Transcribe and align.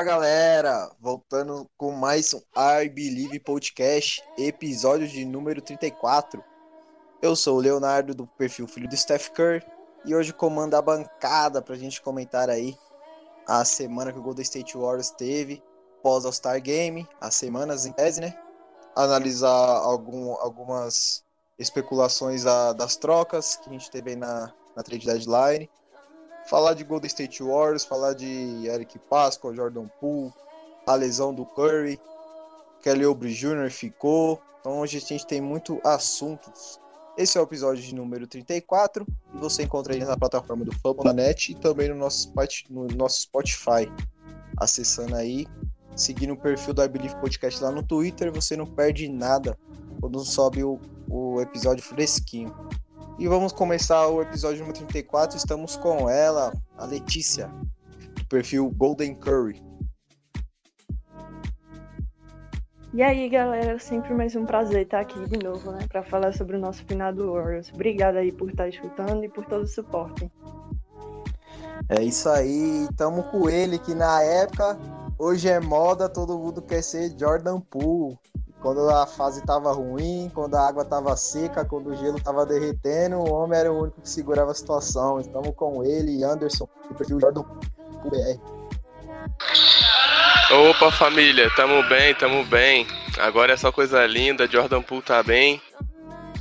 Fala 0.00 0.12
galera, 0.12 0.90
voltando 0.98 1.68
com 1.76 1.92
mais 1.92 2.32
um 2.32 2.40
I 2.56 2.88
Believe 2.88 3.38
Podcast, 3.38 4.24
episódio 4.38 5.06
de 5.06 5.26
número 5.26 5.60
34. 5.60 6.42
Eu 7.20 7.36
sou 7.36 7.58
o 7.58 7.60
Leonardo 7.60 8.14
do 8.14 8.26
perfil 8.26 8.66
Filho 8.66 8.88
do 8.88 8.96
Steph 8.96 9.28
Curry 9.28 9.62
e 10.06 10.14
hoje 10.14 10.32
comando 10.32 10.74
a 10.74 10.80
bancada 10.80 11.60
pra 11.60 11.76
gente 11.76 12.00
comentar 12.00 12.48
aí 12.48 12.78
a 13.46 13.62
semana 13.62 14.10
que 14.10 14.18
o 14.18 14.22
Golden 14.22 14.42
State 14.42 14.74
Warriors 14.74 15.10
teve 15.10 15.62
pós 16.02 16.24
All-Star 16.24 16.62
Game, 16.62 17.06
as 17.20 17.34
semanas 17.34 17.84
em 17.84 17.92
tese, 17.92 18.22
né? 18.22 18.34
Analisar 18.96 19.50
algum, 19.50 20.32
algumas 20.36 21.22
especulações 21.58 22.44
da- 22.44 22.72
das 22.72 22.96
trocas 22.96 23.56
que 23.56 23.68
a 23.68 23.72
gente 23.72 23.90
teve 23.90 24.12
aí 24.12 24.16
na, 24.16 24.50
na 24.74 24.82
trade 24.82 25.04
deadline 25.04 25.68
falar 26.50 26.74
de 26.74 26.82
Golden 26.82 27.06
State 27.06 27.44
Warriors, 27.44 27.84
falar 27.84 28.12
de 28.12 28.66
Eric 28.66 28.98
Pascal, 29.08 29.54
Jordan 29.54 29.86
Poole, 30.00 30.32
a 30.84 30.96
lesão 30.96 31.32
do 31.32 31.46
Curry, 31.46 32.00
Kelly 32.82 33.06
Oubre 33.06 33.32
Jr. 33.32 33.70
ficou. 33.70 34.42
Então 34.58 34.80
hoje 34.80 34.96
a 34.96 35.00
gente 35.00 35.24
tem 35.24 35.40
muito 35.40 35.80
assuntos. 35.84 36.80
Esse 37.16 37.38
é 37.38 37.40
o 37.40 37.44
episódio 37.44 37.82
de 37.82 37.94
número 37.94 38.26
34 38.26 39.06
e 39.32 39.38
você 39.38 39.62
encontra 39.62 39.94
ele 39.94 40.04
na 40.04 40.16
plataforma 40.16 40.64
do 40.64 40.74
Fambonanet 40.80 41.52
e 41.52 41.54
também 41.54 41.88
no 41.88 41.94
nosso, 41.94 42.32
no 42.68 42.88
nosso 42.88 43.22
Spotify. 43.22 43.88
Acessando 44.56 45.14
aí, 45.14 45.46
seguindo 45.94 46.32
o 46.32 46.36
perfil 46.36 46.74
do 46.74 46.82
I 46.82 46.88
Believe 46.88 47.14
Podcast 47.16 47.62
lá 47.62 47.70
no 47.70 47.82
Twitter, 47.84 48.32
você 48.32 48.56
não 48.56 48.66
perde 48.66 49.08
nada 49.08 49.56
quando 50.00 50.18
sobe 50.24 50.64
o, 50.64 50.80
o 51.08 51.40
episódio 51.40 51.84
fresquinho. 51.84 52.52
E 53.20 53.28
vamos 53.28 53.52
começar 53.52 54.08
o 54.08 54.22
episódio 54.22 54.60
número 54.60 54.78
34. 54.78 55.36
Estamos 55.36 55.76
com 55.76 56.08
ela, 56.08 56.54
a 56.78 56.86
Letícia, 56.86 57.50
do 58.14 58.24
perfil 58.24 58.70
Golden 58.70 59.14
Curry. 59.14 59.62
E 62.94 63.02
aí, 63.02 63.28
galera, 63.28 63.78
sempre 63.78 64.14
mais 64.14 64.34
um 64.34 64.46
prazer 64.46 64.84
estar 64.84 65.00
aqui 65.00 65.22
de 65.28 65.36
novo, 65.36 65.70
né, 65.70 65.80
para 65.86 66.02
falar 66.02 66.32
sobre 66.32 66.56
o 66.56 66.58
nosso 66.58 66.82
finado 66.86 67.30
Warriors. 67.30 67.70
Obrigada 67.74 68.20
aí 68.20 68.32
por 68.32 68.48
estar 68.48 68.68
escutando 68.68 69.22
e 69.22 69.28
por 69.28 69.44
todo 69.44 69.64
o 69.64 69.68
suporte. 69.68 70.32
É 71.90 72.02
isso 72.02 72.26
aí, 72.26 72.88
tamo 72.96 73.24
com 73.24 73.50
ele 73.50 73.78
que 73.78 73.94
na 73.94 74.22
época, 74.22 74.78
hoje 75.18 75.46
é 75.46 75.60
moda, 75.60 76.08
todo 76.08 76.38
mundo 76.38 76.62
quer 76.62 76.82
ser 76.82 77.14
Jordan 77.18 77.60
Poole. 77.60 78.18
Quando 78.60 78.88
a 78.90 79.06
fase 79.06 79.42
tava 79.44 79.72
ruim, 79.72 80.30
quando 80.34 80.54
a 80.54 80.68
água 80.68 80.84
tava 80.84 81.16
seca, 81.16 81.64
quando 81.64 81.88
o 81.90 81.96
gelo 81.96 82.20
tava 82.20 82.44
derretendo, 82.44 83.16
o 83.16 83.32
homem 83.32 83.58
era 83.58 83.72
o 83.72 83.82
único 83.82 84.02
que 84.02 84.08
segurava 84.08 84.50
a 84.50 84.54
situação. 84.54 85.18
Estamos 85.18 85.54
com 85.56 85.82
ele, 85.82 86.22
Anderson, 86.22 86.68
do 86.88 86.94
perfil 86.94 87.18
BR. 87.18 88.40
Opa 90.50 90.90
família, 90.90 91.50
tamo 91.54 91.82
bem, 91.88 92.14
tamo 92.14 92.44
bem. 92.44 92.86
Agora 93.18 93.54
é 93.54 93.56
só 93.56 93.72
coisa 93.72 94.04
linda, 94.06 94.46
Jordan 94.46 94.82
Poole 94.82 95.02
tá 95.02 95.22
bem. 95.22 95.60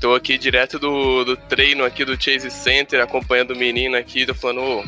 Tô 0.02 0.14
aqui 0.14 0.38
direto 0.38 0.80
do, 0.80 1.24
do 1.24 1.38
treino 1.38 1.86
aqui 1.86 2.04
do 2.04 2.22
Chase 2.22 2.50
Center, 2.50 3.02
acompanhando 3.02 3.52
o 3.52 3.58
menino 3.58 3.98
aqui, 3.98 4.26
tô 4.26 4.34
falando, 4.34 4.62
ô, 4.62 4.84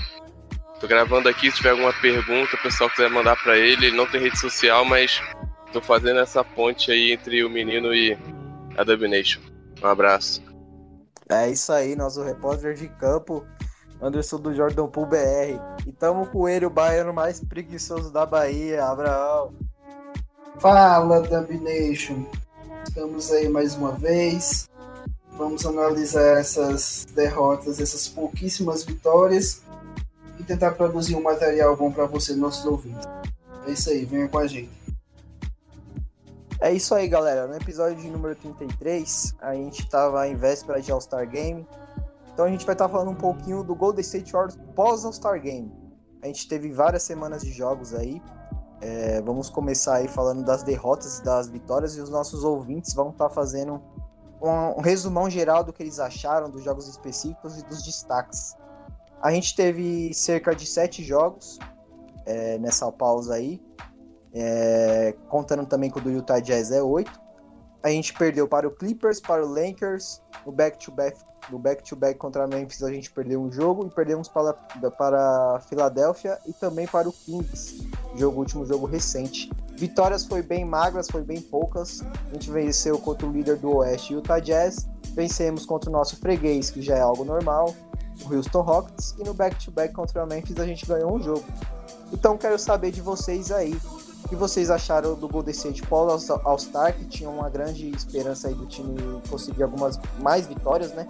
tô 0.80 0.88
gravando 0.88 1.28
aqui, 1.28 1.52
se 1.52 1.58
tiver 1.58 1.72
alguma 1.72 1.94
pergunta, 1.94 2.56
o 2.56 2.62
pessoal 2.64 2.90
quiser 2.90 3.10
mandar 3.10 3.36
pra 3.44 3.58
ele, 3.58 3.88
ele 3.88 3.98
não 3.98 4.06
tem 4.06 4.22
rede 4.22 4.40
social, 4.40 4.86
mas 4.86 5.22
tô 5.72 5.82
fazendo 5.82 6.20
essa 6.20 6.44
ponte 6.44 6.92
aí 6.92 7.12
entre 7.12 7.44
o 7.44 7.50
menino 7.50 7.94
e 7.94 8.18
a 8.78 8.84
Dub 8.84 9.08
Nation. 9.08 9.42
Um 9.82 9.88
abraço. 9.88 10.42
É 11.30 11.50
isso 11.50 11.72
aí, 11.72 11.96
nosso 11.96 12.22
repórter 12.24 12.74
de 12.74 12.88
campo, 12.90 13.46
Anderson 14.02 14.38
do 14.38 14.54
Jordan 14.54 14.88
Pool 14.88 15.06
BR. 15.06 15.60
E 15.88 15.92
tamo 15.92 16.28
com 16.28 16.48
ele, 16.48 16.66
o 16.66 16.70
baiano 16.70 17.14
mais 17.14 17.40
preguiçoso 17.40 18.12
da 18.12 18.26
Bahia, 18.26 18.86
Abraão. 18.86 19.54
Fala, 20.60 21.22
Dub 21.22 21.50
Nation. 21.62 22.26
Estamos 22.86 23.32
aí 23.32 23.48
mais 23.48 23.76
uma 23.76 23.94
vez. 23.94 24.70
Vamos 25.38 25.66
analisar 25.66 26.40
essas 26.40 27.08
derrotas, 27.16 27.80
essas 27.80 28.08
pouquíssimas 28.08 28.84
vitórias 28.84 29.62
e 30.40 30.44
tentar 30.44 30.72
produzir 30.72 31.16
um 31.16 31.22
material 31.22 31.76
bom 31.78 31.92
para 31.92 32.06
você, 32.06 32.36
nossos 32.36 32.66
ouvintes. 32.66 33.08
É 33.66 33.72
isso 33.72 33.90
aí, 33.90 34.04
venha 34.04 34.28
com 34.28 34.38
a 34.38 34.48
gente. 34.48 34.81
É 36.62 36.72
isso 36.72 36.94
aí, 36.94 37.08
galera. 37.08 37.48
No 37.48 37.56
episódio 37.56 37.96
de 37.96 38.08
número 38.08 38.36
33, 38.36 39.36
a 39.42 39.56
gente 39.56 39.90
tava 39.90 40.28
em 40.28 40.36
véspera 40.36 40.80
de 40.80 40.92
All-Star 40.92 41.28
Game. 41.28 41.68
Então 42.32 42.46
a 42.46 42.50
gente 42.50 42.68
vai 42.68 42.76
estar 42.76 42.88
falando 42.88 43.10
um 43.10 43.16
pouquinho 43.16 43.64
do 43.64 43.74
Golden 43.74 44.02
State 44.02 44.32
Warriors 44.32 44.60
pós 44.76 45.04
All-Star 45.04 45.42
Game. 45.42 45.74
A 46.22 46.28
gente 46.28 46.48
teve 46.48 46.72
várias 46.72 47.02
semanas 47.02 47.42
de 47.42 47.52
jogos 47.52 47.96
aí. 47.96 48.22
É, 48.80 49.20
vamos 49.24 49.50
começar 49.50 49.96
aí 49.96 50.08
falando 50.08 50.46
das 50.46 50.62
derrotas 50.62 51.18
e 51.18 51.24
das 51.24 51.50
vitórias 51.50 51.98
e 51.98 52.02
os 52.02 52.12
nossos 52.12 52.44
ouvintes 52.44 52.94
vão 52.94 53.10
estar 53.10 53.32
fazendo 53.32 53.82
um, 54.40 54.78
um 54.78 54.82
resumão 54.82 55.28
geral 55.32 55.64
do 55.64 55.74
que 55.74 55.82
eles 55.82 56.00
acharam 56.00 56.48
dos 56.48 56.64
jogos 56.64 56.88
específicos 56.88 57.58
e 57.58 57.66
dos 57.66 57.82
destaques. 57.82 58.56
A 59.20 59.32
gente 59.32 59.56
teve 59.56 60.14
cerca 60.14 60.56
de 60.56 60.68
sete 60.68 61.04
jogos 61.04 61.58
é, 62.24 62.60
nessa 62.60 62.92
pausa 62.92 63.34
aí. 63.34 63.60
É, 64.34 65.16
contando 65.28 65.66
também 65.66 65.90
com 65.90 66.00
o 66.00 66.02
do 66.02 66.12
Utah 66.12 66.40
Jazz 66.40 66.72
é 66.72 66.82
8. 66.82 67.12
A 67.84 67.90
gente 67.90 68.14
perdeu 68.14 68.48
para 68.48 68.68
o 68.68 68.72
Clippers, 68.72 69.20
para 69.20 69.46
o 69.46 69.50
Lakers, 69.50 70.22
no 70.46 70.52
back-to-back 70.52 71.18
no 71.50 71.58
back-to-back 71.58 72.20
contra 72.20 72.44
a 72.44 72.48
Memphis 72.48 72.84
a 72.84 72.92
gente 72.92 73.12
perdeu 73.12 73.42
um 73.42 73.52
jogo 73.52 73.88
e 73.88 73.90
perdemos 73.90 74.28
para, 74.28 74.54
para 74.54 75.56
a 75.56 75.60
Filadélfia 75.62 76.38
e 76.46 76.54
também 76.54 76.86
para 76.88 77.10
o 77.10 77.12
Kings, 77.12 77.90
jogo 78.16 78.40
último 78.40 78.66
jogo 78.66 78.86
recente. 78.86 79.50
Vitórias 79.76 80.26
foi 80.26 80.44
bem 80.44 80.64
magras, 80.64 81.08
foi 81.10 81.24
bem 81.24 81.42
poucas. 81.42 82.02
A 82.30 82.34
gente 82.34 82.52
venceu 82.52 83.00
contra 83.00 83.28
o 83.28 83.32
líder 83.32 83.58
do 83.58 83.78
Oeste, 83.78 84.14
Utah 84.14 84.40
Jazz. 84.40 84.88
Vencemos 85.14 85.66
contra 85.66 85.90
o 85.90 85.94
nosso 85.94 86.18
freguês, 86.18 86.70
que 86.70 86.82
já 86.82 86.96
é 86.96 87.02
algo 87.02 87.26
normal, 87.26 87.74
o 88.24 88.34
Houston 88.34 88.62
Rockets. 88.62 89.16
E 89.18 89.24
no 89.24 89.34
back-to-back 89.34 89.94
contra 89.94 90.22
a 90.22 90.26
Memphis 90.26 90.60
a 90.60 90.66
gente 90.66 90.86
ganhou 90.86 91.16
um 91.16 91.22
jogo. 91.22 91.44
Então 92.14 92.38
quero 92.38 92.60
saber 92.60 92.92
de 92.92 93.02
vocês 93.02 93.52
aí 93.52 93.76
o 94.24 94.28
que 94.30 94.36
vocês 94.36 94.70
acharam 94.70 95.16
do 95.16 95.28
Golden 95.28 95.52
State 95.52 95.82
pós 95.84 96.30
All-Star, 96.30 96.96
que 96.96 97.06
tinha 97.06 97.30
uma 97.30 97.50
grande 97.50 97.90
esperança 97.90 98.48
aí 98.48 98.54
do 98.54 98.66
time 98.66 98.96
conseguir 99.30 99.64
algumas 99.64 100.00
mais 100.20 100.48
vitórias, 100.48 100.94
né? 100.94 101.06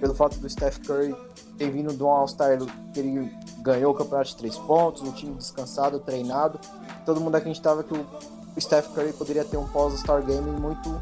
Pelo 0.00 0.14
fato 0.14 0.38
do 0.38 0.48
Steph 0.48 0.78
Curry 0.78 1.14
ter 1.56 1.70
vindo 1.70 1.92
do 1.92 2.06
All-Star, 2.08 2.58
que 2.92 3.00
ele 3.00 3.30
ganhou 3.60 3.92
o 3.92 3.94
campeonato 3.94 4.30
de 4.30 4.36
três 4.36 4.56
pontos, 4.56 5.02
um 5.02 5.12
time 5.12 5.34
descansado, 5.34 5.98
treinado. 6.00 6.58
Todo 7.06 7.20
mundo 7.20 7.36
acreditava 7.36 7.82
que 7.84 7.94
o 7.94 8.04
Steph 8.60 8.88
Curry 8.94 9.12
poderia 9.12 9.44
ter 9.44 9.56
um 9.56 9.66
pós-All-Star 9.68 10.22
Game 10.24 10.50
muito, 10.50 11.00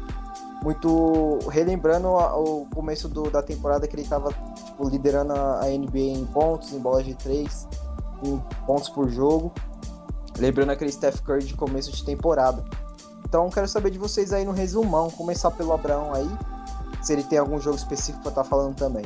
muito 0.61 1.39
relembrando 1.49 2.07
o 2.09 2.67
começo 2.73 3.07
do- 3.07 3.29
da 3.29 3.41
temporada 3.41 3.87
que 3.87 3.95
ele 3.95 4.03
estava 4.03 4.29
tipo, 4.65 4.87
liderando 4.87 5.33
a 5.33 5.67
NBA 5.69 5.99
em 6.19 6.25
pontos, 6.25 6.71
em 6.71 6.79
bolas 6.79 7.05
de 7.05 7.15
três, 7.15 7.67
em 8.23 8.37
pontos 8.65 8.89
por 8.89 9.09
jogo. 9.09 9.51
Lembrando 10.37 10.71
aquele 10.71 10.91
Steph 10.91 11.19
Curry 11.21 11.43
de 11.43 11.53
começo 11.53 11.91
de 11.91 12.03
temporada. 12.03 12.63
Então 13.25 13.49
quero 13.49 13.67
saber 13.67 13.91
de 13.91 13.97
vocês 13.97 14.33
aí 14.33 14.45
no 14.45 14.51
resumão. 14.51 15.09
Começar 15.09 15.51
pelo 15.51 15.73
Abraão 15.73 16.13
aí. 16.13 16.29
Se 17.01 17.13
ele 17.13 17.23
tem 17.23 17.37
algum 17.37 17.59
jogo 17.59 17.77
específico 17.77 18.21
pra 18.21 18.29
estar 18.29 18.43
falando 18.43 18.75
também. 18.75 19.05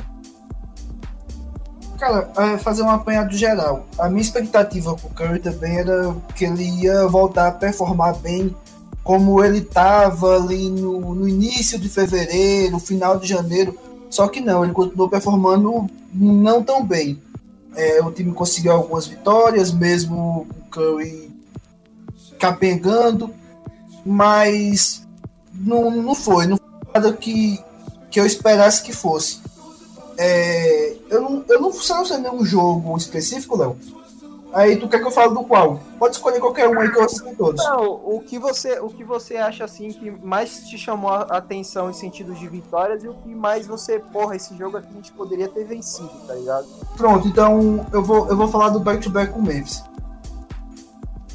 Cara, 1.97 2.29
é 2.37 2.57
fazer 2.57 2.83
um 2.83 2.89
apanhado 2.89 3.35
geral. 3.35 3.87
A 3.97 4.07
minha 4.07 4.21
expectativa 4.21 4.95
com 4.95 5.07
o 5.07 5.11
Curry 5.11 5.39
também 5.39 5.79
era 5.79 6.15
que 6.35 6.45
ele 6.45 6.63
ia 6.63 7.07
voltar 7.07 7.47
a 7.47 7.51
performar 7.51 8.15
bem 8.17 8.55
como 9.03 9.41
ele 9.41 9.59
estava 9.59 10.35
ali 10.35 10.69
no, 10.69 11.15
no 11.15 11.27
início 11.27 11.79
de 11.79 11.87
fevereiro, 11.87 12.77
final 12.77 13.17
de 13.17 13.25
janeiro. 13.25 13.73
Só 14.09 14.27
que 14.27 14.41
não, 14.41 14.63
ele 14.63 14.73
continuou 14.73 15.09
performando 15.09 15.87
não 16.13 16.61
tão 16.61 16.85
bem. 16.85 17.19
É, 17.75 18.01
o 18.03 18.11
time 18.11 18.33
conseguiu 18.33 18.73
algumas 18.73 19.07
vitórias, 19.07 19.71
mesmo 19.71 20.45
Curry 20.77 21.35
capengando, 22.37 23.33
mas 24.05 25.07
não, 25.51 25.89
não 25.89 26.13
foi, 26.13 26.45
não 26.45 26.57
foi 26.57 26.93
nada 26.93 27.13
que, 27.13 27.59
que 28.11 28.19
eu 28.19 28.25
esperasse 28.25 28.83
que 28.83 28.93
fosse. 28.93 29.41
É, 30.17 30.95
eu 31.09 31.21
não, 31.21 31.45
eu 31.49 31.61
não 31.61 31.71
sei 31.73 32.17
nenhum 32.17 32.45
jogo 32.45 32.95
específico, 32.95 33.57
Léo. 33.57 33.77
Aí 34.53 34.77
tu 34.77 34.87
quer 34.87 34.99
que 34.99 35.05
eu 35.05 35.11
fale 35.11 35.33
do 35.33 35.43
qual? 35.43 35.79
Pode 35.99 36.15
escolher 36.15 36.39
qualquer 36.39 36.69
um 36.69 36.79
aí 36.79 36.89
que 36.89 36.97
eu 36.97 37.03
assisto 37.03 37.35
todos. 37.35 37.63
Não, 37.65 37.91
o 37.91 38.21
que 38.25 38.39
você, 38.39 38.79
o 38.79 38.89
que 38.89 39.03
você 39.03 39.35
acha 39.35 39.65
assim 39.65 39.91
que 39.91 40.09
mais 40.09 40.67
te 40.67 40.77
chamou 40.77 41.11
a 41.11 41.21
atenção 41.23 41.89
em 41.89 41.93
sentido 41.93 42.33
de 42.33 42.47
vitórias 42.47 43.03
e 43.03 43.07
o 43.07 43.13
que 43.13 43.35
mais 43.35 43.67
você, 43.67 43.99
porra, 43.99 44.35
esse 44.35 44.55
jogo 44.57 44.77
aqui 44.77 44.87
a 44.89 44.95
gente 44.95 45.11
poderia 45.11 45.49
ter 45.49 45.65
vencido, 45.65 46.09
tá 46.25 46.33
ligado? 46.33 46.65
Pronto, 46.95 47.27
então 47.27 47.85
eu 47.91 48.01
vou, 48.01 48.29
eu 48.29 48.37
vou 48.37 48.47
falar 48.47 48.69
do 48.69 48.79
back-to-back 48.79 49.33
com 49.33 49.39
o 49.39 49.43
Memphis. 49.43 49.83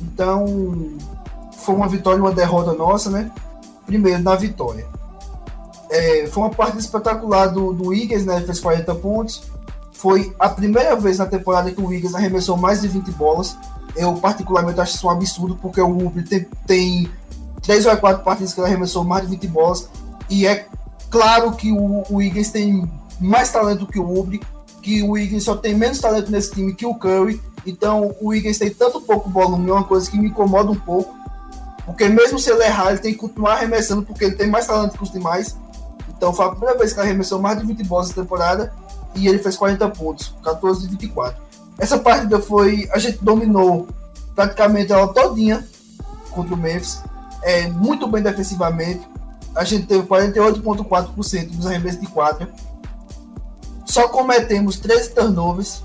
Então, 0.03 0.97
foi 1.59 1.75
uma 1.75 1.89
vitória 1.89 2.19
e 2.19 2.21
uma 2.21 2.33
derrota 2.33 2.73
nossa, 2.73 3.11
né? 3.11 3.31
Primeiro, 3.87 4.23
na 4.23 4.35
vitória. 4.35 4.87
É, 5.91 6.27
foi 6.27 6.43
uma 6.45 6.51
partida 6.51 6.81
espetacular 6.81 7.47
do, 7.47 7.73
do 7.73 7.95
Eagles, 7.95 8.25
né? 8.25 8.41
Fez 8.41 8.59
40 8.59 8.95
pontos. 8.97 9.43
Foi 9.93 10.35
a 10.39 10.49
primeira 10.49 10.97
vez 10.97 11.19
na 11.19 11.27
temporada 11.27 11.71
que 11.71 11.81
o 11.81 11.93
Eagles 11.93 12.15
arremessou 12.15 12.57
mais 12.57 12.81
de 12.81 12.89
20 12.89 13.11
bolas. 13.13 13.57
Eu, 13.95 14.15
particularmente, 14.15 14.81
acho 14.81 14.97
isso 14.97 15.07
um 15.07 15.11
absurdo, 15.11 15.57
porque 15.61 15.81
o 15.81 16.07
Uber 16.07 16.27
tem, 16.27 16.47
tem 16.67 17.11
3 17.63 17.87
ou 17.87 17.97
4 17.97 18.25
partidas 18.25 18.53
que 18.53 18.61
ele 18.61 18.67
arremessou 18.69 19.05
mais 19.05 19.23
de 19.23 19.31
20 19.37 19.47
bolas. 19.49 19.89
E 20.29 20.47
é 20.47 20.67
claro 21.11 21.53
que 21.53 21.71
o, 21.71 22.03
o 22.11 22.23
Eagles 22.23 22.51
tem 22.51 22.91
mais 23.21 23.53
talento 23.53 23.87
que 23.87 23.99
o 23.99 24.19
Uber, 24.19 24.41
que 24.83 25.03
o 25.03 25.17
Eagles 25.17 25.45
só 25.45 25.57
tem 25.57 25.75
menos 25.75 26.01
talento 26.01 26.31
nesse 26.31 26.53
time 26.53 26.75
que 26.75 26.85
o 26.85 26.95
Curry. 26.95 27.41
Então, 27.65 28.15
o 28.21 28.35
Eagles 28.35 28.59
tem 28.59 28.71
tanto 28.71 29.01
pouco 29.01 29.31
volume, 29.31 29.71
é 29.71 29.73
uma 29.73 29.85
coisa 29.85 30.11
que 30.11 30.19
me 30.19 30.29
incomoda 30.29 30.71
um 30.71 30.79
pouco. 30.79 31.15
Porque 31.87 32.09
mesmo 32.09 32.39
se 32.39 32.51
ele 32.51 32.65
errar, 32.65 32.91
ele 32.91 32.99
tem 32.99 33.13
que 33.13 33.19
continuar 33.19 33.55
arremessando, 33.55 34.03
porque 34.03 34.25
ele 34.25 34.35
tem 34.35 34.49
mais 34.49 34.67
talento 34.67 34.97
que 34.97 35.03
os 35.03 35.13
demais. 35.13 35.57
Então 36.09 36.33
foi 36.33 36.47
a 36.47 36.51
primeira 36.51 36.79
vez 36.79 36.93
que 36.93 37.01
ele 37.01 37.09
arremessou 37.09 37.41
mais 37.41 37.59
de 37.59 37.67
20 37.67 37.85
bolas 37.85 38.09
na 38.09 38.23
temporada 38.23 38.73
e 39.15 39.27
ele 39.29 39.39
fez 39.39 39.57
40 39.57 39.89
pontos, 39.91 40.35
14 40.43 40.83
de 40.83 40.89
24. 40.89 41.41
Essa 41.79 41.99
partida 41.99 42.41
foi. 42.41 42.89
A 42.93 42.99
gente 42.99 43.19
dominou 43.23 43.89
praticamente 44.35 44.93
ela 44.93 45.09
todinha 45.09 45.67
contra 46.31 46.55
o 46.55 46.57
Memphis. 46.57 47.03
É, 47.43 47.69
muito 47.69 48.07
bem 48.07 48.23
defensivamente. 48.23 49.07
A 49.55 49.65
gente 49.65 49.87
teve 49.87 50.07
48,4% 50.07 51.51
dos 51.51 51.67
arremessos 51.67 52.01
de 52.01 52.07
quadra. 52.07 52.49
Só 53.93 54.09
cometemos 54.09 54.79
13 54.79 55.11
turnovers. 55.11 55.83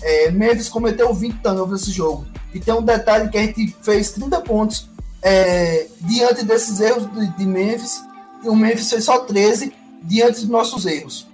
É, 0.00 0.30
Memphis 0.30 0.70
cometeu 0.70 1.12
20 1.12 1.42
turnovers 1.42 1.82
nesse 1.82 1.92
jogo. 1.92 2.24
E 2.54 2.58
tem 2.58 2.72
um 2.72 2.80
detalhe 2.80 3.28
que 3.28 3.36
a 3.36 3.42
gente 3.42 3.76
fez 3.82 4.12
30 4.12 4.40
pontos 4.40 4.88
é, 5.20 5.88
diante 6.00 6.42
desses 6.42 6.80
erros 6.80 7.06
de, 7.12 7.36
de 7.36 7.44
Memphis, 7.44 8.02
e 8.42 8.48
o 8.48 8.56
Memphis 8.56 8.88
fez 8.88 9.04
só 9.04 9.18
13 9.18 9.74
diante 10.02 10.40
dos 10.40 10.48
nossos 10.48 10.86
erros. 10.86 11.28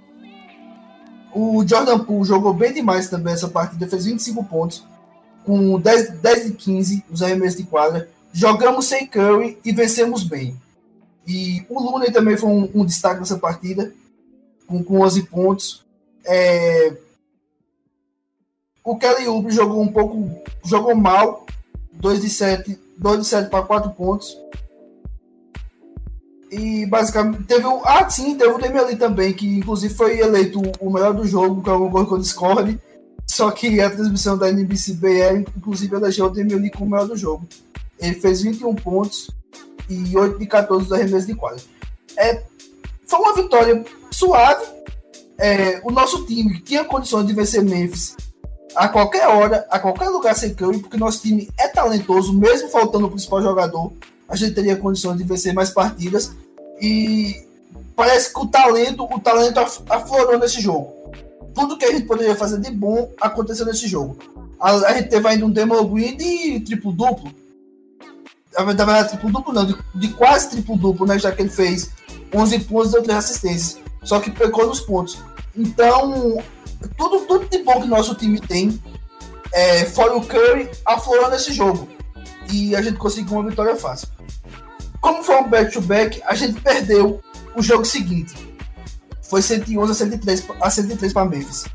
O 1.33 1.65
Jordan 1.65 1.99
Poole 1.99 2.27
jogou 2.27 2.53
bem 2.53 2.73
demais 2.73 3.09
também 3.09 3.33
essa 3.33 3.47
partida, 3.47 3.87
fez 3.87 4.03
25 4.03 4.43
pontos, 4.43 4.85
com 5.45 5.79
10, 5.79 6.09
10 6.19 6.45
de 6.47 6.51
15 6.55 7.05
os 7.09 7.23
arremessos 7.23 7.57
de 7.57 7.63
quadra. 7.63 8.09
Jogamos 8.33 8.85
sem 8.85 9.07
Curry 9.07 9.57
e 9.63 9.71
vencemos 9.71 10.25
bem. 10.25 10.59
E 11.25 11.65
o 11.69 11.81
Looney 11.81 12.11
também 12.11 12.35
foi 12.35 12.49
um, 12.49 12.69
um 12.75 12.85
destaque 12.85 13.21
nessa 13.21 13.37
partida, 13.37 13.93
com, 14.69 14.83
com 14.83 15.01
11 15.01 15.23
pontos. 15.23 15.85
É... 16.23 16.95
O 18.83 18.97
Kelly 18.97 19.27
Oubre 19.27 19.51
jogou 19.51 19.81
um 19.81 19.91
pouco, 19.91 20.29
jogou 20.63 20.95
mal, 20.95 21.45
2 21.93 22.21
de 22.21 22.29
7 22.29 22.79
2 22.99 23.19
de 23.19 23.25
7 23.25 23.49
para 23.49 23.63
4 23.63 23.91
pontos. 23.91 24.37
E 26.51 26.85
basicamente 26.87 27.43
teve 27.43 27.65
o. 27.65 27.81
Ah, 27.85 28.09
sim, 28.09 28.35
teve 28.35 28.51
o 28.51 28.57
Demi 28.57 28.77
ali 28.77 28.95
também, 28.95 29.33
que 29.33 29.57
inclusive 29.57 29.93
foi 29.93 30.19
eleito 30.19 30.61
o 30.79 30.91
melhor 30.91 31.13
do 31.13 31.25
jogo, 31.25 31.61
que 31.63 31.69
é 31.69 31.73
o 31.73 31.89
Gorgon 31.89 32.19
Discord. 32.19 32.79
Só 33.25 33.51
que 33.51 33.79
a 33.79 33.89
transmissão 33.89 34.35
da 34.37 34.49
NBCBR, 34.49 35.45
inclusive, 35.55 35.95
elegeu 35.95 36.25
o 36.25 36.29
Demi 36.29 36.53
ali 36.55 36.71
como 36.71 36.85
o 36.85 36.89
melhor 36.89 37.07
do 37.07 37.15
jogo. 37.15 37.47
Ele 37.99 38.15
fez 38.15 38.41
21 38.41 38.73
pontos 38.75 39.29
e 39.87 40.17
8 40.17 40.39
de 40.39 40.47
14 40.47 40.83
dos 40.85 40.91
arremessos 40.91 41.27
de 41.27 41.35
quadra. 41.35 41.61
É, 42.17 42.43
foi 43.09 43.19
uma 43.19 43.33
vitória 43.33 43.83
suave. 44.11 44.65
É, 45.37 45.81
o 45.83 45.91
nosso 45.91 46.25
time 46.25 46.61
tinha 46.61 46.83
condições 46.83 47.25
de 47.25 47.33
vencer 47.33 47.63
Memphis 47.63 48.15
a 48.75 48.87
qualquer 48.87 49.27
hora, 49.27 49.65
a 49.69 49.79
qualquer 49.79 50.09
lugar 50.09 50.35
sem 50.35 50.53
Curry, 50.53 50.79
porque 50.79 50.95
nosso 50.95 51.21
time 51.21 51.49
é 51.57 51.67
talentoso, 51.67 52.37
mesmo 52.37 52.69
faltando 52.69 53.07
o 53.07 53.09
principal 53.09 53.41
jogador, 53.41 53.91
a 54.27 54.35
gente 54.35 54.53
teria 54.53 54.75
condições 54.75 55.17
de 55.17 55.23
vencer 55.23 55.53
mais 55.53 55.71
partidas. 55.71 56.31
E 56.79 57.47
parece 57.95 58.31
que 58.31 58.39
o 58.39 58.45
talento, 58.45 59.03
o 59.03 59.19
talento 59.19 59.59
aflorou 59.89 60.37
nesse 60.37 60.61
jogo. 60.61 60.93
Tudo 61.53 61.77
que 61.77 61.85
a 61.85 61.91
gente 61.91 62.05
poderia 62.05 62.35
fazer 62.35 62.59
de 62.59 62.69
bom 62.69 63.11
aconteceu 63.19 63.65
nesse 63.65 63.87
jogo. 63.87 64.17
A, 64.59 64.71
a 64.71 64.93
gente 64.93 65.09
teve 65.09 65.27
ainda 65.27 65.45
um 65.45 65.49
Demo 65.49 65.83
Green 65.87 66.15
de 66.15 66.59
triplo 66.59 66.91
duplo. 66.91 67.33
Na 68.55 68.63
verdade, 68.63 69.09
triplo 69.09 69.31
duplo 69.31 69.53
não, 69.53 69.65
de, 69.65 69.75
de 69.95 70.09
quase 70.09 70.51
triplo 70.51 70.77
duplo, 70.77 71.07
né? 71.07 71.17
Já 71.17 71.31
que 71.31 71.41
ele 71.41 71.49
fez 71.49 71.89
11 72.33 72.59
pontos 72.59 72.91
deu 72.91 73.03
3 73.03 73.17
assistências. 73.17 73.77
Só 74.03 74.19
que 74.19 74.31
pecou 74.31 74.67
nos 74.67 74.81
pontos. 74.81 75.17
Então, 75.55 76.41
tudo, 76.97 77.25
tudo 77.25 77.49
de 77.49 77.63
bom 77.63 77.81
que 77.81 77.87
nosso 77.87 78.15
time 78.15 78.39
tem, 78.39 78.81
é, 79.51 79.85
fora 79.85 80.15
o 80.15 80.25
Curry, 80.25 80.69
aflorou 80.85 81.29
nesse 81.29 81.53
jogo. 81.53 81.87
E 82.51 82.75
a 82.75 82.81
gente 82.81 82.97
conseguiu 82.97 83.37
uma 83.37 83.49
vitória 83.49 83.75
fácil. 83.75 84.07
Como 85.01 85.23
foi 85.23 85.35
um 85.35 85.49
back-to-back, 85.49 86.21
a 86.25 86.35
gente 86.35 86.59
perdeu 86.61 87.21
o 87.55 87.61
jogo 87.61 87.85
seguinte. 87.85 88.35
Foi 89.21 89.41
111 89.41 89.91
a 89.91 89.95
103, 89.95 90.43
a 90.61 90.69
103 90.69 91.13
para 91.13 91.25
Memphis. 91.25 91.65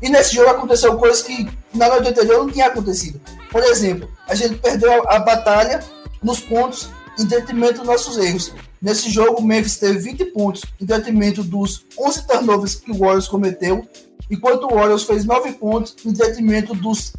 E 0.00 0.08
nesse 0.08 0.34
jogo 0.34 0.50
aconteceu 0.50 0.96
coisas 0.96 1.22
que 1.22 1.48
na 1.74 1.88
noite 1.88 2.08
anterior 2.08 2.44
não 2.44 2.52
tinha 2.52 2.66
acontecido. 2.66 3.20
Por 3.50 3.62
exemplo, 3.64 4.08
a 4.28 4.34
gente 4.34 4.56
perdeu 4.56 4.92
a, 5.08 5.16
a 5.16 5.18
batalha 5.18 5.80
nos 6.22 6.40
pontos 6.40 6.90
em 7.18 7.24
detrimento 7.24 7.78
dos 7.78 7.86
nossos 7.86 8.16
erros. 8.16 8.52
Nesse 8.80 9.10
jogo, 9.10 9.40
o 9.40 9.44
Memphis 9.44 9.76
teve 9.76 9.98
20 9.98 10.24
pontos 10.26 10.62
em 10.80 10.84
detrimento 10.84 11.42
dos 11.42 11.84
11 11.98 12.26
turnovers 12.26 12.74
que 12.76 12.90
o 12.90 12.98
Warriors 12.98 13.28
cometeu 13.28 13.86
enquanto 14.30 14.64
o 14.64 14.74
Warriors 14.74 15.04
fez 15.04 15.24
9 15.24 15.52
pontos 15.52 15.96
em 16.04 16.12
detrimento 16.12 16.74
dos, 16.74 17.12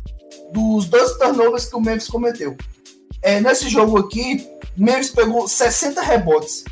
dos 0.51 0.85
12 0.85 1.19
turnovers 1.19 1.65
que 1.65 1.75
o 1.75 1.81
Memphis 1.81 2.07
cometeu. 2.07 2.55
É, 3.21 3.41
nesse 3.41 3.67
jogo 3.67 3.97
aqui, 3.97 4.47
o 4.77 4.83
Memphis 4.83 5.09
pegou 5.09 5.47
60 5.47 6.01
rebotes. 6.01 6.63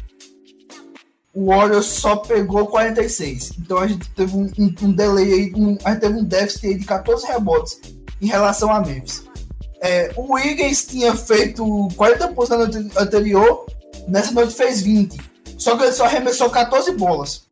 O 1.33 1.47
Warriors 1.47 1.85
só 1.85 2.15
pegou 2.15 2.67
46. 2.67 3.51
Então 3.59 3.77
a 3.77 3.87
gente 3.87 4.09
teve 4.11 4.35
um, 4.35 4.49
um, 4.57 4.73
um 4.81 4.91
delay 4.91 5.33
aí, 5.33 5.53
um, 5.55 5.77
a 5.83 5.91
gente 5.91 5.99
teve 5.99 6.15
um 6.15 6.23
déficit 6.23 6.75
de 6.75 6.85
14 6.85 7.27
rebotes 7.27 7.79
em 8.21 8.27
relação 8.27 8.71
a 8.71 8.79
Memphis. 8.79 9.23
É, 9.81 10.11
o 10.15 10.33
Wiggins 10.33 10.85
tinha 10.85 11.15
feito 11.15 11.87
40 11.95 12.29
pontos 12.29 12.49
na 12.49 12.57
noite 12.57 12.91
anterior, 12.97 13.65
nessa 14.07 14.31
noite 14.31 14.53
fez 14.53 14.81
20. 14.81 15.17
Só 15.57 15.75
que 15.75 15.83
ele 15.83 15.91
só 15.91 16.05
arremessou 16.05 16.49
14 16.49 16.91
bolas. 16.93 17.47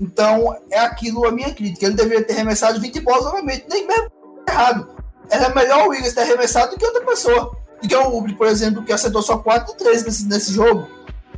Então, 0.00 0.56
é 0.70 0.80
aquilo 0.80 1.26
a 1.26 1.32
minha 1.32 1.54
crítica. 1.54 1.86
Ele 1.86 1.94
deveria 1.94 2.24
ter 2.24 2.32
arremessado 2.32 2.80
20 2.80 3.00
bolas 3.00 3.24
novamente. 3.24 3.66
Nem 3.68 3.86
mesmo 3.86 4.10
errado. 4.48 4.88
Era 5.30 5.54
melhor 5.54 5.86
o 5.86 5.90
Williams 5.90 6.14
ter 6.14 6.22
arremessado 6.22 6.72
do 6.72 6.78
que 6.78 6.84
outra 6.84 7.04
pessoa. 7.04 7.56
Do 7.80 7.88
que 7.88 7.94
o 7.94 8.16
Ubre, 8.16 8.34
por 8.34 8.48
exemplo, 8.48 8.82
que 8.84 8.92
acertou 8.92 9.22
só 9.22 9.38
4 9.38 9.72
de 9.72 9.78
3 9.78 10.04
nesse, 10.04 10.26
nesse 10.26 10.52
jogo. 10.52 10.88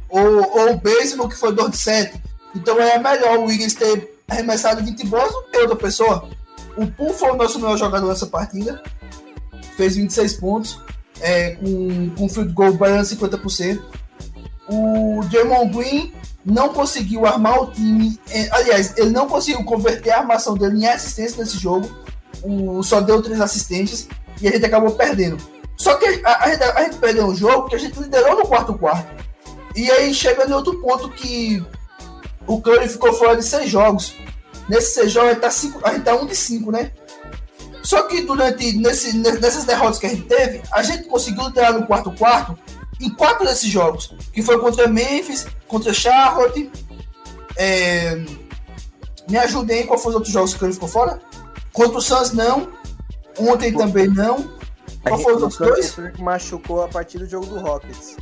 Ou, 0.08 0.22
ou 0.22 0.72
o 0.72 0.80
Baseball, 0.80 1.28
que 1.28 1.36
foi 1.36 1.52
2 1.52 1.70
de 1.70 1.76
7. 1.76 2.22
Então, 2.54 2.80
é 2.80 2.98
melhor 2.98 3.38
o 3.38 3.44
Wiggins 3.44 3.74
ter 3.74 4.14
arremessado 4.28 4.82
20 4.82 5.06
bolas 5.06 5.32
do 5.32 5.42
que 5.44 5.58
outra 5.58 5.76
pessoa. 5.76 6.28
O 6.76 6.86
Poole 6.86 7.12
foi 7.12 7.30
o 7.30 7.36
nosso 7.36 7.58
melhor 7.58 7.76
jogador 7.76 8.08
nessa 8.08 8.26
partida. 8.26 8.82
Fez 9.76 9.96
26 9.96 10.34
pontos. 10.34 10.80
É, 11.20 11.52
com, 11.52 12.10
com 12.10 12.28
field 12.28 12.52
goal 12.52 12.74
balançando 12.74 13.22
50%. 13.22 13.80
O 14.68 15.22
Jamon 15.30 15.68
Green 15.68 16.12
não 16.44 16.70
conseguiu 16.70 17.26
armar 17.26 17.62
o 17.62 17.70
time. 17.70 18.18
É, 18.30 18.48
aliás, 18.52 18.94
ele 18.96 19.10
não 19.10 19.28
conseguiu 19.28 19.64
converter 19.64 20.10
a 20.10 20.18
armação 20.18 20.54
dele 20.54 20.84
em 20.84 20.86
assistência 20.86 21.42
nesse 21.42 21.58
jogo. 21.58 21.88
O, 22.42 22.82
só 22.82 23.00
deu 23.00 23.22
três 23.22 23.40
assistências 23.40 24.08
e 24.40 24.48
a 24.48 24.52
gente 24.52 24.66
acabou 24.66 24.90
perdendo. 24.92 25.38
Só 25.76 25.94
que 25.94 26.06
a, 26.24 26.44
a, 26.44 26.50
gente, 26.50 26.62
a 26.62 26.82
gente 26.82 26.96
perdeu 26.96 27.26
um 27.26 27.34
jogo 27.34 27.68
que 27.68 27.74
a 27.74 27.78
gente 27.78 27.98
liderou 27.98 28.36
no 28.36 28.46
quarto 28.46 28.74
quarto. 28.74 29.24
E 29.74 29.90
aí 29.90 30.14
chega 30.14 30.48
em 30.48 30.52
outro 30.52 30.80
ponto 30.80 31.08
que 31.10 31.64
o 32.46 32.60
Curry 32.60 32.88
ficou 32.88 33.12
fora 33.12 33.36
de 33.36 33.44
seis 33.44 33.68
jogos. 33.68 34.14
Nesse 34.68 34.94
seis 34.94 35.10
jogos 35.10 35.30
a 35.30 35.32
gente 35.32 35.42
tá, 35.42 35.50
cinco, 35.50 35.80
a 35.82 35.92
gente 35.92 36.04
tá 36.04 36.14
um 36.14 36.26
de 36.26 36.36
cinco, 36.36 36.70
né? 36.70 36.92
Só 37.84 38.02
que 38.04 38.22
durante 38.22 38.72
nesse, 38.72 39.16
nessas 39.16 39.64
derrotas 39.64 39.98
que 39.98 40.06
a 40.06 40.08
gente 40.08 40.22
teve, 40.22 40.62
a 40.72 40.82
gente 40.82 41.04
conseguiu 41.04 41.44
liderar 41.44 41.74
no 41.78 41.86
quarto 41.86 42.10
quarto 42.12 42.58
em 42.98 43.10
quatro 43.10 43.44
desses 43.44 43.70
jogos, 43.70 44.14
que 44.32 44.42
foi 44.42 44.58
contra 44.58 44.88
Memphis, 44.88 45.46
contra 45.68 45.92
Charlotte. 45.92 46.70
É... 47.56 48.24
Me 49.28 49.36
ajudem 49.38 49.86
qual 49.86 49.98
foram 49.98 50.10
os 50.10 50.14
outros 50.16 50.32
jogos 50.32 50.54
que 50.54 50.64
ele 50.64 50.72
ficou 50.72 50.88
fora? 50.88 51.20
Contra 51.72 51.98
o 51.98 52.00
Suns, 52.00 52.32
não. 52.32 52.72
Ontem 53.38 53.72
também 53.72 54.08
não. 54.08 54.54
Qual 55.02 55.18
foram 55.18 55.36
os 55.36 55.42
outros 55.42 55.96
dois? 55.96 56.18
Machucou 56.18 56.82
a 56.82 56.88
partir 56.88 57.18
do 57.18 57.28
jogo 57.28 57.46
do 57.46 57.58
Rockets. 57.58 58.16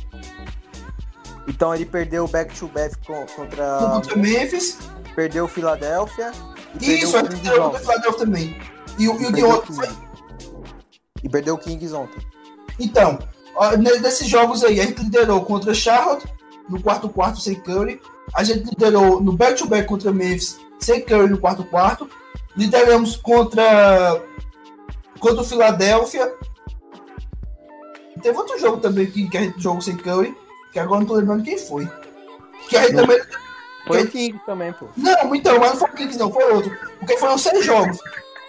Então 1.47 1.73
ele 1.73 1.85
perdeu 1.85 2.25
o 2.25 2.27
back-to-back 2.27 2.97
contra, 3.05 3.77
contra 3.77 4.15
Memphis. 4.15 4.77
Perdeu 5.15 5.45
o 5.45 5.47
Philadelphia 5.47 6.31
perdeu 6.79 6.97
Isso, 6.97 7.15
o 7.15 7.19
ontem. 7.19 7.37
contra 7.37 7.67
o 7.67 7.79
Philadelphia 7.79 8.19
também. 8.19 8.61
E, 8.97 9.07
o- 9.09 9.13
e 9.21 9.25
o 9.25 9.31
de 9.31 9.41
Perdeu 9.41 9.49
o 9.49 9.53
ontem 9.55 9.73
foi. 9.73 9.89
E 11.23 11.29
perdeu 11.29 11.55
o 11.55 11.57
Kings 11.57 11.93
ontem. 11.95 12.21
Então, 12.79 13.19
nesses 14.01 14.27
jogos 14.27 14.63
aí, 14.63 14.79
a 14.81 14.85
gente 14.85 15.01
liderou 15.03 15.43
contra 15.45 15.73
Charlotte, 15.73 16.27
no 16.69 16.81
quarto 16.81 17.07
quarto 17.09 17.39
sem 17.39 17.55
Curry. 17.55 18.01
A 18.33 18.43
gente 18.43 18.63
liderou 18.69 19.21
no 19.21 19.31
back-to-back 19.33 19.87
contra 19.87 20.11
Memphis, 20.11 20.59
sem 20.79 21.01
Curry 21.01 21.29
no 21.29 21.37
quarto 21.37 21.63
quarto. 21.63 22.09
Lideramos 22.55 23.15
contra 23.15 24.21
contra 25.19 25.41
o 25.41 25.45
Philadelphia. 25.45 26.33
Teve 28.21 28.37
outro 28.37 28.57
jogo 28.59 28.77
também 28.77 29.05
que, 29.09 29.27
que 29.29 29.37
a 29.37 29.41
gente 29.41 29.59
jogou 29.61 29.81
sem 29.81 29.95
Curry, 29.97 30.35
que 30.71 30.79
agora 30.79 30.99
não 31.01 31.07
tô 31.07 31.15
lembrando 31.15 31.43
quem 31.43 31.57
foi. 31.57 31.87
Que 32.69 32.77
a 32.77 32.81
gente 32.83 32.93
Não. 32.93 33.03
também. 33.03 33.21
Foi 33.87 34.03
o 34.03 34.07
Kings 34.09 34.39
também, 34.45 34.71
pô. 34.73 34.87
Não, 34.95 35.35
então, 35.35 35.59
mas 35.59 35.71
não 35.71 35.77
foi 35.79 35.89
o 35.89 35.93
Kings, 35.93 36.17
não, 36.17 36.31
foi 36.31 36.43
outro. 36.53 36.77
Porque 36.99 37.17
foram 37.17 37.37
seis 37.37 37.65
jogos. 37.65 37.97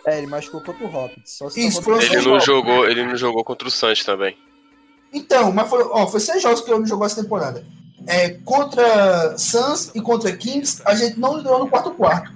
É, 0.07 0.19
ele 0.19 0.27
machucou 0.27 0.61
contra 0.61 0.85
o 0.85 0.89
Rockets. 0.91 1.33
Só 1.39 1.49
se 1.49 1.67
Isso, 1.67 1.81
foi 1.83 1.95
contra- 1.95 2.15
Ele 2.19 2.27
não 2.29 2.41
jogou, 2.41 2.87
ele 2.89 3.05
não 3.07 3.17
jogou 3.17 3.43
contra 3.45 3.67
o 3.67 3.71
Santos 3.71 4.05
também. 4.05 4.37
Então, 5.13 5.53
mas 5.53 5.69
foi, 5.69 5.83
ó, 5.91 6.07
foi 6.07 6.21
seis 6.21 6.43
jogos 6.43 6.61
que 6.61 6.71
eu 6.71 6.79
não 6.79 6.87
jogou 6.87 7.07
essa 7.07 7.23
temporada. 7.23 7.65
É, 8.07 8.31
contra 8.45 9.37
Suns 9.39 9.91
e 9.95 10.01
contra 10.01 10.31
Kings, 10.37 10.83
a 10.85 10.95
gente 10.95 11.19
não 11.19 11.37
liderou 11.39 11.61
no 11.61 11.69
quarto 11.69 11.91
quarto. 11.93 12.31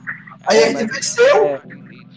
Aí 0.47 0.63
a 0.63 0.67
gente 0.69 0.85
mas- 0.85 0.93
venceu, 0.97 1.45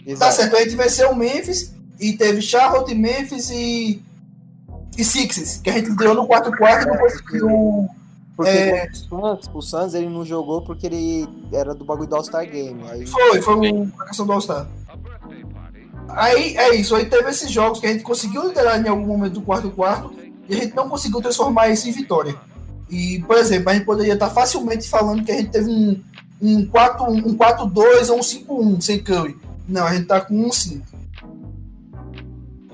É, 0.06 0.14
tá 0.18 0.30
certo, 0.30 0.56
a 0.56 0.60
gente 0.62 0.74
venceu 0.76 1.10
o 1.10 1.16
Memphis 1.16 1.74
e 2.00 2.14
teve 2.14 2.40
Charlotte, 2.40 2.94
Memphis 2.94 3.50
e, 3.50 4.02
e 4.96 5.04
Sixers, 5.04 5.58
que 5.58 5.68
a 5.68 5.74
gente 5.74 5.90
liderou 5.90 6.14
no 6.14 6.26
quarto 6.26 6.50
quarto 6.56 6.88
e 6.88 6.92
depois 6.92 7.20
que 7.20 7.42
o. 7.42 7.88
Porque 8.34 8.50
É. 8.50 8.88
o 8.90 8.96
Suns, 8.96 9.50
o 9.52 9.60
Suns 9.60 9.92
ele 9.94 10.08
não 10.08 10.24
jogou 10.24 10.62
porque 10.62 10.86
ele 10.86 11.28
era 11.52 11.74
do 11.74 11.84
bagulho 11.84 12.08
do 12.08 12.16
All-Star 12.16 12.48
Game. 12.50 12.82
Aí 12.88 13.06
Foi, 13.06 13.42
foi 13.42 13.54
o- 13.70 13.92
a 13.98 14.06
questão 14.06 14.24
do 14.24 14.32
All-Star. 14.32 14.66
Aí 16.08 16.56
é 16.56 16.74
isso, 16.74 16.94
aí 16.94 17.06
teve 17.06 17.30
esses 17.30 17.50
jogos 17.50 17.80
que 17.80 17.86
a 17.86 17.92
gente 17.92 18.04
conseguiu 18.04 18.46
liderar 18.48 18.84
em 18.84 18.88
algum 18.88 19.06
momento 19.06 19.34
do 19.34 19.42
quarto 19.42 19.70
quarto 19.70 20.12
e 20.48 20.54
a 20.54 20.58
gente 20.58 20.74
não 20.74 20.88
conseguiu 20.88 21.20
transformar 21.20 21.68
isso 21.68 21.88
em 21.88 21.92
vitória. 21.92 22.34
E, 22.90 23.20
por 23.26 23.38
exemplo, 23.38 23.70
a 23.70 23.74
gente 23.74 23.86
poderia 23.86 24.12
estar 24.12 24.28
facilmente 24.28 24.88
falando 24.88 25.24
que 25.24 25.32
a 25.32 25.36
gente 25.36 25.50
teve 25.50 25.70
um, 25.70 25.98
um 26.42 26.66
4 26.66 27.04
um 27.10 27.34
4-2 27.34 28.10
ou 28.10 28.18
um 28.18 28.20
5-1 28.20 28.82
sem 28.82 29.02
Curry. 29.02 29.38
Não, 29.66 29.86
a 29.86 29.94
gente 29.94 30.06
tá 30.06 30.20
com 30.20 30.34
um 30.34 30.52
5. 30.52 30.84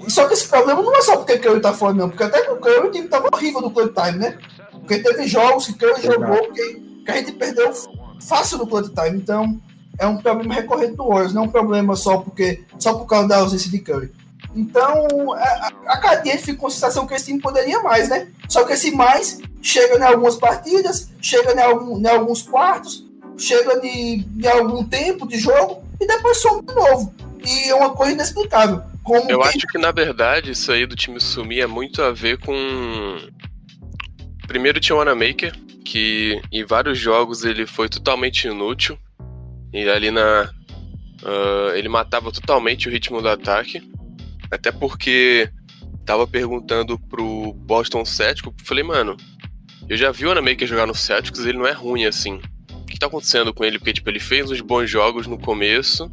E 0.04 0.10
Só 0.10 0.26
que 0.26 0.34
esse 0.34 0.48
problema 0.48 0.82
não 0.82 0.96
é 0.96 1.02
só 1.02 1.16
porque 1.16 1.38
Curry 1.38 1.60
tá 1.60 1.72
fora, 1.72 1.94
não. 1.94 2.08
Porque 2.08 2.24
até 2.24 2.42
com 2.42 2.54
o 2.54 2.56
Curry 2.56 2.88
o 2.88 2.90
time 2.90 3.06
tava 3.06 3.28
horrível 3.32 3.60
no 3.60 3.70
clutch 3.70 3.94
time, 3.94 4.18
né? 4.18 4.38
Porque 4.72 4.98
teve 4.98 5.28
jogos 5.28 5.66
que 5.66 5.74
Curry 5.74 6.00
Exato. 6.00 6.20
jogou 6.20 6.52
que, 6.52 6.74
que 7.04 7.10
a 7.10 7.16
gente 7.16 7.32
perdeu 7.32 7.72
fácil 8.20 8.58
no 8.58 8.66
clutch 8.66 8.92
time. 8.92 9.18
Então, 9.18 9.60
é 9.98 10.06
um 10.06 10.16
problema 10.18 10.54
recorrente 10.54 10.94
do 10.96 11.06
Warriors, 11.08 11.34
não 11.34 11.44
é 11.44 11.46
um 11.46 11.50
problema 11.50 11.96
só 11.96 12.18
porque 12.18 12.62
só 12.78 12.94
por 12.94 13.06
causa 13.06 13.28
da 13.28 13.36
ausência 13.38 13.70
de 13.70 13.78
Curry. 13.80 14.10
Então, 14.56 15.32
a, 15.34 15.38
a, 15.38 15.72
a 15.88 15.96
cada 15.98 16.16
dia 16.22 16.38
fica 16.38 16.58
com 16.58 16.66
a 16.66 16.70
sensação 16.70 17.06
que 17.06 17.14
esse 17.14 17.26
time 17.26 17.40
poderia 17.40 17.80
mais, 17.82 18.08
né? 18.08 18.28
Só 18.48 18.64
que 18.64 18.72
esse 18.72 18.90
mais 18.90 19.40
chega 19.60 19.98
em 19.98 20.02
algumas 20.02 20.36
partidas, 20.36 21.10
chega 21.20 21.52
em, 21.52 21.60
algum, 21.60 21.98
em 21.98 22.06
alguns 22.08 22.42
quartos, 22.42 23.04
chega 23.36 23.78
de, 23.80 24.24
de 24.24 24.48
algum 24.48 24.82
tempo 24.84 25.26
de 25.28 25.38
jogo 25.38 25.82
e 26.00 26.06
depois 26.06 26.38
some 26.38 26.62
de 26.62 26.74
novo. 26.74 27.14
E 27.44 27.68
é 27.68 27.74
uma 27.74 27.90
coisa 27.90 28.12
inexplicável. 28.12 28.82
Como 29.04 29.30
Eu 29.30 29.40
que- 29.40 29.48
acho 29.48 29.66
que 29.66 29.78
na 29.78 29.90
verdade 29.92 30.50
isso 30.52 30.70
aí 30.72 30.86
do 30.86 30.96
time 30.96 31.20
sumir 31.20 31.60
é 31.62 31.66
muito 31.66 32.02
a 32.02 32.10
ver 32.12 32.38
com. 32.38 32.54
Primeiro 34.46 34.80
tinha 34.80 34.96
o 34.96 34.98
Wanamaker, 34.98 35.54
que 35.84 36.40
em 36.50 36.64
vários 36.64 36.98
jogos 36.98 37.44
ele 37.44 37.66
foi 37.66 37.88
totalmente 37.88 38.46
inútil. 38.48 38.98
E 39.72 39.88
ali 39.88 40.10
na. 40.10 40.50
ah, 41.24 41.72
ele 41.76 41.88
matava 41.88 42.32
totalmente 42.32 42.88
o 42.88 42.90
ritmo 42.90 43.20
do 43.20 43.28
ataque. 43.28 43.82
Até 44.50 44.72
porque 44.72 45.50
tava 46.06 46.26
perguntando 46.26 46.98
pro 46.98 47.52
Boston 47.52 48.02
Celtics, 48.02 48.50
falei, 48.64 48.82
mano, 48.82 49.14
eu 49.88 49.96
já 49.96 50.10
vi 50.10 50.24
o 50.24 50.28
Wanamaker 50.28 50.66
jogar 50.66 50.86
no 50.86 50.94
Celtics, 50.94 51.40
ele 51.40 51.58
não 51.58 51.66
é 51.66 51.72
ruim 51.72 52.06
assim. 52.06 52.40
O 52.70 52.86
que 52.86 52.98
tá 52.98 53.06
acontecendo 53.06 53.52
com 53.52 53.62
ele? 53.62 53.78
Porque, 53.78 53.92
tipo, 53.92 54.08
ele 54.08 54.18
fez 54.18 54.50
uns 54.50 54.62
bons 54.62 54.88
jogos 54.88 55.26
no 55.26 55.38
começo, 55.38 56.10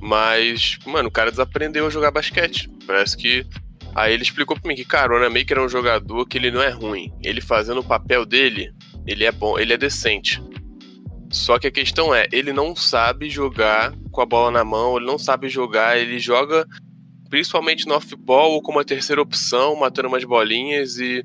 mas, 0.00 0.78
mano, 0.86 1.08
o 1.08 1.12
cara 1.12 1.30
desaprendeu 1.30 1.86
a 1.86 1.90
jogar 1.90 2.10
basquete. 2.10 2.70
Parece 2.86 3.16
que. 3.16 3.46
Aí 3.94 4.14
ele 4.14 4.22
explicou 4.22 4.58
pra 4.58 4.68
mim 4.68 4.74
que, 4.74 4.84
cara, 4.84 5.12
o 5.12 5.16
Wanamaker 5.16 5.58
é 5.58 5.60
um 5.60 5.68
jogador 5.68 6.24
que 6.24 6.38
ele 6.38 6.50
não 6.50 6.62
é 6.62 6.70
ruim. 6.70 7.12
Ele 7.22 7.40
fazendo 7.40 7.80
o 7.80 7.84
papel 7.84 8.24
dele, 8.24 8.72
ele 9.06 9.24
é 9.24 9.32
bom, 9.32 9.58
ele 9.58 9.74
é 9.74 9.76
decente. 9.76 10.42
Só 11.30 11.58
que 11.58 11.68
a 11.68 11.70
questão 11.70 12.14
é, 12.14 12.26
ele 12.32 12.52
não 12.52 12.74
sabe 12.74 13.30
jogar 13.30 13.94
com 14.10 14.20
a 14.20 14.26
bola 14.26 14.50
na 14.50 14.64
mão, 14.64 14.96
ele 14.96 15.06
não 15.06 15.18
sabe 15.18 15.48
jogar, 15.48 15.98
ele 15.98 16.18
joga 16.18 16.66
principalmente 17.28 17.86
no 17.86 17.94
off-ball 17.94 18.52
ou 18.52 18.62
como 18.62 18.80
a 18.80 18.84
terceira 18.84 19.22
opção, 19.22 19.76
matando 19.76 20.08
umas 20.08 20.24
bolinhas 20.24 20.98
e 20.98 21.24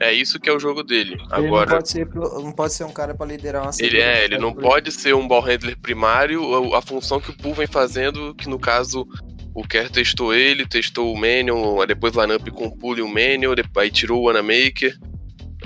é 0.00 0.12
isso 0.12 0.38
que 0.40 0.48
é 0.48 0.52
o 0.52 0.58
jogo 0.58 0.82
dele. 0.82 1.12
ele 1.12 1.22
Agora, 1.30 1.70
não 1.70 1.76
pode, 1.76 1.88
ser, 1.88 2.08
não 2.14 2.52
pode 2.52 2.72
ser 2.72 2.84
um 2.84 2.92
cara 2.92 3.14
pra 3.14 3.26
liderar 3.26 3.62
uma 3.62 3.70
ele 3.78 4.00
é, 4.00 4.24
ele 4.24 4.38
não 4.38 4.52
pode 4.52 4.90
ser 4.90 5.14
um 5.14 5.26
ball 5.26 5.40
handler 5.40 5.78
primário, 5.78 6.74
a, 6.74 6.78
a 6.78 6.82
função 6.82 7.20
que 7.20 7.30
o 7.30 7.36
Poole 7.36 7.58
vem 7.58 7.66
fazendo, 7.66 8.34
que 8.34 8.48
no 8.48 8.58
caso 8.58 9.06
o 9.54 9.66
Kerr 9.66 9.90
testou 9.90 10.34
ele, 10.34 10.66
testou 10.66 11.12
o 11.12 11.18
Manion, 11.18 11.84
depois 11.86 12.16
o 12.16 12.20
lineup 12.20 12.48
com 12.50 12.66
o 12.66 12.76
Poole 12.76 13.00
e 13.00 13.02
o 13.02 13.08
Manion, 13.08 13.54
aí 13.76 13.90
tirou 13.90 14.20
o 14.20 14.24
Wanamaker. 14.26 14.96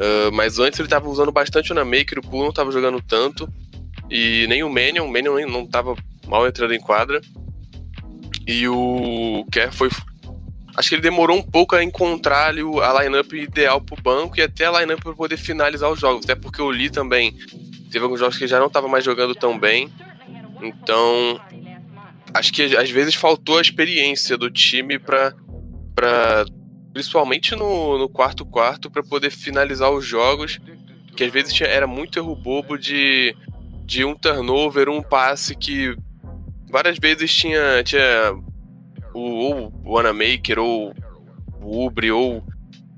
Ah, 0.00 0.30
mas 0.32 0.58
antes 0.58 0.78
ele 0.78 0.88
tava 0.88 1.08
usando 1.08 1.32
bastante 1.32 1.72
o 1.72 1.76
Wanamaker, 1.76 2.18
o 2.18 2.22
Poole 2.22 2.46
não 2.46 2.52
tava 2.52 2.72
jogando 2.72 3.00
tanto. 3.00 3.48
E 4.10 4.46
nem 4.48 4.62
o 4.62 4.70
Manion, 4.70 5.06
o 5.06 5.12
Manion 5.12 5.46
não 5.48 5.66
tava 5.66 5.96
mal 6.26 6.46
entrando 6.46 6.74
em 6.74 6.80
quadra. 6.80 7.20
E 8.46 8.68
o 8.68 9.46
Kerr 9.50 9.72
foi. 9.72 9.88
Acho 10.76 10.88
que 10.88 10.94
ele 10.94 11.02
demorou 11.02 11.36
um 11.36 11.42
pouco 11.42 11.76
a 11.76 11.84
encontrar 11.84 12.48
ali 12.48 12.62
a 12.62 13.02
lineup 13.02 13.32
ideal 13.34 13.80
pro 13.80 14.00
banco 14.02 14.38
e 14.38 14.42
até 14.42 14.66
a 14.66 14.80
lineup 14.80 15.02
para 15.02 15.12
poder 15.12 15.36
finalizar 15.36 15.90
os 15.90 16.00
jogos. 16.00 16.24
Até 16.24 16.34
porque 16.34 16.62
o 16.62 16.70
Lee 16.70 16.90
também 16.90 17.36
teve 17.90 18.04
alguns 18.04 18.20
jogos 18.20 18.38
que 18.38 18.46
já 18.46 18.58
não 18.58 18.70
tava 18.70 18.88
mais 18.88 19.04
jogando 19.04 19.34
tão 19.34 19.58
bem. 19.58 19.92
Então, 20.62 21.40
acho 22.32 22.52
que 22.52 22.76
às 22.76 22.90
vezes 22.90 23.14
faltou 23.14 23.58
a 23.58 23.62
experiência 23.62 24.36
do 24.36 24.50
time 24.50 24.98
para 24.98 25.34
principalmente 26.92 27.54
no, 27.56 27.98
no 27.98 28.08
quarto 28.08 28.44
quarto 28.44 28.90
para 28.90 29.02
poder 29.02 29.30
finalizar 29.30 29.90
os 29.90 30.04
jogos, 30.04 30.58
que 31.16 31.24
às 31.24 31.32
vezes 31.32 31.52
tinha- 31.52 31.68
era 31.68 31.86
muito 31.86 32.18
erro 32.18 32.34
bobo 32.34 32.76
de 32.78 33.34
de 33.84 34.04
um 34.04 34.14
turnover, 34.14 34.88
um 34.88 35.02
passe 35.02 35.54
que 35.54 35.94
várias 36.70 36.98
vezes 36.98 37.34
tinha 37.34 37.82
tinha 37.84 38.32
o, 39.12 39.68
o 39.84 39.92
Wanamaker 39.92 40.58
ou 40.58 40.94
o 41.60 41.84
Ubre 41.86 42.10
ou, 42.10 42.42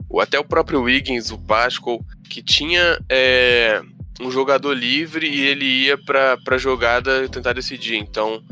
ou 0.09 0.21
até 0.21 0.39
o 0.39 0.45
próprio 0.45 0.83
Wiggins, 0.83 1.31
o 1.31 1.39
Pascal, 1.39 2.01
que 2.31 2.43
tinha 2.43 2.99
é, 3.09 3.83
um 4.21 4.31
jogador 4.31 4.73
livre 4.75 5.27
e 5.29 5.41
ele 5.41 5.65
ia 5.65 5.99
pra, 5.99 6.37
pra 6.45 6.57
jogada 6.59 7.29
tentar 7.29 7.53
decidir. 7.53 7.97
Então, 7.97 8.43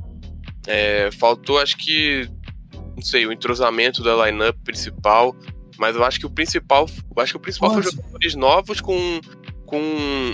é, 0.66 1.10
faltou, 1.12 1.58
acho 1.58 1.76
que, 1.76 2.28
não 2.94 3.02
sei, 3.02 3.26
o 3.26 3.32
entrosamento 3.32 4.02
da 4.02 4.26
lineup 4.26 4.56
principal, 4.64 5.36
mas 5.78 5.96
eu 5.96 6.04
acho 6.04 6.20
que 6.20 6.26
o 6.26 6.30
principal, 6.30 6.88
eu 7.16 7.22
acho 7.22 7.32
que 7.32 7.36
o 7.36 7.40
principal 7.40 7.70
foi 7.70 7.82
Nossa. 7.82 7.96
jogadores 7.96 8.34
novos 8.34 8.80
com 8.80 9.20
com 9.64 9.80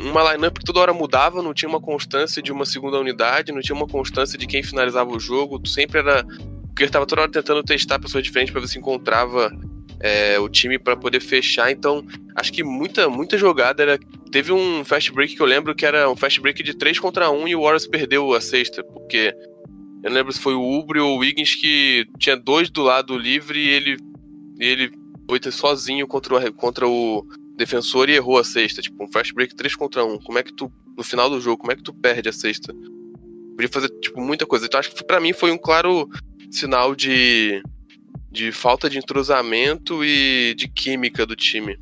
uma 0.04 0.32
lineup 0.32 0.58
que 0.58 0.64
toda 0.64 0.80
hora 0.80 0.92
mudava, 0.92 1.40
não 1.40 1.54
tinha 1.54 1.68
uma 1.68 1.80
constância 1.80 2.42
de 2.42 2.50
uma 2.50 2.66
segunda 2.66 2.98
unidade, 2.98 3.52
não 3.52 3.60
tinha 3.60 3.76
uma 3.76 3.86
constância 3.86 4.36
de 4.36 4.48
quem 4.48 4.64
finalizava 4.64 5.10
o 5.10 5.20
jogo, 5.20 5.64
sempre 5.64 6.00
era 6.00 6.26
porque 6.78 6.84
ele 6.84 6.90
tava 6.92 7.06
toda 7.06 7.22
hora 7.22 7.30
tentando 7.30 7.62
testar 7.64 7.98
pessoas 7.98 8.22
diferentes 8.22 8.52
para 8.52 8.60
ver 8.60 8.68
se 8.68 8.78
encontrava 8.78 9.50
é, 9.98 10.38
o 10.38 10.48
time 10.48 10.78
para 10.78 10.96
poder 10.96 11.20
fechar. 11.20 11.72
Então, 11.72 12.04
acho 12.36 12.52
que 12.52 12.62
muita, 12.62 13.08
muita 13.08 13.36
jogada 13.36 13.82
era. 13.82 13.98
Teve 14.30 14.52
um 14.52 14.84
fast 14.84 15.10
break 15.10 15.34
que 15.34 15.42
eu 15.42 15.46
lembro 15.46 15.74
que 15.74 15.84
era 15.84 16.08
um 16.08 16.14
fast 16.14 16.40
break 16.40 16.62
de 16.62 16.74
3 16.74 17.00
contra 17.00 17.30
1 17.30 17.48
e 17.48 17.56
o 17.56 17.62
Warriors 17.62 17.86
perdeu 17.86 18.32
a 18.32 18.40
sexta, 18.40 18.84
porque 18.84 19.34
eu 20.02 20.10
não 20.10 20.16
lembro 20.16 20.32
se 20.32 20.40
foi 20.40 20.54
o 20.54 20.78
Ubre 20.78 21.00
ou 21.00 21.16
o 21.16 21.18
Wiggins 21.18 21.54
que 21.54 22.06
tinha 22.18 22.36
dois 22.36 22.70
do 22.70 22.82
lado 22.82 23.18
livre 23.18 23.58
e 23.58 23.68
ele, 23.68 23.96
ele 24.58 24.92
foi 25.28 25.40
sozinho 25.50 26.06
contra 26.06 26.36
o, 26.36 26.52
contra 26.52 26.88
o 26.88 27.26
defensor 27.56 28.08
e 28.08 28.14
errou 28.14 28.38
a 28.38 28.44
sexta. 28.44 28.80
Tipo, 28.80 29.04
um 29.04 29.12
fast 29.12 29.34
break 29.34 29.54
3 29.54 29.74
contra 29.74 30.04
1. 30.04 30.20
Como 30.20 30.38
é 30.38 30.42
que 30.42 30.54
tu, 30.54 30.72
no 30.96 31.02
final 31.02 31.28
do 31.28 31.40
jogo, 31.40 31.58
como 31.58 31.72
é 31.72 31.76
que 31.76 31.82
tu 31.82 31.92
perde 31.92 32.28
a 32.28 32.32
sexta? 32.32 32.72
Podia 33.56 33.68
fazer, 33.68 33.88
tipo, 34.00 34.20
muita 34.20 34.46
coisa. 34.46 34.66
Então, 34.66 34.78
acho 34.78 34.94
que 34.94 35.04
pra 35.04 35.20
mim 35.20 35.32
foi 35.32 35.50
um 35.50 35.58
claro 35.58 36.08
sinal 36.50 36.94
de, 36.94 37.60
de 38.30 38.52
falta 38.52 38.88
de 38.88 38.98
entrosamento 38.98 40.04
e 40.04 40.54
de 40.56 40.68
química 40.68 41.26
do 41.26 41.34
time. 41.34 41.76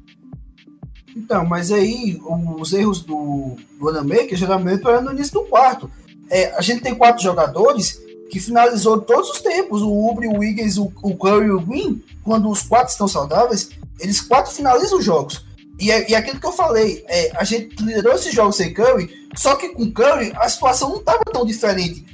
Então, 1.14 1.44
mas 1.44 1.70
aí 1.70 2.18
os 2.58 2.72
erros 2.72 3.02
do, 3.02 3.56
do 3.78 3.86
Wanamaker 3.86 4.36
geralmente 4.36 4.86
eram 4.86 5.02
no 5.02 5.12
início 5.12 5.34
do 5.34 5.44
quarto. 5.44 5.90
É, 6.30 6.54
a 6.56 6.60
gente 6.60 6.82
tem 6.82 6.94
quatro 6.94 7.22
jogadores 7.22 8.05
que 8.30 8.40
finalizou 8.40 9.00
todos 9.00 9.30
os 9.30 9.40
tempos. 9.40 9.82
O 9.82 10.10
Ubre, 10.10 10.28
o 10.28 10.38
Wiggins, 10.38 10.76
o, 10.76 10.92
o 11.02 11.16
Curry 11.16 11.46
e 11.46 11.50
o 11.50 11.60
Green, 11.60 12.02
quando 12.22 12.50
os 12.50 12.62
quatro 12.62 12.92
estão 12.92 13.08
saudáveis, 13.08 13.70
eles 14.00 14.20
quatro 14.20 14.52
finalizam 14.52 14.98
os 14.98 15.04
jogos. 15.04 15.44
E, 15.78 15.90
é, 15.90 16.10
e 16.10 16.14
é 16.14 16.16
aquilo 16.16 16.40
que 16.40 16.46
eu 16.46 16.52
falei, 16.52 17.04
é, 17.06 17.32
a 17.36 17.44
gente 17.44 17.76
liderou 17.82 18.14
esses 18.14 18.34
jogos 18.34 18.56
sem 18.56 18.72
Curry, 18.72 19.10
só 19.36 19.56
que 19.56 19.68
com 19.70 19.92
Curry 19.92 20.32
a 20.36 20.48
situação 20.48 20.88
não 20.88 21.00
estava 21.00 21.22
tão 21.24 21.44
diferente 21.44 22.06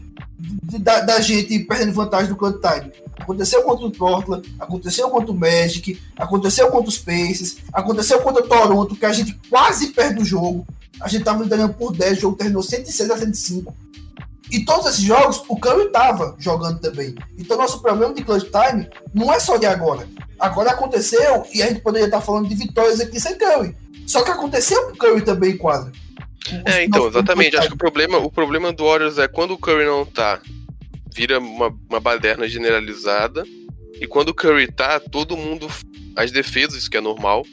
da, 0.81 1.01
da 1.01 1.21
gente 1.21 1.61
perdendo 1.61 1.93
vantagem 1.93 2.29
do 2.29 2.37
clutch 2.37 2.61
time. 2.61 2.93
Aconteceu 3.19 3.63
contra 3.63 3.87
o 3.87 3.91
Portland, 3.93 4.55
aconteceu 4.59 5.09
contra 5.11 5.31
o 5.31 5.35
Magic, 5.35 6.01
aconteceu 6.17 6.69
contra 6.71 6.89
os 6.89 6.99
Pacers, 6.99 7.59
aconteceu 7.73 8.21
contra 8.21 8.43
o 8.43 8.49
Toronto, 8.49 8.97
que 8.97 9.07
a 9.07 9.13
gente 9.13 9.39
quase 9.49 9.89
perde 9.89 10.21
o 10.21 10.25
jogo. 10.25 10.67
A 11.01 11.09
gente 11.09 11.25
tava 11.25 11.43
liderando 11.45 11.75
por 11.75 11.93
10, 11.93 12.19
o 12.19 12.21
jogo 12.21 12.37
terminou 12.37 12.63
106 12.63 13.11
a 13.11 13.19
105. 13.19 13.75
E 14.53 14.67
todos 14.67 14.87
esses 14.87 15.03
jogos, 15.03 15.43
o 15.49 15.57
Curry 15.57 15.91
tava 15.91 16.37
jogando 16.39 16.79
também. 16.79 17.15
Então, 17.39 17.57
nosso 17.57 17.81
problema 17.81 18.13
de 18.13 18.23
clutch 18.23 18.45
time 18.45 18.87
não 19.15 19.33
é 19.33 19.41
só 19.41 19.57
de 19.57 19.65
agora. 19.65 20.07
Agora 20.39 20.73
aconteceu 20.73 21.47
e 21.55 21.63
a 21.63 21.69
gente 21.69 21.81
poderia 21.81 22.05
estar 22.05 22.21
falando 22.21 22.51
de 22.51 22.55
vitórias 22.55 23.01
aqui 23.01 23.19
sem 23.19 23.39
Curry. 23.39 23.75
Só 24.07 24.23
que 24.23 24.31
aconteceu 24.31 24.79
com 24.89 24.93
o 24.93 24.97
Curry 24.99 25.23
também 25.23 25.57
quadra. 25.57 25.91
É, 26.67 26.85
então, 26.85 27.09
exatamente. 27.09 27.57
Acho 27.57 27.69
que 27.69 27.75
o 27.75 27.79
problema, 27.79 28.19
o 28.19 28.31
problema 28.31 28.71
do 28.73 28.85
Warriors 28.85 29.17
é 29.17 29.27
quando 29.27 29.53
o 29.53 29.59
Curry 29.59 29.87
não 29.87 30.05
tá, 30.05 30.39
vira 31.15 31.39
uma, 31.39 31.75
uma 31.89 32.01
baderna 32.01 32.47
generalizada. 32.47 33.45
E 33.99 34.07
quando 34.07 34.31
o 34.31 34.35
Curry 34.35 34.71
tá, 34.71 35.01
todo 35.01 35.35
mundo. 35.35 35.67
As 36.15 36.31
defesas, 36.31 36.89
que 36.89 36.99
é 36.99 37.01
normal, 37.01 37.47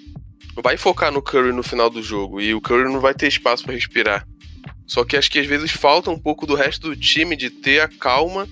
vai 0.62 0.75
focar 0.75 1.13
no 1.13 1.22
Curry 1.22 1.53
no 1.53 1.63
final 1.63 1.89
do 1.89 2.03
jogo. 2.03 2.41
E 2.41 2.53
o 2.53 2.60
Curry 2.60 2.91
não 2.91 3.00
vai 3.00 3.13
ter 3.13 3.27
espaço 3.27 3.63
para 3.63 3.74
respirar. 3.74 4.27
Só 4.86 5.04
que 5.04 5.16
acho 5.16 5.30
que 5.30 5.39
às 5.39 5.46
vezes 5.46 5.72
falta 5.72 6.10
um 6.10 6.20
pouco 6.20 6.46
do 6.46 6.56
resto 6.56 6.89
do 6.89 6.96
time 6.96 7.36
de 7.36 7.50
ter 7.50 7.82
a 7.82 7.88
calma 7.88 8.48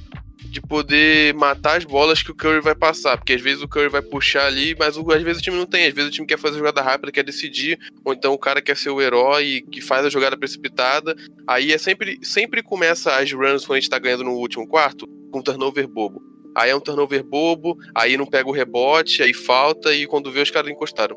de 0.49 0.61
poder 0.61 1.33
matar 1.33 1.77
as 1.77 1.83
bolas 1.83 2.23
que 2.23 2.31
o 2.31 2.35
Curry 2.35 2.61
vai 2.61 2.75
passar. 2.75 3.17
Porque 3.17 3.33
às 3.33 3.41
vezes 3.41 3.61
o 3.61 3.67
Curry 3.67 3.89
vai 3.89 4.01
puxar 4.01 4.47
ali, 4.47 4.75
mas 4.77 4.97
às 4.97 5.21
vezes 5.21 5.39
o 5.39 5.43
time 5.43 5.57
não 5.57 5.65
tem. 5.65 5.87
Às 5.87 5.93
vezes 5.93 6.09
o 6.09 6.13
time 6.13 6.27
quer 6.27 6.39
fazer 6.39 6.57
jogada 6.57 6.81
rápida, 6.81 7.11
quer 7.11 7.23
decidir, 7.23 7.77
ou 8.03 8.13
então 8.13 8.33
o 8.33 8.39
cara 8.39 8.61
quer 8.61 8.75
ser 8.75 8.89
o 8.89 9.01
herói 9.01 9.63
que 9.71 9.81
faz 9.81 10.05
a 10.05 10.09
jogada 10.09 10.37
precipitada. 10.37 11.15
Aí 11.45 11.71
é 11.71 11.77
sempre, 11.77 12.19
sempre 12.23 12.63
começa 12.63 13.15
as 13.15 13.31
runs 13.31 13.65
quando 13.65 13.77
a 13.77 13.79
gente 13.79 13.89
tá 13.89 13.99
ganhando 13.99 14.23
no 14.23 14.33
último 14.33 14.67
quarto, 14.67 15.07
com 15.31 15.41
turnover 15.41 15.87
bobo. 15.87 16.21
Aí 16.55 16.71
é 16.71 16.75
um 16.75 16.79
turnover 16.79 17.23
bobo, 17.23 17.77
aí 17.93 18.17
não 18.17 18.25
pega 18.25 18.49
o 18.49 18.53
rebote, 18.53 19.21
aí 19.21 19.33
falta, 19.33 19.93
e 19.93 20.07
quando 20.07 20.31
vê 20.31 20.41
os 20.41 20.49
caras 20.49 20.71
encostaram. 20.71 21.15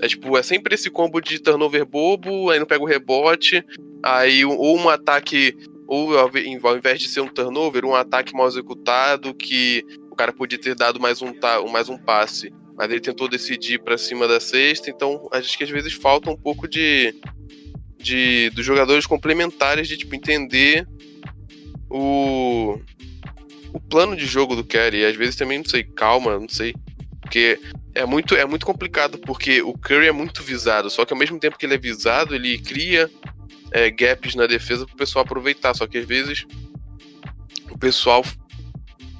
É 0.00 0.06
tipo, 0.06 0.36
é 0.36 0.42
sempre 0.42 0.74
esse 0.74 0.90
combo 0.90 1.20
de 1.20 1.38
turnover 1.38 1.86
bobo, 1.86 2.50
aí 2.50 2.58
não 2.58 2.66
pega 2.66 2.82
o 2.82 2.86
rebote, 2.86 3.64
aí 4.02 4.44
ou 4.44 4.76
um 4.76 4.88
ataque 4.88 5.56
ou 5.86 6.18
ao 6.18 6.76
invés 6.76 7.00
de 7.00 7.08
ser 7.08 7.20
um 7.20 7.28
turnover, 7.28 7.84
um 7.84 7.94
ataque 7.94 8.34
mal 8.34 8.46
executado 8.46 9.34
que 9.34 9.82
o 10.10 10.14
cara 10.14 10.32
podia 10.32 10.58
ter 10.58 10.74
dado 10.74 11.00
mais 11.00 11.22
um, 11.22 11.32
mais 11.72 11.88
um 11.88 11.96
passe, 11.96 12.52
mas 12.76 12.90
ele 12.90 13.00
tentou 13.00 13.26
decidir 13.26 13.78
para 13.82 13.96
cima 13.96 14.28
da 14.28 14.38
cesta, 14.38 14.90
então 14.90 15.28
acho 15.32 15.56
que 15.56 15.64
às 15.64 15.70
vezes 15.70 15.94
falta 15.94 16.30
um 16.30 16.36
pouco 16.36 16.68
de, 16.68 17.14
de 17.96 18.50
dos 18.50 18.66
jogadores 18.66 19.06
complementares 19.06 19.88
de 19.88 19.96
tipo 19.96 20.14
entender 20.14 20.86
o 21.90 22.78
o 23.72 23.80
plano 23.80 24.16
de 24.16 24.26
jogo 24.26 24.56
do 24.56 24.64
Curry, 24.64 25.04
às 25.04 25.16
vezes 25.16 25.36
também 25.36 25.58
não 25.58 25.64
sei, 25.64 25.84
calma, 25.84 26.38
não 26.38 26.48
sei, 26.48 26.74
porque 27.20 27.58
é 27.94 28.04
muito 28.04 28.34
é 28.34 28.44
muito 28.44 28.66
complicado 28.66 29.18
porque 29.18 29.62
o 29.62 29.72
Curry 29.72 30.08
é 30.08 30.12
muito 30.12 30.42
visado, 30.42 30.90
só 30.90 31.04
que 31.04 31.12
ao 31.14 31.18
mesmo 31.18 31.38
tempo 31.38 31.56
que 31.58 31.64
ele 31.64 31.74
é 31.74 31.78
visado, 31.78 32.34
ele 32.34 32.58
cria 32.58 33.10
é, 33.72 33.90
gaps 33.90 34.34
na 34.34 34.46
defesa 34.46 34.86
pro 34.86 34.96
pessoal 34.96 35.24
aproveitar. 35.24 35.74
Só 35.74 35.86
que 35.86 35.98
às 35.98 36.06
vezes 36.06 36.46
o 37.70 37.78
pessoal 37.78 38.24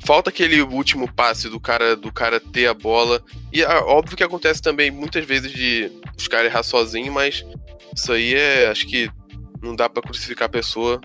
falta 0.05 0.31
aquele 0.31 0.63
último 0.63 1.13
passe 1.13 1.49
do 1.49 1.61
cara 1.61 1.95
do 1.97 2.13
cara 2.13 2.41
ter 2.41 2.67
a 2.67 2.75
bola. 2.75 3.23
E 3.53 3.63
é 3.63 3.79
óbvio 3.79 4.17
que 4.17 4.25
acontece 4.25 4.63
também 4.63 4.91
muitas 4.91 5.25
vezes 5.25 5.53
de 5.53 5.91
os 6.17 6.29
caras 6.29 6.51
errar 6.51 6.63
sozinho, 6.63 7.13
mas 7.13 7.45
isso 7.95 8.13
aí 8.13 8.35
é. 8.35 8.69
Acho 8.69 8.87
que 8.87 9.11
não 9.63 9.75
dá 9.75 9.89
para 9.89 10.03
crucificar 10.03 10.47
a 10.47 10.51
pessoa 10.51 11.01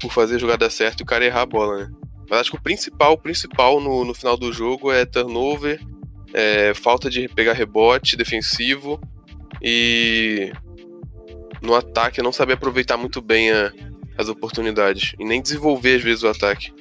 por 0.00 0.12
fazer 0.12 0.36
a 0.36 0.38
jogada 0.38 0.70
certa 0.70 1.02
e 1.02 1.04
o 1.04 1.06
cara 1.06 1.24
errar 1.24 1.42
a 1.42 1.46
bola, 1.46 1.78
né? 1.78 1.90
Mas 2.28 2.40
acho 2.40 2.50
que 2.50 2.56
o 2.56 2.62
principal, 2.62 3.12
o 3.12 3.18
principal 3.18 3.80
no, 3.80 4.04
no 4.04 4.14
final 4.14 4.36
do 4.36 4.52
jogo 4.52 4.90
é 4.90 5.04
turnover, 5.04 5.80
é, 6.34 6.74
falta 6.74 7.08
de 7.08 7.28
pegar 7.28 7.52
rebote 7.52 8.16
defensivo 8.16 9.00
e 9.62 10.52
no 11.62 11.74
ataque, 11.74 12.22
não 12.22 12.32
saber 12.32 12.54
aproveitar 12.54 12.96
muito 12.96 13.20
bem 13.20 13.50
a, 13.50 13.72
as 14.16 14.28
oportunidades 14.28 15.14
e 15.18 15.24
nem 15.24 15.40
desenvolver 15.42 15.96
às 15.96 16.02
vezes 16.02 16.22
o 16.22 16.28
ataque. 16.28 16.72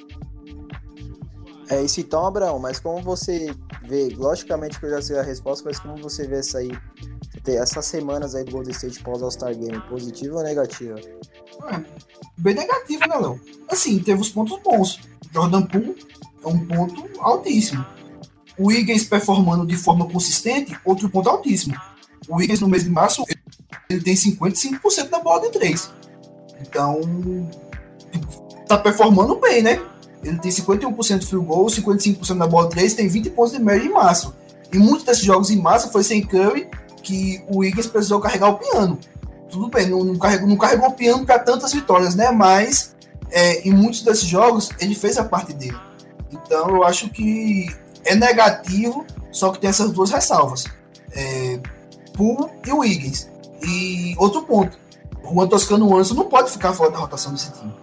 É 1.70 1.82
isso 1.82 2.00
então, 2.00 2.26
Abraão, 2.26 2.60
mas 2.60 2.80
como 2.80 3.02
você 3.02 3.54
vê, 3.88 4.10
logicamente 4.16 4.80
que 4.80 4.86
eu 4.86 4.92
já 4.92 5.02
sei 5.02 5.18
a 5.18 5.24
resposta, 5.24 5.68
mas 5.68 5.80
como 5.80 5.98
você 5.98 6.28
vê 6.28 6.38
essa 6.38 6.60
aí, 6.60 6.72
ter 7.44 7.56
essas 7.56 7.86
semanas 7.86 8.36
aí 8.36 8.44
do 8.44 8.52
Golden 8.52 8.72
State 8.72 9.02
pós 9.02 9.24
All-Star 9.24 9.56
Game, 9.56 9.80
positiva 9.90 10.38
ou 10.38 10.44
negativa? 10.44 11.00
É, 11.72 11.84
bem 12.38 12.54
negativo, 12.54 13.08
né, 13.08 13.18
Léo? 13.18 13.42
Assim, 13.68 13.98
teve 14.00 14.22
os 14.22 14.30
pontos 14.30 14.60
bons. 14.62 15.00
Jordan 15.34 15.64
Poole 15.64 15.96
é 16.44 16.48
um 16.48 16.66
ponto 16.68 17.10
altíssimo. 17.20 17.84
O 18.58 18.68
Wiggins 18.68 19.04
performando 19.04 19.66
de 19.66 19.76
forma 19.76 20.08
consistente, 20.08 20.78
outro 20.86 21.10
ponto 21.10 21.30
altíssimo. 21.30 21.76
O 22.28 22.36
Wiggins 22.36 22.62
no 22.62 22.68
mês 22.68 22.84
de 22.84 22.90
março, 22.90 23.26
ele 23.90 24.02
tem 24.02 24.16
55% 24.16 25.10
da 25.10 25.20
bola 25.20 25.42
de 25.42 25.52
3. 25.52 25.92
Então, 26.62 27.02
tá 28.68 28.78
performando 28.78 29.36
bem, 29.36 29.62
né? 29.62 29.82
Ele 30.24 30.40
tem 30.40 30.52
51% 30.52 31.20
de 31.20 31.28
field 31.28 31.46
goal, 31.46 31.68
55% 31.68 32.38
da 32.38 32.48
bola 32.48 32.68
de 32.70 32.76
3, 32.76 32.94
tem 32.96 33.08
20 33.08 33.30
pontos 33.32 33.54
de 33.54 33.60
média 33.60 33.86
em 33.86 33.92
março. 33.92 34.34
E 34.74 34.78
muitos 34.78 35.04
desses 35.06 35.24
jogos 35.24 35.52
em 35.52 35.62
massa 35.62 35.90
foi 35.90 36.04
sem 36.04 36.22
Curry 36.22 36.68
que 37.04 37.44
o 37.48 37.60
Wiggins 37.60 37.86
precisou 37.86 38.20
carregar 38.20 38.50
o 38.50 38.58
piano. 38.58 38.98
Tudo 39.50 39.70
bem, 39.70 39.88
não, 39.88 40.04
não, 40.04 40.18
carregou, 40.18 40.48
não 40.48 40.58
carregou 40.58 40.90
o 40.90 40.94
piano 40.94 41.24
para 41.26 41.38
tantas 41.40 41.72
vitórias, 41.72 42.16
né? 42.16 42.32
Mas 42.32 42.96
é, 43.30 43.68
em 43.68 43.72
muitos 43.72 44.02
desses 44.02 44.26
jogos 44.26 44.70
ele 44.80 44.96
fez 44.96 45.18
a 45.18 45.24
parte 45.24 45.54
dele. 45.54 45.78
Então 46.32 46.70
eu 46.70 46.84
acho 46.84 47.10
que 47.10 47.68
é 48.04 48.16
negativo, 48.16 49.06
só 49.32 49.52
que 49.52 49.60
tem 49.60 49.70
essas 49.70 49.92
duas 49.92 50.10
ressalvas. 50.10 50.66
É, 51.12 51.60
Poole 52.14 52.50
e 52.66 52.72
o 52.72 52.80
Wiggins. 52.80 53.30
E 53.68 54.16
outro 54.18 54.44
ponto, 54.44 54.78
o 55.24 55.34
Juan 55.34 55.48
Toscano 55.48 55.94
Anderson 55.94 56.14
não 56.16 56.26
pode 56.26 56.52
ficar 56.52 56.74
fora 56.74 56.92
da 56.92 56.98
rotação 56.98 57.34
desse 57.34 57.52
time. 57.52 57.74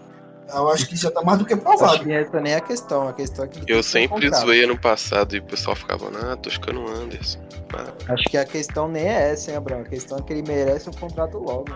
Eu 0.55 0.69
acho 0.69 0.87
que 0.87 0.97
já 0.97 1.11
tá 1.11 1.23
mais 1.23 1.39
do 1.39 1.47
que 1.47 1.57
provado. 1.57 1.95
Acho 1.95 2.05
que 2.05 2.13
essa 2.13 2.41
nem 2.41 2.53
é 2.53 2.57
a 2.57 2.61
questão, 2.61 3.09
a 3.09 3.13
questão 3.13 3.45
é 3.47 3.49
que. 3.49 3.73
Eu 3.73 3.83
sempre 3.83 4.31
zoei 4.35 4.65
ano 4.65 4.79
passado 4.79 5.35
e 5.35 5.39
o 5.39 5.43
pessoal 5.43 5.75
ficava, 5.75 6.11
ah, 6.15 6.37
Toscano 6.37 6.87
Anderson. 6.89 7.39
Ah. 7.75 7.87
Acho 8.13 8.25
que 8.25 8.37
a 8.37 8.45
questão 8.45 8.87
nem 8.87 9.05
é 9.05 9.33
essa, 9.33 9.51
hein, 9.51 9.57
Abraão? 9.57 9.81
A 9.81 9.85
questão 9.85 10.19
é 10.19 10.23
que 10.23 10.33
ele 10.33 10.43
merece 10.43 10.91
um 10.91 10.93
contrato 10.93 11.39
logo. 11.39 11.73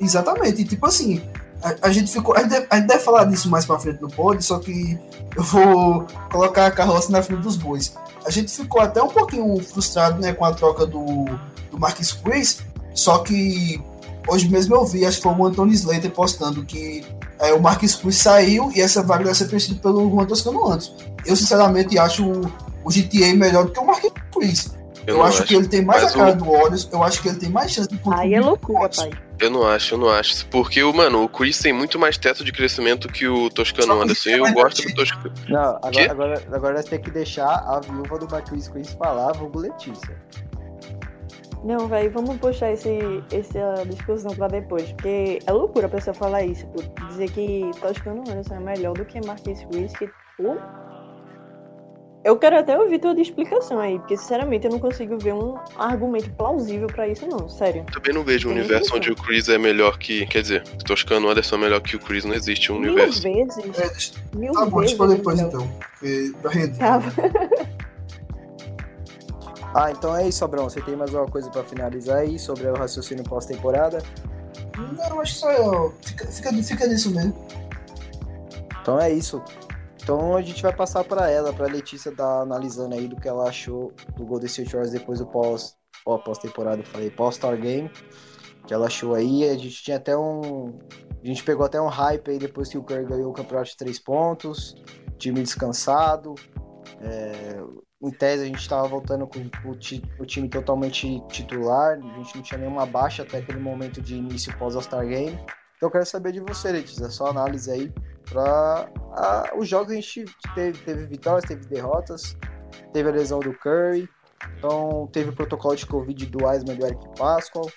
Exatamente, 0.00 0.62
e 0.62 0.64
tipo 0.64 0.86
assim, 0.86 1.20
a, 1.62 1.88
a, 1.88 1.92
gente 1.92 2.12
ficou. 2.12 2.36
A 2.36 2.40
gente, 2.40 2.50
deve, 2.50 2.66
a 2.70 2.76
gente, 2.76 2.86
deve, 2.86 3.00
falar 3.00 3.24
disso 3.24 3.50
mais 3.50 3.64
pra 3.64 3.78
frente 3.78 4.00
no 4.00 4.08
pod, 4.08 4.42
só 4.44 4.58
que 4.58 4.98
eu 5.36 5.42
vou 5.42 6.06
colocar 6.30 6.66
a 6.66 6.70
carroça 6.70 7.10
na 7.10 7.22
frente 7.22 7.42
dos 7.42 7.56
bois. 7.56 7.94
A 8.24 8.30
gente 8.30 8.52
ficou 8.52 8.80
até 8.80 9.02
um 9.02 9.08
pouquinho 9.08 9.58
frustrado 9.60 10.20
né, 10.20 10.32
com 10.32 10.44
a 10.44 10.52
troca 10.52 10.86
do, 10.86 11.24
do 11.70 11.78
Marquis 11.78 12.12
Chris, 12.12 12.60
só 12.94 13.18
que 13.18 13.80
hoje 14.28 14.48
mesmo 14.48 14.74
eu 14.74 14.84
vi, 14.84 15.04
acho 15.04 15.18
que 15.18 15.22
foi 15.22 15.32
o 15.32 15.46
Anthony 15.46 15.72
Slater 15.74 16.10
postando 16.10 16.64
que 16.64 17.04
é, 17.38 17.52
o 17.52 17.60
Marquis 17.60 17.96
Cruz 17.96 18.16
saiu 18.16 18.70
e 18.74 18.80
essa 18.80 19.02
vaga 19.02 19.24
vai 19.24 19.34
ser 19.34 19.46
preenchida 19.46 19.80
pelo 19.80 20.08
Juan 20.08 20.26
Toscano 20.26 20.70
antes. 20.70 20.94
Eu, 21.26 21.34
sinceramente, 21.34 21.98
acho 21.98 22.24
o, 22.24 22.52
o 22.84 22.88
GTA 22.88 23.34
melhor 23.34 23.64
do 23.64 23.72
que 23.72 23.80
o 23.80 23.84
Marquis 23.84 24.12
Cruz. 24.30 24.82
Eu, 25.04 25.16
eu 25.16 25.22
acho, 25.24 25.38
acho, 25.38 25.48
que 25.48 25.54
ele 25.56 25.66
tem 25.66 25.84
mais 25.84 26.04
a 26.04 26.12
cara 26.12 26.30
o... 26.30 26.36
do 26.36 26.44
Warriors, 26.44 26.88
eu 26.92 27.02
acho 27.02 27.20
que 27.20 27.28
ele 27.28 27.38
tem 27.38 27.48
mais 27.48 27.72
chance 27.72 27.88
de 27.88 27.98
Aí 28.12 28.34
é 28.34 28.40
loucura, 28.40 28.88
pai. 28.88 29.10
Eu 29.40 29.50
não 29.50 29.66
acho, 29.66 29.94
eu 29.94 29.98
não 29.98 30.08
acho. 30.08 30.46
Porque, 30.46 30.80
mano, 30.84 31.24
o 31.24 31.28
Chris 31.28 31.58
tem 31.58 31.72
muito 31.72 31.98
mais 31.98 32.16
teto 32.16 32.44
de 32.44 32.52
crescimento 32.52 33.08
que 33.08 33.26
o 33.26 33.50
Toscano 33.50 34.00
Anderson. 34.00 34.28
E 34.28 34.32
eu 34.34 34.52
gosto 34.52 34.86
do 34.86 34.94
Toscano. 34.94 35.34
Não, 35.48 35.58
agora, 35.82 36.10
agora, 36.12 36.42
agora 36.52 36.74
nós 36.74 36.84
temos 36.84 37.04
que 37.04 37.10
deixar 37.10 37.48
a 37.48 37.80
viúva 37.80 38.20
do 38.20 38.30
Marquis 38.30 38.68
Cruz 38.68 38.92
falar, 38.92 39.32
vulgo 39.32 39.58
Letícia. 39.58 40.16
Não, 41.64 41.86
velho, 41.86 42.10
vamos 42.10 42.36
puxar 42.38 42.72
esse, 42.72 43.22
essa 43.32 43.84
discussão 43.86 44.34
pra 44.34 44.48
depois, 44.48 44.92
porque 44.92 45.38
é 45.46 45.52
loucura 45.52 45.86
a 45.86 45.90
pessoa 45.90 46.12
falar 46.12 46.42
isso, 46.42 46.66
dizer 47.08 47.30
que 47.30 47.70
Toscano 47.80 48.22
Anderson 48.28 48.54
é 48.54 48.60
melhor 48.60 48.94
do 48.94 49.04
que 49.04 49.24
Marquis 49.24 49.62
Ruiz, 49.62 49.92
que, 49.92 50.10
eu 52.24 52.36
quero 52.36 52.56
até 52.56 52.78
ouvir 52.78 53.00
toda 53.00 53.18
a 53.18 53.22
explicação 53.22 53.80
aí, 53.80 53.98
porque 53.98 54.16
sinceramente 54.16 54.66
eu 54.66 54.72
não 54.72 54.78
consigo 54.78 55.18
ver 55.18 55.34
um 55.34 55.56
argumento 55.76 56.30
plausível 56.30 56.86
pra 56.86 57.08
isso 57.08 57.26
não, 57.26 57.48
sério. 57.48 57.84
Também 57.92 58.14
não 58.14 58.22
vejo 58.22 58.48
um 58.48 58.52
universo 58.52 58.94
onde 58.94 59.10
o 59.10 59.16
Chris 59.16 59.48
é 59.48 59.58
melhor 59.58 59.98
que, 59.98 60.24
quer 60.26 60.42
dizer, 60.42 60.62
Toscano 60.84 61.28
Anderson 61.28 61.56
é 61.56 61.58
melhor 61.58 61.80
que 61.80 61.96
o 61.96 61.98
Chris, 61.98 62.24
não 62.24 62.34
existe 62.34 62.70
um 62.70 62.78
Mil 62.78 62.92
universo. 62.92 63.22
Vezes. 63.22 63.58
É, 63.78 64.36
Mil 64.36 64.52
tá 64.52 64.66
bom, 64.66 64.80
vezes. 64.80 64.96
Tá 64.96 65.04
bom, 65.04 65.14
depois 65.14 65.40
então, 65.40 65.68
porque 65.90 66.32
tá 66.42 66.48
rendendo. 66.48 66.78
Tá. 66.78 67.02
Ah, 69.74 69.90
então 69.90 70.14
é 70.14 70.28
isso, 70.28 70.44
Abrão. 70.44 70.68
Você 70.68 70.80
tem 70.82 70.94
mais 70.96 71.14
alguma 71.14 71.30
coisa 71.30 71.50
para 71.50 71.64
finalizar 71.64 72.18
aí 72.18 72.38
sobre 72.38 72.66
o 72.66 72.74
raciocínio 72.74 73.24
pós-temporada? 73.24 73.98
Não, 74.76 75.20
acho 75.20 75.34
que 75.34 75.40
só 75.40 75.50
eu. 75.50 75.94
Fica, 76.02 76.26
fica, 76.26 76.52
fica 76.62 76.86
nisso 76.86 77.10
mesmo. 77.10 77.34
Então 78.80 79.00
é 79.00 79.10
isso. 79.10 79.42
Então 80.02 80.36
a 80.36 80.42
gente 80.42 80.62
vai 80.62 80.74
passar 80.74 81.04
para 81.04 81.30
ela, 81.30 81.52
para 81.52 81.66
Letícia 81.66 82.10
dar 82.10 82.42
analisando 82.42 82.94
aí 82.94 83.06
do 83.06 83.16
que 83.16 83.28
ela 83.28 83.48
achou 83.48 83.92
do 84.16 84.26
Golden 84.26 84.46
State 84.46 84.72
Warriors 84.72 84.92
depois 84.92 85.20
do 85.20 85.26
pós, 85.26 85.76
ó, 86.04 86.18
pós-temporada, 86.18 86.82
falei, 86.82 87.08
pós-Star 87.10 87.56
Game, 87.56 87.88
que 88.66 88.74
ela 88.74 88.86
achou 88.86 89.14
aí. 89.14 89.48
A 89.48 89.56
gente 89.56 89.82
tinha 89.82 89.96
até 89.96 90.16
um, 90.16 90.76
a 91.22 91.26
gente 91.26 91.44
pegou 91.44 91.64
até 91.64 91.80
um 91.80 91.86
hype 91.86 92.32
aí 92.32 92.38
depois 92.38 92.68
que 92.68 92.76
o 92.76 92.82
Curry 92.82 93.04
ganhou 93.04 93.30
o 93.30 93.32
campeonato 93.32 93.70
de 93.70 93.76
três 93.76 94.00
pontos. 94.00 94.74
time 95.18 95.40
descansado. 95.40 96.34
É, 97.00 97.62
em 98.02 98.10
tese, 98.10 98.42
a 98.42 98.46
gente 98.46 98.58
estava 98.58 98.86
voltando 98.88 99.26
com 99.26 99.38
o, 99.38 99.70
o, 100.20 100.26
time 100.26 100.48
totalmente 100.48 101.22
titular, 101.28 101.98
a 101.98 102.18
gente 102.18 102.36
não 102.36 102.42
tinha 102.42 102.58
nenhuma 102.58 102.84
baixa 102.84 103.22
até 103.22 103.38
aquele 103.38 103.60
momento 103.60 104.00
de 104.02 104.16
início 104.16 104.56
pós-All-Star 104.58 105.06
Game. 105.06 105.38
Então, 105.76 105.88
eu 105.88 105.90
quero 105.90 106.04
saber 106.04 106.32
de 106.32 106.40
você, 106.40 106.72
Letícia, 106.72 107.08
sua 107.10 107.30
análise 107.30 107.70
aí 107.70 107.92
para 108.28 108.88
os 109.56 109.68
jogos 109.68 109.92
a 109.92 109.94
gente 109.94 110.24
teve, 110.54 110.78
teve 110.78 111.06
vitórias, 111.06 111.44
teve 111.44 111.64
derrotas, 111.66 112.36
teve 112.92 113.08
a 113.08 113.12
lesão 113.12 113.38
do 113.38 113.52
Curry, 113.52 114.08
então 114.58 115.08
teve 115.12 115.30
o 115.30 115.32
protocolo 115.32 115.76
de 115.76 115.86
Covid 115.86 116.26
do 116.26 116.44
Wiseman 116.44 116.76
do 116.76 116.86
Eric 116.86 117.04
Pascal. 117.16 117.70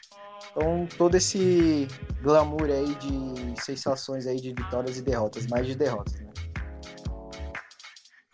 Então, 0.52 0.88
todo 0.98 1.16
esse 1.16 1.88
glamour 2.22 2.64
aí 2.64 2.96
de 2.96 3.62
sensações 3.62 4.26
aí 4.26 4.40
de 4.40 4.54
vitórias 4.54 4.98
e 4.98 5.02
derrotas, 5.02 5.46
mais 5.48 5.68
de 5.68 5.76
derrotas, 5.76 6.14
né? 6.20 6.35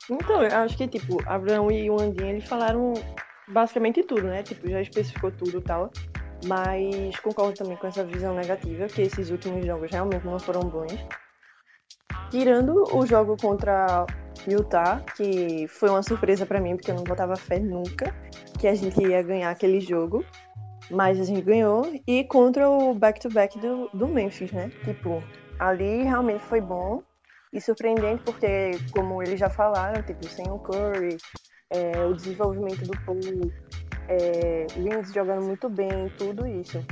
Então, 0.09 0.41
eu 0.41 0.57
acho 0.57 0.77
que, 0.77 0.87
tipo, 0.87 1.21
Abraão 1.25 1.71
e 1.71 1.89
o 1.89 1.99
Andinho, 1.99 2.29
eles 2.29 2.45
falaram 2.45 2.93
basicamente 3.47 4.03
tudo, 4.03 4.23
né? 4.23 4.43
Tipo, 4.43 4.69
já 4.69 4.81
especificou 4.81 5.31
tudo 5.31 5.59
e 5.59 5.61
tal. 5.61 5.91
Mas 6.45 7.19
concordo 7.19 7.53
também 7.53 7.77
com 7.77 7.87
essa 7.87 8.03
visão 8.03 8.33
negativa, 8.33 8.87
que 8.87 9.03
esses 9.03 9.29
últimos 9.29 9.65
jogos 9.65 9.91
realmente 9.91 10.25
não 10.25 10.39
foram 10.39 10.61
bons. 10.61 10.97
Tirando 12.31 12.83
o 12.95 13.05
jogo 13.05 13.37
contra 13.37 14.05
Utah, 14.47 15.03
que 15.15 15.67
foi 15.67 15.89
uma 15.89 16.01
surpresa 16.01 16.45
para 16.45 16.59
mim, 16.59 16.75
porque 16.75 16.89
eu 16.89 16.95
não 16.95 17.03
botava 17.03 17.35
fé 17.35 17.59
nunca 17.59 18.13
que 18.57 18.67
a 18.67 18.73
gente 18.73 19.01
ia 19.03 19.21
ganhar 19.21 19.51
aquele 19.51 19.79
jogo. 19.79 20.25
Mas 20.89 21.19
a 21.19 21.23
gente 21.23 21.41
ganhou. 21.41 21.93
E 22.07 22.23
contra 22.23 22.69
o 22.69 22.93
back-to-back 22.93 23.59
-back 23.59 23.89
do, 23.91 23.97
do 23.97 24.07
Memphis, 24.07 24.51
né? 24.51 24.71
Tipo, 24.83 25.23
ali 25.59 26.03
realmente 26.03 26.41
foi 26.43 26.59
bom 26.59 27.03
e 27.53 27.59
surpreendente 27.59 28.23
porque, 28.23 28.71
como 28.91 29.21
eles 29.21 29.39
já 29.39 29.49
falaram, 29.49 30.01
tipo, 30.03 30.27
sem 30.27 30.49
o 30.49 30.59
Curry, 30.59 31.17
é, 31.69 32.05
o 32.05 32.13
desenvolvimento 32.13 32.85
do 32.85 32.97
Paul, 33.05 33.19
é, 34.07 34.67
jogando 35.13 35.45
muito 35.45 35.69
bem, 35.69 36.09
tudo 36.17 36.47
isso. 36.47 36.83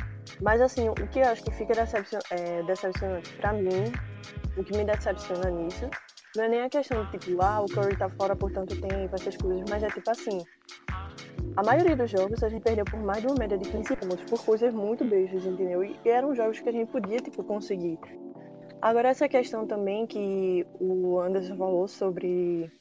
Mas 0.41 0.61
assim, 0.61 0.89
o 0.89 0.93
que 0.93 1.19
eu 1.19 1.27
acho 1.27 1.43
que 1.43 1.51
fica 1.51 1.73
decepcion, 1.73 2.19
é, 2.31 2.63
decepcionante 2.63 3.33
pra 3.35 3.53
mim, 3.53 3.91
o 4.57 4.63
que 4.63 4.77
me 4.77 4.85
decepciona 4.85 5.49
nisso, 5.49 5.89
não 6.35 6.43
é 6.43 6.47
nem 6.47 6.61
a 6.61 6.69
questão 6.69 7.03
de 7.05 7.17
tipo, 7.17 7.41
ah, 7.41 7.61
o 7.61 7.65
Curry 7.65 7.97
tá 7.97 8.09
fora 8.09 8.35
por 8.35 8.51
tanto 8.51 8.79
tempo, 8.79 9.15
essas 9.15 9.35
coisas, 9.35 9.63
mas 9.69 9.83
é 9.83 9.87
tipo 9.87 10.09
assim. 10.09 10.43
A 11.57 11.63
maioria 11.63 11.95
dos 11.95 12.09
jogos 12.09 12.41
a 12.43 12.47
gente 12.47 12.61
perdeu 12.61 12.85
por 12.85 12.99
mais 12.99 13.21
de 13.21 13.27
uma 13.27 13.35
média 13.37 13.57
de 13.57 13.69
15 13.69 13.95
pontos, 13.97 14.23
por 14.29 14.45
coisas 14.45 14.73
muito 14.73 15.03
bestas, 15.03 15.45
entendeu? 15.45 15.83
E 15.83 15.99
eram 16.05 16.33
jogos 16.33 16.59
que 16.59 16.69
a 16.69 16.71
gente 16.71 16.89
podia, 16.89 17.17
tipo, 17.17 17.43
conseguir. 17.43 17.97
Agora, 18.81 19.09
essa 19.09 19.27
questão 19.27 19.67
também 19.67 20.07
que 20.07 20.65
o 20.79 21.19
Anderson 21.19 21.57
falou 21.57 21.87
sobre 21.87 22.71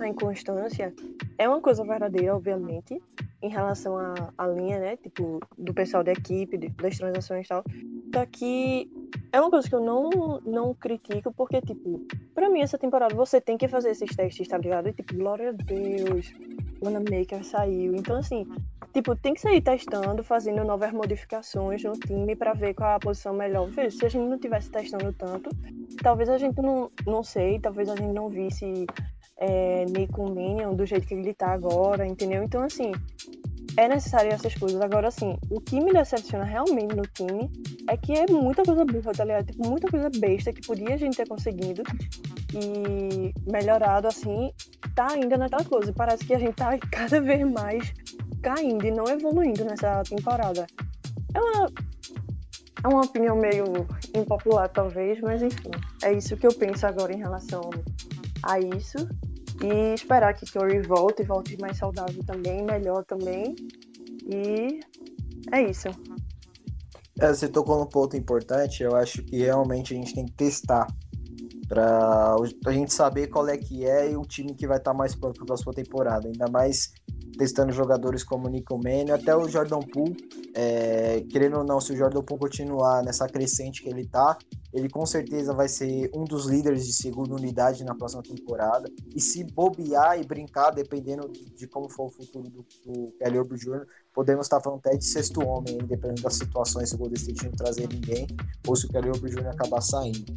a 0.00 0.08
inconstância 0.08 0.94
é 1.38 1.48
uma 1.48 1.60
coisa 1.60 1.84
verdadeira, 1.84 2.36
obviamente, 2.36 3.00
em 3.42 3.48
relação 3.48 3.96
à, 4.36 4.46
linha, 4.46 4.78
né? 4.78 4.96
Tipo, 4.96 5.40
do 5.56 5.72
pessoal 5.72 6.04
da 6.04 6.12
equipe, 6.12 6.58
das 6.58 6.98
transações 6.98 7.46
e 7.46 7.48
tal. 7.48 7.64
Só 8.14 8.26
que 8.26 8.90
é 9.32 9.40
uma 9.40 9.50
coisa 9.50 9.68
que 9.68 9.74
eu 9.74 9.80
não, 9.80 10.40
não 10.44 10.74
critico, 10.74 11.32
porque, 11.32 11.60
tipo, 11.60 12.06
pra 12.34 12.48
mim, 12.50 12.60
essa 12.60 12.78
temporada 12.78 13.14
você 13.14 13.40
tem 13.40 13.56
que 13.56 13.66
fazer 13.66 13.90
esses 13.90 14.14
testes, 14.14 14.46
tá 14.46 14.58
ligado? 14.58 14.88
E, 14.88 14.92
tipo, 14.92 15.14
glória 15.14 15.50
a 15.50 15.52
Deus, 15.52 16.32
Maker 16.82 17.44
saiu. 17.44 17.94
Então, 17.94 18.16
assim, 18.16 18.46
tipo, 18.94 19.16
tem 19.16 19.34
que 19.34 19.40
sair 19.40 19.60
testando, 19.60 20.22
fazendo 20.22 20.64
novas 20.64 20.92
modificações 20.92 21.82
no 21.82 21.92
time 21.92 22.36
para 22.36 22.54
ver 22.54 22.74
qual 22.74 22.90
é 22.90 22.94
a 22.94 23.00
posição 23.00 23.34
melhor. 23.34 23.68
Veja, 23.68 23.98
se 23.98 24.06
a 24.06 24.08
gente 24.08 24.28
não 24.28 24.38
tivesse 24.38 24.70
testando 24.70 25.12
tanto, 25.12 25.50
talvez 26.00 26.28
a 26.28 26.38
gente 26.38 26.62
não, 26.62 26.90
não 27.04 27.22
sei, 27.24 27.58
talvez 27.58 27.88
a 27.88 27.96
gente 27.96 28.12
não 28.12 28.28
visse 28.28 28.86
é, 29.36 29.84
Nico 29.86 30.30
Minion 30.30 30.74
do 30.74 30.86
jeito 30.86 31.08
que 31.08 31.14
ele 31.14 31.34
tá 31.34 31.52
agora, 31.52 32.06
entendeu? 32.06 32.44
Então, 32.44 32.62
assim, 32.62 32.92
é 33.76 33.88
necessário 33.88 34.32
essas 34.32 34.54
coisas. 34.54 34.80
Agora, 34.80 35.08
assim, 35.08 35.36
o 35.50 35.60
que 35.60 35.80
me 35.80 35.92
decepciona 35.92 36.44
realmente 36.44 36.94
no 36.94 37.02
time 37.02 37.50
é 37.88 37.96
que 37.96 38.12
é 38.12 38.26
muita 38.30 38.62
coisa 38.62 38.84
burra, 38.84 39.12
tá 39.12 39.24
ligado? 39.24 39.46
Tipo, 39.46 39.68
muita 39.68 39.90
coisa 39.90 40.08
besta 40.18 40.52
que 40.52 40.64
podia 40.64 40.94
a 40.94 40.96
gente 40.96 41.16
ter 41.16 41.26
conseguido 41.26 41.82
e 42.54 43.32
melhorado, 43.50 44.06
assim, 44.06 44.52
tá 44.94 45.08
ainda 45.10 45.36
naquela 45.36 45.64
coisa. 45.64 45.92
Parece 45.92 46.24
que 46.24 46.34
a 46.34 46.38
gente 46.38 46.54
tá 46.54 46.78
cada 46.90 47.20
vez 47.20 47.44
mais 47.50 47.92
caindo 48.44 48.84
e 48.84 48.90
não 48.90 49.04
evoluindo 49.08 49.64
nessa 49.64 50.02
temporada. 50.02 50.66
É 51.34 51.40
uma, 51.40 51.72
é 52.84 52.88
uma 52.88 53.04
opinião 53.04 53.34
meio 53.36 53.64
impopular, 54.14 54.68
talvez, 54.68 55.18
mas 55.22 55.42
enfim, 55.42 55.70
é 56.02 56.12
isso 56.12 56.36
que 56.36 56.46
eu 56.46 56.52
penso 56.52 56.86
agora 56.86 57.12
em 57.12 57.18
relação 57.18 57.70
a 58.42 58.60
isso. 58.60 59.08
E 59.62 59.94
esperar 59.94 60.34
que 60.34 60.44
Curry 60.52 60.82
volte, 60.82 61.22
volte 61.22 61.58
mais 61.58 61.78
saudável 61.78 62.22
também, 62.26 62.62
melhor 62.62 63.04
também. 63.04 63.54
E 64.26 64.80
é 65.50 65.62
isso. 65.62 65.88
É, 67.18 67.28
você 67.28 67.48
tocou 67.48 67.78
num 67.78 67.86
ponto 67.86 68.16
importante, 68.16 68.82
eu 68.82 68.94
acho 68.94 69.22
que 69.22 69.38
realmente 69.38 69.94
a 69.94 69.96
gente 69.96 70.14
tem 70.14 70.26
que 70.26 70.32
testar 70.32 70.86
para 71.68 72.36
a 72.66 72.72
gente 72.72 72.92
saber 72.92 73.28
qual 73.28 73.48
é 73.48 73.56
que 73.56 73.86
é 73.86 74.10
e 74.10 74.16
o 74.16 74.22
time 74.22 74.54
que 74.54 74.66
vai 74.66 74.76
estar 74.76 74.90
tá 74.90 74.96
mais 74.96 75.14
pronto 75.14 75.36
para 75.36 75.44
a 75.44 75.46
próxima 75.46 75.72
temporada. 75.72 76.26
Ainda 76.26 76.50
mais 76.50 76.92
testando 77.36 77.72
jogadores 77.72 78.22
como 78.22 78.48
Nico 78.48 78.78
Mann, 78.78 79.12
até 79.12 79.34
o 79.36 79.48
Jordan 79.48 79.80
Poole, 79.80 80.16
é, 80.54 81.20
querendo 81.30 81.58
ou 81.58 81.64
não, 81.64 81.80
se 81.80 81.92
o 81.92 81.96
Jordan 81.96 82.22
Poole 82.22 82.40
continuar 82.40 83.02
nessa 83.02 83.26
crescente 83.26 83.82
que 83.82 83.88
ele 83.88 84.02
está, 84.02 84.36
ele 84.72 84.88
com 84.88 85.06
certeza 85.06 85.54
vai 85.54 85.68
ser 85.68 86.10
um 86.14 86.24
dos 86.24 86.46
líderes 86.46 86.84
de 86.84 86.92
segunda 86.92 87.34
unidade 87.34 87.84
na 87.84 87.94
próxima 87.94 88.22
temporada. 88.22 88.90
E 89.14 89.20
se 89.20 89.44
bobear 89.44 90.18
e 90.20 90.24
brincar, 90.24 90.70
dependendo 90.70 91.28
de 91.28 91.66
como 91.68 91.88
for 91.88 92.06
o 92.06 92.10
futuro 92.10 92.48
do, 92.50 92.66
do 92.84 93.12
Kelly 93.18 93.38
Oubre 93.38 93.58
Jr., 93.58 93.86
podemos 94.14 94.46
estar 94.46 94.60
falando 94.60 94.78
até 94.78 94.96
de 94.96 95.04
sexto 95.04 95.44
homem, 95.44 95.76
dependendo 95.78 96.22
das 96.22 96.34
situações, 96.34 96.88
se 96.88 96.94
o 96.94 96.98
Golden 96.98 97.16
State 97.16 97.44
não 97.44 97.52
trazer 97.52 97.88
ninguém, 97.88 98.26
ou 98.66 98.76
se 98.76 98.86
o 98.86 98.88
Kelly 98.88 99.08
Oubre 99.08 99.30
Jr. 99.30 99.48
acabar 99.48 99.80
saindo. 99.80 100.32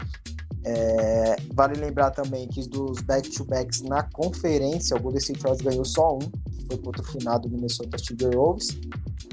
É, 0.66 1.36
vale 1.54 1.80
lembrar 1.80 2.12
também 2.12 2.48
que 2.48 2.68
dos 2.68 3.00
back-to-backs 3.02 3.82
na 3.84 4.04
conferência, 4.12 4.98
o 4.98 5.00
Golden 5.00 5.20
State 5.20 5.40
Warriors 5.42 5.62
ganhou 5.62 5.86
só 5.86 6.16
um, 6.16 6.20
que 6.20 6.66
foi 6.68 6.78
contra 6.80 7.02
o 7.02 7.06
final 7.06 7.40
do 7.40 7.50
Minnesota 7.50 7.96
Timberwolves, 7.98 8.70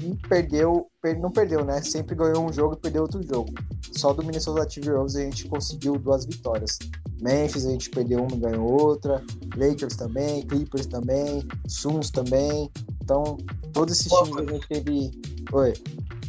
e 0.01 0.15
perdeu, 0.29 0.87
per, 0.94 0.94
não 1.13 1.31
perdeu, 1.31 1.63
né? 1.63 1.81
Sempre 1.81 2.15
ganhou 2.15 2.43
um 2.43 2.51
jogo 2.51 2.75
e 2.75 2.77
perdeu 2.77 3.03
outro 3.03 3.21
jogo. 3.21 3.53
Só 3.91 4.13
do 4.13 4.23
Minnesota 4.23 4.65
Timberwolves 4.65 5.15
a 5.15 5.21
gente 5.21 5.47
conseguiu 5.47 5.97
duas 5.97 6.25
vitórias. 6.25 6.79
Memphis 7.21 7.65
a 7.65 7.71
gente 7.71 7.89
perdeu 7.89 8.19
uma 8.19 8.35
e 8.35 8.39
ganhou 8.39 8.81
outra, 8.81 9.23
Lakers 9.55 9.95
também, 9.95 10.41
Clippers 10.47 10.85
também, 10.85 11.47
Suns 11.67 12.09
também. 12.09 12.69
Então, 13.03 13.37
todos 13.71 13.99
esses 13.99 14.11
times 14.11 14.37
a 14.37 14.51
gente 14.51 14.67
teve. 14.67 15.11
Oi. 15.51 15.73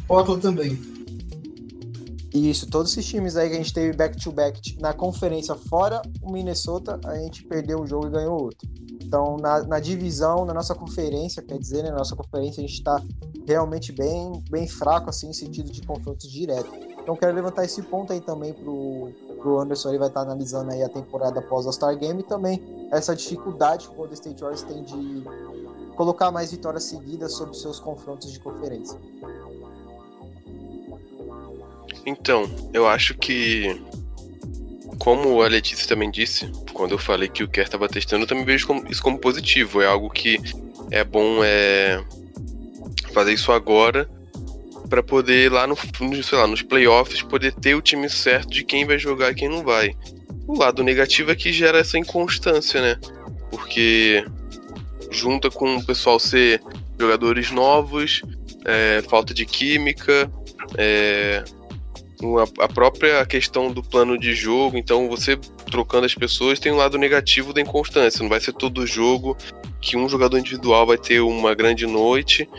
Portland 0.07 0.41
também. 0.41 0.97
Isso, 2.33 2.69
todos 2.69 2.91
esses 2.91 3.05
times 3.05 3.35
aí 3.35 3.49
que 3.49 3.55
a 3.55 3.57
gente 3.57 3.73
teve 3.73 3.95
back-to-back 3.97 4.59
-back 4.59 4.81
na 4.81 4.93
conferência 4.93 5.55
fora 5.55 6.01
o 6.21 6.31
Minnesota, 6.31 6.99
a 7.03 7.15
gente 7.15 7.43
perdeu 7.43 7.81
um 7.81 7.87
jogo 7.87 8.07
e 8.07 8.11
ganhou 8.11 8.43
outro. 8.43 8.67
Então, 9.07 9.37
na, 9.37 9.63
na 9.63 9.79
divisão, 9.79 10.43
na 10.43 10.53
nossa 10.53 10.75
conferência, 10.75 11.41
quer 11.41 11.57
dizer, 11.57 11.81
né, 11.81 11.91
na 11.91 11.99
nossa 11.99 12.13
conferência, 12.13 12.61
a 12.61 12.67
gente 12.67 12.77
está 12.77 13.01
realmente 13.47 13.93
bem, 13.93 14.43
bem 14.49 14.67
fraco, 14.67 15.09
assim, 15.09 15.27
no 15.27 15.33
sentido 15.33 15.71
de 15.71 15.81
confrontos 15.81 16.29
diretos. 16.29 16.69
Então, 16.99 17.15
quero 17.15 17.33
levantar 17.33 17.63
esse 17.63 17.81
ponto 17.83 18.11
aí 18.11 18.19
também 18.19 18.51
pro, 18.51 19.09
pro 19.39 19.61
Anderson, 19.61 19.89
ele 19.89 19.99
vai 19.99 20.09
estar 20.09 20.19
tá 20.19 20.25
analisando 20.25 20.73
aí 20.73 20.83
a 20.83 20.89
temporada 20.89 21.39
após 21.39 21.65
o 21.65 21.71
Star 21.71 21.97
Game 21.97 22.19
e 22.19 22.23
também 22.23 22.61
essa 22.91 23.15
dificuldade 23.15 23.87
que 23.87 23.93
o 23.93 23.95
Golden 23.95 24.13
State 24.13 24.41
Warriors 24.41 24.63
tem 24.63 24.83
de 24.83 25.23
colocar 25.95 26.29
mais 26.29 26.51
vitórias 26.51 26.83
seguidas 26.83 27.31
sobre 27.31 27.55
seus 27.55 27.79
confrontos 27.79 28.29
de 28.29 28.41
conferência. 28.41 28.99
Então, 32.05 32.43
eu 32.73 32.85
acho 32.85 33.17
que. 33.17 33.81
Como 34.99 35.41
a 35.41 35.47
Letícia 35.47 35.87
também 35.87 36.09
disse, 36.09 36.51
quando 36.73 36.91
eu 36.91 36.97
falei 36.97 37.27
que 37.27 37.43
o 37.43 37.47
Kerr 37.47 37.65
estava 37.65 37.87
testando, 37.87 38.23
eu 38.23 38.27
também 38.27 38.45
vejo 38.45 38.67
isso 38.89 39.01
como 39.01 39.19
positivo. 39.19 39.81
É 39.81 39.85
algo 39.85 40.09
que 40.09 40.39
é 40.91 41.03
bom 41.03 41.43
é, 41.43 42.03
fazer 43.13 43.33
isso 43.33 43.51
agora 43.51 44.09
para 44.89 45.03
poder 45.03 45.51
lá 45.51 45.67
no, 45.67 45.75
sei 46.23 46.37
lá, 46.37 46.47
nos 46.47 46.61
playoffs 46.61 47.21
poder 47.21 47.53
ter 47.53 47.75
o 47.75 47.81
time 47.81 48.09
certo 48.09 48.49
de 48.49 48.63
quem 48.63 48.85
vai 48.85 48.97
jogar 48.97 49.31
e 49.31 49.35
quem 49.35 49.49
não 49.49 49.63
vai. 49.63 49.95
O 50.47 50.57
lado 50.57 50.81
negativo 50.81 51.31
é 51.31 51.35
que 51.35 51.51
gera 51.51 51.79
essa 51.79 51.97
inconstância, 51.97 52.81
né? 52.81 52.97
Porque 53.51 54.25
junta 55.11 55.49
com 55.49 55.77
o 55.77 55.85
pessoal 55.85 56.19
ser 56.19 56.61
jogadores 56.99 57.51
novos, 57.51 58.21
é, 58.65 59.03
falta 59.09 59.33
de 59.33 59.45
química, 59.45 60.31
é, 60.77 61.43
a 62.59 62.67
própria 62.67 63.25
questão 63.25 63.71
do 63.71 63.83
plano 63.83 64.17
de 64.17 64.33
jogo, 64.33 64.77
então 64.77 65.07
você 65.07 65.37
trocando 65.69 66.05
as 66.05 66.15
pessoas 66.15 66.59
tem 66.59 66.71
um 66.71 66.77
lado 66.77 66.97
negativo 66.97 67.53
da 67.53 67.61
inconstância. 67.61 68.21
Não 68.21 68.29
vai 68.29 68.39
ser 68.39 68.53
todo 68.53 68.87
jogo 68.87 69.37
que 69.79 69.95
um 69.95 70.09
jogador 70.09 70.37
individual 70.39 70.87
vai 70.87 70.97
ter 70.97 71.19
uma 71.19 71.53
grande 71.53 71.85
noite 71.85 72.49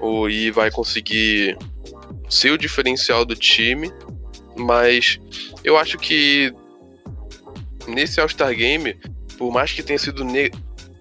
ou 0.00 0.30
e 0.30 0.50
vai 0.50 0.70
conseguir 0.70 1.56
ser 2.28 2.52
o 2.52 2.58
diferencial 2.58 3.24
do 3.24 3.34
time, 3.34 3.90
mas 4.56 5.18
eu 5.64 5.76
acho 5.76 5.98
que 5.98 6.52
nesse 7.88 8.20
All-Star 8.20 8.54
Game 8.54 8.94
por 9.38 9.52
mais 9.52 9.72
que 9.72 9.82
tenha 9.82 9.98
sido 9.98 10.24
ne 10.24 10.50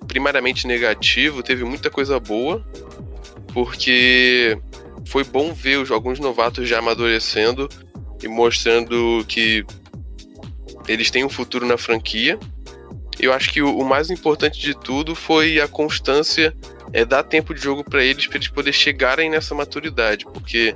primariamente 0.08 0.66
negativo, 0.66 1.44
teve 1.44 1.66
muita 1.66 1.90
coisa 1.90 2.18
boa, 2.18 2.66
porque 3.54 4.58
foi 5.06 5.24
bom 5.24 5.54
ver 5.54 5.80
os, 5.80 5.92
alguns 5.92 6.18
novatos 6.20 6.70
já 6.70 6.80
amadurecendo 6.80 7.68
e 8.22 8.28
mostrando 8.28 9.24
que 9.28 9.66
eles 10.88 11.12
têm 11.12 11.24
um 11.24 11.30
futuro 11.30 11.66
na 11.66 11.78
franquia. 11.78 12.40
Eu 13.20 13.34
acho 13.34 13.52
que 13.52 13.62
o, 13.62 13.80
o 13.80 13.86
mais 13.86 14.10
importante 14.10 14.60
de 14.60 14.74
tudo 14.74 15.16
foi 15.16 15.60
a 15.60 15.68
constância, 15.68 16.56
é 16.94 17.04
dar 17.04 17.24
tempo 17.24 17.54
de 17.54 17.62
jogo 17.62 17.84
para 17.84 18.04
eles, 18.04 18.28
para 18.28 18.38
eles 18.38 18.48
poderem 18.48 18.74
chegarem 18.74 19.30
nessa 19.30 19.56
maturidade, 19.56 20.26
porque 20.26 20.76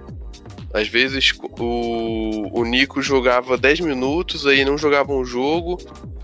às 0.74 0.88
vezes 0.88 1.34
o, 1.60 2.60
o 2.60 2.66
Nico 2.66 3.02
jogava 3.02 3.58
10 3.58 3.82
minutos, 3.82 4.48
aí 4.48 4.64
não 4.64 4.78
jogava 4.78 5.12
um 5.14 5.24
jogo, 5.24 5.78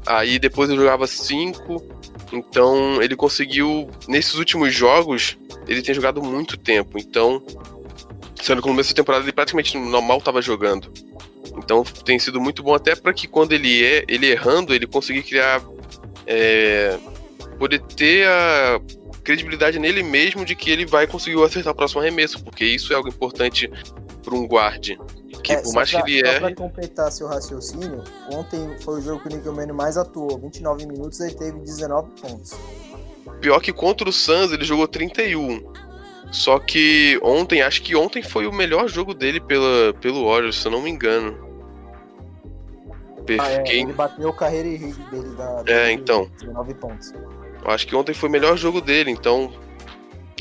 aí 0.06 0.40
depois 0.40 0.70
ele 0.70 0.80
jogava 0.80 1.06
5. 1.06 1.84
Então 2.32 3.02
ele 3.02 3.16
conseguiu, 3.16 3.90
nesses 4.08 4.36
últimos 4.36 4.74
jogos, 4.74 5.38
ele 5.68 5.82
tem 5.82 5.94
jogado 5.94 6.22
muito 6.22 6.58
tempo. 6.58 6.98
Então, 6.98 7.44
sendo 8.42 8.62
que 8.62 8.68
no 8.68 8.74
começo 8.74 8.90
da 8.90 8.96
temporada 8.96 9.26
ele 9.26 9.34
praticamente 9.34 9.78
normal 9.78 10.20
estava 10.20 10.42
jogando. 10.42 10.92
Então 11.58 11.84
tem 11.84 12.20
sido 12.20 12.40
muito 12.40 12.62
bom 12.62 12.74
até 12.74 12.96
para 12.96 13.14
que 13.14 13.28
quando 13.28 13.54
ele 13.54 13.84
é 13.84 14.04
ele 14.08 14.28
errando, 14.28 14.74
ele 14.74 14.88
conseguir 14.88 15.24
criar. 15.24 15.62
É, 16.26 16.98
poder 17.58 17.80
ter 17.82 18.28
a 18.28 18.80
credibilidade 19.24 19.80
nele 19.80 20.04
mesmo 20.04 20.46
de 20.46 20.56
que 20.56 20.70
ele 20.72 20.86
vai 20.86 21.08
conseguir 21.08 21.42
acertar 21.44 21.74
o 21.74 21.76
próximo 21.76 22.02
arremesso, 22.02 22.42
porque 22.44 22.64
isso 22.64 22.94
é 22.94 22.96
algo 22.96 23.10
importante 23.10 23.70
para 24.24 24.36
um 24.36 24.48
guarde. 24.48 24.98
Que 25.44 25.54
É, 25.54 25.58
por 25.58 25.68
só 25.68 25.74
mais 25.74 25.92
pra, 25.92 26.02
que 26.02 26.12
ele 26.12 26.20
só 26.20 26.32
erre. 26.32 26.40
pra 26.40 26.56
completar 26.56 27.12
seu 27.12 27.28
raciocínio, 27.28 28.04
ontem 28.32 28.76
foi 28.82 29.00
o 29.00 29.02
jogo 29.02 29.22
que 29.22 29.28
o 29.28 29.36
Nickel 29.36 29.54
Mann 29.54 29.74
mais 29.74 29.98
atuou. 29.98 30.38
29 30.40 30.86
minutos 30.86 31.20
ele 31.20 31.36
teve 31.36 31.60
19 31.60 32.10
pontos. 32.22 32.54
Pior 33.42 33.60
que 33.60 33.74
contra 33.74 34.08
o 34.08 34.14
Suns 34.14 34.52
ele 34.52 34.64
jogou 34.64 34.88
31. 34.88 35.74
Só 36.32 36.60
que 36.60 37.20
ontem, 37.24 37.62
acho 37.62 37.82
que 37.82 37.96
ontem 37.96 38.22
foi 38.22 38.48
o 38.48 38.54
melhor 38.54 38.88
jogo 38.88 39.14
dele 39.14 39.40
pela, 39.40 39.94
pelo 40.02 40.26
Warriors, 40.26 40.58
se 40.58 40.68
eu 40.68 40.72
não 40.72 40.82
me 40.82 40.90
engano. 40.90 41.47
Ah, 43.40 43.52
é, 43.52 43.64
ele 43.68 43.94
bateu 43.94 44.30
o 44.30 44.34
carreira 44.34 44.68
e 44.68 44.78
dele 44.78 45.36
da. 45.36 45.64
É, 45.68 45.86
da- 45.86 45.92
então. 45.92 46.30
19 46.40 46.74
pontos. 46.76 47.14
Eu 47.64 47.72
acho 47.72 47.86
que 47.88 47.96
ontem 47.96 48.14
foi 48.14 48.30
o 48.30 48.32
melhor 48.32 48.56
jogo 48.58 48.80
dele, 48.80 49.12
então 49.12 49.52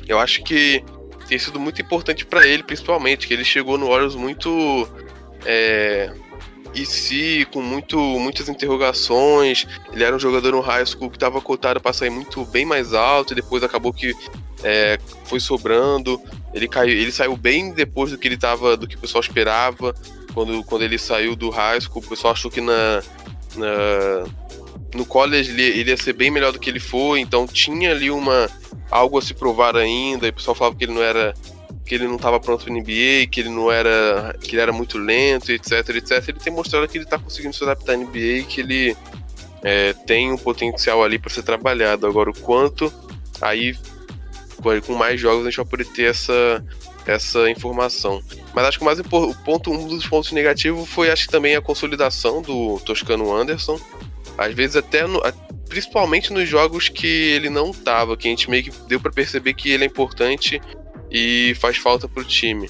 eu 0.07 0.18
acho 0.18 0.42
que 0.44 0.85
tem 1.29 1.38
sido 1.38 1.59
muito 1.59 1.83
importante 1.83 2.25
pra 2.25 2.46
ele, 2.46 2.62
principalmente, 2.62 3.27
que 3.27 3.35
ele 3.35 3.44
chegou 3.44 3.77
no 3.77 3.88
Warriors 3.88 4.14
muito 4.14 4.88
é, 5.44 6.12
e 6.72 6.85
se 6.87 7.46
com 7.53 7.61
muito, 7.61 7.99
muitas 7.99 8.49
interrogações. 8.49 9.66
Ele 9.92 10.05
era 10.05 10.14
um 10.14 10.18
jogador 10.18 10.53
no 10.53 10.61
high 10.61 10.85
school 10.87 11.11
que 11.11 11.16
estava 11.16 11.40
cotado 11.40 11.81
para 11.81 11.92
sair 11.92 12.11
muito 12.11 12.44
bem 12.44 12.64
mais 12.64 12.92
alto 12.94 13.33
e 13.33 13.37
depois 13.37 13.62
acabou 13.64 13.92
que 13.92 14.14
é, 14.62 14.99
foi 15.25 15.40
sobrando. 15.40 16.20
Ele 16.55 16.68
caiu, 16.68 16.92
ele 16.96 17.11
saiu 17.11 17.37
bem 17.37 17.72
depois 17.72 18.11
do 18.12 18.18
que 18.18 18.29
ele 18.29 18.37
tava, 18.37 18.77
do 18.77 18.87
que 18.87 18.94
o 18.94 18.99
pessoal 18.99 19.22
esperava. 19.22 19.94
Quando, 20.37 20.62
quando 20.64 20.83
ele 20.83 20.99
saiu 20.99 21.35
do 21.35 21.49
high 21.49 21.81
school, 21.81 22.03
o 22.05 22.09
pessoal 22.11 22.35
achou 22.35 22.51
que 22.51 22.61
na, 22.61 23.03
na 23.57 24.25
no 24.94 25.07
college 25.07 25.51
ele, 25.51 25.62
ele 25.62 25.90
ia 25.90 25.96
ser 25.96 26.12
bem 26.12 26.31
melhor 26.31 26.53
do 26.53 26.59
que 26.59 26.68
ele 26.68 26.79
foi, 26.79 27.20
então 27.20 27.46
tinha 27.46 27.90
ali 27.90 28.11
uma 28.11 28.46
algo 28.90 29.16
a 29.16 29.22
se 29.22 29.33
provar 29.33 29.75
ainda, 29.75 30.27
e 30.27 30.29
o 30.29 30.35
pessoal 30.35 30.55
falava 30.55 30.77
que 30.77 30.85
ele 30.85 30.92
não 30.92 31.03
era 31.03 31.33
que 31.87 31.94
ele 31.94 32.07
não 32.07 32.16
estava 32.16 32.38
pronto 32.38 32.66
para 32.66 32.75
NBA, 32.75 33.29
que 33.31 33.40
ele 33.40 33.49
não 33.49 33.72
era 33.72 34.37
que 34.42 34.55
ele 34.55 34.61
era 34.61 34.72
muito 34.75 34.99
lento, 34.99 35.51
etc, 35.51 35.72
etc. 35.88 36.29
Ele 36.29 36.38
tem 36.38 36.53
mostrado 36.53 36.87
que 36.87 36.99
ele 36.99 37.05
está 37.05 37.18
conseguindo 37.18 37.57
se 37.57 37.64
adaptar 37.64 37.94
à 37.94 37.96
NBA, 37.96 38.44
que 38.46 38.61
ele 38.61 38.94
é, 39.62 39.94
tem 40.07 40.31
um 40.31 40.37
potencial 40.37 41.03
ali 41.03 41.18
para 41.18 41.31
ser 41.31 41.44
trabalhado. 41.44 42.07
Agora 42.07 42.29
o 42.29 42.38
quanto 42.38 42.92
aí 43.40 43.75
com- 44.85 44.94
mais 44.96 45.18
jogos 45.18 45.46
a 45.46 45.51
gente 45.51 45.57
vai 45.57 45.64
poder 45.66 45.87
ter 45.87 46.11
essa 46.11 46.62
essa 47.07 47.49
informação. 47.51 48.23
Mas 48.55 48.64
acho 48.66 48.79
que 48.79 48.85
o 48.85 48.87
mais 48.87 48.99
o 48.99 49.05
ponto 49.45 49.71
um 49.71 49.87
dos 49.88 50.07
pontos 50.07 50.33
negativos 50.33 50.88
foi 50.88 51.11
acho 51.11 51.27
que 51.27 51.33
também 51.33 51.55
a 51.57 51.61
consolidação 51.61 52.42
do 52.42 52.81
Toscano 52.81 53.35
Anderson 53.35 53.79
às 54.37 54.53
vezes 54.55 54.77
até 54.77 55.07
no- 55.07 55.23
principalmente 55.69 56.33
nos 56.33 56.49
jogos 56.49 56.88
que 56.88 57.07
ele 57.07 57.49
não 57.49 57.73
tava, 57.73 58.16
que 58.16 58.29
a 58.29 58.31
gente 58.31 58.51
meio 58.51 58.64
que 58.64 58.71
deu 58.87 59.01
pra 59.01 59.11
perceber 59.11 59.55
que 59.55 59.71
ele 59.71 59.85
é 59.85 59.87
importante 59.87 60.61
e 61.11 61.57
faz 61.61 61.77
falta 61.77 62.07
pro 62.09 62.25
time. 62.25 62.69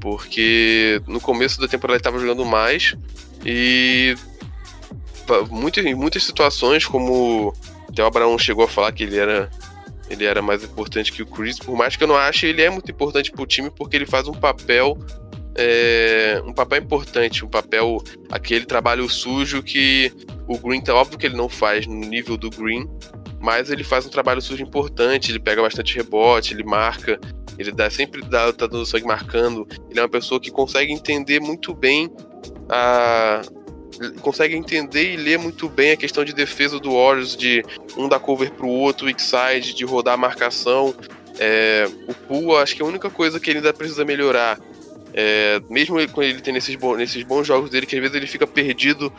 Porque 0.00 1.02
no 1.06 1.20
começo 1.20 1.60
da 1.60 1.68
temporada 1.68 1.96
ele 1.96 2.02
tava 2.04 2.18
jogando 2.18 2.44
mais 2.44 2.94
e 3.44 4.16
muitas, 5.50 5.84
em 5.84 5.94
muitas 5.94 6.22
situações, 6.22 6.86
como 6.86 7.52
até 7.88 8.02
o 8.02 8.06
Abraão 8.06 8.38
chegou 8.38 8.64
a 8.64 8.68
falar 8.68 8.92
que 8.92 9.02
ele 9.02 9.18
era 9.18 9.50
ele 10.10 10.24
era 10.24 10.40
mais 10.40 10.64
importante 10.64 11.12
que 11.12 11.22
o 11.22 11.26
Chris, 11.26 11.58
por 11.58 11.76
mais 11.76 11.96
que 11.96 12.04
eu 12.04 12.08
não 12.08 12.16
ache, 12.16 12.46
ele 12.46 12.62
é 12.62 12.70
muito 12.70 12.90
importante 12.90 13.30
pro 13.30 13.46
time 13.46 13.70
porque 13.70 13.96
ele 13.96 14.06
faz 14.06 14.28
um 14.28 14.32
papel 14.32 14.98
é, 15.60 16.40
um 16.46 16.52
papel 16.52 16.78
importante, 16.80 17.44
um 17.44 17.48
papel 17.48 18.00
aquele 18.30 18.64
trabalho 18.64 19.08
sujo 19.08 19.60
que 19.60 20.12
o 20.46 20.56
Green 20.56 20.80
tá 20.80 20.94
óbvio 20.94 21.18
que 21.18 21.26
ele 21.26 21.36
não 21.36 21.48
faz 21.48 21.84
no 21.84 21.94
nível 21.94 22.36
do 22.36 22.48
Green, 22.48 22.88
mas 23.40 23.68
ele 23.68 23.82
faz 23.82 24.06
um 24.06 24.08
trabalho 24.08 24.40
sujo 24.40 24.62
importante, 24.62 25.32
ele 25.32 25.40
pega 25.40 25.60
bastante 25.60 25.96
rebote, 25.96 26.54
ele 26.54 26.62
marca, 26.62 27.18
ele 27.58 27.72
dá 27.72 27.90
sempre 27.90 28.22
dá, 28.22 28.52
tá 28.52 28.68
dando 28.68 28.86
sangue 28.86 29.04
marcando. 29.04 29.66
Ele 29.90 29.98
é 29.98 30.02
uma 30.02 30.08
pessoa 30.08 30.40
que 30.40 30.50
consegue 30.50 30.92
entender 30.92 31.40
muito 31.40 31.74
bem 31.74 32.08
a 32.68 33.42
consegue 34.20 34.54
entender 34.54 35.14
e 35.14 35.16
ler 35.16 35.38
muito 35.38 35.68
bem 35.68 35.92
a 35.92 35.96
questão 35.96 36.24
de 36.24 36.32
defesa 36.32 36.78
do 36.78 36.92
Warriors, 36.92 37.36
de 37.36 37.64
um 37.96 38.08
dar 38.08 38.20
cover 38.20 38.50
pro 38.52 38.68
outro, 38.68 39.06
weak 39.06 39.20
side, 39.20 39.74
de 39.74 39.84
rodar 39.84 40.14
a 40.14 40.16
marcação. 40.16 40.94
É, 41.38 41.88
o 42.06 42.14
Poole, 42.14 42.56
acho 42.62 42.74
que 42.76 42.82
a 42.82 42.86
única 42.86 43.10
coisa 43.10 43.38
que 43.38 43.50
ele 43.50 43.58
ainda 43.58 43.72
precisa 43.72 44.04
melhorar 44.04 44.58
é, 45.14 45.60
mesmo 45.68 45.98
ele- 45.98 46.12
com 46.12 46.22
ele 46.22 46.40
tendo 46.40 46.58
esses, 46.58 46.76
bons, 46.76 46.96
nesses 46.96 47.22
bons 47.24 47.44
jogos 47.46 47.70
dele, 47.70 47.86
que 47.86 47.96
às 47.96 48.00
vezes 48.00 48.14
ele 48.16 48.26
fica 48.26 48.46
perdido 48.46 49.12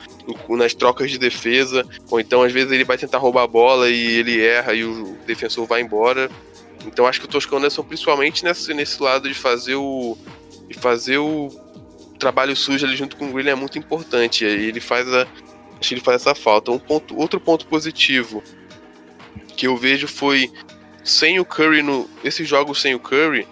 nas 0.47 0.73
trocas 0.73 1.11
de 1.11 1.17
defesa, 1.17 1.83
ou 2.09 2.19
então 2.19 2.41
às 2.43 2.51
vezes 2.53 2.71
ele 2.71 2.85
vai 2.85 2.97
tentar 2.97 3.17
roubar 3.17 3.43
a 3.43 3.47
bola 3.47 3.89
e 3.89 4.17
ele 4.17 4.41
erra 4.41 4.73
e 4.73 4.83
o 4.83 5.17
defensor 5.25 5.65
vai 5.65 5.81
embora. 5.81 6.29
Então 6.85 7.05
acho 7.05 7.19
que 7.19 7.25
o 7.25 7.29
Toscano 7.29 7.57
Anderson, 7.57 7.83
principalmente 7.83 8.45
nesse, 8.45 8.73
nesse 8.73 9.01
lado 9.01 9.27
de 9.27 9.33
fazer 9.33 9.75
o. 9.75 10.17
de 10.69 10.77
fazer 10.77 11.17
o 11.17 11.49
trabalho 12.19 12.55
sujo 12.55 12.85
ali 12.85 12.95
junto 12.95 13.15
com 13.15 13.29
o 13.29 13.33
Green 13.33 13.49
é 13.49 13.55
muito 13.55 13.79
importante. 13.79 14.45
E 14.45 14.47
ele 14.47 14.79
faz 14.79 15.07
a. 15.11 15.27
Acho 15.79 15.89
que 15.89 15.95
ele 15.95 16.01
faz 16.01 16.21
essa 16.21 16.35
falta. 16.35 16.71
Um 16.71 16.77
ponto, 16.77 17.17
outro 17.17 17.39
ponto 17.39 17.65
positivo 17.65 18.43
que 19.55 19.65
eu 19.65 19.75
vejo 19.77 20.07
foi 20.07 20.51
sem 21.03 21.39
o 21.39 21.45
Curry 21.45 21.81
no. 21.81 22.09
Esses 22.23 22.47
jogos 22.47 22.81
sem 22.81 22.93
o 22.93 22.99
Curry, 22.99 23.47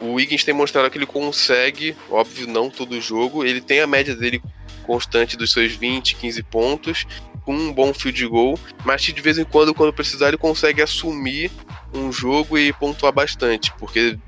o 0.00 0.12
Wiggins 0.12 0.44
tem 0.44 0.54
mostrado 0.54 0.90
que 0.90 0.98
ele 0.98 1.06
consegue, 1.06 1.96
óbvio, 2.10 2.46
não 2.46 2.70
todo 2.70 3.00
jogo, 3.00 3.44
ele 3.44 3.60
tem 3.60 3.80
a 3.80 3.86
média 3.86 4.14
dele 4.14 4.42
constante 4.84 5.36
dos 5.36 5.52
seus 5.52 5.72
20, 5.72 6.16
15 6.16 6.42
pontos, 6.44 7.06
com 7.44 7.54
um 7.54 7.72
bom 7.72 7.92
field 7.92 8.26
goal, 8.26 8.58
mas 8.84 9.02
de 9.02 9.20
vez 9.20 9.38
em 9.38 9.44
quando, 9.44 9.74
quando 9.74 9.92
precisar, 9.92 10.28
ele 10.28 10.36
consegue 10.36 10.82
assumir 10.82 11.50
um 11.92 12.12
jogo 12.12 12.58
e 12.58 12.72
pontuar 12.72 13.12
bastante, 13.12 13.72
porque 13.78 14.18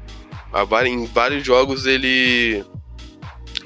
em 0.87 1.07
vários 1.07 1.45
jogos 1.45 1.87
ele 1.87 2.65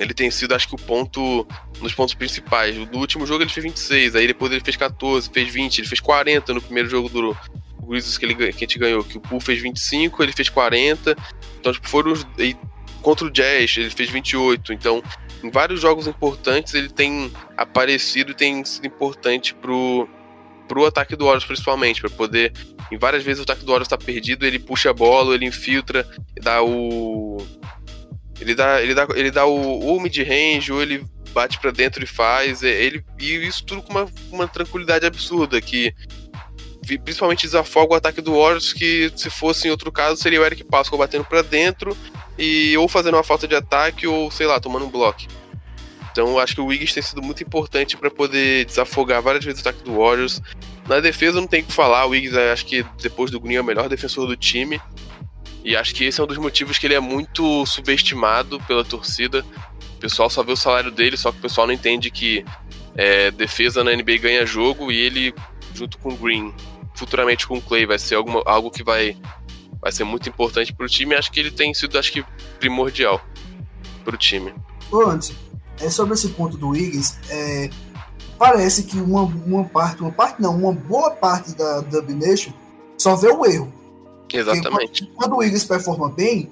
ele 0.01 0.15
tem 0.15 0.31
sido, 0.31 0.55
acho 0.55 0.67
que, 0.67 0.75
o 0.75 0.79
ponto 0.79 1.47
dos 1.79 1.95
pontos 1.95 2.15
principais. 2.15 2.75
No 2.77 2.99
último 2.99 3.27
jogo 3.27 3.43
ele 3.43 3.51
fez 3.51 3.63
26, 3.63 4.17
aí 4.17 4.27
depois 4.27 4.51
ele 4.51 4.63
fez 4.65 4.77
14, 4.77 5.31
fez 5.31 5.53
20, 5.53 5.79
ele 5.79 5.89
fez 5.89 6.01
40 6.01 6.55
no 6.55 6.63
primeiro 6.63 6.89
jogo 6.89 7.09
do 7.09 7.37
Grizzlies 7.87 8.17
que, 8.17 8.25
ele, 8.25 8.35
que 8.35 8.45
a 8.45 8.51
gente 8.53 8.79
ganhou, 8.79 9.05
que 9.05 9.19
o 9.19 9.21
Poole 9.21 9.45
fez 9.45 9.61
25, 9.61 10.23
ele 10.23 10.33
fez 10.33 10.49
40, 10.49 11.15
então, 11.59 11.73
tipo, 11.73 11.89
foram. 11.89 12.15
E 12.39 12.57
contra 13.03 13.27
o 13.27 13.31
Jazz, 13.31 13.77
ele 13.77 13.91
fez 13.91 14.09
28. 14.09 14.73
Então, 14.73 15.03
em 15.43 15.51
vários 15.51 15.81
jogos 15.81 16.07
importantes, 16.07 16.73
ele 16.75 16.89
tem 16.89 17.31
aparecido 17.57 18.33
e 18.33 18.35
tem 18.35 18.65
sido 18.65 18.87
importante 18.87 19.55
pro, 19.55 20.09
pro 20.69 20.87
ataque 20.87 21.17
do 21.17 21.25
Warriors, 21.25 21.45
principalmente, 21.45 22.01
para 22.01 22.11
poder. 22.11 22.53
Em 22.91 22.97
várias 22.97 23.23
vezes 23.23 23.41
o 23.41 23.43
ataque 23.43 23.65
do 23.65 23.69
Warriors 23.69 23.89
tá 23.89 23.99
perdido, 23.99 24.47
ele 24.47 24.59
puxa 24.59 24.91
a 24.91 24.95
bola, 24.95 25.35
ele 25.35 25.47
infiltra, 25.47 26.07
dá 26.41 26.63
o. 26.63 27.39
Ele 28.41 28.55
dá, 28.55 28.83
ele 28.83 28.95
dá, 28.95 29.07
ele 29.15 29.31
dá 29.31 29.45
o, 29.45 29.81
ou 29.81 30.01
mid-range, 30.01 30.73
ou 30.73 30.81
ele 30.81 31.05
bate 31.33 31.59
pra 31.59 31.71
dentro 31.71 32.03
e 32.03 32.07
faz. 32.07 32.63
é, 32.63 32.69
Ele, 32.71 33.05
e 33.19 33.35
isso 33.47 33.65
tudo 33.65 33.83
com 33.83 33.91
uma, 33.93 34.09
uma 34.31 34.49
tranquilidade 34.49 35.05
absurda, 35.07 35.61
que 35.61 35.95
principalmente 37.05 37.43
desafoga 37.43 37.93
o 37.93 37.97
ataque 37.97 38.21
do 38.21 38.33
Warriors, 38.33 38.73
que 38.73 39.13
se 39.15 39.31
fosse 39.31 39.69
em 39.69 39.71
outro 39.71 39.93
caso 39.93 40.21
seria 40.21 40.41
o 40.41 40.45
Eric 40.45 40.65
Pascal 40.65 40.99
batendo 40.99 41.25
pra 41.25 41.43
dentro 41.43 41.97
e 42.37 42.77
ou 42.77 42.89
fazendo 42.89 43.15
uma 43.15 43.23
falta 43.23 43.47
de 43.47 43.55
ataque 43.55 44.07
ou, 44.07 44.31
sei 44.31 44.47
lá, 44.47 44.59
tomando 44.59 44.87
um 44.87 44.91
bloco. 44.91 45.21
Então 46.11 46.39
acho 46.39 46.55
que 46.55 46.61
o 46.61 46.67
Wiggins 46.67 46.93
tem 46.93 47.03
sido 47.03 47.23
muito 47.23 47.43
importante 47.45 47.97
pra 47.97 48.11
poder 48.11 48.65
desafogar 48.65 49.23
várias 49.23 49.45
vezes 49.45 49.65
o 49.65 49.69
ataque 49.69 49.85
do 49.85 49.99
Warriors. 49.99 50.41
Na 50.89 50.99
defesa 50.99 51.41
não 51.41 51.47
tem 51.47 51.63
o 51.63 51.65
que 51.65 51.73
falar, 51.73 52.07
o 52.07 52.11
Wiggins 52.11 52.35
acho 52.35 52.67
que 52.67 52.85
depois 53.01 53.31
do 53.31 53.39
Green 53.39 53.57
é 53.57 53.61
o 53.61 53.65
melhor 53.65 53.89
defensor 53.89 54.27
do 54.27 54.37
time. 54.37 54.81
E 55.65 55.77
acho 55.77 55.95
que 55.95 56.05
esse 56.05 56.21
é 56.21 56.25
um 56.25 56.27
dos 56.27 56.39
motivos 56.39 56.79
que 56.79 56.87
ele 56.87 56.95
é 56.95 57.01
muito 57.01 57.65
subestimado 57.67 58.61
pela 58.61 58.85
torcida. 58.85 59.45
O 59.97 60.01
pessoal 60.01 60.31
só 60.31 60.43
vê 60.43 60.53
o 60.53 60.57
salário 60.57 60.91
dele, 60.91 61.17
só 61.17 61.31
que 61.31 61.39
o 61.39 61.43
pessoal 61.43 61.67
não 61.67 61.75
entende 61.75 62.11
que 62.11 62.45
é, 62.97 63.31
defesa 63.31 63.85
na 63.85 63.95
NBA 63.95 64.19
ganha 64.19 64.47
jogo 64.47 64.91
e 64.91 64.97
ele 64.97 65.35
junto 65.75 65.99
com 65.99 66.11
o 66.11 66.17
Green, 66.17 66.53
futuramente 66.95 67.47
com 67.47 67.57
o 67.57 67.63
Clay, 67.63 67.87
vai 67.87 67.99
ser 67.99 68.17
alguma, 68.17 68.43
algo 68.45 68.71
que 68.71 68.83
vai, 68.83 69.17
vai 69.81 69.93
ser 69.93 70.05
muito 70.05 70.29
importante 70.29 70.73
pro 70.73 70.89
time. 70.89 71.15
Acho 71.15 71.31
que 71.31 71.41
ele 71.41 71.51
tem 71.51 71.73
sido, 71.75 71.99
acho 71.99 72.13
que, 72.13 72.25
primordial 72.59 73.21
pro 74.05 74.17
time. 74.17 74.55
Ô, 74.91 75.03
antes, 75.03 75.33
é 75.81 75.89
sobre 75.89 76.15
esse 76.15 76.29
ponto 76.31 76.57
do 76.57 76.71
Wiggins, 76.71 77.19
é, 77.29 77.71
parece 78.39 78.85
que 78.85 78.99
uma, 78.99 79.23
uma 79.23 79.65
parte, 79.65 80.03
uma 80.03 80.13
parte 80.13 80.41
não, 80.41 80.57
uma 80.57 80.73
boa 80.73 81.11
parte 81.11 81.55
da 81.55 81.81
Dub 81.81 82.11
Nation 82.15 82.53
só 82.99 83.17
vê 83.17 83.29
o 83.29 83.45
erro. 83.47 83.80
Exatamente. 84.39 85.05
Quando, 85.07 85.15
quando 85.17 85.33
o 85.35 85.37
Wiggins 85.39 85.65
performa 85.65 86.09
bem, 86.11 86.51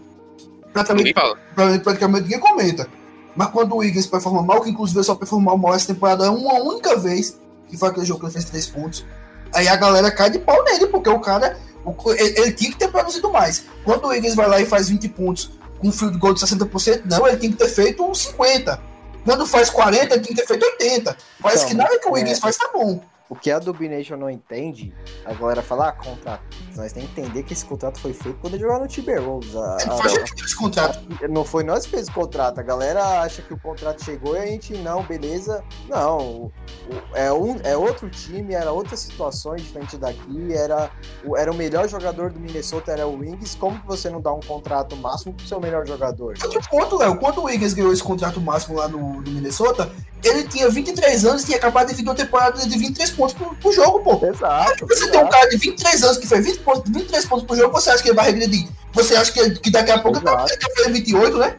praticamente, 0.72 1.12
praticamente, 1.54 1.84
praticamente 1.84 2.22
ninguém 2.24 2.40
comenta. 2.40 2.88
Mas 3.36 3.48
quando 3.50 3.72
o 3.72 3.76
Wiggins 3.78 4.06
performa 4.06 4.42
mal, 4.42 4.60
que 4.62 4.70
inclusive 4.70 4.98
ele 4.98 5.04
só 5.06 5.14
performou 5.14 5.56
mal 5.56 5.74
essa 5.74 5.86
temporada 5.86 6.30
uma 6.30 6.54
única 6.54 6.96
vez, 6.96 7.38
que 7.68 7.76
foi 7.76 7.88
aquele 7.88 8.06
jogo 8.06 8.20
que 8.20 8.26
ele 8.26 8.32
fez 8.32 8.44
três 8.44 8.66
pontos, 8.66 9.04
aí 9.52 9.68
a 9.68 9.76
galera 9.76 10.10
cai 10.10 10.30
de 10.30 10.38
pau 10.38 10.62
nele, 10.64 10.86
porque 10.88 11.08
o 11.08 11.20
cara, 11.20 11.56
o- 11.84 11.94
ele, 12.12 12.40
ele 12.40 12.52
tinha 12.52 12.70
que 12.70 12.76
ter 12.78 12.88
produzido 12.88 13.30
mais. 13.30 13.64
Quando 13.84 14.04
o 14.04 14.08
Wiggins 14.08 14.34
vai 14.34 14.48
lá 14.48 14.60
e 14.60 14.66
faz 14.66 14.88
20 14.88 15.08
pontos 15.10 15.50
com 15.78 15.88
um 15.88 15.92
field 15.92 16.18
goal 16.18 16.34
de 16.34 16.40
60%, 16.40 17.02
não, 17.04 17.26
ele 17.28 17.36
tem 17.36 17.50
que 17.52 17.56
ter 17.56 17.68
feito 17.68 18.02
uns 18.04 18.18
50. 18.22 18.80
Quando 19.24 19.46
faz 19.46 19.68
40, 19.70 20.14
ele 20.14 20.24
tem 20.24 20.34
que 20.34 20.40
ter 20.40 20.46
feito 20.46 20.64
80. 20.64 21.16
Parece 21.40 21.64
Então, 21.64 21.68
que 21.70 21.76
nada 21.76 21.98
que 22.00 22.08
o 22.08 22.12
Wiggins 22.12 22.38
é- 22.38 22.40
faz 22.40 22.56
tá 22.56 22.70
bom. 22.72 23.00
O 23.30 23.36
que 23.36 23.50
a 23.50 23.58
Dubination 23.58 24.16
não 24.16 24.30
entende, 24.30 24.94
a 25.26 25.34
galera 25.34 25.60
fala, 25.62 25.88
ah, 25.88 25.92
contrato. 25.92 26.42
Nós 26.74 26.92
temos 26.92 27.10
que 27.10 27.20
entender 27.20 27.42
que 27.42 27.52
esse 27.52 27.64
contrato 27.64 28.00
foi 28.00 28.14
feito 28.14 28.38
quando 28.40 28.54
ele 28.54 28.62
jogava 28.62 28.80
no 28.80 28.88
Timberwolves. 28.88 29.54
A- 29.54 29.76
a- 29.76 30.44
esse 30.44 30.56
contrato. 30.56 31.00
Não 31.28 31.44
foi 31.44 31.62
nós 31.62 31.84
que 31.84 31.90
fez 31.90 32.08
o 32.08 32.12
contrato. 32.12 32.58
A 32.58 32.62
galera 32.62 33.20
acha 33.20 33.42
que 33.42 33.52
o 33.52 33.58
contrato 33.60 34.02
chegou 34.02 34.34
e 34.34 34.38
a 34.38 34.46
gente, 34.46 34.72
não, 34.78 35.02
beleza. 35.02 35.62
Não, 35.88 36.18
o- 36.18 36.44
o- 36.46 37.16
é, 37.16 37.30
um, 37.32 37.56
é 37.64 37.76
outro 37.76 38.08
time, 38.08 38.54
era 38.54 38.72
outras 38.72 39.00
situações 39.00 39.60
diferente 39.62 39.98
daqui. 39.98 40.52
Era 40.54 40.90
o, 41.24 41.36
era 41.36 41.50
o 41.52 41.54
melhor 41.54 41.86
jogador 41.88 42.30
do 42.30 42.40
Minnesota, 42.40 42.92
era 42.92 43.06
o 43.06 43.18
Wings. 43.18 43.54
Como 43.56 43.78
que 43.78 43.86
você 43.86 44.08
não 44.08 44.20
dá 44.22 44.32
um 44.32 44.40
contrato 44.40 44.96
máximo 44.96 45.34
pro 45.34 45.46
seu 45.46 45.60
melhor 45.60 45.86
jogador? 45.86 46.34
Outro 46.42 46.60
ponto, 46.70 46.96
Léo, 46.96 47.18
quando 47.18 47.38
o 47.40 47.44
Wiggins 47.44 47.74
ganhou 47.74 47.92
esse 47.92 48.02
contrato 48.02 48.40
máximo 48.40 48.76
lá 48.78 48.88
no, 48.88 49.20
no 49.20 49.30
Minnesota, 49.30 49.90
ele 50.24 50.44
tinha 50.48 50.68
23 50.70 51.24
anos 51.26 51.42
e 51.42 51.46
tinha 51.46 51.58
acabado 51.58 51.88
de 51.88 51.94
vir 51.94 52.02
uma 52.04 52.14
temporada 52.14 52.66
de 52.66 52.78
23 52.78 53.10
pontos 53.18 53.34
por, 53.34 53.54
por 53.56 53.72
jogo, 53.74 54.00
pô. 54.00 54.26
Exato. 54.26 54.86
Você 54.86 55.10
tem 55.10 55.20
um 55.20 55.28
cara 55.28 55.46
de 55.50 55.58
23 55.58 56.02
anos 56.04 56.16
que 56.16 56.26
fez 56.26 56.44
20 56.46 56.58
pontos, 56.60 56.90
23 56.90 57.26
pontos 57.26 57.44
por 57.44 57.56
jogo, 57.56 57.72
você 57.72 57.90
acha 57.90 58.02
que 58.02 58.08
ele 58.08 58.16
vai 58.16 58.30
regredir? 58.30 58.66
Você 58.94 59.14
acha 59.14 59.30
que, 59.32 59.50
que 59.60 59.70
daqui 59.70 59.90
a 59.90 59.98
pouco 59.98 60.16
ele 60.18 60.24
vai 60.24 60.44
Exato. 60.46 60.74
fazer 60.76 60.92
28, 60.92 61.36
né? 61.36 61.56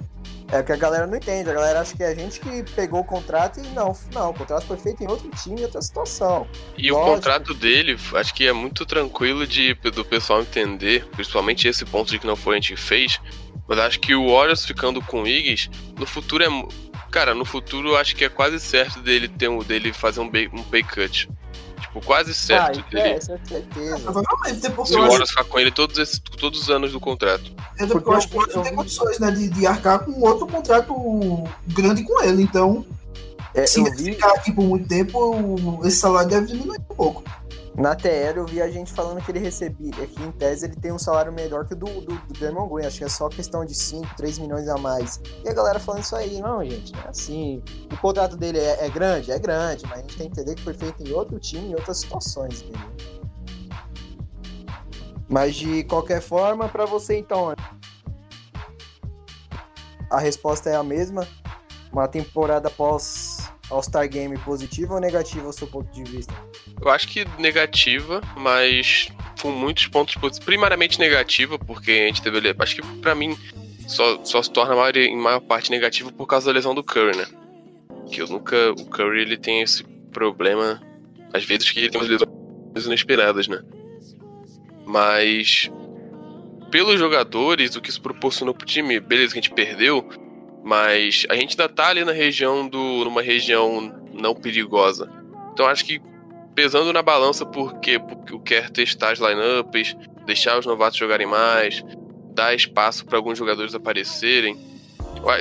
É 0.51 0.61
o 0.61 0.63
que 0.63 0.71
a 0.71 0.77
galera 0.77 1.05
não 1.05 1.15
entende. 1.15 1.47
A 1.47 1.53
galera 1.53 1.81
acha 1.81 1.95
que 1.95 2.01
é 2.01 2.07
a 2.07 2.15
gente 2.15 2.39
que 2.39 2.63
pegou 2.71 3.01
o 3.01 3.03
contrato 3.03 3.59
e 3.59 3.67
não, 3.75 3.95
não. 4.11 4.31
O 4.31 4.33
contrato 4.33 4.65
foi 4.65 4.77
feito 4.77 5.03
em 5.03 5.07
outro 5.07 5.29
time, 5.43 5.61
em 5.61 5.63
outra 5.65 5.79
situação. 5.79 6.47
E 6.75 6.89
Lógico. 6.89 7.07
o 7.11 7.13
contrato 7.13 7.53
dele, 7.53 7.95
acho 8.15 8.33
que 8.33 8.47
é 8.47 8.51
muito 8.51 8.83
tranquilo 8.83 9.45
de, 9.45 9.75
do 9.75 10.03
pessoal 10.03 10.41
entender, 10.41 11.05
principalmente 11.11 11.67
esse 11.67 11.85
ponto 11.85 12.09
de 12.09 12.17
que 12.17 12.25
não 12.25 12.35
foi 12.35 12.55
a 12.55 12.59
gente 12.59 12.73
que 12.73 12.81
fez. 12.81 13.19
Mas 13.67 13.77
acho 13.77 13.99
que 13.99 14.15
o 14.15 14.31
Warriors 14.33 14.65
ficando 14.65 14.99
com 15.03 15.21
o 15.21 15.27
Iggs, 15.27 15.69
no 15.99 16.07
futuro 16.07 16.43
é. 16.43 16.47
Cara, 17.11 17.33
no 17.35 17.45
futuro 17.45 17.89
eu 17.89 17.97
acho 17.97 18.15
que 18.15 18.23
é 18.25 18.29
quase 18.29 18.59
certo 18.59 18.99
dele 19.01 19.27
ter 19.27 19.47
um, 19.49 19.59
dele 19.59 19.91
fazer 19.93 20.19
um, 20.19 20.29
pay- 20.29 20.49
um 20.53 20.63
pay 20.63 20.81
cut. 20.83 21.29
Tipo, 21.99 22.05
quase 22.07 22.33
certo 22.33 22.79
Ah, 22.79 22.89
dele. 22.89 23.07
é, 23.09 23.15
é 23.15 23.21
certeza. 23.21 23.99
Provavelmente, 23.99 24.57
até 24.65 24.69
porque 24.69 24.91
Se 24.91 24.97
o 24.97 25.01
Warriors 25.01 25.29
ficar 25.29 25.43
com 25.43 25.59
ele 25.59 25.71
todos, 25.71 25.97
esses, 25.97 26.19
todos 26.19 26.61
os 26.61 26.69
anos 26.69 26.91
do 26.91 26.99
contrato. 26.99 27.51
até 27.75 27.87
porque 27.87 28.09
eu 28.09 28.13
acho 28.13 28.27
que 28.29 28.35
o 28.35 28.39
Warriors 28.39 28.63
tem 28.67 28.75
condições, 28.75 29.19
né, 29.19 29.31
de, 29.31 29.49
de 29.49 29.67
arcar 29.67 29.99
com 29.99 30.19
outro 30.21 30.47
contrato 30.47 30.93
grande 31.67 32.03
com 32.03 32.21
ele. 32.23 32.43
Então, 32.43 32.85
É, 33.53 33.65
se 33.65 33.79
ele 33.81 33.89
vi, 33.91 34.03
ficar 34.13 34.29
aqui 34.33 34.51
por 34.51 34.63
muito 34.63 34.87
tempo, 34.87 35.79
esse 35.83 35.97
salário 35.97 36.29
deve 36.29 36.47
diminuir 36.47 36.77
um 36.89 36.95
pouco. 36.95 37.23
Na 37.79 37.95
TL 37.95 38.35
eu 38.35 38.45
vi 38.45 38.61
a 38.61 38.69
gente 38.69 38.91
falando 38.91 39.23
que 39.23 39.31
ele 39.31 39.39
recebia, 39.39 39.93
é 40.03 40.05
que 40.05 40.21
em 40.21 40.33
tese 40.33 40.65
ele 40.65 40.75
tem 40.75 40.91
um 40.91 40.99
salário 40.99 41.31
melhor 41.31 41.65
que 41.65 41.73
o 41.73 41.77
do, 41.77 41.85
do, 42.01 42.13
do 42.13 42.33
Draymond 42.33 42.73
Green, 42.73 42.85
acho 42.85 42.97
que 42.97 43.05
é 43.05 43.09
só 43.09 43.29
questão 43.29 43.63
de 43.63 43.73
5, 43.73 44.17
3 44.17 44.37
milhões 44.39 44.67
a 44.67 44.77
mais. 44.77 45.21
E 45.45 45.47
a 45.47 45.53
galera 45.53 45.79
falando 45.79 46.03
isso 46.03 46.13
aí, 46.13 46.41
não, 46.41 46.61
gente, 46.65 46.91
não 46.91 46.99
é 47.03 47.07
assim. 47.07 47.63
O 47.89 47.95
contrato 47.95 48.35
dele 48.35 48.59
é, 48.59 48.85
é 48.85 48.89
grande? 48.89 49.31
É 49.31 49.39
grande, 49.39 49.85
mas 49.85 49.99
a 49.99 50.01
gente 50.01 50.17
tem 50.17 50.29
que 50.29 50.41
entender 50.41 50.55
que 50.55 50.61
foi 50.61 50.73
feito 50.73 51.01
em 51.01 51.13
outro 51.13 51.39
time, 51.39 51.69
em 51.69 51.75
outras 51.75 51.99
situações, 51.99 52.63
entendeu? 52.63 52.89
Mas 55.29 55.55
de 55.55 55.85
qualquer 55.85 56.21
forma, 56.21 56.67
pra 56.67 56.85
você 56.85 57.17
então, 57.17 57.55
a 60.09 60.19
resposta 60.19 60.69
é 60.69 60.75
a 60.75 60.83
mesma. 60.83 61.25
Uma 61.93 62.09
temporada 62.09 62.69
pós 62.69 63.38
All-Star 63.69 64.07
Game 64.09 64.37
positiva 64.39 64.95
ou 64.95 64.99
negativa 64.99 65.45
ao 65.45 65.53
seu 65.53 65.67
ponto 65.67 65.91
de 65.91 66.03
vista? 66.09 66.33
Eu 66.81 66.89
acho 66.89 67.07
que 67.07 67.25
negativa, 67.37 68.21
mas 68.35 69.09
com 69.41 69.51
muitos 69.51 69.87
pontos 69.87 70.15
positivos. 70.15 70.45
Primariamente 70.45 70.99
negativa, 70.99 71.57
porque 71.57 71.91
a 71.91 72.07
gente 72.07 72.21
teve. 72.21 72.55
Acho 72.57 72.75
que 72.75 72.81
pra 72.97 73.13
mim 73.15 73.37
só, 73.87 74.23
só 74.23 74.41
se 74.41 74.51
torna 74.51 74.75
maior, 74.75 74.95
em 74.95 75.17
maior 75.17 75.39
parte 75.39 75.71
negativa 75.71 76.11
por 76.11 76.27
causa 76.27 76.47
da 76.47 76.51
lesão 76.53 76.75
do 76.75 76.83
Curry, 76.83 77.17
né? 77.17 77.25
Que 78.11 78.21
eu 78.21 78.27
nunca. 78.27 78.71
O 78.71 78.85
Curry 78.85 79.21
ele 79.21 79.37
tem 79.37 79.61
esse 79.61 79.83
problema, 80.11 80.81
às 81.33 81.43
vezes, 81.43 81.69
que 81.71 81.79
ele 81.79 81.89
tem 81.89 81.99
umas 81.99 82.09
lesões 82.09 82.85
inesperadas, 82.85 83.47
né? 83.47 83.61
Mas. 84.85 85.71
Pelos 86.71 86.99
jogadores, 86.99 87.75
o 87.75 87.81
que 87.81 87.89
isso 87.89 87.99
proporcionou 87.99 88.53
pro 88.53 88.63
time, 88.63 88.99
beleza 88.99 89.33
que 89.33 89.39
a 89.39 89.41
gente 89.41 89.55
perdeu, 89.55 90.07
mas 90.69 91.25
a 91.29 91.35
gente 91.35 91.59
ainda 91.59 91.67
tá 91.67 91.87
ali 91.87 92.05
na 92.05 92.11
região 92.11 92.67
do. 92.67 93.03
numa 93.03 93.23
região 93.23 93.91
não 94.13 94.35
perigosa. 94.35 95.11
Então 95.51 95.65
acho 95.65 95.83
que 95.83 95.99
pesando 96.53 96.93
na 96.93 97.01
balança 97.01 97.43
porque, 97.43 97.97
porque 97.97 98.33
eu 98.33 98.39
quero 98.39 98.71
testar 98.71 99.13
as 99.13 99.17
lineups, 99.17 99.97
deixar 100.27 100.59
os 100.59 100.67
novatos 100.67 100.99
jogarem 100.99 101.25
mais, 101.25 101.83
dar 102.35 102.53
espaço 102.53 103.03
para 103.03 103.17
alguns 103.17 103.35
jogadores 103.35 103.73
aparecerem. 103.73 104.59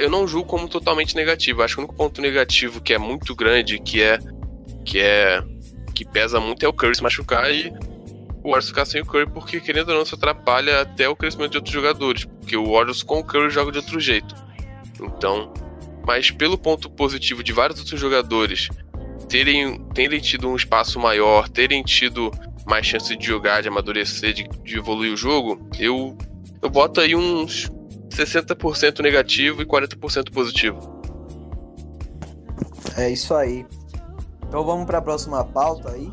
Eu 0.01 0.09
não 0.09 0.27
julgo 0.27 0.49
como 0.49 0.67
totalmente 0.67 1.15
negativo. 1.15 1.63
Acho 1.63 1.75
que 1.75 1.81
o 1.83 1.85
único 1.85 1.95
ponto 1.95 2.23
negativo 2.23 2.81
que 2.81 2.95
é 2.95 2.99
muito 2.99 3.35
grande, 3.35 3.79
que 3.79 4.01
é 4.01 4.19
que 4.83 4.99
é 4.99 5.43
que 5.95 6.07
pesa 6.07 6.41
muito 6.41 6.65
é 6.65 6.69
o 6.69 6.73
Curry 6.73 6.97
se 6.97 7.03
machucar 7.03 7.53
e 7.53 7.71
o 8.43 8.49
Warriors 8.49 8.69
ficar 8.69 8.87
sem 8.87 9.03
o 9.03 9.05
Curry, 9.05 9.27
porque 9.27 9.61
querendo 9.61 9.91
ou 9.91 9.97
não, 9.97 10.03
isso 10.05 10.15
atrapalha 10.15 10.81
até 10.81 11.07
o 11.07 11.15
crescimento 11.15 11.51
de 11.51 11.59
outros 11.59 11.75
jogadores, 11.75 12.25
porque 12.25 12.57
o 12.57 12.73
Warriors 12.73 13.03
com 13.03 13.19
o 13.19 13.25
Curry 13.25 13.51
joga 13.51 13.73
de 13.73 13.79
outro 13.79 14.01
jeito. 14.01 14.48
Então, 15.01 15.53
mas 16.07 16.31
pelo 16.31 16.57
ponto 16.57 16.91
positivo 16.91 17.43
de 17.43 17.53
vários 17.53 17.79
outros 17.79 18.01
jogadores 18.01 18.69
terem, 19.29 19.79
terem 19.95 20.21
tido 20.21 20.49
um 20.49 20.57
espaço 20.57 20.99
maior, 20.99 21.49
terem 21.49 21.83
tido 21.83 22.31
mais 22.67 22.87
chance 22.87 23.15
de 23.17 23.27
jogar, 23.27 23.63
de 23.63 23.69
amadurecer, 23.69 24.33
de, 24.33 24.49
de 24.63 24.79
evoluir 24.79 25.13
o 25.13 25.17
jogo, 25.17 25.69
eu, 25.79 26.17
eu 26.61 26.71
boto 26.71 27.01
aí 27.01 27.15
uns 27.15 27.71
60% 28.11 29.01
negativo 29.01 29.63
e 29.63 29.67
40% 29.67 30.31
positivo. 30.33 30.79
É 32.97 33.11
isso 33.11 33.35
aí. 33.35 33.67
Então 34.47 34.65
vamos 34.65 34.87
para 34.87 34.99
a 34.99 35.03
próxima 35.03 35.45
pauta 35.45 35.91
aí. 35.91 36.11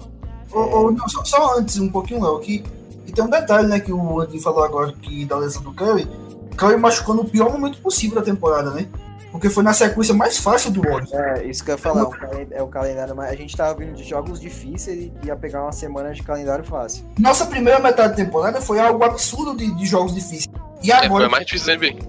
Ou, 0.52 0.70
ou 0.70 0.92
não, 0.92 1.08
só, 1.10 1.24
só 1.24 1.58
antes, 1.58 1.78
um 1.80 1.90
pouquinho, 1.90 2.24
Léo, 2.24 2.40
que, 2.40 2.64
que 3.06 3.12
tem 3.12 3.24
um 3.24 3.30
detalhe, 3.30 3.68
né, 3.68 3.80
que 3.80 3.92
o 3.92 4.22
Andy 4.22 4.40
falou 4.40 4.64
agora 4.64 4.94
que 4.94 5.26
da 5.26 5.38
lesão 5.38 5.64
do 5.64 5.74
Curry. 5.74 6.08
Curry 6.56 6.78
machucou 6.78 7.14
no 7.16 7.26
pior 7.26 7.52
momento 7.52 7.78
possível 7.80 8.16
da 8.16 8.22
temporada, 8.24 8.72
né? 8.72 8.88
Porque 9.32 9.50
foi 9.50 9.64
na 9.64 9.74
sequência 9.74 10.14
mais 10.14 10.38
fácil 10.38 10.72
do 10.72 10.82
Warriors. 10.82 11.12
É, 11.12 11.44
isso 11.46 11.64
que 11.64 11.70
eu 11.72 11.76
ia 11.76 11.78
falar, 11.78 12.02
é 12.02 12.04
o 12.04 12.10
calen- 12.10 12.48
é 12.52 12.64
o 12.64 12.68
calendário, 12.68 13.14
mas 13.16 13.30
a 13.30 13.36
gente 13.36 13.56
tava 13.56 13.78
vindo 13.78 13.94
de 13.94 14.04
jogos 14.06 14.40
difíceis 14.40 14.98
e 15.22 15.28
ia 15.28 15.36
pegar 15.36 15.62
uma 15.64 15.74
semana 15.74 16.14
de 16.14 16.24
calendário 16.24 16.64
fácil. 16.64 17.04
Nossa 17.20 17.46
primeira 17.46 17.78
metade 17.80 18.10
da 18.10 18.16
temporada 18.16 18.62
foi 18.62 18.80
algo 18.80 19.04
absurdo 19.04 19.56
de, 19.58 19.70
de 19.76 19.86
jogos 19.86 20.16
difíceis. 20.16 20.48
E 20.82 20.90
É, 20.90 20.96
foi 20.98 21.06
agora, 21.08 21.26
a 21.26 21.30
mais 21.30 21.46
difícil 21.46 21.68
da 21.68 21.76
NBA. 21.88 22.00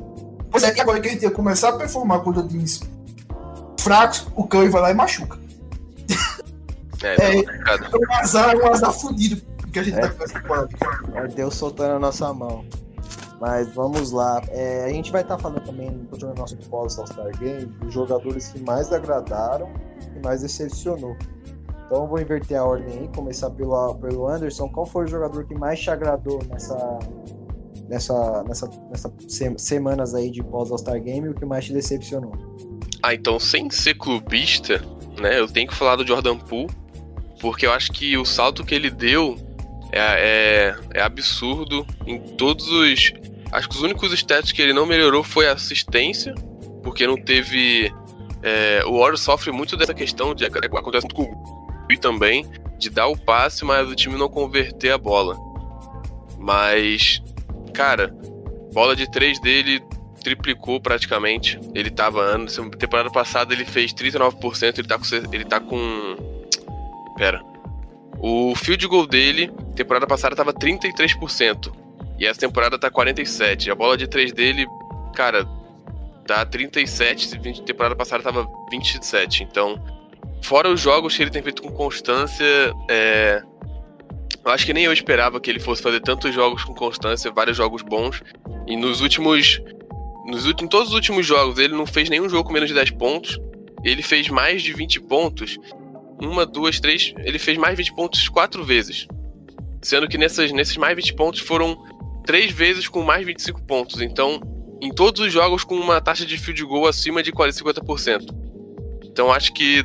pois 0.52 0.62
é, 0.62 0.76
e 0.76 0.80
agora 0.80 1.00
que 1.00 1.08
a 1.08 1.10
gente 1.10 1.22
ia 1.22 1.30
começar 1.32 1.70
a 1.70 1.72
performar 1.76 2.20
contra 2.20 2.44
times 2.44 2.80
fracos, 3.80 4.26
o 4.36 4.46
Curry 4.46 4.68
vai 4.68 4.82
lá 4.82 4.90
e 4.92 4.94
machuca. 4.94 5.36
É, 7.02 7.16
É. 7.20 7.38
É 7.38 7.42
um 7.98 8.14
azar, 8.20 8.50
é 8.50 8.56
um 8.56 8.72
azar 8.72 8.92
fudido 8.92 9.42
que 9.72 9.78
a 9.78 9.82
gente 9.82 10.00
tá 10.00 10.08
com 10.10 10.24
essa 10.24 10.40
temporada. 10.40 10.68
É 11.14 11.26
Deus 11.28 11.54
soltando 11.56 11.96
a 11.96 11.98
nossa 11.98 12.32
mão. 12.32 12.64
Mas 13.40 13.72
vamos 13.74 14.12
lá. 14.12 14.40
É, 14.48 14.84
a 14.84 14.88
gente 14.88 15.12
vai 15.12 15.22
estar 15.22 15.36
falando 15.38 15.60
também, 15.64 15.90
continuando 16.10 16.40
nosso 16.40 16.56
pós 16.70 16.98
All-Star 16.98 17.36
Game, 17.38 17.66
dos 17.66 17.92
jogadores 17.92 18.48
que 18.48 18.62
mais 18.62 18.92
agradaram 18.92 19.68
e 20.16 20.24
mais 20.24 20.40
decepcionou. 20.42 21.16
Então 21.86 22.02
eu 22.02 22.06
vou 22.08 22.18
inverter 22.20 22.58
a 22.58 22.64
ordem 22.64 22.98
aí, 22.98 23.08
começar 23.14 23.50
pelo, 23.50 23.94
pelo 23.96 24.26
Anderson. 24.26 24.68
Qual 24.68 24.86
foi 24.86 25.04
o 25.04 25.06
jogador 25.08 25.44
que 25.44 25.54
mais 25.54 25.78
te 25.78 25.90
agradou 25.90 26.40
nessa, 26.48 26.98
nessa, 27.88 28.42
nessa, 28.44 28.70
nessa 28.90 29.12
se- 29.28 29.54
semanas 29.58 30.14
aí 30.14 30.30
de 30.30 30.42
pós 30.42 30.70
All-Star 30.70 31.00
Game 31.00 31.26
e 31.26 31.30
o 31.30 31.34
que 31.34 31.44
mais 31.44 31.66
te 31.66 31.72
decepcionou? 31.72 32.32
Ah, 33.02 33.14
então, 33.14 33.38
sem 33.38 33.70
ser 33.70 33.94
clubista, 33.94 34.82
né, 35.20 35.38
eu 35.38 35.46
tenho 35.46 35.68
que 35.68 35.74
falar 35.76 35.94
do 35.96 36.04
Jordan 36.06 36.38
Poole, 36.38 36.74
porque 37.40 37.66
eu 37.66 37.70
acho 37.72 37.92
que 37.92 38.16
o 38.16 38.24
salto 38.24 38.64
que 38.64 38.74
ele 38.74 38.90
deu 38.90 39.36
é, 39.92 40.00
é, 40.00 40.76
é 40.94 41.02
absurdo 41.02 41.86
em 42.04 42.18
todos 42.18 42.66
os. 42.68 43.12
Acho 43.52 43.68
que 43.68 43.76
os 43.76 43.82
únicos 43.82 44.12
stats 44.12 44.52
que 44.52 44.60
ele 44.60 44.72
não 44.72 44.86
melhorou 44.86 45.22
foi 45.22 45.48
a 45.48 45.52
assistência, 45.52 46.34
porque 46.82 47.06
não 47.06 47.16
teve. 47.16 47.92
é, 48.42 48.82
o 48.86 48.98
Warriors 48.98 49.20
sofre 49.20 49.52
muito 49.52 49.76
dessa 49.76 49.94
questão 49.94 50.34
de 50.34 50.44
acontece 50.44 51.06
muito 51.06 51.14
com 51.14 51.22
o 51.22 51.86
Gui 51.86 51.98
também, 51.98 52.46
de 52.78 52.90
dar 52.90 53.06
o 53.06 53.16
passe, 53.16 53.64
mas 53.64 53.88
o 53.88 53.94
time 53.94 54.16
não 54.16 54.28
converter 54.28 54.90
a 54.90 54.98
bola. 54.98 55.36
Mas, 56.38 57.22
cara, 57.72 58.14
bola 58.72 58.94
de 58.94 59.10
três 59.10 59.40
dele 59.40 59.82
triplicou 60.22 60.80
praticamente. 60.80 61.58
Ele 61.74 61.90
tava 61.90 62.20
anos. 62.20 62.58
Temporada 62.78 63.10
passada 63.10 63.54
ele 63.54 63.64
fez 63.64 63.92
39%, 63.94 64.78
ele 64.78 64.88
tá 64.88 64.98
com. 64.98 65.34
Ele 65.34 65.44
tá 65.44 65.60
com. 65.60 66.16
Pera. 67.16 67.42
O 68.18 68.54
field 68.56 68.86
goal 68.88 69.06
dele, 69.06 69.52
temporada 69.74 70.06
passada, 70.06 70.34
tava 70.34 70.52
33%. 70.52 71.85
E 72.18 72.26
essa 72.26 72.40
temporada 72.40 72.78
tá 72.78 72.90
47%. 72.90 73.70
A 73.70 73.74
bola 73.74 73.96
de 73.96 74.06
três 74.06 74.32
dele, 74.32 74.66
cara, 75.14 75.46
tá 76.26 76.44
37. 76.44 77.62
Temporada 77.62 77.94
passada 77.94 78.22
tava 78.22 78.48
27. 78.70 79.44
Então, 79.44 79.82
fora 80.42 80.70
os 80.70 80.80
jogos 80.80 81.16
que 81.16 81.22
ele 81.22 81.30
tem 81.30 81.42
feito 81.42 81.62
com 81.62 81.70
constância, 81.70 82.44
é, 82.88 83.42
eu 84.44 84.52
acho 84.52 84.64
que 84.64 84.72
nem 84.72 84.84
eu 84.84 84.92
esperava 84.92 85.40
que 85.40 85.50
ele 85.50 85.58
fosse 85.58 85.82
fazer 85.82 86.00
tantos 86.00 86.32
jogos 86.32 86.62
com 86.62 86.72
constância, 86.72 87.32
vários 87.32 87.56
jogos 87.56 87.82
bons. 87.82 88.22
E 88.66 88.76
nos 88.76 89.00
últimos. 89.00 89.60
Nos 90.24 90.46
últimos, 90.46 90.62
em 90.62 90.68
todos 90.68 90.88
os 90.88 90.94
últimos 90.94 91.26
jogos, 91.26 91.58
ele 91.58 91.74
não 91.74 91.86
fez 91.86 92.08
nenhum 92.08 92.28
jogo 92.28 92.44
com 92.44 92.52
menos 92.52 92.68
de 92.68 92.74
10 92.74 92.92
pontos. 92.92 93.40
Ele 93.84 94.02
fez 94.02 94.28
mais 94.28 94.62
de 94.62 94.72
20 94.72 95.00
pontos. 95.02 95.58
Uma, 96.20 96.46
duas, 96.46 96.78
três. 96.80 97.12
Ele 97.18 97.38
fez 97.38 97.58
mais 97.58 97.76
de 97.76 97.82
20 97.82 97.94
pontos 97.94 98.28
quatro 98.28 98.64
vezes. 98.64 99.06
Sendo 99.82 100.08
que 100.08 100.16
nessas, 100.16 100.50
nesses 100.52 100.76
mais 100.76 100.96
20 100.96 101.14
pontos 101.14 101.40
foram 101.40 101.76
três 102.26 102.50
vezes 102.50 102.88
com 102.88 103.02
mais 103.02 103.24
25 103.24 103.62
pontos. 103.62 104.00
Então, 104.02 104.40
em 104.82 104.92
todos 104.92 105.20
os 105.20 105.32
jogos 105.32 105.64
com 105.64 105.76
uma 105.76 106.00
taxa 106.00 106.26
de 106.26 106.36
field 106.36 106.62
goal 106.64 106.86
acima 106.86 107.22
de 107.22 107.32
40, 107.32 107.64
50%. 107.64 108.46
Então 109.04 109.32
acho 109.32 109.52
que 109.54 109.84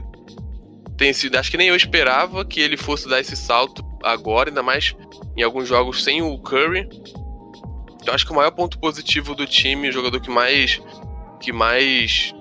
tem 0.98 1.14
sido. 1.14 1.38
Acho 1.38 1.50
que 1.50 1.58
nem 1.58 1.70
eu 1.70 1.76
esperava 1.76 2.44
que 2.44 2.60
ele 2.60 2.76
fosse 2.76 3.08
dar 3.08 3.20
esse 3.20 3.36
salto 3.36 3.84
agora, 4.04 4.50
ainda 4.50 4.62
mais 4.62 4.96
em 5.38 5.44
alguns 5.44 5.68
jogos 5.68 6.04
sem 6.04 6.22
o 6.22 6.38
Curry. 6.40 6.90
Eu 8.06 8.14
acho 8.14 8.26
que 8.26 8.32
o 8.32 8.36
maior 8.36 8.52
ponto 8.52 8.80
positivo 8.80 9.36
do 9.36 9.46
time, 9.46 9.90
o 9.90 9.92
jogador 9.92 10.20
que 10.20 10.30
mais 10.30 10.82
que 11.40 11.54
mais 11.54 12.34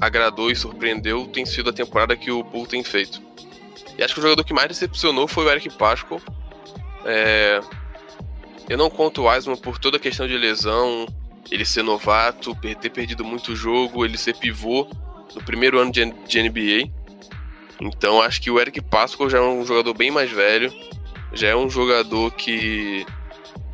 agradou 0.00 0.50
e 0.50 0.56
surpreendeu 0.56 1.26
tem 1.26 1.46
sido 1.46 1.70
a 1.70 1.72
temporada 1.72 2.16
que 2.16 2.30
o 2.30 2.42
Bull 2.42 2.66
tem 2.66 2.82
feito. 2.82 3.22
E 3.96 4.02
acho 4.02 4.12
que 4.12 4.20
o 4.20 4.22
jogador 4.22 4.42
que 4.42 4.52
mais 4.52 4.68
decepcionou 4.68 5.28
foi 5.28 5.44
o 5.44 5.50
Eric 5.50 5.70
Pascal. 5.70 6.20
É... 7.04 7.60
Eu 8.68 8.78
não 8.78 8.88
conto 8.88 9.22
o 9.22 9.28
Wiseman 9.28 9.56
por 9.56 9.78
toda 9.78 9.98
a 9.98 10.00
questão 10.00 10.26
de 10.26 10.36
lesão, 10.36 11.06
ele 11.50 11.64
ser 11.64 11.82
novato, 11.82 12.56
ter 12.80 12.90
perdido 12.90 13.24
muito 13.24 13.54
jogo, 13.54 14.04
ele 14.04 14.16
ser 14.16 14.34
pivô 14.36 14.88
no 15.34 15.42
primeiro 15.42 15.78
ano 15.78 15.92
de, 15.92 16.04
NBA. 16.04 16.90
Então 17.80 18.22
acho 18.22 18.40
que 18.40 18.50
o 18.50 18.58
Eric 18.58 18.80
Pascal 18.80 19.28
já 19.28 19.38
é 19.38 19.42
um 19.42 19.64
jogador 19.64 19.92
bem 19.94 20.10
mais 20.10 20.30
velho, 20.30 20.72
já 21.32 21.48
é 21.48 21.56
um 21.56 21.68
jogador 21.68 22.30
que 22.32 23.04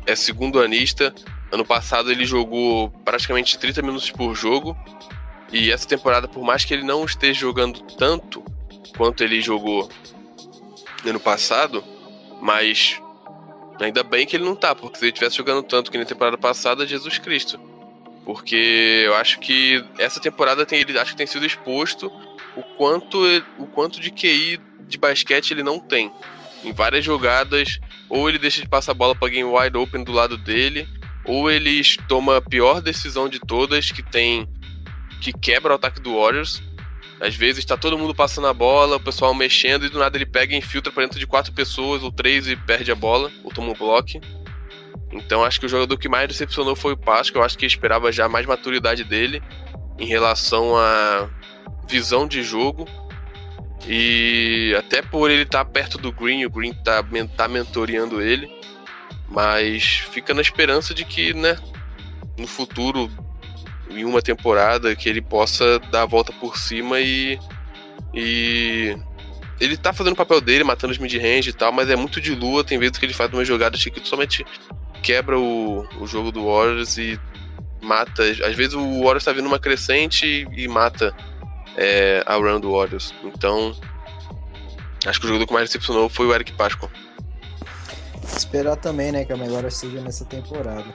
é 0.05 0.15
segundo 0.15 0.59
anista. 0.59 1.13
Ano 1.51 1.65
passado 1.65 2.11
ele 2.11 2.25
jogou 2.25 2.89
praticamente 3.05 3.57
30 3.57 3.81
minutos 3.81 4.11
por 4.11 4.35
jogo. 4.35 4.75
E 5.51 5.71
essa 5.71 5.87
temporada, 5.87 6.27
por 6.27 6.43
mais 6.43 6.63
que 6.63 6.73
ele 6.73 6.83
não 6.83 7.03
esteja 7.03 7.41
jogando 7.41 7.81
tanto 7.97 8.43
quanto 8.97 9.23
ele 9.23 9.41
jogou 9.41 9.89
ano 11.05 11.19
passado, 11.19 11.83
mas 12.41 13.01
Ainda 13.81 14.03
bem 14.03 14.27
que 14.27 14.35
ele 14.35 14.45
não 14.45 14.55
tá, 14.55 14.75
porque 14.75 14.97
se 14.97 15.05
ele 15.05 15.11
estivesse 15.11 15.37
jogando 15.37 15.63
tanto 15.63 15.91
que 15.91 15.97
na 15.97 16.05
temporada 16.05 16.37
passada, 16.37 16.85
Jesus 16.85 17.17
Cristo. 17.17 17.59
Porque 18.23 19.03
eu 19.05 19.15
acho 19.15 19.39
que 19.39 19.83
essa 19.97 20.19
temporada 20.19 20.65
tem 20.65 20.79
ele 20.79 20.97
acho 20.99 21.11
que 21.11 21.17
tem 21.17 21.25
sido 21.25 21.45
exposto 21.45 22.11
o 22.55 22.61
quanto 22.77 23.17
o 23.57 23.65
quanto 23.65 23.99
de 23.99 24.11
QI 24.11 24.59
de 24.87 24.97
basquete 24.97 25.51
ele 25.51 25.63
não 25.63 25.79
tem. 25.79 26.11
Em 26.63 26.71
várias 26.71 27.03
jogadas, 27.03 27.79
ou 28.07 28.29
ele 28.29 28.37
deixa 28.37 28.61
de 28.61 28.69
passar 28.69 28.91
a 28.91 28.95
bola 28.95 29.15
para 29.15 29.27
alguém 29.27 29.43
wide 29.43 29.75
open 29.75 30.03
do 30.03 30.11
lado 30.11 30.37
dele, 30.37 30.87
ou 31.25 31.49
ele 31.49 31.81
toma 32.07 32.37
a 32.37 32.41
pior 32.41 32.81
decisão 32.81 33.27
de 33.27 33.39
todas 33.39 33.91
que 33.91 34.03
tem 34.03 34.47
que 35.21 35.33
quebra 35.33 35.73
o 35.73 35.75
ataque 35.75 35.99
do 35.99 36.15
Warriors, 36.15 36.61
às 37.21 37.35
vezes 37.35 37.63
tá 37.63 37.77
todo 37.77 37.97
mundo 37.97 38.15
passando 38.15 38.47
a 38.47 38.53
bola, 38.53 38.95
o 38.95 38.99
pessoal 38.99 39.31
mexendo 39.33 39.85
e 39.85 39.89
do 39.89 39.99
nada 39.99 40.17
ele 40.17 40.25
pega 40.25 40.55
e 40.55 40.57
infiltra 40.57 40.91
para 40.91 41.03
dentro 41.03 41.19
de 41.19 41.27
quatro 41.27 41.53
pessoas 41.53 42.01
ou 42.01 42.11
três 42.11 42.47
e 42.47 42.55
perde 42.55 42.91
a 42.91 42.95
bola, 42.95 43.31
ou 43.43 43.51
toma 43.51 43.69
um 43.69 43.75
bloco. 43.75 44.19
Então 45.11 45.43
acho 45.43 45.59
que 45.59 45.67
o 45.67 45.69
jogador 45.69 45.97
que 45.97 46.09
mais 46.09 46.27
decepcionou 46.27 46.75
foi 46.75 46.93
o 46.93 46.97
Pasco. 46.97 47.37
Eu 47.37 47.43
acho 47.43 47.57
que 47.57 47.65
esperava 47.65 48.11
já 48.11 48.27
mais 48.27 48.45
maturidade 48.47 49.03
dele 49.03 49.41
em 49.99 50.05
relação 50.05 50.75
à 50.75 51.29
visão 51.87 52.27
de 52.27 52.41
jogo. 52.41 52.87
E 53.87 54.73
até 54.77 55.01
por 55.01 55.29
ele 55.29 55.43
estar 55.43 55.63
tá 55.63 55.71
perto 55.71 55.97
do 55.99 56.11
Green, 56.11 56.45
o 56.45 56.49
Green 56.49 56.73
tá, 56.73 57.03
tá 57.37 57.47
mentoreando 57.47 58.19
ele. 58.19 58.49
Mas 59.29 59.99
fica 60.11 60.33
na 60.33 60.41
esperança 60.41 60.93
de 60.93 61.05
que, 61.05 61.33
né, 61.33 61.57
no 62.37 62.47
futuro 62.47 63.11
em 63.95 64.05
uma 64.05 64.21
temporada 64.21 64.95
que 64.95 65.07
ele 65.07 65.21
possa 65.21 65.79
dar 65.91 66.03
a 66.03 66.05
volta 66.05 66.31
por 66.33 66.57
cima 66.57 66.99
e. 66.99 67.39
E. 68.13 68.95
Ele 69.59 69.77
tá 69.77 69.93
fazendo 69.93 70.13
o 70.13 70.17
papel 70.17 70.41
dele, 70.41 70.63
matando 70.63 70.91
os 70.91 70.97
mid-range 70.97 71.51
e 71.51 71.53
tal, 71.53 71.71
mas 71.71 71.89
é 71.89 71.95
muito 71.95 72.19
de 72.19 72.33
lua. 72.33 72.63
Tem 72.63 72.79
vezes 72.79 72.97
que 72.97 73.05
ele 73.05 73.13
faz 73.13 73.31
uma 73.31 73.45
jogada 73.45 73.77
que 73.77 74.07
somente 74.07 74.43
quebra 75.03 75.39
o, 75.39 75.87
o 75.99 76.07
jogo 76.07 76.31
do 76.31 76.45
Warriors 76.45 76.97
e 76.97 77.19
mata. 77.81 78.23
Às 78.23 78.55
vezes 78.55 78.73
o 78.73 79.01
Warriors 79.01 79.23
tá 79.23 79.31
vindo 79.31 79.45
uma 79.45 79.59
crescente 79.59 80.25
e, 80.25 80.63
e 80.63 80.67
mata 80.67 81.15
é, 81.77 82.23
a 82.25 82.35
run 82.35 82.59
do 82.59 82.71
Warriors. 82.71 83.13
Então. 83.23 83.75
Acho 85.05 85.19
que 85.19 85.25
o 85.25 85.29
jogador 85.29 85.47
que 85.47 85.53
mais 85.53 85.67
decepcionou 85.67 86.09
foi 86.09 86.27
o 86.27 86.33
Eric 86.33 86.53
Pascal. 86.53 86.89
Esperar 88.37 88.75
também, 88.75 89.11
né, 89.11 89.25
que 89.25 89.33
a 89.33 89.37
melhora 89.37 89.69
seja 89.69 89.99
nessa 89.99 90.25
temporada. 90.25 90.85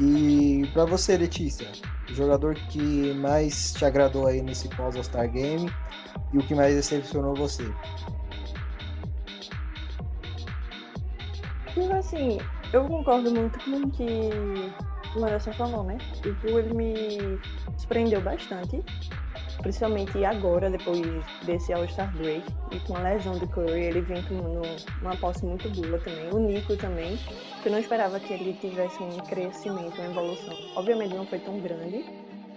E 0.00 0.66
para 0.72 0.84
você, 0.84 1.16
Letícia, 1.16 1.70
o 2.10 2.14
jogador 2.14 2.54
que 2.54 3.12
mais 3.14 3.72
te 3.72 3.84
agradou 3.84 4.26
aí 4.26 4.40
nesse 4.42 4.68
pós 4.68 4.96
All-Star 4.96 5.30
Game 5.30 5.70
e 6.32 6.38
o 6.38 6.42
que 6.42 6.54
mais 6.54 6.74
decepcionou 6.74 7.34
você? 7.34 7.64
Tipo 11.74 11.92
assim, 11.94 12.38
eu 12.72 12.86
concordo 12.86 13.30
muito 13.30 13.58
com 13.60 13.76
o 13.76 13.90
que 13.90 14.30
o 15.14 15.24
Anderson 15.24 15.52
falou, 15.52 15.84
né? 15.84 15.98
Tipo, 16.22 16.58
ele 16.58 16.74
me 16.74 17.40
surpreendeu 17.76 18.20
bastante. 18.20 18.82
Principalmente 19.58 20.24
agora, 20.24 20.70
depois 20.70 21.00
desse 21.44 21.72
All-Star 21.72 22.10
Break. 22.16 22.44
E 22.72 22.80
com 22.80 22.96
a 22.96 23.00
lesão 23.00 23.38
do 23.38 23.46
Curry, 23.46 23.80
ele 23.80 24.00
vem 24.00 24.22
com 24.22 24.34
uma 25.00 25.16
posse 25.16 25.44
muito 25.44 25.68
boa 25.70 25.98
também. 25.98 26.30
O 26.32 26.38
Nico 26.38 26.76
também, 26.76 27.16
que 27.62 27.68
eu 27.68 27.72
não 27.72 27.78
esperava 27.78 28.18
que 28.18 28.32
ele 28.32 28.54
tivesse 28.54 29.02
um 29.02 29.16
crescimento, 29.18 30.00
uma 30.00 30.06
evolução. 30.10 30.56
Obviamente 30.74 31.14
não 31.14 31.26
foi 31.26 31.38
tão 31.38 31.58
grande, 31.60 32.04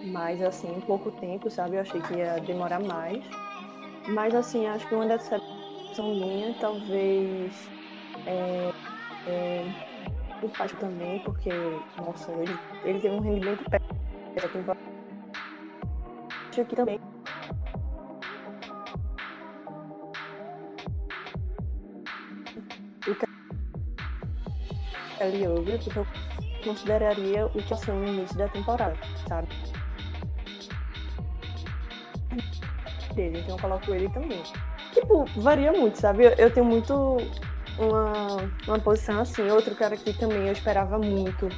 mas 0.06 0.42
assim, 0.42 0.72
em 0.76 0.82
pouco 0.82 1.12
tempo, 1.12 1.50
sabe? 1.50 1.76
Eu 1.76 1.82
achei 1.82 2.02
que 2.02 2.14
ia 2.16 2.40
demorar 2.40 2.80
mais. 2.80 3.24
Mas 4.08 4.34
assim, 4.34 4.66
acho 4.68 4.88
que 4.88 4.96
uma 4.96 5.06
decepção 5.06 6.16
minha, 6.16 6.54
talvez. 6.60 7.70
É, 8.26 8.72
é, 9.28 9.66
o 10.42 10.50
Pacho 10.50 10.76
também, 10.78 11.20
porque, 11.20 11.50
nossa, 11.98 12.32
ele, 12.32 12.58
ele 12.84 13.00
teve 13.00 13.16
um 13.16 13.20
rendimento 13.20 13.64
péssimo 13.70 14.64
Acho 16.56 16.64
que 16.64 16.76
também. 16.78 16.98
O 23.06 23.16
Kelly 25.18 25.48
Oubre, 25.50 25.78
porque 25.78 26.00
eu 26.00 26.08
consideraria 26.64 27.48
o 27.48 27.50
que 27.50 27.64
passou 27.64 27.94
no 27.96 28.08
início 28.08 28.38
da 28.38 28.48
temporada, 28.48 28.96
sabe? 29.28 29.50
Dele, 33.14 33.40
então 33.40 33.58
eu 33.58 33.62
coloco 33.62 33.94
ele 33.94 34.08
também. 34.08 34.42
Tipo, 34.94 35.26
varia 35.36 35.74
muito, 35.74 36.00
sabe? 36.00 36.24
Eu, 36.24 36.32
eu 36.38 36.50
tenho 36.50 36.66
muito 36.66 37.18
uma, 37.78 38.38
uma 38.66 38.80
posição 38.80 39.20
assim. 39.20 39.52
Outro 39.52 39.76
cara 39.76 39.98
que 39.98 40.14
também 40.14 40.48
eu 40.48 40.54
esperava 40.54 40.98
muito, 40.98 41.50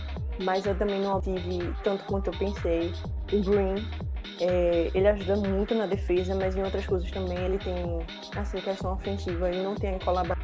mas 0.43 0.65
eu 0.65 0.73
também 0.73 1.01
não 1.01 1.21
tive 1.21 1.71
tanto 1.83 2.03
quanto 2.05 2.31
eu 2.31 2.37
pensei. 2.39 2.91
O 3.31 3.41
Green, 3.43 3.75
é, 4.39 4.91
ele 4.93 5.07
ajuda 5.07 5.35
muito 5.35 5.73
na 5.73 5.85
defesa, 5.85 6.35
mas 6.35 6.55
em 6.55 6.63
outras 6.63 6.85
coisas 6.85 7.09
também 7.11 7.37
ele 7.37 7.57
tem, 7.57 7.99
assim, 8.35 8.57
questão 8.59 8.93
ofensiva, 8.93 9.49
ele 9.49 9.63
não 9.63 9.75
tem 9.75 9.97
colaborado 9.99 10.39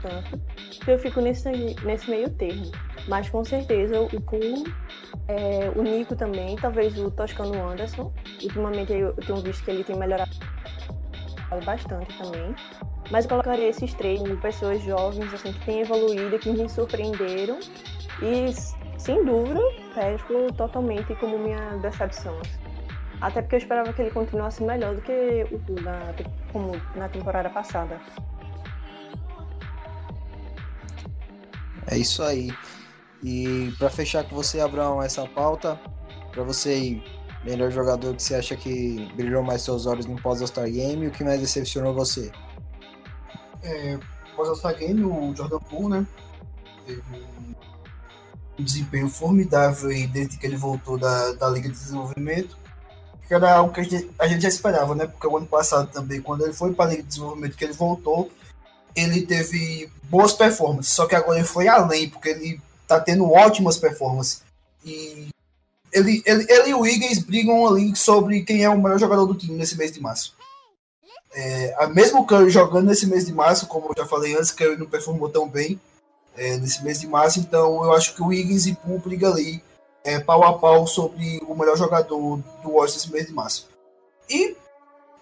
tanto. 0.00 0.40
Então 0.76 0.94
eu 0.94 0.98
fico 0.98 1.20
nesse, 1.20 1.50
nesse 1.84 2.08
meio 2.10 2.30
termo. 2.30 2.70
Mas 3.08 3.28
com 3.28 3.44
certeza 3.44 4.00
o 4.00 4.20
Kuhn, 4.22 4.64
é, 5.28 5.70
o 5.74 5.82
Nico 5.82 6.14
também, 6.14 6.56
talvez 6.56 6.96
o 6.98 7.10
Toscano 7.10 7.68
Anderson. 7.68 8.12
Ultimamente 8.42 8.92
eu, 8.92 9.12
tenho 9.14 9.40
visto 9.40 9.64
que 9.64 9.70
ele 9.70 9.84
tem 9.84 9.96
melhorado 9.96 10.30
bastante 11.64 12.16
também. 12.16 12.54
Mas 13.10 13.24
eu 13.24 13.30
colocaria 13.30 13.68
esses 13.68 13.92
três 13.94 14.20
pessoas 14.40 14.82
jovens 14.82 15.32
assim, 15.34 15.52
que 15.52 15.64
têm 15.64 15.80
evoluído, 15.80 16.38
que 16.38 16.50
me 16.50 16.68
surpreenderam. 16.68 17.58
E, 18.22 18.52
sem 18.98 19.24
dúvida, 19.24 19.60
pesco 19.94 20.52
totalmente 20.56 21.14
como 21.16 21.38
minha 21.38 21.76
decepção. 21.78 22.38
Até 23.22 23.40
porque 23.40 23.54
eu 23.54 23.60
esperava 23.60 23.92
que 23.92 24.02
ele 24.02 24.10
continuasse 24.10 24.64
melhor 24.64 24.96
do 24.96 25.00
que 25.00 25.46
o 25.52 25.80
na, 25.80 26.12
como 26.52 26.72
na 26.96 27.08
temporada 27.08 27.48
passada. 27.48 28.00
É 31.86 31.96
isso 31.96 32.20
aí. 32.24 32.52
E 33.22 33.72
para 33.78 33.88
fechar 33.88 34.24
com 34.24 34.34
você, 34.34 34.58
Abraão, 34.58 35.00
essa 35.00 35.24
pauta, 35.24 35.80
para 36.32 36.42
você 36.42 36.70
aí, 36.70 37.04
melhor 37.44 37.70
jogador 37.70 38.12
que 38.16 38.22
você 38.24 38.34
acha 38.34 38.56
que 38.56 39.08
brilhou 39.14 39.44
mais 39.44 39.62
seus 39.62 39.86
olhos 39.86 40.04
no 40.06 40.20
pós-All-Star 40.20 40.68
Game 40.68 41.06
o 41.06 41.10
que 41.12 41.22
mais 41.22 41.40
decepcionou 41.40 41.94
você? 41.94 42.32
É, 43.62 44.00
pós-All-Star 44.34 44.76
Game, 44.76 45.04
o 45.04 45.32
Jordan 45.36 45.60
Poole, 45.60 46.00
né? 46.00 46.06
Teve 46.84 47.02
um 48.58 48.64
desempenho 48.64 49.08
formidável 49.08 49.90
aí 49.90 50.08
desde 50.08 50.36
que 50.38 50.44
ele 50.44 50.56
voltou 50.56 50.98
da, 50.98 51.32
da 51.34 51.48
Liga 51.48 51.68
de 51.68 51.74
Desenvolvimento. 51.74 52.61
Que 53.26 53.34
era 53.34 53.54
algo 53.54 53.72
que 53.72 53.80
a 53.80 53.84
gente, 53.84 54.10
a 54.18 54.26
gente 54.26 54.42
já 54.42 54.48
esperava, 54.48 54.94
né? 54.94 55.06
Porque 55.06 55.26
o 55.26 55.36
ano 55.36 55.46
passado 55.46 55.90
também, 55.92 56.20
quando 56.20 56.44
ele 56.44 56.52
foi 56.52 56.72
para 56.72 56.90
a 56.90 56.94
de 56.94 57.02
Desenvolvimento, 57.02 57.56
que 57.56 57.64
ele 57.64 57.72
voltou, 57.72 58.30
ele 58.94 59.26
teve 59.26 59.90
boas 60.04 60.32
performances. 60.32 60.92
Só 60.92 61.06
que 61.06 61.14
agora 61.14 61.38
ele 61.38 61.46
foi 61.46 61.68
além, 61.68 62.08
porque 62.08 62.28
ele 62.28 62.60
tá 62.86 63.00
tendo 63.00 63.30
ótimas 63.30 63.78
performances. 63.78 64.42
E 64.84 65.28
ele, 65.92 66.22
ele, 66.24 66.46
ele 66.48 66.70
e 66.70 66.74
o 66.74 66.86
Higgins 66.86 67.18
brigam 67.18 67.66
ali 67.66 67.94
sobre 67.94 68.42
quem 68.42 68.64
é 68.64 68.68
o 68.68 68.80
melhor 68.80 68.98
jogador 68.98 69.26
do 69.26 69.34
time 69.34 69.54
nesse 69.54 69.76
mês 69.76 69.92
de 69.92 70.00
março. 70.00 70.34
É, 71.34 71.74
a 71.78 71.86
mesmo 71.86 72.26
Curry 72.26 72.50
jogando 72.50 72.86
nesse 72.86 73.06
mês 73.06 73.26
de 73.26 73.32
março, 73.32 73.66
como 73.66 73.88
eu 73.88 73.94
já 73.96 74.06
falei 74.06 74.34
antes, 74.34 74.50
Curry 74.50 74.76
não 74.76 74.86
performou 74.86 75.28
tão 75.30 75.48
bem 75.48 75.80
é, 76.36 76.58
nesse 76.58 76.82
mês 76.84 77.00
de 77.00 77.06
março, 77.06 77.40
então 77.40 77.82
eu 77.84 77.92
acho 77.92 78.14
que 78.14 78.22
o 78.22 78.32
Higgins 78.32 78.66
e 78.66 78.74
Poole 78.74 78.98
brigam 78.98 79.32
ali 79.32 79.62
é, 80.04 80.18
pau 80.18 80.42
a 80.44 80.58
pau 80.58 80.86
sobre 80.86 81.42
o 81.46 81.54
melhor 81.54 81.76
jogador 81.76 82.38
do 82.62 82.70
Warriors 82.70 82.94
nesse 82.94 83.12
mês 83.12 83.26
de 83.26 83.32
março. 83.32 83.68
E 84.28 84.56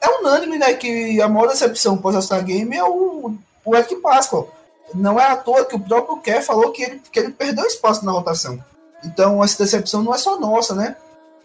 é 0.00 0.08
unânime, 0.20 0.58
né, 0.58 0.72
que 0.74 1.20
a 1.20 1.28
maior 1.28 1.48
decepção 1.48 1.98
pós-Star 1.98 2.44
Game 2.44 2.74
é 2.74 2.84
o, 2.84 3.34
o 3.64 3.76
Eric 3.76 3.96
Pascal. 3.96 4.48
Não 4.94 5.20
é 5.20 5.26
à 5.26 5.36
toa 5.36 5.64
que 5.64 5.76
o 5.76 5.80
próprio 5.80 6.18
Kerr 6.18 6.42
falou 6.42 6.72
que 6.72 6.82
ele, 6.82 7.02
que 7.12 7.18
ele 7.20 7.30
perdeu 7.30 7.64
espaço 7.66 8.04
na 8.04 8.12
rotação. 8.12 8.62
Então, 9.04 9.42
essa 9.42 9.62
decepção 9.62 10.02
não 10.02 10.14
é 10.14 10.18
só 10.18 10.38
nossa, 10.38 10.74
né? 10.74 10.96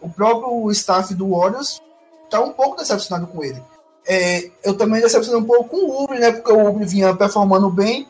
O 0.02 0.10
próprio 0.10 0.70
staff 0.72 1.14
do 1.14 1.30
Warriors 1.30 1.82
tá 2.30 2.42
um 2.42 2.52
pouco 2.52 2.78
decepcionado 2.78 3.28
com 3.28 3.44
ele. 3.44 3.62
É, 4.08 4.50
eu 4.64 4.78
também 4.78 5.02
decepcionei 5.02 5.40
um 5.40 5.46
pouco 5.46 5.70
com 5.70 5.78
o 5.78 6.04
Uber, 6.04 6.20
né? 6.20 6.32
Porque 6.32 6.52
o 6.52 6.70
Uber 6.70 6.88
vinha 6.88 7.16
performando 7.16 7.70
bem 7.70 8.08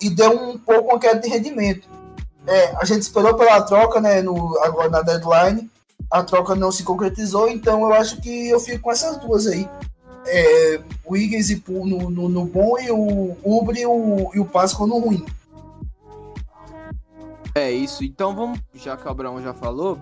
e 0.00 0.10
deu 0.10 0.30
um 0.32 0.58
pouco 0.58 0.90
uma 0.90 0.98
queda 0.98 1.20
de 1.20 1.28
rendimento. 1.28 1.88
É, 2.46 2.74
a 2.76 2.84
gente 2.84 3.02
esperou 3.02 3.34
pela 3.34 3.62
troca, 3.62 4.00
né? 4.00 4.20
No, 4.22 4.58
agora 4.62 4.88
na 4.88 5.02
deadline. 5.02 5.70
A 6.10 6.22
troca 6.22 6.54
não 6.54 6.70
se 6.70 6.82
concretizou, 6.82 7.48
então 7.48 7.80
eu 7.82 7.94
acho 7.94 8.20
que 8.20 8.48
eu 8.48 8.60
fico 8.60 8.80
com 8.80 8.92
essas 8.92 9.16
duas 9.18 9.46
aí. 9.46 9.68
É, 10.26 10.80
o 11.04 11.16
Higgins 11.16 11.50
e 11.50 11.62
no, 11.68 12.10
no, 12.10 12.28
no, 12.28 12.44
bom 12.44 12.78
e 12.78 12.90
o 12.90 13.36
Uber 13.42 13.76
e 13.76 13.86
o, 13.86 14.30
e 14.34 14.38
o 14.38 14.44
Pasco 14.44 14.86
no 14.86 14.98
ruim. 14.98 15.24
É 17.54 17.70
isso. 17.70 18.04
Então 18.04 18.34
vamos, 18.34 18.60
já 18.74 18.96
que 18.96 19.06
o 19.06 19.10
Abraão 19.10 19.40
já 19.42 19.54
falou, 19.54 19.98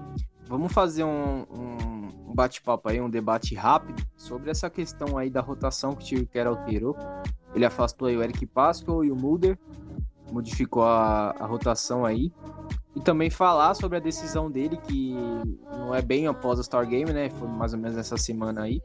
vamos 0.49 0.73
fazer 0.73 1.05
um, 1.05 1.47
um 1.51 2.35
bate-papo 2.35 2.89
aí, 2.89 3.01
um 3.01 3.11
debate 3.11 3.55
rápido 3.55 4.03
sobre 4.17 4.51
essa 4.51 4.71
questão 4.71 5.19
aí 5.19 5.29
da 5.29 5.41
rotação 5.41 5.95
que 5.95 6.03
o 6.03 6.07
Steve 6.07 6.27
Kerr 6.27 6.49
alterou. 6.49 6.97
Ele 7.55 7.65
afastou 7.67 8.09
aí 8.09 8.17
o 8.17 8.23
Eric 8.23 8.47
Pascal 8.47 9.05
e 9.05 9.11
o 9.11 9.17
Mulder, 9.17 9.59
modificou 10.31 10.83
a, 10.83 11.35
a 11.39 11.47
rotação 11.47 12.05
aí. 12.05 12.33
E 12.95 13.01
também 13.01 13.31
falar 13.31 13.75
sobre 13.75 13.99
a 13.99 14.01
decisão 14.01 14.51
dele, 14.51 14.77
que 14.77 15.15
não 15.71 15.95
é 15.95 16.03
bem 16.03 16.27
após 16.27 16.59
a 16.59 16.63
Star 16.63 16.87
Game, 16.87 17.13
né? 17.13 17.31
Foi 17.31 17.47
mais 17.47 17.73
ou 17.73 17.79
menos 17.79 17.97
essa 17.97 18.17
semana 18.17 18.63
aí. 18.63 18.83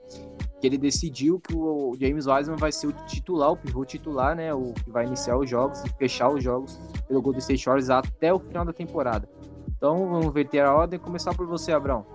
Que 0.62 0.68
ele 0.68 0.78
decidiu 0.78 1.40
que 1.40 1.56
o 1.56 1.96
James 2.00 2.28
Wiseman 2.28 2.56
vai 2.56 2.72
ser 2.72 2.88
o 2.88 2.92
titular, 3.08 3.52
o 3.52 3.58
pivô 3.58 3.84
titular, 3.84 4.36
né? 4.36 4.54
O 4.54 4.74
que 4.74 4.92
vai 4.92 5.06
iniciar 5.06 5.38
os 5.38 5.50
jogos 5.50 5.84
e 5.84 5.90
fechar 5.98 6.30
os 6.30 6.44
jogos 6.44 6.80
pelo 7.08 7.22
Golden 7.22 7.40
State 7.40 7.66
Warriors 7.66 7.90
até 7.90 8.32
o 8.32 8.40
final 8.40 8.64
da 8.64 8.74
temporada. 8.74 9.28
Então 9.76 10.08
vamos 10.10 10.32
ver 10.34 10.48
ter 10.48 10.60
a 10.60 10.74
ordem. 10.74 11.00
Começar 11.00 11.34
por 11.34 11.48
você, 11.48 11.72
Abrão. 11.72 12.06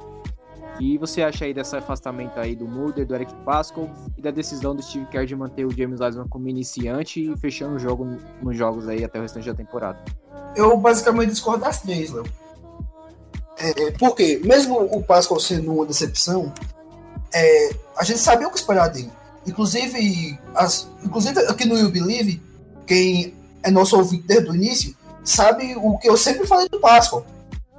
Que 0.78 0.96
você 0.96 1.22
acha 1.22 1.44
aí 1.44 1.52
desse 1.52 1.76
afastamento 1.76 2.38
aí 2.38 2.56
do 2.56 2.66
Mulder, 2.66 3.06
do 3.06 3.14
Eric 3.14 3.34
Pascal 3.44 3.90
e 4.16 4.22
da 4.22 4.30
decisão 4.30 4.74
do 4.74 4.82
Steve 4.82 5.06
Kerr 5.06 5.26
de 5.26 5.36
manter 5.36 5.66
o 5.66 5.70
James 5.70 6.00
Wiseman 6.00 6.26
como 6.28 6.48
iniciante 6.48 7.30
e 7.30 7.36
fechando 7.36 7.76
o 7.76 7.78
jogo 7.78 8.06
nos 8.42 8.56
jogos 8.56 8.88
aí 8.88 9.04
até 9.04 9.18
o 9.18 9.22
restante 9.22 9.46
da 9.46 9.54
temporada? 9.54 9.98
Eu 10.56 10.76
basicamente 10.76 11.30
discordo 11.30 11.64
das 11.64 11.82
três, 11.82 12.10
Léo. 12.10 12.24
É, 13.58 13.82
é, 13.82 13.90
porque, 13.92 14.40
mesmo 14.42 14.78
o 14.80 15.02
Pascal 15.02 15.38
sendo 15.38 15.72
uma 15.72 15.84
decepção, 15.84 16.52
é, 17.32 17.74
a 17.96 18.04
gente 18.04 18.18
sabia 18.18 18.48
o 18.48 18.50
que 18.50 18.56
esperar 18.56 18.88
dele. 18.88 19.10
Inclusive, 19.46 20.38
as, 20.54 20.88
inclusive 21.04 21.38
aqui 21.40 21.66
no 21.66 21.78
You 21.78 21.90
Believe, 21.90 22.42
quem 22.86 23.34
é 23.62 23.70
nosso 23.70 23.96
ouvinte 23.96 24.26
desde 24.26 24.50
o 24.50 24.54
início, 24.54 24.96
sabe 25.22 25.76
o 25.76 25.98
que 25.98 26.08
eu 26.08 26.16
sempre 26.16 26.46
falei 26.46 26.68
do 26.68 26.80
Pascal. 26.80 27.24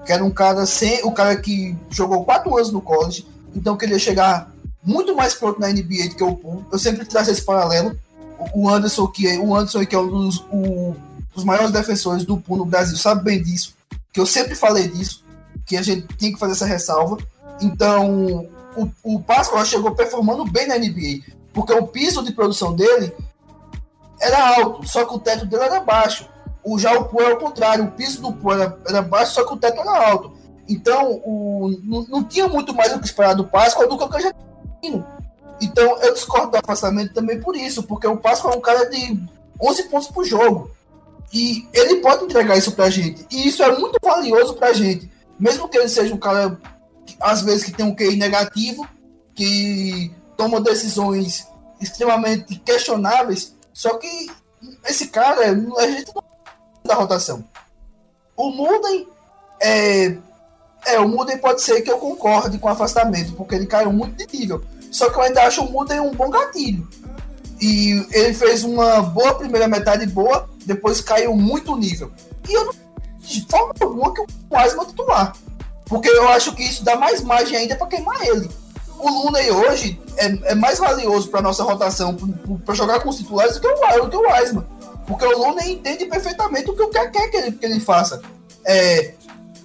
Que 0.06 0.12
era 0.12 0.24
um 0.24 0.32
cara 0.32 0.66
sem. 0.66 1.04
O 1.04 1.12
cara 1.12 1.36
que 1.36 1.76
jogou 1.89 2.24
quatro 2.24 2.56
anos 2.56 2.72
no 2.72 2.82
college, 2.82 3.28
então 3.56 3.78
queria 3.78 3.99
chegar 3.99 4.52
muito 4.84 5.16
mais 5.16 5.34
pronto 5.34 5.60
na 5.60 5.68
NBA 5.68 6.10
do 6.10 6.16
que 6.16 6.24
o 6.24 6.36
Poole. 6.36 6.66
Eu 6.72 6.80
sempre 6.80 7.06
trago 7.06 7.30
esse 7.30 7.41
paralelo. 7.41 7.97
O 8.54 8.68
Anderson, 8.68 9.08
que 9.08 9.28
é, 9.28 9.38
o 9.38 9.56
Anderson, 9.56 9.86
que 9.86 9.95
é 9.95 9.99
um 9.99 10.08
dos, 10.08 10.39
o, 10.52 10.95
dos 11.36 11.43
maiores 11.43 11.72
defensores 11.72 12.26
do 12.26 12.38
Poole 12.38 12.62
no 12.62 12.66
Brasil, 12.66 12.97
sabe 12.97 13.24
bem 13.24 13.41
disso. 13.41 13.76
Que 14.12 14.20
eu 14.20 14.26
sempre 14.26 14.56
falei 14.56 14.88
disso. 14.88 15.24
Que 15.66 15.78
a 15.78 15.82
gente 15.82 16.08
tem 16.18 16.34
que 16.34 16.39
fazer 16.39 16.54
essa 16.54 16.66
ressalva. 16.66 17.18
Então, 17.62 18.49
o, 18.76 18.89
o 19.04 19.22
Pascal 19.22 19.64
chegou 19.66 19.91
performando 19.91 20.45
bem 20.45 20.68
na 20.68 20.78
NBA. 20.78 21.22
Porque 21.54 21.74
o 21.74 21.86
piso 21.86 22.24
de 22.24 22.32
produção 22.32 22.74
dele 22.74 23.14
era 24.20 24.56
alto, 24.56 24.88
só 24.88 25.04
que 25.06 25.16
o 25.16 25.20
teto 25.20 25.45
dele 25.45 25.64
era 25.64 25.80
baixo. 25.80 26.28
O, 26.64 26.78
já 26.78 26.97
o 26.97 27.05
Poe 27.05 27.24
é 27.24 27.34
o 27.34 27.38
contrário, 27.38 27.86
o 27.86 27.91
piso 27.91 28.22
do 28.22 28.34
Poe 28.34 28.53
era, 28.53 28.78
era, 28.88 29.01
baixo, 29.01 29.34
só 29.34 29.45
que 29.45 29.53
o 29.53 29.57
teto 29.57 29.80
era 29.80 30.09
alto. 30.09 30.32
Então, 30.70 31.22
o, 31.26 31.80
não, 31.84 32.05
não 32.07 32.24
tinha 32.24 32.47
muito 32.47 32.74
mais 32.74 32.93
o 32.93 32.99
que 32.99 33.05
esperar 33.05 33.34
do 33.34 33.45
Páscoa 33.45 33.88
do 33.88 33.97
que 33.97 34.03
o 34.03 34.07
Canjatino. 34.07 35.05
Então, 35.59 35.97
eu 36.01 36.14
discordo 36.14 36.51
do 36.51 36.57
afastamento 36.57 37.14
também 37.14 37.39
por 37.39 37.55
isso, 37.55 37.84
porque 37.84 38.07
o 38.07 38.18
Páscoa 38.18 38.53
é 38.53 38.57
um 38.57 38.62
cara 38.62 38.89
de 38.89 39.20
11 39.62 39.84
pontos 39.89 40.07
por 40.07 40.24
jogo. 40.26 40.72
E 41.34 41.68
ele 41.74 41.95
pode 41.97 42.26
entregar 42.26 42.57
isso 42.57 42.74
pra 42.74 42.89
gente. 42.89 43.26
E 43.32 43.47
isso 43.47 43.64
é 43.64 43.78
muito 43.78 43.97
valioso 44.03 44.55
pra 44.55 44.74
gente. 44.74 45.09
Mesmo 45.39 45.68
que 45.68 45.78
ele 45.78 45.89
seja 45.89 46.14
um 46.14 46.18
cara, 46.18 46.59
às 47.20 47.41
vezes, 47.41 47.64
que 47.64 47.72
tem 47.72 47.86
um 47.86 47.95
QI 47.95 48.16
negativo, 48.16 48.88
que 49.34 50.12
toma 50.38 50.59
decisões 50.59 51.47
extremamente 51.80 52.55
questionáveis, 52.59 53.55
só 53.74 53.97
que 53.97 54.30
esse 54.86 55.07
cara, 55.07 55.41
a 55.49 55.88
gente 55.88 56.12
não 56.14 56.24
da 56.92 56.96
rotação. 56.96 57.44
O 58.36 58.50
Muden 58.50 59.08
é, 59.62 60.18
é, 60.86 61.00
o 61.00 61.08
Muden 61.08 61.38
pode 61.38 61.62
ser 61.62 61.82
que 61.82 61.92
eu 61.92 61.98
concorde 61.98 62.58
com 62.58 62.68
o 62.68 62.72
afastamento, 62.72 63.34
porque 63.34 63.56
ele 63.56 63.66
caiu 63.66 63.94
muito 63.94 64.16
de 64.16 64.38
nível. 64.38 64.64
Só 64.92 65.10
que 65.10 65.18
eu 65.18 65.22
ainda 65.22 65.44
acho 65.44 65.64
o 65.64 65.72
Muden 65.72 66.02
um 66.02 66.12
bom 66.12 66.30
gatilho. 66.30 66.88
E 67.62 68.06
ele 68.12 68.34
fez 68.34 68.64
uma 68.64 69.02
boa 69.02 69.36
primeira 69.36 69.68
metade 69.68 70.06
boa, 70.08 70.50
depois 70.66 71.00
caiu 71.00 71.36
muito 71.36 71.76
nível. 71.76 72.12
E 72.50 72.54
eu 72.54 72.66
não 72.66 72.82
de 73.22 73.46
forma 73.48 73.74
alguma 73.80 74.14
que 74.14 74.22
o 74.22 74.28
Wiseman 74.52 74.86
titular. 74.86 75.34
Porque 75.86 76.10
eu 76.10 76.28
acho 76.30 76.54
que 76.56 76.64
isso 76.64 76.84
dá 76.84 76.96
mais 76.96 77.22
margem 77.22 77.56
ainda 77.56 77.76
para 77.76 77.88
queimar 77.88 78.20
ele. 78.26 78.50
O 78.98 79.10
Looney 79.10 79.52
hoje 79.52 80.02
é, 80.18 80.52
é 80.52 80.56
mais 80.56 80.80
valioso 80.80 81.30
para 81.30 81.42
nossa 81.42 81.64
rotação, 81.64 82.18
para 82.66 82.74
jogar 82.74 83.00
com 83.00 83.10
os 83.10 83.18
titulares, 83.18 83.56
do 83.56 83.62
que 83.62 83.68
o, 83.68 84.02
do 84.02 84.10
que 84.10 84.18
o 84.18 84.32
Wiseman. 84.32 84.66
Porque 85.08 85.26
o 85.26 85.38
Luna 85.38 85.66
entende 85.66 86.06
perfeitamente 86.06 86.70
o 86.70 86.76
que 86.76 86.84
o 86.84 86.89
que 86.89 87.08
quer 87.10 87.30
que 87.30 87.38
ele, 87.38 87.52
que 87.52 87.66
ele 87.66 87.80
faça. 87.80 88.22
É, 88.66 89.14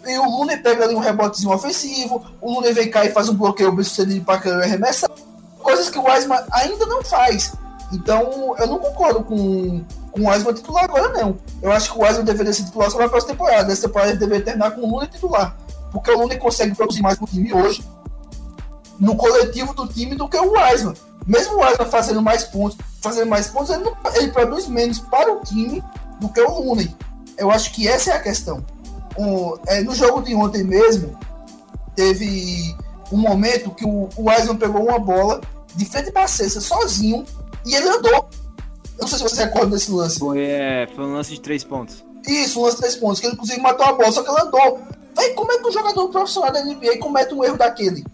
e 0.06 0.18
o 0.18 0.24
Luna 0.24 0.56
pega 0.56 0.84
ali 0.84 0.94
um 0.94 1.00
rebotezinho 1.00 1.52
ofensivo, 1.52 2.24
o 2.40 2.54
Luna 2.54 2.72
vem 2.72 2.88
cá 2.88 3.04
e 3.04 3.10
faz 3.10 3.28
um 3.28 3.34
bloqueio 3.34 3.72
bem 3.72 3.84
sucedido 3.84 4.24
para 4.24 4.40
que 4.40 4.48
arremessa. 4.48 5.10
Coisas 5.58 5.90
que 5.90 5.98
o 5.98 6.04
Wiseman 6.04 6.38
ainda 6.52 6.86
não 6.86 7.02
faz. 7.02 7.52
Então, 7.92 8.54
eu 8.58 8.66
não 8.66 8.78
concordo 8.78 9.24
com, 9.24 9.84
com 10.12 10.20
o 10.20 10.28
Wiseman 10.28 10.54
titular 10.54 10.84
agora, 10.84 11.08
não. 11.08 11.36
Eu 11.60 11.72
acho 11.72 11.92
que 11.92 11.98
o 11.98 12.02
Wiseman 12.02 12.24
deveria 12.24 12.52
ser 12.52 12.64
titular 12.64 12.90
só 12.90 12.98
na 12.98 13.08
próxima 13.08 13.32
temporada. 13.32 13.72
Essa 13.72 13.88
temporada 13.88 14.10
ele 14.10 14.18
deveria 14.18 14.44
terminar 14.44 14.70
com 14.70 14.82
o 14.82 14.90
Luna 14.90 15.06
titular. 15.08 15.56
Porque 15.92 16.10
o 16.10 16.18
Luna 16.18 16.36
consegue 16.36 16.74
produzir 16.74 17.02
mais 17.02 17.18
pro 17.18 17.26
time 17.26 17.52
hoje, 17.52 17.82
no 18.98 19.16
coletivo 19.16 19.74
do 19.74 19.86
time, 19.86 20.14
do 20.14 20.28
que 20.28 20.36
o 20.36 20.52
Wiseman. 20.52 20.94
Mesmo 21.26 21.54
o 21.54 21.60
Wiseman 21.60 21.86
fazendo 21.88 22.22
mais 22.22 22.44
pontos, 22.44 22.78
fazendo 23.00 23.28
mais 23.28 23.48
pontos, 23.48 23.70
ele, 23.70 23.84
não, 23.84 23.96
ele 24.14 24.28
produz 24.28 24.66
menos 24.68 24.98
para 24.98 25.32
o 25.32 25.40
time 25.40 25.82
do 26.20 26.28
que 26.28 26.40
o 26.40 26.60
Looney. 26.60 26.94
Eu 27.36 27.50
acho 27.50 27.72
que 27.72 27.86
essa 27.86 28.12
é 28.12 28.14
a 28.14 28.20
questão. 28.20 28.64
Um, 29.18 29.54
é, 29.66 29.82
no 29.82 29.94
jogo 29.94 30.22
de 30.22 30.34
ontem 30.34 30.62
mesmo, 30.62 31.18
teve 31.94 32.74
um 33.10 33.16
momento 33.16 33.70
que 33.70 33.84
o, 33.84 34.08
o 34.16 34.30
Wiseman 34.30 34.56
pegou 34.56 34.82
uma 34.82 34.98
bola 34.98 35.40
de 35.74 35.84
frente 35.84 36.10
para 36.10 36.24
a 36.24 36.28
cesta 36.28 36.60
sozinho 36.60 37.24
e 37.64 37.74
ele 37.74 37.88
andou. 37.88 38.28
Eu 38.98 39.02
não 39.02 39.08
sei 39.08 39.18
se 39.18 39.24
você 39.24 39.44
recorda 39.44 39.68
desse 39.68 39.90
lance. 39.90 40.18
Foi, 40.18 40.40
é, 40.40 40.88
foi 40.94 41.04
um 41.04 41.14
lance 41.14 41.30
de 41.30 41.40
três 41.40 41.62
pontos. 41.64 42.04
Isso, 42.26 42.60
um 42.60 42.64
lance 42.64 42.76
de 42.76 42.82
três 42.82 42.96
pontos, 42.96 43.20
que 43.20 43.26
ele 43.26 43.34
inclusive 43.34 43.60
matou 43.60 43.86
a 43.86 43.92
bola, 43.92 44.10
só 44.10 44.22
que 44.22 44.30
ele 44.30 44.40
andou. 44.40 44.80
Véi, 45.16 45.30
como 45.34 45.52
é 45.52 45.58
que 45.58 45.66
um 45.66 45.72
jogador 45.72 46.08
profissional 46.08 46.52
da 46.52 46.64
NBA 46.64 46.98
comete 46.98 47.34
um 47.34 47.44
erro 47.44 47.56
daquele? 47.56 48.04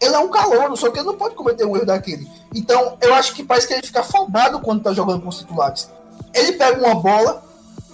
Ele 0.00 0.14
é 0.14 0.18
um 0.18 0.28
calor, 0.28 0.76
só 0.76 0.90
que 0.90 0.98
ele 0.98 1.06
não 1.06 1.16
pode 1.16 1.34
cometer 1.34 1.64
um 1.64 1.74
erro 1.76 1.86
daquele. 1.86 2.28
Então, 2.54 2.96
eu 3.00 3.14
acho 3.14 3.34
que 3.34 3.42
parece 3.42 3.66
que 3.66 3.74
ele 3.74 3.86
fica 3.86 4.00
afobado 4.00 4.60
quando 4.60 4.82
tá 4.82 4.92
jogando 4.92 5.22
com 5.22 5.28
os 5.28 5.38
titulares. 5.38 5.88
Ele 6.34 6.52
pega 6.52 6.78
uma 6.78 6.94
bola, 6.94 7.42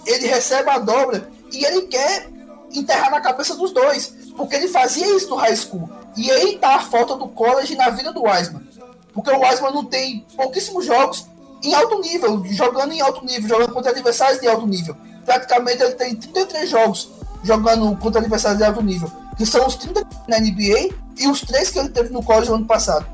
ele 0.05 0.27
recebe 0.27 0.69
a 0.69 0.79
dobra 0.79 1.29
e 1.51 1.63
ele 1.63 1.83
quer 1.83 2.29
enterrar 2.73 3.11
na 3.11 3.21
cabeça 3.21 3.55
dos 3.55 3.71
dois, 3.71 4.13
porque 4.35 4.55
ele 4.55 4.67
fazia 4.67 5.15
isso 5.15 5.29
no 5.29 5.35
high 5.35 5.55
school. 5.55 5.89
E 6.17 6.29
aí 6.29 6.57
tá 6.57 6.75
a 6.75 6.79
falta 6.81 7.15
do 7.15 7.27
college 7.27 7.75
na 7.75 7.89
vida 7.89 8.11
do 8.11 8.23
Wiseman. 8.23 8.63
Porque 9.13 9.31
o 9.31 9.39
Wiseman 9.39 9.71
não 9.71 9.85
tem 9.85 10.25
pouquíssimos 10.35 10.85
jogos 10.85 11.25
em 11.63 11.73
alto 11.73 11.99
nível, 12.01 12.43
jogando 12.47 12.91
em 12.91 13.01
alto 13.01 13.23
nível, 13.23 13.47
jogando 13.47 13.73
contra 13.73 13.91
adversários 13.91 14.41
de 14.41 14.47
alto 14.47 14.67
nível. 14.67 14.95
Praticamente 15.23 15.81
ele 15.81 15.93
tem 15.93 16.15
33 16.15 16.69
jogos 16.69 17.09
jogando 17.43 17.95
contra 17.97 18.19
adversários 18.19 18.57
de 18.57 18.65
alto 18.65 18.81
nível, 18.81 19.09
que 19.43 19.49
são 19.49 19.67
os 19.67 19.75
30 19.75 20.07
na 20.25 20.39
NBA 20.39 20.95
e 21.19 21.27
os 21.27 21.41
três 21.41 21.69
que 21.69 21.77
ele 21.77 21.89
teve 21.89 22.09
no 22.13 22.23
college 22.23 22.49
no 22.49 22.55
ano 22.55 22.65
passado. 22.65 23.05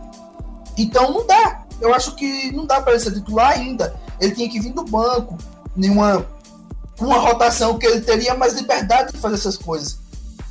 Então 0.78 1.12
não 1.12 1.26
dá. 1.26 1.64
Eu 1.82 1.92
acho 1.92 2.16
que 2.16 2.52
não 2.52 2.68
dá 2.68 2.80
para 2.80 2.94
ele 2.94 3.02
ser 3.02 3.14
titular 3.14 3.54
ainda. 3.54 3.96
Ele 4.22 4.36
tinha 4.36 4.48
que 4.48 4.60
vir 4.60 4.72
do 4.72 4.84
banco, 4.84 5.36
nenhuma 5.76 6.24
uma 7.00 7.18
rotação 7.18 7.80
que 7.80 7.88
ele 7.88 8.02
teria 8.02 8.36
mais 8.36 8.54
liberdade 8.54 9.14
de 9.14 9.18
fazer 9.18 9.36
essas 9.36 9.58
coisas. 9.58 9.98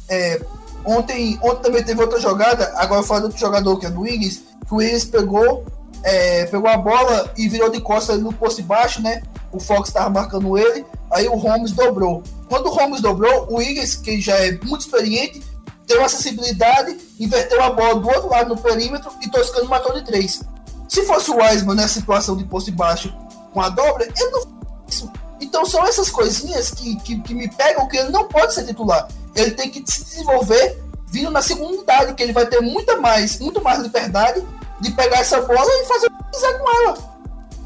É, 0.09 0.41
ontem, 0.85 1.39
ontem 1.43 1.63
também 1.63 1.85
teve 1.85 2.01
outra 2.01 2.19
jogada, 2.19 2.73
agora 2.77 3.03
falando 3.05 3.25
outro 3.25 3.39
jogador 3.39 3.79
que 3.79 3.87
é 3.87 3.91
do 3.91 4.01
Wiggins, 4.01 4.41
que 4.67 4.73
o 4.73 4.77
Wiggins 4.79 5.05
pegou, 5.05 5.65
é, 6.03 6.47
pegou 6.47 6.69
a 6.69 6.77
bola 6.79 7.33
e 7.37 7.49
virou 7.49 7.71
de 7.71 7.81
costas 7.81 8.19
no 8.19 8.33
posto 8.33 8.63
baixo, 8.63 9.01
né? 9.03 9.23
O 9.53 9.61
Fox 9.61 9.91
estava 9.91 10.09
marcando 10.09 10.57
ele, 10.57 10.85
aí 11.11 11.29
o 11.29 11.37
Holmes 11.37 11.73
dobrou. 11.73 12.23
Quando 12.49 12.67
o 12.67 12.71
Holmes 12.71 13.03
dobrou, 13.03 13.47
o 13.51 13.57
Wiggins, 13.59 13.95
que 13.95 14.19
já 14.19 14.35
é 14.35 14.53
muito 14.65 14.81
experiente, 14.81 15.43
teve 15.89 16.01
uma 16.01 16.09
sensibilidade, 16.09 16.99
inverteu 17.19 17.63
a 17.63 17.71
bola 17.71 17.95
do 17.97 18.07
outro 18.07 18.29
lado 18.29 18.55
no 18.55 18.61
perímetro 18.61 19.11
e 19.23 19.31
Toscano 19.31 19.69
matou 19.69 19.95
de 19.95 20.05
três. 20.05 20.43
Se 20.87 21.03
fosse 21.05 21.31
o 21.31 21.37
Wiseman 21.37 21.75
nessa 21.75 21.95
situação 21.95 22.37
de 22.37 22.45
posto 22.45 22.71
baixo 22.71 23.13
com 23.53 23.61
a 23.61 23.71
dobra, 23.71 24.05
ele 24.05 24.31
não 24.31 24.43
faz 24.43 24.53
isso. 24.89 25.13
Então 25.41 25.65
são 25.65 25.85
essas 25.87 26.11
coisinhas 26.11 26.71
que, 26.71 26.97
que, 26.97 27.21
que, 27.21 27.35
me 27.35 27.49
pegam 27.49 27.89
que 27.89 27.97
ele 27.97 28.11
não 28.11 28.29
pode 28.29 28.55
ser 28.55 28.67
titular. 28.67 29.09
Ele 29.35 29.53
tem 29.53 29.71
que 29.71 29.83
se 29.91 30.05
desenvolver 30.05 30.79
vindo 31.07 31.31
na 31.31 31.41
segunda 31.41 31.73
unidade, 31.73 32.13
que 32.13 32.23
ele 32.23 32.33
vai 32.33 32.47
ter 32.47 32.61
muita 32.61 32.99
mais, 32.99 33.39
muito 33.39 33.63
mais 33.63 33.79
liberdade 33.79 34.45
de 34.81 34.91
pegar 34.93 35.21
essa 35.21 35.41
bola 35.41 35.67
e 35.67 35.87
fazer 35.87 36.07
o 36.07 36.11
que 36.11 36.31
quiser 36.33 36.59
com 36.59 36.83
ela. 36.83 36.99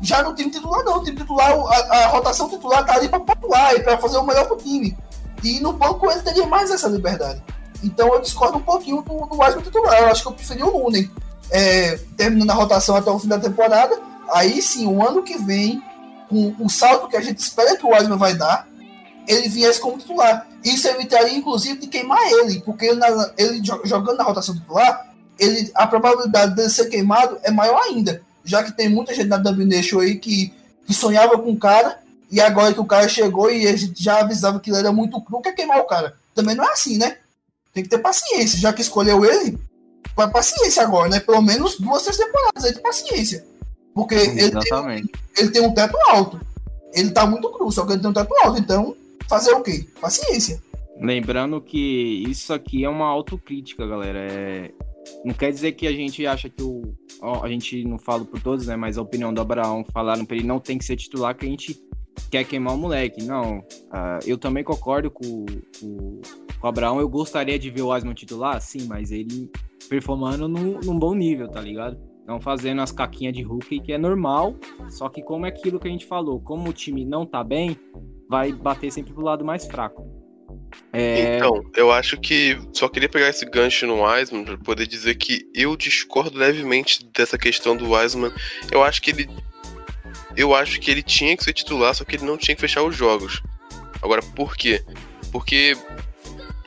Já 0.00 0.22
no 0.22 0.34
time 0.34 0.50
titular, 0.50 0.84
não. 0.84 0.98
O 0.98 1.04
time 1.04 1.16
titular, 1.16 1.50
a, 1.50 1.96
a 1.96 2.06
rotação 2.08 2.48
titular 2.48 2.84
tá 2.84 2.94
ali 2.94 3.08
para 3.08 3.20
pontuar 3.20 3.74
e 3.74 3.80
para 3.80 3.98
fazer 3.98 4.18
o 4.18 4.24
melhor 4.24 4.46
pro 4.46 4.56
time. 4.56 4.96
E 5.42 5.58
no 5.60 5.72
banco 5.72 6.08
ele 6.10 6.22
teria 6.22 6.46
mais 6.46 6.70
essa 6.70 6.88
liberdade. 6.88 7.42
Então 7.82 8.12
eu 8.14 8.20
discordo 8.20 8.58
um 8.58 8.62
pouquinho 8.62 9.02
do, 9.02 9.26
do 9.26 9.38
Wiseman 9.38 9.62
titular. 9.62 9.98
Eu 9.98 10.06
acho 10.06 10.22
que 10.22 10.28
eu 10.28 10.32
preferi 10.32 10.62
o 10.62 10.78
Lunen. 10.78 11.10
É, 11.50 11.98
terminando 12.16 12.50
a 12.50 12.54
rotação 12.54 12.96
até 12.96 13.10
o 13.10 13.18
fim 13.18 13.28
da 13.28 13.38
temporada. 13.38 13.98
Aí 14.32 14.62
sim, 14.62 14.86
o 14.86 15.06
ano 15.06 15.22
que 15.22 15.36
vem, 15.36 15.82
com 16.28 16.54
o 16.58 16.68
salto 16.70 17.08
que 17.08 17.16
a 17.16 17.20
gente 17.20 17.38
espera 17.38 17.76
que 17.76 17.84
o 17.84 17.90
Wiseman 17.90 18.16
vai 18.16 18.34
dar, 18.34 18.66
ele 19.26 19.48
viesse 19.48 19.80
como 19.80 19.98
titular. 19.98 20.46
Isso 20.64 20.88
evitaria, 20.88 21.36
inclusive, 21.36 21.78
de 21.78 21.86
queimar 21.86 22.20
ele, 22.24 22.60
porque 22.60 22.86
ele, 22.86 23.00
ele 23.36 23.60
jogando 23.84 24.16
na 24.16 24.24
rotação 24.24 24.54
titular, 24.54 25.12
ele, 25.38 25.70
a 25.74 25.86
probabilidade 25.86 26.54
de 26.54 26.70
ser 26.70 26.86
queimado 26.86 27.38
é 27.42 27.50
maior 27.50 27.80
ainda, 27.82 28.22
já 28.44 28.62
que 28.62 28.72
tem 28.72 28.88
muita 28.88 29.14
gente 29.14 29.28
na 29.28 29.36
Domination 29.36 30.00
aí 30.00 30.16
que, 30.16 30.52
que 30.86 30.94
sonhava 30.94 31.38
com 31.38 31.50
o 31.50 31.58
cara, 31.58 32.00
e 32.30 32.40
agora 32.40 32.72
que 32.72 32.80
o 32.80 32.84
cara 32.84 33.08
chegou 33.08 33.50
e 33.50 33.66
a 33.66 33.76
gente 33.76 34.02
já 34.02 34.20
avisava 34.20 34.58
que 34.58 34.70
ele 34.70 34.78
era 34.78 34.92
muito 34.92 35.20
cru, 35.20 35.40
quer 35.40 35.52
queimar 35.52 35.80
o 35.80 35.84
cara. 35.84 36.14
Também 36.34 36.54
não 36.54 36.64
é 36.64 36.72
assim, 36.72 36.96
né? 36.96 37.18
Tem 37.72 37.82
que 37.82 37.88
ter 37.88 37.98
paciência, 37.98 38.58
já 38.58 38.72
que 38.72 38.82
escolheu 38.82 39.24
ele, 39.24 39.58
paciência 40.14 40.82
agora, 40.82 41.08
né? 41.08 41.20
Pelo 41.20 41.40
menos 41.40 41.78
duas, 41.78 42.02
três 42.02 42.18
temporadas 42.18 42.64
aí 42.64 42.74
de 42.74 42.80
paciência. 42.80 43.44
Porque 43.94 44.14
ele 44.14 44.50
tem, 44.50 45.10
ele 45.38 45.50
tem 45.50 45.62
um 45.62 45.74
teto 45.74 45.96
alto. 46.08 46.40
Ele 46.92 47.10
tá 47.10 47.26
muito 47.26 47.50
cru, 47.50 47.70
só 47.70 47.86
que 47.86 47.92
ele 47.92 48.00
tem 48.00 48.10
um 48.10 48.14
teto 48.14 48.34
alto. 48.42 48.60
Então, 48.60 48.96
fazer 49.28 49.52
o 49.52 49.62
quê? 49.62 49.86
Paciência. 50.00 50.62
Lembrando 51.00 51.60
que 51.60 52.24
isso 52.28 52.52
aqui 52.52 52.84
é 52.84 52.88
uma 52.88 53.06
autocrítica, 53.06 53.86
galera. 53.86 54.18
É... 54.18 54.70
Não 55.24 55.34
quer 55.34 55.50
dizer 55.50 55.72
que 55.72 55.86
a 55.86 55.92
gente 55.92 56.26
acha 56.26 56.48
que 56.48 56.62
o. 56.62 56.94
A 57.42 57.48
gente 57.48 57.84
não 57.84 57.98
fala 57.98 58.24
por 58.24 58.40
todos, 58.40 58.66
né? 58.66 58.76
Mas 58.76 58.98
a 58.98 59.02
opinião 59.02 59.32
do 59.32 59.40
Abraão 59.40 59.84
falaram 59.92 60.24
pra 60.24 60.36
ele 60.36 60.46
não 60.46 60.60
tem 60.60 60.78
que 60.78 60.84
ser 60.84 60.96
titular, 60.96 61.34
que 61.34 61.46
a 61.46 61.48
gente 61.48 61.80
quer 62.30 62.44
queimar 62.44 62.74
o 62.74 62.78
moleque. 62.78 63.22
Não. 63.24 63.58
Uh, 63.58 64.20
eu 64.26 64.38
também 64.38 64.62
concordo 64.62 65.10
com, 65.10 65.44
com, 65.80 66.20
com, 66.20 66.20
o 66.62 66.66
Abraão. 66.66 67.00
Eu 67.00 67.08
gostaria 67.08 67.58
de 67.58 67.70
ver 67.70 67.82
o 67.82 67.92
Asman 67.92 68.14
titular, 68.14 68.60
sim, 68.60 68.86
mas 68.86 69.10
ele 69.10 69.50
performando 69.88 70.48
num, 70.48 70.80
num 70.80 70.98
bom 70.98 71.14
nível, 71.14 71.48
tá 71.48 71.60
ligado? 71.60 71.98
Não 72.26 72.40
fazendo 72.40 72.80
as 72.80 72.92
caquinhas 72.92 73.34
de 73.34 73.42
Hulk, 73.42 73.80
que 73.80 73.92
é 73.92 73.98
normal. 73.98 74.56
Só 74.88 75.08
que 75.08 75.22
como 75.22 75.46
é 75.46 75.48
aquilo 75.48 75.80
que 75.80 75.88
a 75.88 75.90
gente 75.90 76.06
falou, 76.06 76.40
como 76.40 76.70
o 76.70 76.72
time 76.72 77.04
não 77.04 77.26
tá 77.26 77.42
bem, 77.42 77.76
vai 78.28 78.52
bater 78.52 78.92
sempre 78.92 79.12
pro 79.12 79.24
lado 79.24 79.44
mais 79.44 79.66
fraco. 79.66 80.06
É... 80.92 81.36
Então, 81.36 81.62
eu 81.76 81.90
acho 81.90 82.18
que 82.18 82.58
só 82.72 82.88
queria 82.88 83.08
pegar 83.08 83.28
esse 83.28 83.44
gancho 83.44 83.86
no 83.86 84.02
Wiseman 84.02 84.44
para 84.44 84.58
poder 84.58 84.86
dizer 84.86 85.16
que 85.16 85.46
eu 85.54 85.76
discordo 85.76 86.38
levemente 86.38 87.04
dessa 87.12 87.36
questão 87.36 87.76
do 87.76 87.90
Wiseman. 87.90 88.32
Eu 88.70 88.82
acho 88.82 89.02
que 89.02 89.10
ele 89.10 89.28
eu 90.36 90.54
acho 90.54 90.80
que 90.80 90.90
ele 90.90 91.02
tinha 91.02 91.36
que 91.36 91.44
ser 91.44 91.52
titular, 91.52 91.94
só 91.94 92.04
que 92.04 92.16
ele 92.16 92.24
não 92.24 92.38
tinha 92.38 92.54
que 92.54 92.60
fechar 92.60 92.82
os 92.82 92.96
jogos. 92.96 93.42
Agora, 94.00 94.22
por 94.22 94.56
quê? 94.56 94.82
Porque 95.30 95.76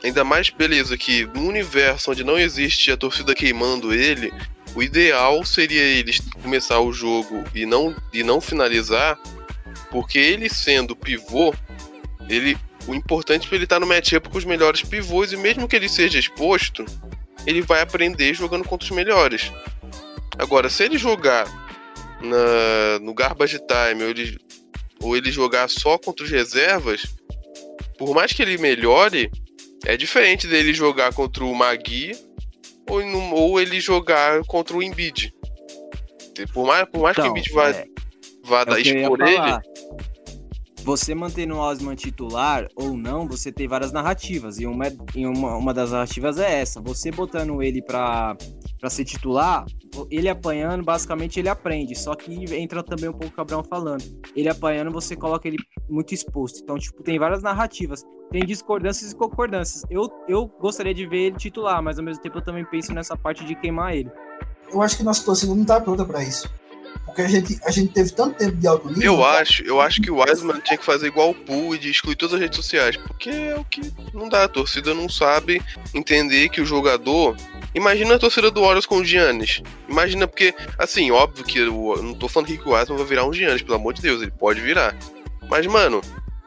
ainda 0.06 0.24
mais 0.24 0.50
beleza 0.50 0.96
que 0.96 1.26
no 1.26 1.46
universo 1.46 2.10
onde 2.10 2.22
não 2.22 2.38
existe 2.38 2.90
a 2.92 2.96
torcida 2.96 3.34
queimando 3.34 3.92
ele, 3.92 4.32
o 4.74 4.82
ideal 4.82 5.44
seria 5.44 5.82
eles 5.82 6.20
começar 6.42 6.80
o 6.80 6.92
jogo 6.92 7.44
e 7.54 7.66
não, 7.66 7.94
e 8.12 8.22
não 8.22 8.40
finalizar, 8.40 9.18
porque 9.90 10.18
ele 10.18 10.48
sendo 10.48 10.94
pivô, 10.94 11.54
ele 12.28 12.56
o 12.86 12.94
importante 12.94 13.48
é 13.50 13.54
ele 13.56 13.64
estar 13.64 13.76
tá 13.76 13.80
no 13.80 13.86
matchup 13.86 14.28
com 14.28 14.38
os 14.38 14.44
melhores 14.44 14.82
pivôs 14.82 15.32
e 15.32 15.36
mesmo 15.36 15.66
que 15.66 15.74
ele 15.74 15.88
seja 15.88 16.20
exposto, 16.20 16.84
ele 17.44 17.60
vai 17.60 17.80
aprender 17.80 18.32
jogando 18.32 18.64
contra 18.64 18.84
os 18.84 18.92
melhores. 18.92 19.50
Agora, 20.38 20.70
se 20.70 20.84
ele 20.84 20.96
jogar 20.96 21.46
na, 22.20 23.00
no 23.00 23.12
garbage 23.12 23.58
time 23.58 24.04
ou 24.04 24.10
ele, 24.10 24.38
ou 25.00 25.16
ele 25.16 25.32
jogar 25.32 25.68
só 25.68 25.98
contra 25.98 26.24
os 26.24 26.30
reservas, 26.30 27.02
por 27.98 28.14
mais 28.14 28.32
que 28.32 28.40
ele 28.40 28.56
melhore, 28.56 29.32
é 29.86 29.96
diferente 29.96 30.48
dele 30.48 30.74
jogar 30.74 31.12
contra 31.14 31.44
o 31.44 31.54
Magui 31.54 32.12
ou, 32.88 33.00
ou 33.32 33.60
ele 33.60 33.80
jogar 33.80 34.42
contra 34.44 34.76
o 34.76 34.82
Embiid. 34.82 35.32
Por 36.52 36.66
mais, 36.66 36.88
por 36.90 37.02
mais 37.02 37.16
então, 37.16 37.32
que 37.32 37.40
o 37.40 37.40
então, 37.40 37.52
Embiid 37.52 37.52
vá, 37.52 37.70
é, 37.70 37.86
vá 38.44 38.76
é 38.76 38.80
expor 38.80 39.20
ele. 39.22 39.60
Você 40.82 41.14
manter 41.14 41.46
no 41.46 41.58
Osman 41.58 41.94
titular 41.94 42.68
ou 42.76 42.96
não, 42.96 43.26
você 43.26 43.50
tem 43.50 43.66
várias 43.66 43.92
narrativas. 43.92 44.58
E 44.58 44.66
uma, 44.66 44.84
e 45.14 45.26
uma, 45.26 45.56
uma 45.56 45.72
das 45.74 45.92
narrativas 45.92 46.38
é 46.38 46.60
essa. 46.60 46.80
Você 46.80 47.10
botando 47.10 47.62
ele 47.62 47.82
pra, 47.82 48.36
pra 48.86 48.90
ser 48.90 49.04
titular, 49.04 49.66
ele 50.08 50.28
apanhando, 50.28 50.84
basicamente 50.84 51.40
ele 51.40 51.48
aprende. 51.48 51.98
Só 51.98 52.14
que 52.14 52.32
entra 52.54 52.84
também 52.84 53.08
um 53.08 53.12
pouco 53.12 53.26
o 53.26 53.32
Cabrão 53.32 53.64
falando. 53.64 54.04
Ele 54.36 54.48
apanhando, 54.48 54.92
você 54.92 55.16
coloca 55.16 55.48
ele 55.48 55.56
muito 55.88 56.14
exposto. 56.14 56.60
Então, 56.62 56.78
tipo, 56.78 57.02
tem 57.02 57.18
várias 57.18 57.42
narrativas 57.42 58.04
tem 58.28 58.44
discordâncias 58.44 59.12
e 59.12 59.14
concordâncias. 59.14 59.84
Eu, 59.88 60.10
eu 60.28 60.48
gostaria 60.60 60.92
de 60.92 61.06
ver 61.06 61.26
ele 61.26 61.36
titular, 61.36 61.80
mas 61.80 61.96
ao 61.96 62.04
mesmo 62.04 62.20
tempo 62.20 62.38
eu 62.38 62.42
também 62.42 62.64
penso 62.64 62.92
nessa 62.92 63.16
parte 63.16 63.44
de 63.44 63.54
queimar 63.54 63.94
ele. 63.94 64.10
Eu 64.68 64.82
acho 64.82 64.96
que 64.96 65.04
nossa 65.04 65.24
torcida 65.24 65.54
não 65.54 65.64
tá 65.64 65.80
pronta 65.80 66.04
para 66.04 66.24
isso. 66.24 66.50
Porque 67.04 67.22
a 67.22 67.28
gente, 67.28 67.58
a 67.64 67.70
gente 67.70 67.92
teve 67.92 68.10
tanto 68.10 68.36
tempo 68.36 68.56
de 68.56 68.66
alto 68.66 68.88
nível. 68.88 69.14
Eu 69.14 69.24
acho, 69.24 69.62
eu 69.62 69.80
acho 69.80 70.02
que 70.02 70.10
o 70.10 70.16
Wiseman 70.20 70.60
tinha 70.60 70.76
que 70.76 70.84
fazer 70.84 71.06
igual 71.06 71.30
o 71.30 71.34
Pool 71.34 71.74
e 71.74 71.78
de 71.78 71.88
excluir 71.88 72.16
todas 72.16 72.34
as 72.34 72.40
redes 72.40 72.56
sociais. 72.56 72.96
Porque 72.96 73.30
é 73.30 73.56
o 73.56 73.64
que 73.64 73.92
não 74.12 74.28
dá. 74.28 74.44
A 74.44 74.48
torcida 74.48 74.92
não 74.92 75.08
sabe 75.08 75.62
entender 75.94 76.48
que 76.48 76.60
o 76.60 76.66
jogador. 76.66 77.36
Imagina 77.76 78.14
a 78.14 78.18
torcida 78.18 78.50
do 78.50 78.62
Warriors 78.62 78.86
com 78.86 78.96
o 78.96 79.04
Giannis. 79.04 79.62
Imagina, 79.86 80.26
porque, 80.26 80.54
assim, 80.78 81.10
óbvio 81.10 81.44
que 81.44 81.58
eu 81.58 82.02
não 82.02 82.14
tô 82.14 82.26
falando 82.26 82.48
que 82.48 82.66
o 82.66 82.72
Wiseman 82.72 82.96
vai 82.96 83.06
virar 83.06 83.26
um 83.26 83.34
Giannis, 83.34 83.60
pelo 83.60 83.74
amor 83.74 83.92
de 83.92 84.00
Deus, 84.00 84.22
ele 84.22 84.30
pode 84.30 84.62
virar. 84.62 84.96
Mas, 85.46 85.66
mano, 85.66 86.00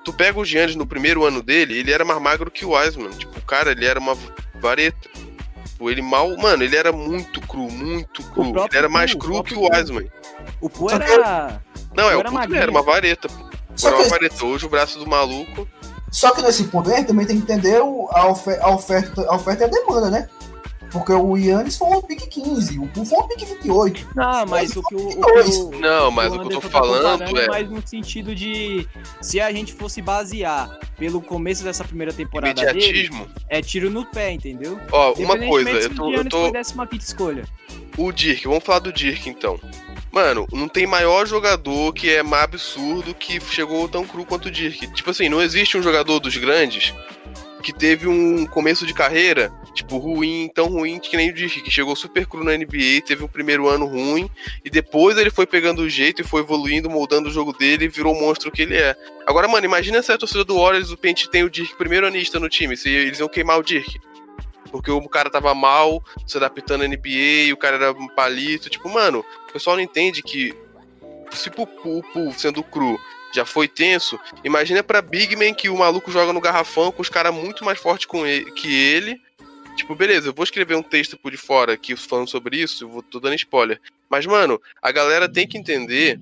tu 0.03 0.11
pega 0.11 0.39
o 0.39 0.43
Giannis 0.43 0.75
no 0.75 0.87
primeiro 0.87 1.23
ano 1.23 1.43
dele, 1.43 1.77
ele 1.77 1.91
era 1.91 2.03
mais 2.03 2.19
magro 2.19 2.49
que 2.49 2.65
o 2.65 2.71
Wiseman. 2.71 3.11
Tipo, 3.11 3.37
o 3.37 3.43
cara, 3.43 3.73
ele 3.73 3.85
era 3.85 3.99
uma 3.99 4.17
vareta. 4.59 5.07
Tipo, 5.67 5.91
ele 5.91 6.01
mal. 6.01 6.35
Mano, 6.35 6.63
ele 6.63 6.75
era 6.75 6.91
muito 6.91 7.39
cru, 7.41 7.69
muito 7.69 8.23
cru. 8.31 8.49
Ele 8.49 8.67
era 8.73 8.89
mais 8.89 9.13
cru 9.13 9.43
que 9.43 9.53
o 9.53 9.69
Wiseman. 9.71 10.07
O 10.59 10.67
Poo 10.67 10.89
era. 10.89 11.61
Não, 11.95 12.09
é, 12.09 12.17
o 12.17 12.23
Poo 12.23 12.55
era 12.55 12.71
uma 12.71 12.81
vareta. 12.81 13.29
Só 13.75 13.89
era 13.89 13.97
uma 13.97 14.09
vareta. 14.09 14.43
Hoje 14.43 14.65
o 14.65 14.69
braço 14.69 14.97
do 14.97 15.07
maluco. 15.07 15.67
Só 16.11 16.31
que 16.31 16.41
nesse 16.41 16.63
ponto 16.63 16.89
aí 16.89 17.03
também 17.03 17.27
tem 17.27 17.39
que 17.39 17.43
entender 17.43 17.77
a, 17.77 18.27
oferta, 18.27 18.65
a, 18.65 18.73
oferta, 18.73 19.21
a 19.29 19.35
oferta 19.35 19.63
e 19.63 19.67
a 19.67 19.69
demanda, 19.69 20.09
né? 20.09 20.27
Porque 20.91 21.11
o 21.11 21.37
Yannis 21.37 21.77
foi 21.77 21.87
um 21.89 22.01
pique 22.01 22.27
15, 22.27 22.79
o 22.79 22.87
Poole 22.87 23.07
foi 23.07 23.19
um 23.19 23.27
pique 23.27 23.45
28. 23.45 24.09
Não, 24.15 24.45
mas 24.47 24.75
o 24.75 24.81
que 24.81 24.95
o, 24.95 24.99
o, 24.99 25.67
o, 25.67 25.79
Não, 25.79 26.09
mas 26.09 26.33
o, 26.33 26.39
que 26.39 26.45
eu 26.45 26.49
tô 26.49 26.61
tá 26.61 26.69
falando 26.69 27.37
é. 27.37 27.47
Mais 27.47 27.69
no 27.69 27.85
sentido 27.85 28.33
de. 28.33 28.87
Se 29.21 29.39
a 29.39 29.51
gente 29.51 29.73
fosse 29.73 30.01
basear 30.01 30.79
pelo 30.97 31.21
começo 31.21 31.63
dessa 31.63 31.83
primeira 31.83 32.11
temporada 32.11 32.59
Imediatismo. 32.59 33.25
dele, 33.25 33.35
é 33.49 33.61
tiro 33.61 33.89
no 33.89 34.05
pé, 34.05 34.31
entendeu? 34.31 34.79
Ó, 34.91 35.13
uma 35.13 35.37
coisa, 35.37 35.69
eu 35.69 35.95
tô. 35.95 36.09
Se 36.09 36.15
eu 36.15 36.25
tô... 36.25 36.51
décima 36.51 36.87
quinta 36.87 37.03
escolha. 37.03 37.43
O 37.97 38.11
Dirk, 38.11 38.47
vamos 38.47 38.63
falar 38.63 38.79
do 38.79 38.93
Dirk 38.93 39.29
então. 39.29 39.59
Mano, 40.11 40.47
não 40.51 40.67
tem 40.67 40.87
maior 40.87 41.27
jogador 41.27 41.93
que 41.93 42.09
é 42.09 42.23
mais 42.23 42.45
absurdo 42.45 43.13
que 43.13 43.39
chegou 43.39 43.87
tão 43.87 44.05
cru 44.07 44.25
quanto 44.25 44.47
o 44.47 44.51
Dirk. 44.51 44.87
Tipo 44.93 45.11
assim, 45.11 45.29
não 45.29 45.41
existe 45.41 45.77
um 45.77 45.83
jogador 45.83 46.19
dos 46.19 46.35
grandes 46.35 46.93
que 47.61 47.73
teve 47.73 48.07
um 48.07 48.45
começo 48.45 48.85
de 48.85 48.93
carreira, 48.93 49.51
tipo, 49.73 49.97
ruim, 49.97 50.49
tão 50.53 50.67
ruim 50.67 50.99
que 50.99 51.15
nem 51.17 51.29
o 51.29 51.33
Dirk, 51.33 51.61
que 51.61 51.71
chegou 51.71 51.95
super 51.95 52.25
cru 52.25 52.43
na 52.43 52.55
NBA, 52.55 53.01
teve 53.05 53.23
um 53.23 53.27
primeiro 53.27 53.67
ano 53.67 53.85
ruim, 53.85 54.29
e 54.63 54.69
depois 54.69 55.17
ele 55.17 55.29
foi 55.29 55.45
pegando 55.45 55.81
o 55.81 55.89
jeito 55.89 56.21
e 56.21 56.25
foi 56.25 56.41
evoluindo, 56.41 56.89
moldando 56.89 57.29
o 57.29 57.31
jogo 57.31 57.53
dele 57.53 57.85
e 57.85 57.89
virou 57.89 58.15
o 58.15 58.19
monstro 58.19 58.51
que 58.51 58.61
ele 58.61 58.75
é. 58.75 58.95
Agora, 59.25 59.47
mano, 59.47 59.65
imagina 59.65 60.01
se 60.01 60.11
a 60.11 60.17
torcida 60.17 60.43
do 60.43 60.57
Warriors, 60.57 60.91
o 60.91 60.97
Pente 60.97 61.29
tem 61.29 61.43
o 61.43 61.49
Dirk 61.49 61.75
primeiro 61.75 62.07
anista 62.07 62.39
no 62.39 62.49
time, 62.49 62.77
se 62.77 62.89
eles 62.89 63.19
iam 63.19 63.29
queimar 63.29 63.59
o 63.59 63.63
Dirk. 63.63 63.99
Porque 64.71 64.91
o 64.91 65.09
cara 65.09 65.29
tava 65.29 65.53
mal, 65.55 66.03
se 66.27 66.37
adaptando 66.37 66.83
à 66.83 66.87
NBA, 66.87 67.53
o 67.53 67.57
cara 67.57 67.75
era 67.75 67.91
um 67.91 68.07
palito. 68.07 68.69
Tipo, 68.69 68.87
mano, 68.87 69.25
o 69.47 69.51
pessoal 69.51 69.75
não 69.75 69.83
entende 69.83 70.21
que 70.21 70.53
se 71.31 71.49
o 71.49 71.51
Pupu 71.51 72.31
sendo 72.37 72.63
cru 72.63 72.99
já 73.33 73.45
foi 73.45 73.67
tenso, 73.67 74.19
imagina 74.43 74.83
pra 74.83 75.01
Big 75.01 75.35
Man 75.35 75.53
que 75.53 75.69
o 75.69 75.77
maluco 75.77 76.11
joga 76.11 76.33
no 76.33 76.41
garrafão 76.41 76.91
com 76.91 77.01
os 77.01 77.09
caras 77.09 77.33
muito 77.33 77.63
mais 77.63 77.79
fortes 77.79 78.05
com 78.05 78.25
ele, 78.25 78.51
que 78.51 78.73
ele. 78.73 79.21
Tipo, 79.75 79.95
beleza, 79.95 80.29
eu 80.29 80.33
vou 80.33 80.43
escrever 80.43 80.75
um 80.75 80.83
texto 80.83 81.17
por 81.17 81.31
de 81.31 81.37
fora 81.37 81.73
aqui 81.73 81.95
falando 81.95 82.29
sobre 82.29 82.57
isso, 82.57 82.83
eu 82.83 82.89
vou 82.89 83.01
tô 83.01 83.19
dando 83.19 83.35
spoiler. 83.35 83.79
Mas, 84.09 84.25
mano, 84.25 84.59
a 84.81 84.91
galera 84.91 85.29
tem 85.29 85.47
que 85.47 85.57
entender 85.57 86.19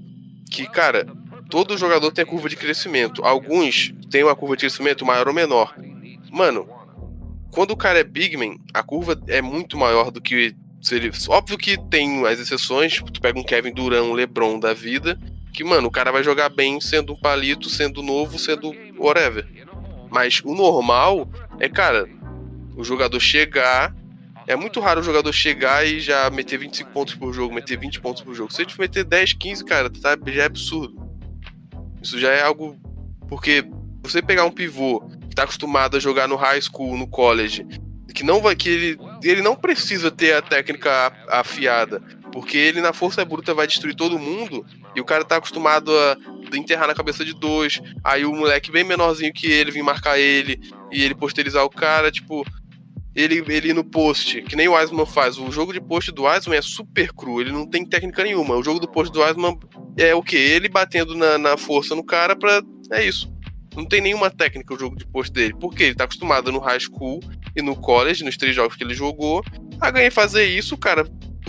que, 0.51 0.68
cara, 0.68 1.08
todo 1.49 1.78
jogador 1.78 2.12
tem 2.12 2.24
a 2.24 2.28
curva 2.28 2.49
de 2.49 2.55
crescimento. 2.55 3.24
Alguns 3.26 3.93
têm 4.12 4.24
uma 4.24 4.36
curva 4.36 4.55
de 4.55 4.62
crescimento 4.62 5.05
maior 5.05 5.28
ou 5.28 5.34
menor. 5.34 5.76
Mano, 6.32 6.70
quando 7.51 7.72
o 7.72 7.78
cara 7.78 7.99
é 7.99 8.03
big 8.03 8.38
man, 8.38 8.58
a 8.74 8.84
curva 8.84 9.20
é 9.28 9.41
muito 9.41 9.78
maior 9.78 10.12
do 10.12 10.22
que. 10.22 10.55
Óbvio 11.28 11.58
que 11.58 11.78
tem 11.89 12.26
as 12.28 12.39
exceções, 12.39 12.93
tipo, 12.93 13.12
tu 13.12 13.20
pega 13.20 13.39
um 13.39 13.43
Kevin 13.43 13.74
Durant, 13.74 14.03
um 14.03 14.14
LeBron 14.14 14.60
da 14.60 14.74
vida, 14.74 15.20
que, 15.58 15.64
mano, 15.64 15.88
o 15.88 15.91
cara 15.91 16.12
vai 16.12 16.24
jogar 16.24 16.49
bem 16.49 16.80
sendo 16.80 17.14
um 17.14 17.16
palito, 17.16 17.68
sendo 17.68 18.03
novo, 18.03 18.38
sendo 18.38 18.72
whatever. 18.95 19.43
Mas 20.08 20.39
o 20.45 20.53
normal 20.53 21.28
é, 21.60 21.68
cara, 21.68 22.08
o 22.76 22.84
jogador 22.84 23.20
chegar. 23.20 23.91
É 24.45 24.55
muito 24.55 24.80
raro 24.80 25.01
o 25.01 25.03
jogador 25.03 25.34
chegar 25.34 25.84
e 25.84 25.99
já 25.99 26.30
meter 26.30 26.60
25 26.60 26.91
pontos 26.91 27.16
por 27.16 27.34
jogo, 27.34 27.55
meter 27.55 27.76
20 27.76 27.99
pontos 27.99 28.22
por 28.22 28.36
jogo. 28.36 28.53
Se 28.53 28.62
ele 28.62 28.72
meter 28.78 29.03
10, 29.03 29.34
15, 29.34 29.66
cara, 29.66 29.89
tá, 29.89 30.16
já 30.28 30.43
é 30.43 30.45
absurdo. 30.45 30.95
Isso 32.03 32.20
já 32.20 32.32
é 32.32 32.43
algo. 32.43 32.78
Porque 33.28 33.66
você 34.03 34.22
pegar 34.22 34.45
um 34.45 34.51
pivô 34.51 35.01
que 35.28 35.36
tá 35.36 35.41
acostumado 35.43 35.97
a 35.97 35.99
jogar 35.99 36.28
no 36.28 36.36
high 36.36 36.62
school, 36.62 36.95
no 36.95 37.08
college, 37.08 37.66
que 38.14 38.24
não 38.24 38.41
vai. 38.41 38.55
que 38.55 38.70
ele, 38.70 38.99
ele 39.24 39.41
não 39.41 39.55
precisa 39.55 40.12
ter 40.12 40.36
a 40.36 40.41
técnica 40.41 41.12
afiada. 41.28 41.99
Porque 42.32 42.58
ele 42.58 42.80
na 42.80 42.93
força 42.93 43.26
bruta 43.26 43.55
vai 43.55 43.66
destruir 43.66 43.95
todo 43.95 44.20
mundo. 44.20 44.64
E 44.98 45.00
o 45.00 45.06
cara 45.06 45.24
tá 45.24 45.36
acostumado 45.36 45.91
a 45.91 46.18
enterrar 46.58 46.88
na 46.88 46.95
cabeça 46.95 47.24
de 47.24 47.32
dois. 47.32 47.80
Aí 48.04 48.26
o 48.26 48.34
moleque 48.34 48.72
bem 48.72 48.84
menorzinho 48.84 49.32
que 49.32 49.45
ele 49.45 49.70
vir 49.70 49.84
marcar 49.84 50.18
ele 50.18 50.60
e 50.91 51.04
ele 51.04 51.14
posterizar 51.14 51.64
o 51.64 51.70
cara, 51.70 52.12
tipo. 52.12 52.43
Ele, 53.14 53.43
ele 53.48 53.74
no 53.74 53.84
post, 53.84 54.41
que 54.43 54.56
nem 54.56 54.68
o 54.68 54.74
Wiseman 54.74 55.06
faz. 55.06 55.38
O 55.38 55.52
jogo 55.52 55.72
de 55.72 55.80
post 55.80 56.12
do 56.12 56.24
Wiseman 56.24 56.58
é 56.58 56.62
super 56.62 57.12
cru, 57.14 57.41
ele 57.41 57.52
não 57.52 57.68
tem 57.68 57.84
técnica 57.84 58.24
nenhuma. 58.24 58.56
O 58.56 58.64
jogo 58.64 58.80
do 58.80 58.88
post 58.88 59.12
do 59.12 59.22
Wiseman 59.22 59.58
é 59.98 60.14
o 60.16 60.22
que? 60.22 60.36
Ele 60.36 60.68
batendo 60.68 61.16
na, 61.16 61.38
na 61.38 61.58
força 61.58 61.95
no 61.95 62.04
cara 62.04 62.36
pra. 62.36 62.62
É 62.91 63.04
isso. 63.04 63.32
Não 63.76 63.86
tem 63.86 64.02
nenhuma 64.02 64.32
técnica 64.32 64.74
o 64.74 64.80
jogo 64.80 64.95
de 64.95 65.06
post 65.06 65.32
dele. 65.32 65.54
Porque 65.60 65.84
ele 65.84 65.95
tá 65.95 66.06
acostumado 66.06 66.52
no 66.52 66.60
high 66.60 66.80
school 66.80 67.20
e 67.56 67.62
no 67.62 67.76
college, 67.76 68.24
nos 68.24 68.38
três 68.38 68.56
jogos 68.56 68.76
que 68.76 68.84
ele 68.84 68.95
jogou, 68.95 69.43
a 69.80 69.91
ganhar 69.91 70.12
fazer 70.12 70.45
isso, 70.45 70.74
o 70.74 70.78
cara, 70.78 71.08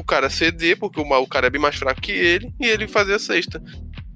cara 0.09 0.31
ceder, 0.31 0.79
porque 0.79 1.01
o, 1.01 1.27
cara 1.27 1.47
é 1.47 1.51
bem 1.51 1.61
mais 1.61 1.77
fraco 1.77 2.01
que 2.01 2.11
ele, 2.11 2.53
e 2.59 2.67
ele 2.67 2.89
fazer 2.89 3.15
a 3.15 3.19
sexta. 3.19 3.63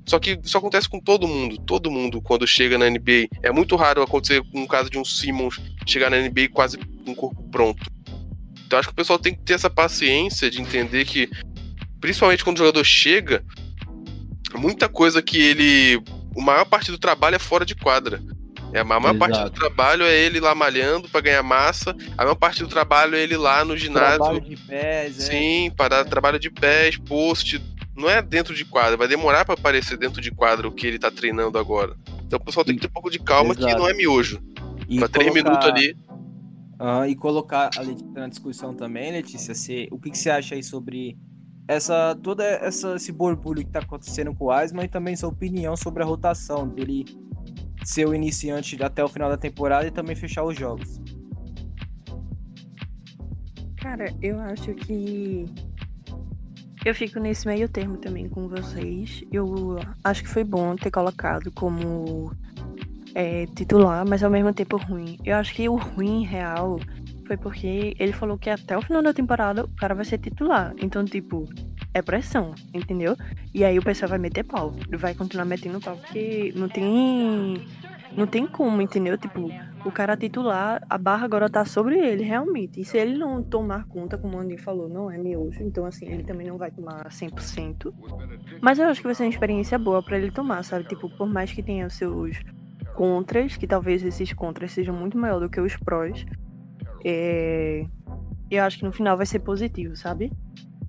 Só 0.07 0.19
que 0.19 0.41
isso 0.43 0.59
acontece 0.59 0.89
com 0.89 0.99
todo 0.99 1.29
mundo. 1.29 1.59
Todo 1.59 1.91
mundo, 1.91 2.21
quando 2.21 2.47
chega 2.47 2.79
na 2.79 2.91
NBA. 2.91 3.29
É 3.43 3.53
muito 3.53 3.77
raro 3.77 4.03
acontecer 4.03 4.43
no 4.53 4.67
caso 4.67 4.91
de 4.91 4.99
um 4.99 5.05
Simmons 5.05 5.61
chegar 5.87 6.11
na 6.11 6.19
NBA 6.19 6.49
quase 6.53 6.79
com 6.79 7.13
o 7.13 7.15
corpo 7.15 7.43
pronto. 7.51 7.87
Então 8.67 8.79
acho 8.79 8.89
que 8.89 8.93
o 8.93 8.97
pessoal 8.97 9.19
tem 9.19 9.35
que 9.35 9.43
ter 9.43 9.53
essa 9.53 9.71
paciência 9.71 10.51
de 10.51 10.61
entender 10.61 11.05
que, 11.05 11.31
principalmente 12.01 12.43
quando 12.43 12.57
o 12.57 12.59
jogador 12.61 12.83
chega, 12.85 13.45
muita 14.55 14.89
coisa 14.89 15.23
que 15.23 15.39
ele. 15.39 16.03
A 16.37 16.41
maior 16.41 16.65
parte 16.65 16.91
do 16.91 16.99
trabalho 16.99 17.37
é 17.37 17.39
fora 17.39 17.65
de 17.65 17.75
quadra. 17.75 18.21
É, 18.73 18.81
a 18.81 18.85
maior 18.85 19.01
Exato. 19.03 19.19
parte 19.19 19.43
do 19.45 19.51
trabalho 19.51 20.05
é 20.05 20.15
ele 20.19 20.41
lá 20.41 20.55
malhando 20.55 21.09
para 21.09 21.21
ganhar 21.21 21.43
massa. 21.43 21.95
A 22.17 22.23
maior 22.23 22.35
parte 22.35 22.63
do 22.63 22.69
trabalho 22.69 23.15
é 23.15 23.21
ele 23.21 23.37
lá 23.37 23.65
no 23.65 23.77
ginásio. 23.77 24.19
Trabalho 24.19 24.41
de 24.41 24.57
pés, 24.57 25.19
é. 25.19 25.31
Sim, 25.31 25.71
para 25.77 25.89
dar 26.03 26.05
trabalho 26.07 26.39
de 26.39 26.51
pés, 26.51 26.97
post. 26.97 27.61
Não 27.95 28.09
é 28.09 28.23
dentro 28.23 28.55
de 28.55 28.65
quadra, 28.65 28.97
vai 28.97 29.07
demorar 29.07 29.45
para 29.45 29.55
aparecer 29.55 29.99
dentro 29.99 30.21
de 30.23 30.31
quadra 30.31 30.67
o 30.67 30.73
que 30.73 30.87
ele 30.87 30.99
tá 30.99 31.11
treinando 31.11 31.59
agora. 31.59 31.95
Então 32.27 32.39
o 32.39 32.45
pessoal 32.45 32.65
tem 32.65 32.75
que 32.75 32.81
ter 32.81 32.87
um 32.89 32.93
pouco 32.93 33.11
de 33.11 33.19
calma 33.19 33.55
que 33.55 33.61
Exato. 33.63 33.79
não 33.79 33.89
é 33.89 33.93
miojo. 33.93 34.41
E 34.89 34.99
Pra 34.99 35.09
três 35.09 35.31
colocar- 35.31 35.51
minutos 35.51 35.69
ali. 35.69 35.97
Ah, 36.79 37.07
e 37.07 37.15
colocar 37.15 37.71
a 37.77 37.83
Letícia 37.83 38.11
na 38.15 38.29
discussão 38.29 38.75
também, 38.75 39.13
Letícia, 39.13 39.55
você- 39.55 39.87
o 39.93 39.99
que, 40.01 40.11
que 40.11 40.19
você 40.19 40.31
acha 40.31 40.55
aí 40.55 40.63
sobre 40.63 41.17
essa 41.69 42.19
toda 42.23 42.43
essa, 42.45 42.97
esse 42.97 43.13
borbulho 43.13 43.63
que 43.65 43.71
tá 43.71 43.79
acontecendo 43.81 44.35
com 44.35 44.47
o 44.47 44.51
Asman 44.51 44.85
e 44.87 44.89
também 44.89 45.15
sua 45.15 45.29
opinião 45.29 45.77
sobre 45.77 46.03
a 46.03 46.07
rotação 46.07 46.67
dele 46.67 47.05
ser 47.85 48.07
o 48.07 48.15
iniciante 48.15 48.81
até 48.83 49.05
o 49.05 49.09
final 49.09 49.29
da 49.29 49.37
temporada 49.37 49.87
e 49.87 49.91
também 49.91 50.17
fechar 50.17 50.45
os 50.45 50.57
jogos. 50.57 51.01
Cara, 53.77 54.07
eu 54.23 54.39
acho 54.41 54.75
que. 54.75 55.45
Eu 56.85 56.95
fico 56.95 57.21
nesse 57.21 57.47
meio 57.47 57.69
termo 57.69 57.97
também 57.97 58.29
com 58.29 58.49
vocês. 58.49 59.23
Eu 59.33 59.79
acho 60.03 60.23
que 60.23 60.29
foi 60.29 60.45
bom 60.45 60.75
ter 60.75 60.91
colocado 60.91 61.51
como 61.53 62.33
é, 63.15 63.47
titular, 63.47 64.07
mas 64.07 64.23
ao 64.23 64.31
mesmo 64.31 64.53
tempo 64.53 64.77
ruim. 64.77 65.19
Eu 65.25 65.37
acho 65.37 65.55
que 65.55 65.69
o 65.69 65.77
ruim 65.77 66.25
real 66.25 66.79
foi 67.27 67.37
porque 67.37 67.95
ele 67.99 68.13
falou 68.13 68.37
que 68.37 68.51
até 68.51 68.77
o 68.77 68.83
final 68.83 69.03
da 69.03 69.13
temporada 69.13 69.65
o 69.65 69.69
cara 69.77 69.95
vai 69.95 70.05
ser 70.05 70.19
titular. 70.19 70.75
Então, 70.81 71.05
tipo, 71.05 71.49
é 71.95 72.01
pressão, 72.01 72.55
entendeu? 72.73 73.17
E 73.55 73.65
aí 73.65 73.79
o 73.79 73.83
pessoal 73.83 74.09
vai 74.09 74.19
meter 74.19 74.45
pau. 74.45 74.73
Vai 74.99 75.15
continuar 75.15 75.45
metendo 75.45 75.81
pau, 75.81 75.97
porque 75.97 76.53
não 76.57 76.69
tem. 76.69 77.67
Não 78.17 78.27
tem 78.27 78.47
como, 78.47 78.83
entendeu? 78.83 79.17
Tipo, 79.17 79.49
o 79.87 79.91
cara 79.91 80.15
titular, 80.17 80.83
a 80.89 80.99
barra 80.99 81.25
agora 81.25 81.49
tá 81.49 81.65
sobre 81.65 81.99
ele, 81.99 82.23
realmente. 82.23 82.79
E 82.79 82.85
se 82.85 82.99
ele 82.99 83.17
não 83.17 83.43
tomar 83.43 83.87
conta, 83.87 84.19
como 84.19 84.37
o 84.37 84.41
Andy 84.41 84.59
falou, 84.59 84.87
não 84.87 85.11
é 85.11 85.17
miojo, 85.17 85.63
então 85.63 85.87
assim, 85.87 86.07
ele 86.07 86.23
também 86.23 86.47
não 86.47 86.59
vai 86.59 86.71
tomar 86.71 87.09
100%. 87.09 87.93
Mas 88.61 88.79
eu 88.79 88.87
acho 88.87 89.01
que 89.01 89.07
vai 89.07 89.15
ser 89.15 89.23
uma 89.23 89.31
experiência 89.31 89.79
boa 89.79 90.03
pra 90.03 90.19
ele 90.19 90.31
tomar, 90.31 90.63
sabe? 90.63 90.85
Tipo, 90.85 91.09
por 91.17 91.27
mais 91.27 91.53
que 91.53 91.63
tenha 91.63 91.87
os 91.87 91.95
seus 91.95 92.39
contras, 92.95 93.57
que 93.57 93.67
talvez 93.67 94.05
esses 94.05 94.33
contras 94.35 94.73
sejam 94.73 94.95
muito 94.95 95.17
maior 95.17 95.41
do 95.41 95.49
que 95.49 95.61
os 95.61 95.75
prós, 95.77 96.27
é... 97.05 97.87
eu 98.51 98.63
acho 98.63 98.79
que 98.79 98.85
no 98.85 98.93
final 98.93 99.17
vai 99.17 99.25
ser 99.25 99.39
positivo, 99.39 99.97
sabe? 99.97 100.31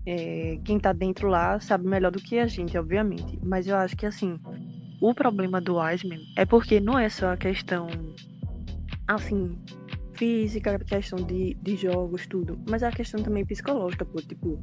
É, 0.06 0.60
Quem 0.64 0.80
tá 0.80 0.92
dentro 0.92 1.28
lá 1.28 1.60
sabe 1.60 1.88
melhor 1.88 2.12
do 2.12 2.20
que 2.20 2.40
a 2.40 2.48
gente, 2.48 2.78
obviamente. 2.78 3.40
Mas 3.44 3.68
eu 3.68 3.76
acho 3.76 3.96
que 3.96 4.06
assim, 4.06 4.40
o 5.02 5.14
problema 5.14 5.60
do 5.60 5.78
Wiseman 5.78 6.22
é 6.36 6.46
porque 6.46 6.80
não 6.80 6.98
é 6.98 7.10
só 7.10 7.34
a 7.34 7.38
questão 7.38 7.88
assim, 9.08 9.58
física, 10.14 10.80
questão 10.80 11.20
de, 11.20 11.56
de 11.56 11.76
jogos, 11.76 12.26
tudo, 12.28 12.58
mas 12.70 12.84
é 12.84 12.88
a 12.88 12.92
questão 12.92 13.22
também 13.22 13.46
psicológica, 13.46 14.06
pô, 14.06 14.22
tipo, 14.22 14.60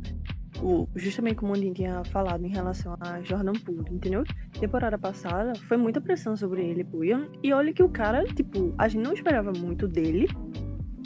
o, 0.62 0.88
justamente 0.94 1.36
como 1.36 1.52
o 1.52 1.56
Andin 1.56 1.72
tinha 1.72 2.02
falado 2.04 2.44
em 2.44 2.48
relação 2.48 2.96
a 3.00 3.20
Jordan 3.22 3.52
Poole, 3.52 3.94
entendeu? 3.94 4.24
Temporada 4.58 4.98
passada 4.98 5.54
foi 5.68 5.76
muita 5.76 6.00
pressão 6.00 6.36
sobre 6.36 6.62
ele, 6.62 6.84
pô, 6.84 7.04
e, 7.04 7.10
e 7.42 7.52
olha 7.52 7.72
que 7.72 7.82
o 7.82 7.88
cara, 7.88 8.24
tipo, 8.24 8.74
a 8.78 8.88
gente 8.88 9.02
não 9.02 9.12
esperava 9.12 9.52
muito 9.52 9.86
dele, 9.86 10.28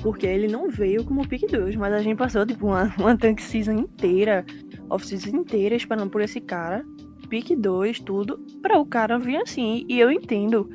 porque 0.03 0.26
ele 0.26 0.49
não 0.49 0.68
veio 0.68 1.05
como 1.05 1.26
pick 1.26 1.51
2, 1.51 1.76
mas 1.76 1.92
a 1.92 2.01
gente 2.01 2.16
passou, 2.16 2.45
tipo, 2.47 2.66
uma, 2.66 2.92
uma 2.99 3.16
tank 3.16 3.40
season 3.40 3.72
inteira, 3.72 4.45
off-season 4.90 5.36
inteira, 5.36 5.74
esperando 5.74 6.11
por 6.11 6.20
esse 6.20 6.40
cara, 6.40 6.84
pick 7.28 7.57
2, 7.57 8.01
tudo, 8.01 8.38
pra 8.62 8.78
o 8.78 8.86
cara 8.86 9.18
vir 9.18 9.36
assim, 9.36 9.84
e 9.88 9.99
eu 9.99 10.11
entendo, 10.11 10.68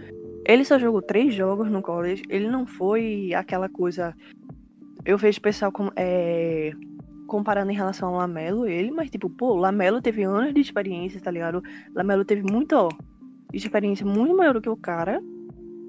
ele 0.49 0.65
só 0.65 0.80
jogou 0.80 1.01
três 1.01 1.34
jogos 1.34 1.70
no 1.70 1.80
college. 1.80 2.24
Ele 2.28 2.49
não 2.49 2.65
foi 2.65 3.32
aquela 3.36 3.70
coisa. 3.70 4.15
Eu 5.05 5.15
vejo 5.15 5.39
pessoal 5.39 5.72
com, 5.72 5.91
é, 5.95 6.72
comparando 7.28 7.72
em 7.72 7.76
relação 7.76 8.09
ao 8.09 8.15
Lamelo, 8.15 8.65
ele, 8.65 8.89
mas 8.89 9.11
tipo, 9.11 9.30
pô, 9.30 9.55
Lamelo 9.55 10.01
teve 10.01 10.24
anos 10.24 10.53
de 10.53 10.59
experiência, 10.59 11.22
tá 11.22 11.30
ligado? 11.30 11.63
Lamelo 11.93 12.26
teve 12.26 12.41
muito, 12.41 12.74
ó, 12.74 12.89
experiência 13.53 14.03
muito 14.03 14.36
maior 14.36 14.55
do 14.55 14.61
que 14.61 14.70
o 14.70 14.76
cara. 14.76 15.22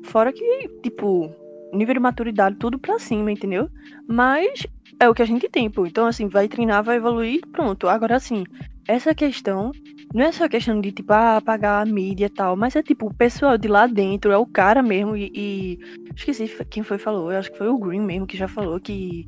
Fora 0.05 0.31
que, 0.31 0.68
tipo, 0.83 1.35
nível 1.77 1.95
de 1.95 2.01
maturidade, 2.01 2.57
tudo 2.59 2.79
pra 2.79 2.99
cima, 2.99 3.31
entendeu? 3.31 3.68
Mas 4.09 4.66
é 5.01 5.09
o 5.09 5.14
que 5.14 5.23
a 5.23 5.27
gente 5.27 5.49
tem, 5.49 5.71
pô. 5.71 5.87
Então, 5.87 6.07
assim, 6.07 6.29
vai 6.29 6.49
treinar, 6.49 6.83
vai 6.83 6.97
evoluir, 6.97 7.41
pronto. 7.53 7.89
Agora, 7.89 8.16
assim, 8.16 8.45
essa 8.89 9.14
questão 9.14 9.71
não 10.12 10.25
é 10.25 10.33
só 10.33 10.49
questão 10.49 10.81
de, 10.81 10.91
tipo, 10.93 11.12
ah, 11.12 11.41
pagar 11.45 11.81
a 11.81 11.87
mídia 11.87 12.27
e 12.27 12.31
tal, 12.31 12.57
mas 12.57 12.75
é 12.77 12.83
tipo, 12.83 13.07
o 13.07 13.14
pessoal 13.14 13.57
de 13.57 13.68
lá 13.68 13.87
dentro, 13.87 14.33
é 14.33 14.37
o 14.37 14.47
cara 14.47 14.83
mesmo, 14.83 15.16
e. 15.16 15.31
e- 15.35 15.79
Esqueci 16.16 16.49
quem 16.68 16.83
foi 16.83 16.99
falou, 16.99 17.33
eu 17.33 17.39
acho 17.39 17.51
que 17.51 17.57
foi 17.59 17.68
o 17.68 17.79
Green 17.79 18.01
mesmo 18.01 18.27
que 18.27 18.37
já 18.37 18.49
falou 18.49 18.79
que. 18.81 19.27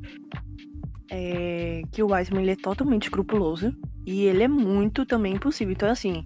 é, 1.11 1.81
que 1.91 2.01
o 2.03 2.07
Wiseman 2.11 2.41
ele 2.43 2.51
é 2.51 2.55
totalmente 2.55 3.03
escrupuloso. 3.03 3.73
E 4.05 4.23
ele 4.25 4.43
é 4.43 4.47
muito 4.47 5.05
também 5.05 5.33
impossível. 5.35 5.71
Então, 5.73 5.89
assim, 5.89 6.23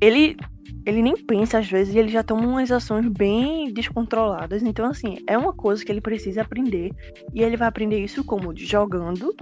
ele 0.00 0.36
ele 0.84 1.02
nem 1.02 1.16
pensa 1.16 1.58
às 1.58 1.68
vezes 1.68 1.94
e 1.94 1.98
ele 1.98 2.08
já 2.08 2.22
toma 2.22 2.46
umas 2.46 2.70
ações 2.70 3.06
bem 3.06 3.72
descontroladas. 3.72 4.62
Então, 4.62 4.86
assim, 4.86 5.18
é 5.26 5.36
uma 5.36 5.52
coisa 5.52 5.84
que 5.84 5.92
ele 5.92 6.00
precisa 6.00 6.42
aprender. 6.42 6.92
E 7.34 7.42
ele 7.42 7.56
vai 7.56 7.68
aprender 7.68 7.98
isso 7.98 8.24
como? 8.24 8.56
Jogando 8.56 9.34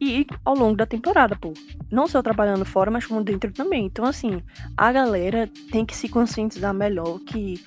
e 0.00 0.26
ao 0.44 0.54
longo 0.54 0.76
da 0.76 0.86
temporada, 0.86 1.36
pô. 1.36 1.52
Não 1.90 2.08
só 2.08 2.22
trabalhando 2.22 2.64
fora, 2.64 2.90
mas 2.90 3.04
como 3.04 3.22
dentro 3.22 3.52
também. 3.52 3.84
Então, 3.84 4.04
assim, 4.06 4.42
a 4.76 4.90
galera 4.90 5.48
tem 5.70 5.84
que 5.84 5.94
se 5.94 6.08
conscientizar 6.08 6.72
melhor 6.72 7.18
que 7.20 7.62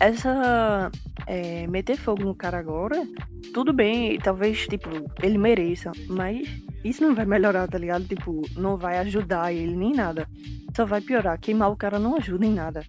essa. 0.00 0.90
É, 1.26 1.66
meter 1.66 1.98
fogo 1.98 2.24
no 2.24 2.34
cara 2.34 2.58
agora, 2.58 3.06
tudo 3.52 3.70
bem, 3.70 4.18
talvez, 4.18 4.66
tipo, 4.66 4.88
ele 5.22 5.36
mereça, 5.36 5.92
mas 6.08 6.48
isso 6.82 7.02
não 7.02 7.14
vai 7.14 7.26
melhorar, 7.26 7.68
tá 7.68 7.76
ligado? 7.76 8.06
Tipo, 8.06 8.42
não 8.56 8.78
vai 8.78 8.98
ajudar 8.98 9.52
ele 9.52 9.76
nem 9.76 9.92
nada. 9.92 10.26
Só 10.74 10.86
vai 10.86 11.00
piorar. 11.00 11.38
Queimar 11.38 11.70
o 11.70 11.76
cara 11.76 11.98
não 11.98 12.16
ajuda 12.16 12.46
em 12.46 12.54
nada. 12.54 12.82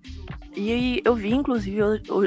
E 0.55 0.72
aí 0.72 1.01
eu 1.03 1.16
vi, 1.16 1.34
inclusive, 1.34 1.80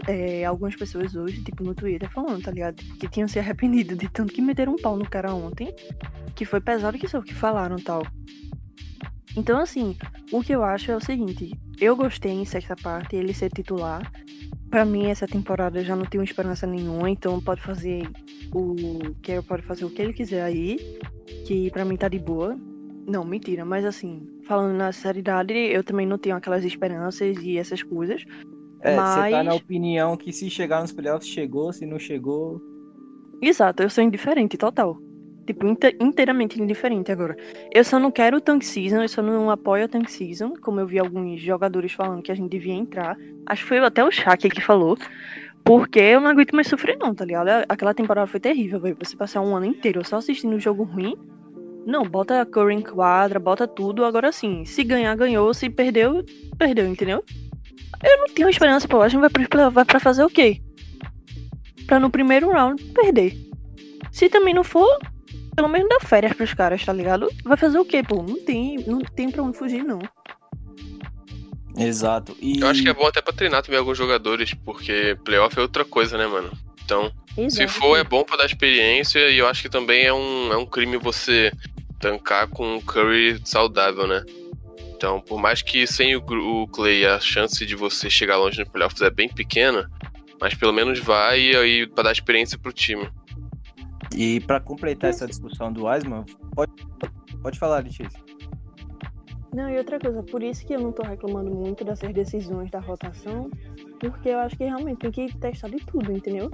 é, 0.06 0.44
algumas 0.44 0.76
pessoas 0.76 1.14
hoje, 1.14 1.42
tipo, 1.42 1.64
no 1.64 1.74
Twitter 1.74 2.10
falando, 2.10 2.42
tá 2.42 2.50
ligado? 2.50 2.82
Que 2.98 3.08
tinham 3.08 3.28
se 3.28 3.38
arrependido 3.38 3.96
de 3.96 4.08
tanto 4.08 4.32
que 4.32 4.42
meteram 4.42 4.74
um 4.74 4.82
pau 4.82 4.96
no 4.96 5.08
cara 5.08 5.34
ontem. 5.34 5.74
Que 6.34 6.44
foi 6.44 6.60
pesado 6.60 6.98
que 6.98 7.08
só 7.08 7.20
que 7.20 7.34
falaram 7.34 7.76
tal. 7.76 8.02
Então, 9.36 9.58
assim, 9.58 9.96
o 10.30 10.42
que 10.42 10.52
eu 10.52 10.62
acho 10.62 10.90
é 10.90 10.96
o 10.96 11.00
seguinte: 11.00 11.52
eu 11.80 11.96
gostei 11.96 12.32
em 12.32 12.44
sexta 12.44 12.76
parte 12.76 13.16
ele 13.16 13.34
ser 13.34 13.50
titular. 13.50 14.10
Pra 14.72 14.86
mim, 14.86 15.08
essa 15.10 15.26
temporada 15.26 15.80
eu 15.80 15.84
já 15.84 15.94
não 15.94 16.06
tenho 16.06 16.24
esperança 16.24 16.66
nenhuma, 16.66 17.10
então 17.10 17.38
pode 17.42 17.60
fazer 17.60 18.08
o 18.54 18.74
que 19.22 19.42
pode 19.42 19.60
fazer 19.66 19.84
o 19.84 19.90
que 19.90 20.00
ele 20.00 20.14
quiser 20.14 20.42
aí, 20.42 20.78
que 21.46 21.70
pra 21.70 21.84
mim 21.84 21.94
tá 21.94 22.08
de 22.08 22.18
boa. 22.18 22.58
Não, 23.06 23.22
mentira, 23.22 23.66
mas 23.66 23.84
assim, 23.84 24.26
falando 24.46 24.74
na 24.74 24.90
seriedade, 24.90 25.52
eu 25.52 25.84
também 25.84 26.06
não 26.06 26.16
tenho 26.16 26.36
aquelas 26.36 26.64
esperanças 26.64 27.36
e 27.42 27.58
essas 27.58 27.82
coisas. 27.82 28.24
É, 28.80 28.96
mas... 28.96 29.26
você 29.26 29.30
tá 29.32 29.44
na 29.44 29.54
opinião 29.54 30.16
que 30.16 30.32
se 30.32 30.48
chegar 30.48 30.80
nos 30.80 30.90
playoffs 30.90 31.28
chegou, 31.28 31.70
se 31.70 31.84
não 31.84 31.98
chegou. 31.98 32.58
Exato, 33.42 33.82
eu 33.82 33.90
sou 33.90 34.02
indiferente, 34.02 34.56
total. 34.56 34.96
Tipo, 35.46 35.66
inteiramente 36.00 36.60
indiferente 36.62 37.10
agora. 37.10 37.36
Eu 37.72 37.82
só 37.84 37.98
não 37.98 38.10
quero 38.10 38.36
o 38.36 38.40
Tank 38.40 38.64
Season, 38.64 39.02
eu 39.02 39.08
só 39.08 39.22
não 39.22 39.50
apoio 39.50 39.86
o 39.86 39.88
Tank 39.88 40.08
Season, 40.08 40.54
como 40.60 40.78
eu 40.80 40.86
vi 40.86 40.98
alguns 40.98 41.40
jogadores 41.40 41.92
falando 41.92 42.22
que 42.22 42.30
a 42.30 42.34
gente 42.34 42.50
devia 42.50 42.74
entrar. 42.74 43.16
Acho 43.46 43.62
que 43.62 43.68
foi 43.68 43.78
até 43.78 44.04
o 44.04 44.10
Shaq 44.10 44.48
que 44.48 44.60
falou. 44.60 44.96
Porque 45.64 46.00
eu 46.00 46.20
não 46.20 46.30
aguento 46.30 46.54
mais 46.54 46.66
sofrer, 46.66 46.96
não, 46.98 47.14
tá 47.14 47.24
ligado? 47.24 47.48
Aquela 47.68 47.94
temporada 47.94 48.26
foi 48.26 48.40
terrível, 48.40 48.80
velho. 48.80 48.96
Você 49.00 49.16
passar 49.16 49.40
um 49.40 49.54
ano 49.54 49.66
inteiro 49.66 50.04
só 50.04 50.16
assistindo 50.16 50.54
um 50.54 50.60
jogo 50.60 50.82
ruim 50.82 51.16
não, 51.84 52.04
bota 52.04 52.46
Curry 52.46 52.74
em 52.74 52.80
quadra, 52.80 53.40
bota 53.40 53.66
tudo. 53.66 54.04
Agora 54.04 54.30
sim, 54.30 54.64
se 54.64 54.84
ganhar, 54.84 55.16
ganhou. 55.16 55.52
Se 55.52 55.68
perdeu, 55.68 56.24
perdeu, 56.56 56.86
entendeu? 56.86 57.24
Eu 58.02 58.18
não 58.18 58.26
tenho 58.26 58.48
esperança, 58.48 58.86
pô. 58.86 59.00
A 59.00 59.08
gente 59.08 59.20
vai 59.20 59.30
pra, 59.30 59.68
vai 59.68 59.84
pra 59.84 60.00
fazer 60.00 60.24
o 60.24 60.30
quê? 60.30 60.60
Pra 61.86 61.98
no 61.98 62.10
primeiro 62.10 62.50
round 62.50 62.82
perder. 62.84 63.36
Se 64.10 64.28
também 64.28 64.54
não 64.54 64.64
for, 64.64 64.98
pelo 65.54 65.68
menos 65.68 65.88
dá 65.88 66.00
férias 66.00 66.32
pros 66.32 66.54
caras, 66.54 66.84
tá 66.84 66.92
ligado? 66.92 67.30
Vai 67.44 67.56
fazer 67.56 67.78
o 67.78 67.84
quê, 67.84 68.02
pô? 68.02 68.22
Não 68.22 68.42
tem, 68.44 68.78
não 68.86 69.00
tem 69.00 69.30
pra 69.30 69.42
onde 69.42 69.58
fugir, 69.58 69.84
não. 69.84 70.00
Exato. 71.76 72.36
E... 72.40 72.60
Eu 72.60 72.68
acho 72.68 72.82
que 72.82 72.88
é 72.88 72.94
bom 72.94 73.06
até 73.06 73.20
pra 73.20 73.32
treinar 73.32 73.62
também 73.62 73.78
alguns 73.78 73.96
jogadores, 73.96 74.54
porque 74.54 75.16
playoff 75.24 75.58
é 75.58 75.62
outra 75.62 75.84
coisa, 75.84 76.18
né, 76.18 76.26
mano? 76.26 76.50
Então, 76.84 77.12
Exato. 77.36 77.54
se 77.54 77.68
for, 77.68 77.96
é 77.96 78.04
bom 78.04 78.24
pra 78.24 78.36
dar 78.36 78.46
experiência 78.46 79.28
e 79.28 79.38
eu 79.38 79.46
acho 79.46 79.62
que 79.62 79.68
também 79.68 80.04
é 80.04 80.12
um, 80.12 80.52
é 80.52 80.56
um 80.56 80.66
crime 80.66 80.96
você 80.96 81.52
tancar 81.98 82.48
com 82.48 82.76
o 82.76 82.82
Curry 82.82 83.40
saudável, 83.44 84.06
né? 84.06 84.24
Então, 84.94 85.20
por 85.20 85.40
mais 85.40 85.62
que 85.62 85.86
sem 85.86 86.14
o, 86.16 86.20
o 86.20 86.68
Clay 86.68 87.06
a 87.06 87.18
chance 87.18 87.64
de 87.64 87.74
você 87.74 88.10
chegar 88.10 88.36
longe 88.36 88.58
no 88.58 88.70
playoffs 88.70 89.00
é 89.00 89.10
bem 89.10 89.28
pequena, 89.28 89.90
mas 90.40 90.54
pelo 90.54 90.72
menos 90.72 90.98
vai 90.98 91.54
aí 91.54 91.86
para 91.86 92.04
dar 92.04 92.12
experiência 92.12 92.58
pro 92.58 92.72
time. 92.72 93.08
E 94.16 94.40
para 94.40 94.60
completar 94.60 95.10
essa 95.10 95.26
discussão 95.26 95.72
do 95.72 95.86
Wiseman, 95.86 96.24
pode, 96.54 96.72
pode 97.42 97.58
falar, 97.58 97.82
Letícia. 97.82 98.20
Não, 99.54 99.68
e 99.68 99.76
outra 99.76 99.98
coisa, 99.98 100.22
por 100.22 100.42
isso 100.42 100.64
que 100.66 100.72
eu 100.74 100.80
não 100.80 100.92
tô 100.92 101.02
reclamando 101.02 101.54
muito 101.54 101.84
dessas 101.84 102.12
decisões 102.14 102.70
da 102.70 102.80
rotação, 102.80 103.50
porque 104.00 104.30
eu 104.30 104.38
acho 104.38 104.56
que 104.56 104.64
realmente 104.64 104.98
tem 104.98 105.10
que 105.10 105.38
testar 105.38 105.68
de 105.68 105.76
tudo, 105.84 106.10
entendeu? 106.10 106.50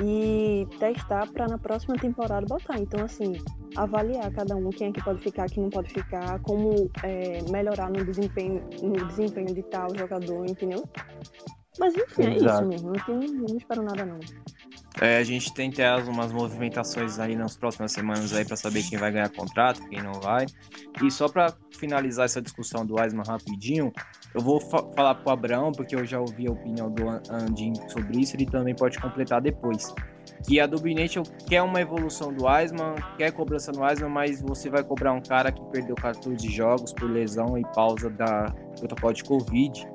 E 0.00 0.66
testar 0.78 1.28
para 1.32 1.48
na 1.48 1.58
próxima 1.58 1.96
temporada 1.96 2.46
botar. 2.46 2.78
Então, 2.78 3.04
assim, 3.04 3.32
avaliar 3.74 4.30
cada 4.32 4.54
um, 4.54 4.70
quem 4.70 4.88
é 4.88 4.92
que 4.92 5.02
pode 5.02 5.20
ficar, 5.20 5.48
quem 5.48 5.64
não 5.64 5.70
pode 5.70 5.92
ficar, 5.92 6.38
como 6.40 6.88
é, 7.02 7.42
melhorar 7.50 7.90
no 7.90 8.04
desempenho, 8.04 8.62
no 8.80 9.06
desempenho 9.06 9.52
de 9.52 9.62
tal 9.64 9.88
jogador, 9.96 10.48
entendeu? 10.48 10.84
Mas 11.78 11.94
enfim, 11.94 12.22
é 12.22 12.36
Exato. 12.36 12.62
isso 12.62 12.68
mesmo. 12.68 12.92
Não, 12.92 13.04
tem, 13.04 13.32
não 13.32 13.56
espero 13.56 13.82
nada 13.82 14.04
não. 14.04 14.18
É, 15.00 15.18
a 15.18 15.24
gente 15.24 15.52
tem 15.52 15.70
que 15.70 15.76
ter 15.76 16.02
umas 16.08 16.32
movimentações 16.32 17.18
aí 17.18 17.36
nas 17.36 17.56
próximas 17.56 17.92
semanas 17.92 18.32
aí 18.32 18.46
para 18.46 18.56
saber 18.56 18.82
quem 18.82 18.98
vai 18.98 19.12
ganhar 19.12 19.28
contrato, 19.28 19.86
quem 19.88 20.02
não 20.02 20.14
vai. 20.14 20.46
E 21.02 21.10
só 21.10 21.28
para 21.28 21.52
finalizar 21.78 22.24
essa 22.24 22.40
discussão 22.40 22.86
do 22.86 22.98
Wiseman 22.98 23.24
rapidinho, 23.26 23.92
eu 24.34 24.40
vou 24.40 24.58
fa 24.58 24.82
falar 24.94 25.16
pro 25.16 25.32
Abraão, 25.32 25.70
porque 25.70 25.94
eu 25.94 26.06
já 26.06 26.18
ouvi 26.18 26.46
a 26.46 26.52
opinião 26.52 26.90
do 26.90 27.08
Andin 27.30 27.74
sobre 27.88 28.20
isso, 28.20 28.36
ele 28.36 28.46
também 28.46 28.74
pode 28.74 28.98
completar 28.98 29.42
depois. 29.42 29.94
Que 30.46 30.58
a 30.60 30.66
Dubinete 30.66 31.20
quer 31.46 31.62
uma 31.62 31.80
evolução 31.80 32.32
do 32.32 32.46
Wiseman, 32.46 32.94
quer 33.18 33.32
cobrança 33.32 33.72
no 33.72 33.82
Wiseman, 33.82 34.10
mas 34.10 34.40
você 34.40 34.70
vai 34.70 34.82
cobrar 34.82 35.12
um 35.12 35.20
cara 35.20 35.52
que 35.52 35.62
perdeu 35.66 35.94
14 35.94 36.48
jogos 36.50 36.92
por 36.94 37.10
lesão 37.10 37.58
e 37.58 37.62
pausa 37.74 38.08
da 38.08 38.46
protocolo 38.78 39.12
de 39.12 39.24
Covid 39.24 39.86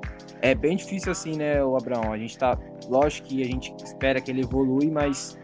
é 0.42 0.54
bem 0.54 0.76
difícil 0.76 1.12
assim, 1.12 1.36
né, 1.36 1.64
o 1.64 1.76
Abraão? 1.76 2.12
A 2.12 2.18
gente 2.18 2.36
tá. 2.36 2.58
Lógico 2.88 3.28
que 3.28 3.42
a 3.42 3.46
gente 3.46 3.72
espera 3.82 4.20
que 4.20 4.30
ele 4.30 4.42
evolui, 4.42 4.90
mas 4.90 5.38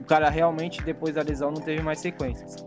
o 0.00 0.04
cara 0.04 0.30
realmente, 0.30 0.80
depois 0.82 1.14
da 1.14 1.22
lesão, 1.22 1.50
não 1.50 1.60
teve 1.60 1.82
mais 1.82 1.98
sequências. 1.98 2.64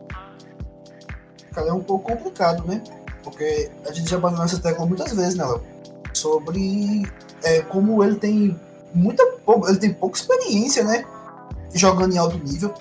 Cara, 1.53 1.69
é 1.69 1.73
um 1.73 1.81
pouco 1.81 2.11
complicado, 2.11 2.67
né? 2.67 2.83
Porque 3.23 3.71
a 3.87 3.93
gente 3.93 4.09
já 4.09 4.19
bateu 4.19 4.39
nessa 4.39 4.59
tecla 4.59 4.85
muitas 4.85 5.13
vezes, 5.13 5.35
né, 5.35 5.45
Léo? 5.45 5.63
Sobre 6.13 7.03
é, 7.41 7.61
como 7.61 8.03
ele 8.03 8.17
tem 8.17 8.59
muita. 8.93 9.23
Ele 9.67 9.77
tem 9.77 9.93
pouca 9.93 10.17
experiência, 10.17 10.83
né? 10.83 11.05
Jogando 11.73 12.13
em 12.13 12.17
alto 12.17 12.37
nível. 12.37 12.73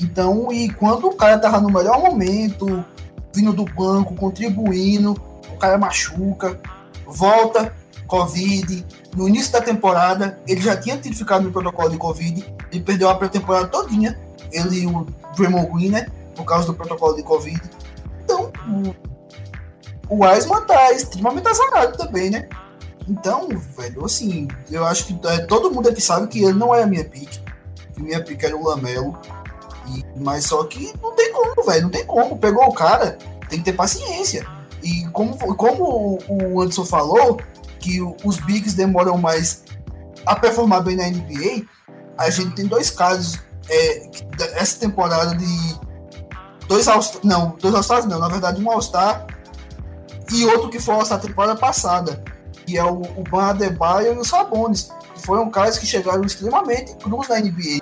Então, 0.00 0.52
e 0.52 0.68
quando 0.74 1.06
o 1.06 1.14
cara 1.14 1.38
tava 1.38 1.60
no 1.60 1.70
melhor 1.70 2.00
momento, 2.00 2.84
vindo 3.32 3.52
do 3.52 3.64
banco, 3.64 4.14
contribuindo, 4.14 5.12
o 5.52 5.56
cara 5.56 5.78
machuca, 5.78 6.60
volta, 7.06 7.72
Covid. 8.06 8.86
No 9.14 9.28
início 9.28 9.52
da 9.52 9.60
temporada, 9.60 10.38
ele 10.46 10.60
já 10.60 10.76
tinha 10.76 10.96
tido 10.96 11.16
ficado 11.16 11.44
no 11.44 11.52
protocolo 11.52 11.90
de 11.90 11.98
Covid. 11.98 12.54
Ele 12.72 12.82
perdeu 12.82 13.08
a 13.08 13.14
pré-temporada 13.14 13.66
todinha. 13.68 14.18
Ele 14.52 14.80
e 14.80 14.86
o 14.86 15.06
Draymond 15.36 15.72
Green, 15.72 15.90
né? 15.90 16.06
Por 16.34 16.44
causa 16.44 16.66
do 16.66 16.74
protocolo 16.74 17.16
de 17.16 17.22
Covid. 17.22 17.60
Então, 18.24 18.52
o 20.08 20.24
Wiseman 20.24 20.62
tá 20.62 20.92
extremamente 20.92 21.48
azarado 21.48 21.96
também, 21.96 22.30
né? 22.30 22.48
Então, 23.08 23.48
velho, 23.76 24.04
assim, 24.04 24.48
eu 24.70 24.84
acho 24.84 25.06
que 25.06 25.26
é, 25.28 25.38
todo 25.46 25.70
mundo 25.70 25.88
aqui 25.88 26.00
sabe 26.00 26.26
que 26.26 26.42
ele 26.42 26.54
não 26.54 26.74
é 26.74 26.82
a 26.82 26.86
minha 26.86 27.04
pick. 27.04 27.40
Que 27.94 28.02
minha 28.02 28.22
pick 28.22 28.42
era 28.42 28.56
o 28.56 28.64
Lamelo. 28.64 29.16
E, 29.88 30.04
mas 30.18 30.44
só 30.46 30.64
que 30.64 30.92
não 31.00 31.14
tem 31.14 31.32
como, 31.32 31.64
velho. 31.64 31.82
Não 31.82 31.90
tem 31.90 32.04
como. 32.04 32.36
Pegou 32.36 32.64
o 32.64 32.74
cara, 32.74 33.16
tem 33.48 33.60
que 33.60 33.64
ter 33.64 33.72
paciência. 33.72 34.46
E 34.82 35.06
como, 35.08 35.36
como 35.56 36.18
o 36.28 36.60
Anderson 36.60 36.84
falou, 36.84 37.40
que 37.86 38.02
os 38.24 38.40
bigs 38.40 38.74
demoram 38.74 39.16
mais 39.16 39.62
a 40.26 40.34
performar 40.34 40.82
bem 40.82 40.96
na 40.96 41.04
NBA, 41.04 41.64
a 42.18 42.28
gente 42.30 42.56
tem 42.56 42.66
dois 42.66 42.90
casos 42.90 43.38
é, 43.70 44.10
essa 44.54 44.80
temporada 44.80 45.36
de 45.36 45.78
dois 46.66 46.88
all 46.88 47.00
não, 47.22 47.56
dois 47.60 47.72
All-Stars 47.72 48.06
não, 48.06 48.18
na 48.18 48.28
verdade 48.28 48.60
um 48.60 48.68
All-Star 48.68 49.24
e 50.32 50.44
outro 50.46 50.68
que 50.68 50.80
foi 50.80 50.96
All-Star 50.96 51.20
temporada 51.20 51.54
passada, 51.54 52.24
que 52.66 52.76
é 52.76 52.84
o, 52.84 53.02
o 53.02 53.22
Ban 53.30 53.50
Adebayo 53.50 54.14
e 54.14 54.18
o 54.18 54.24
Sabonis, 54.24 54.90
que 55.14 55.22
foram 55.24 55.48
caras 55.48 55.78
que 55.78 55.86
chegaram 55.86 56.24
extremamente 56.24 56.96
cruz 56.96 57.28
na 57.28 57.38
NBA 57.38 57.80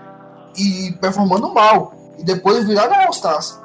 e 0.55 0.93
performando 1.01 1.53
mal, 1.55 1.95
e 2.19 2.23
depois 2.23 2.67
viraram 2.67 2.95
All-Stars. 2.95 3.59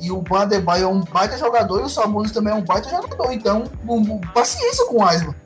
E 0.00 0.10
o 0.10 0.20
Ban 0.20 0.42
Adebayo 0.42 0.84
é 0.84 0.88
um 0.88 1.00
baita 1.02 1.38
jogador 1.38 1.80
e 1.80 1.84
o 1.84 1.88
Sabonis 1.88 2.32
também 2.32 2.52
é 2.52 2.56
um 2.56 2.64
baita 2.64 2.90
jogador, 2.90 3.32
então 3.32 3.62
um, 3.86 3.94
um, 3.94 4.20
paciência 4.34 4.84
com 4.86 4.96
o 4.96 5.06
Wiseman 5.06 5.43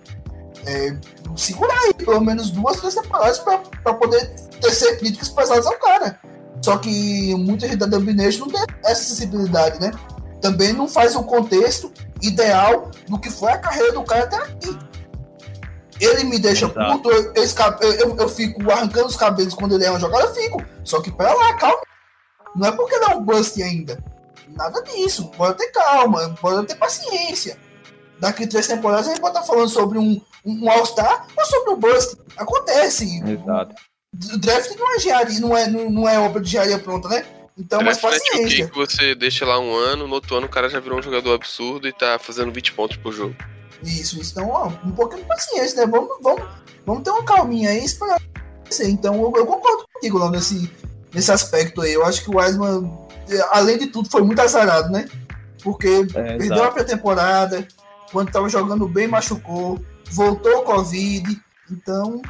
é, 0.69 0.97
segurar 1.35 1.79
aí 1.81 1.95
pelo 1.95 2.21
menos 2.21 2.51
duas, 2.51 2.77
três 2.77 2.95
temporadas 2.95 3.39
para 3.39 3.95
poder 3.95 4.29
tecer 4.61 4.99
críticas 4.99 5.31
pesadas 5.31 5.67
ao 5.67 5.79
cara. 5.79 6.21
Só 6.63 6.77
que 6.77 7.35
muita 7.37 7.67
gente 7.67 7.79
da 7.79 7.87
Domination 7.87 8.41
não 8.41 8.53
tem 8.53 8.63
essa 8.85 9.03
sensibilidade, 9.03 9.81
né? 9.81 9.91
Também 10.43 10.73
não 10.73 10.87
faz 10.87 11.17
o 11.17 11.23
contexto 11.23 11.91
ideal 12.21 12.91
do 13.09 13.19
que 13.19 13.31
foi 13.31 13.53
a 13.53 13.59
carreira 13.59 13.93
do 13.93 14.03
cara 14.03 14.25
até 14.25 14.37
aqui. 14.37 14.79
Ele 16.01 16.25
me 16.25 16.39
deixa 16.39 16.67
Exato. 16.67 16.93
puto, 16.93 17.11
eu, 17.11 17.33
eu, 17.35 17.93
eu, 17.93 18.17
eu, 18.17 18.29
fico 18.29 18.71
arrancando 18.71 19.07
os 19.07 19.17
cabelos 19.17 19.55
quando 19.55 19.75
ele 19.75 19.85
é 19.85 19.91
uma 19.91 19.99
jogada, 19.99 20.27
eu 20.27 20.35
fico. 20.35 20.63
Só 20.85 21.01
que 21.01 21.11
pera 21.11 21.35
lá, 21.35 21.55
calma. 21.55 21.81
Não 22.55 22.69
é 22.69 22.73
porque 22.73 22.95
ele 22.95 23.05
é 23.05 23.17
um 23.17 23.25
bust 23.25 23.61
ainda. 23.61 24.03
Nada 24.49 24.81
disso. 24.83 25.31
Bora 25.37 25.55
ter 25.55 25.69
calma, 25.69 26.37
bora 26.41 26.65
ter 26.65 26.77
paciência. 26.77 27.59
Daqui 28.21 28.47
três 28.47 28.67
temporadas 28.67 29.07
a 29.07 29.11
gente 29.11 29.21
pode 29.21 29.37
estar 29.37 29.47
falando 29.47 29.69
sobre 29.69 29.99
um, 29.99 30.21
um 30.45 30.71
All-Star 30.71 31.27
ou 31.37 31.45
sobre 31.45 31.71
um 31.73 31.77
Bust. 31.77 32.17
Acontece. 32.37 33.23
Exato. 33.25 33.75
O 34.33 34.39
draft 34.39 34.71
não 34.77 34.93
é 34.93 34.97
engenharia, 34.97 35.41
não 35.41 35.57
é, 35.57 35.67
não, 35.69 35.91
não 35.91 36.09
é 36.09 36.19
obra 36.19 36.41
de 36.41 36.49
engenharia 36.49 36.79
pronta, 36.79 37.09
né? 37.09 37.25
Então, 37.59 37.83
mas 37.83 37.99
Draft 37.99 38.03
não 38.03 38.13
é 38.13 38.19
tipo 38.21 38.43
paciência. 38.43 38.69
que 38.69 38.77
você 38.77 39.15
deixa 39.17 39.45
lá 39.45 39.59
um 39.59 39.75
ano, 39.75 40.07
no 40.07 40.15
outro 40.15 40.37
ano 40.37 40.47
o 40.47 40.51
cara 40.51 40.69
já 40.69 40.79
virou 40.79 40.99
um 40.99 41.03
jogador 41.03 41.35
absurdo 41.35 41.89
e 41.89 41.93
tá 41.93 42.17
fazendo 42.19 42.53
20 42.53 42.73
pontos 42.73 42.97
por 42.97 43.13
jogo. 43.13 43.35
Isso, 43.83 44.21
isso. 44.21 44.33
Então, 44.33 44.49
ó, 44.49 44.69
um 44.87 44.93
pouquinho 44.93 45.23
de 45.23 45.29
paciência, 45.29 45.85
né? 45.85 45.91
Vamos, 45.91 46.17
vamos, 46.23 46.43
vamos 46.87 47.03
ter 47.03 47.11
uma 47.11 47.25
calminha 47.25 47.71
aí 47.71 47.81
e 47.81 47.85
esperar 47.85 48.17
acontecer. 48.17 48.89
Então, 48.89 49.15
eu, 49.15 49.33
eu 49.37 49.47
concordo 49.47 49.85
contigo 49.93 50.19
lá 50.19 50.31
nesse, 50.31 50.71
nesse 51.13 51.33
aspecto 51.33 51.81
aí. 51.81 51.93
Eu 51.93 52.05
acho 52.05 52.23
que 52.23 52.31
o 52.31 52.39
Wiseman, 52.39 52.91
além 53.51 53.77
de 53.77 53.89
tudo, 53.89 54.09
foi 54.09 54.23
muito 54.23 54.41
azarado, 54.41 54.91
né? 54.91 55.09
Porque 55.63 56.07
É, 56.15 56.37
perdeu 56.37 56.63
a 56.63 56.71
pré-temporada, 56.71 57.67
quando 58.11 58.31
tava 58.31 58.49
jogando 58.49 58.89
bem, 58.89 59.07
machucou, 59.09 59.79
voltou 60.11 60.63
Covid. 60.63 61.41
Então, 61.71 62.21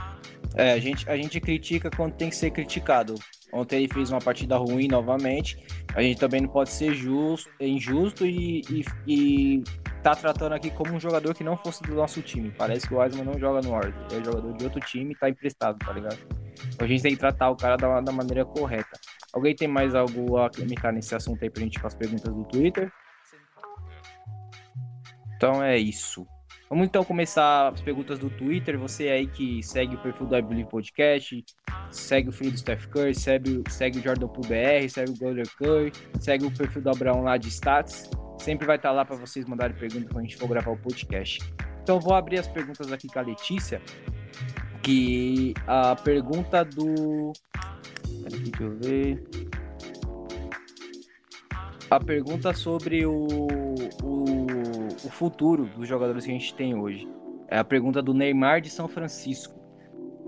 É, 0.54 0.72
a 0.72 0.78
gente, 0.78 1.08
a 1.08 1.16
gente 1.16 1.40
critica 1.40 1.90
quando 1.90 2.14
tem 2.14 2.30
que 2.30 2.36
ser 2.36 2.50
criticado. 2.50 3.14
Ontem 3.52 3.76
ele 3.76 3.92
fez 3.92 4.10
uma 4.10 4.20
partida 4.20 4.56
ruim 4.56 4.88
novamente. 4.88 5.58
A 5.94 6.02
gente 6.02 6.18
também 6.18 6.40
não 6.40 6.48
pode 6.48 6.70
ser 6.70 6.94
justo, 6.94 7.50
injusto 7.60 8.26
e, 8.26 8.62
e, 8.68 8.84
e 9.06 9.64
tá 10.02 10.14
tratando 10.14 10.54
aqui 10.54 10.70
como 10.70 10.94
um 10.94 11.00
jogador 11.00 11.34
que 11.34 11.44
não 11.44 11.56
fosse 11.56 11.82
do 11.82 11.94
nosso 11.94 12.20
time. 12.22 12.50
Parece 12.56 12.88
que 12.88 12.94
o 12.94 12.98
Wiseman 12.98 13.24
não 13.24 13.38
joga 13.38 13.60
no 13.60 13.70
Warriors. 13.70 13.94
Ele 14.10 14.20
é 14.20 14.24
jogador 14.24 14.52
de 14.56 14.64
outro 14.64 14.80
time 14.80 15.12
e 15.12 15.16
tá 15.16 15.28
emprestado, 15.28 15.78
tá 15.78 15.92
ligado? 15.92 16.18
Então 16.74 16.86
a 16.86 16.88
gente 16.88 17.02
tem 17.02 17.12
que 17.12 17.18
tratar 17.18 17.50
o 17.50 17.56
cara 17.56 17.76
da, 17.76 18.00
da 18.00 18.12
maneira 18.12 18.44
correta. 18.44 18.98
Alguém 19.32 19.54
tem 19.54 19.68
mais 19.68 19.94
algo 19.94 20.38
a 20.38 20.50
comentar 20.50 20.92
nesse 20.92 21.14
assunto 21.14 21.42
aí 21.42 21.50
pra 21.50 21.62
gente 21.62 21.78
com 21.78 21.86
as 21.86 21.94
perguntas 21.94 22.34
do 22.34 22.44
Twitter? 22.44 22.90
Então 25.38 25.62
é 25.62 25.78
isso. 25.78 26.26
Vamos 26.68 26.86
então 26.86 27.04
começar 27.04 27.72
as 27.72 27.80
perguntas 27.80 28.18
do 28.18 28.28
Twitter. 28.28 28.76
Você 28.76 29.08
aí 29.08 29.28
que 29.28 29.62
segue 29.62 29.94
o 29.94 29.98
perfil 29.98 30.26
do 30.26 30.36
I 30.36 30.42
Believe 30.42 30.68
Podcast, 30.68 31.44
segue 31.92 32.28
o 32.28 32.32
filho 32.32 32.50
do 32.50 32.58
Steph 32.58 32.86
Curry, 32.86 33.14
segue, 33.14 33.62
segue 33.70 34.00
o 34.00 34.02
Jordan 34.02 34.26
Poole 34.26 34.48
BR, 34.48 34.88
segue 34.90 35.12
o 35.12 35.16
Golden 35.16 35.44
Curry, 35.56 35.92
segue 36.20 36.44
o 36.44 36.50
perfil 36.50 36.82
do 36.82 36.90
Abraão 36.90 37.22
lá 37.22 37.36
de 37.36 37.48
Stats. 37.48 38.10
Sempre 38.40 38.66
vai 38.66 38.76
estar 38.76 38.90
lá 38.90 39.04
para 39.04 39.14
vocês 39.16 39.46
mandarem 39.46 39.76
perguntas 39.76 40.08
quando 40.08 40.18
a 40.18 40.22
gente 40.22 40.36
for 40.36 40.48
gravar 40.48 40.72
o 40.72 40.76
podcast. 40.76 41.38
Então 41.82 42.00
vou 42.00 42.14
abrir 42.14 42.40
as 42.40 42.48
perguntas 42.48 42.90
aqui 42.90 43.06
com 43.06 43.18
a 43.20 43.22
Letícia. 43.22 43.80
Que 44.82 45.54
a 45.68 45.94
pergunta 45.94 46.64
do. 46.64 47.32
Peraí, 48.24 48.40
deixa 48.40 48.62
eu 48.64 48.78
ver. 48.78 49.24
A 51.90 51.98
pergunta 51.98 52.52
sobre 52.52 53.06
o, 53.06 53.26
o, 54.02 54.46
o 55.04 55.10
futuro 55.10 55.66
dos 55.76 55.88
jogadores 55.88 56.24
que 56.24 56.30
a 56.30 56.34
gente 56.34 56.54
tem 56.54 56.74
hoje. 56.74 57.08
É 57.48 57.58
a 57.58 57.64
pergunta 57.64 58.02
do 58.02 58.12
Neymar 58.12 58.60
de 58.60 58.70
São 58.70 58.88
Francisco. 58.88 59.58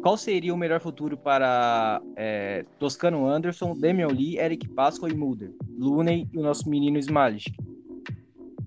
Qual 0.03 0.17
seria 0.17 0.55
o 0.55 0.57
melhor 0.57 0.81
futuro 0.81 1.17
para 1.17 2.01
é, 2.17 2.65
Toscano 2.79 3.27
Anderson, 3.27 3.77
Damian 3.79 4.09
Lee, 4.09 4.39
Eric 4.39 4.67
Pascoe 4.69 5.11
e 5.11 5.15
Mulder? 5.15 5.53
Looney 5.79 6.27
e 6.33 6.39
o 6.39 6.43
nosso 6.43 6.71
menino 6.71 6.99
Smalic. 6.99 7.53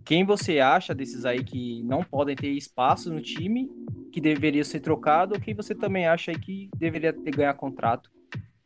Quem 0.05 0.23
você 0.23 0.59
acha 0.59 0.93
desses 0.93 1.25
aí 1.25 1.43
que 1.43 1.81
não 1.83 2.03
podem 2.03 2.35
ter 2.35 2.49
espaço 2.49 3.11
no 3.11 3.21
time, 3.21 3.71
que 4.11 4.21
deveria 4.21 4.63
ser 4.63 4.81
trocado, 4.81 5.33
ou 5.33 5.41
quem 5.41 5.55
você 5.55 5.73
também 5.73 6.05
acha 6.05 6.29
aí 6.29 6.37
que 6.37 6.69
deveria 6.77 7.11
ter 7.11 7.31
ganhar 7.31 7.53
contrato 7.55 8.11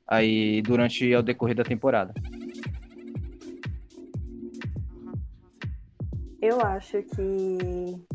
aí 0.06 0.62
durante 0.62 1.16
o 1.16 1.22
decorrer 1.22 1.56
da 1.56 1.64
temporada? 1.64 2.14
Eu 6.42 6.62
acho 6.62 7.02
que. 7.04 8.08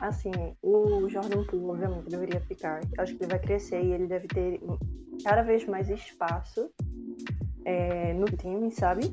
Assim, 0.00 0.32
o 0.62 1.08
Jordan 1.08 1.44
Poole, 1.44 1.64
obviamente, 1.70 2.10
deveria 2.10 2.40
ficar. 2.40 2.80
Acho 2.98 3.14
que 3.14 3.22
ele 3.22 3.30
vai 3.30 3.38
crescer 3.38 3.80
e 3.82 3.92
ele 3.92 4.06
deve 4.06 4.26
ter 4.26 4.60
cada 5.22 5.42
vez 5.42 5.64
mais 5.66 5.88
espaço 5.88 6.70
é, 7.64 8.12
no 8.14 8.26
time, 8.26 8.70
sabe? 8.72 9.12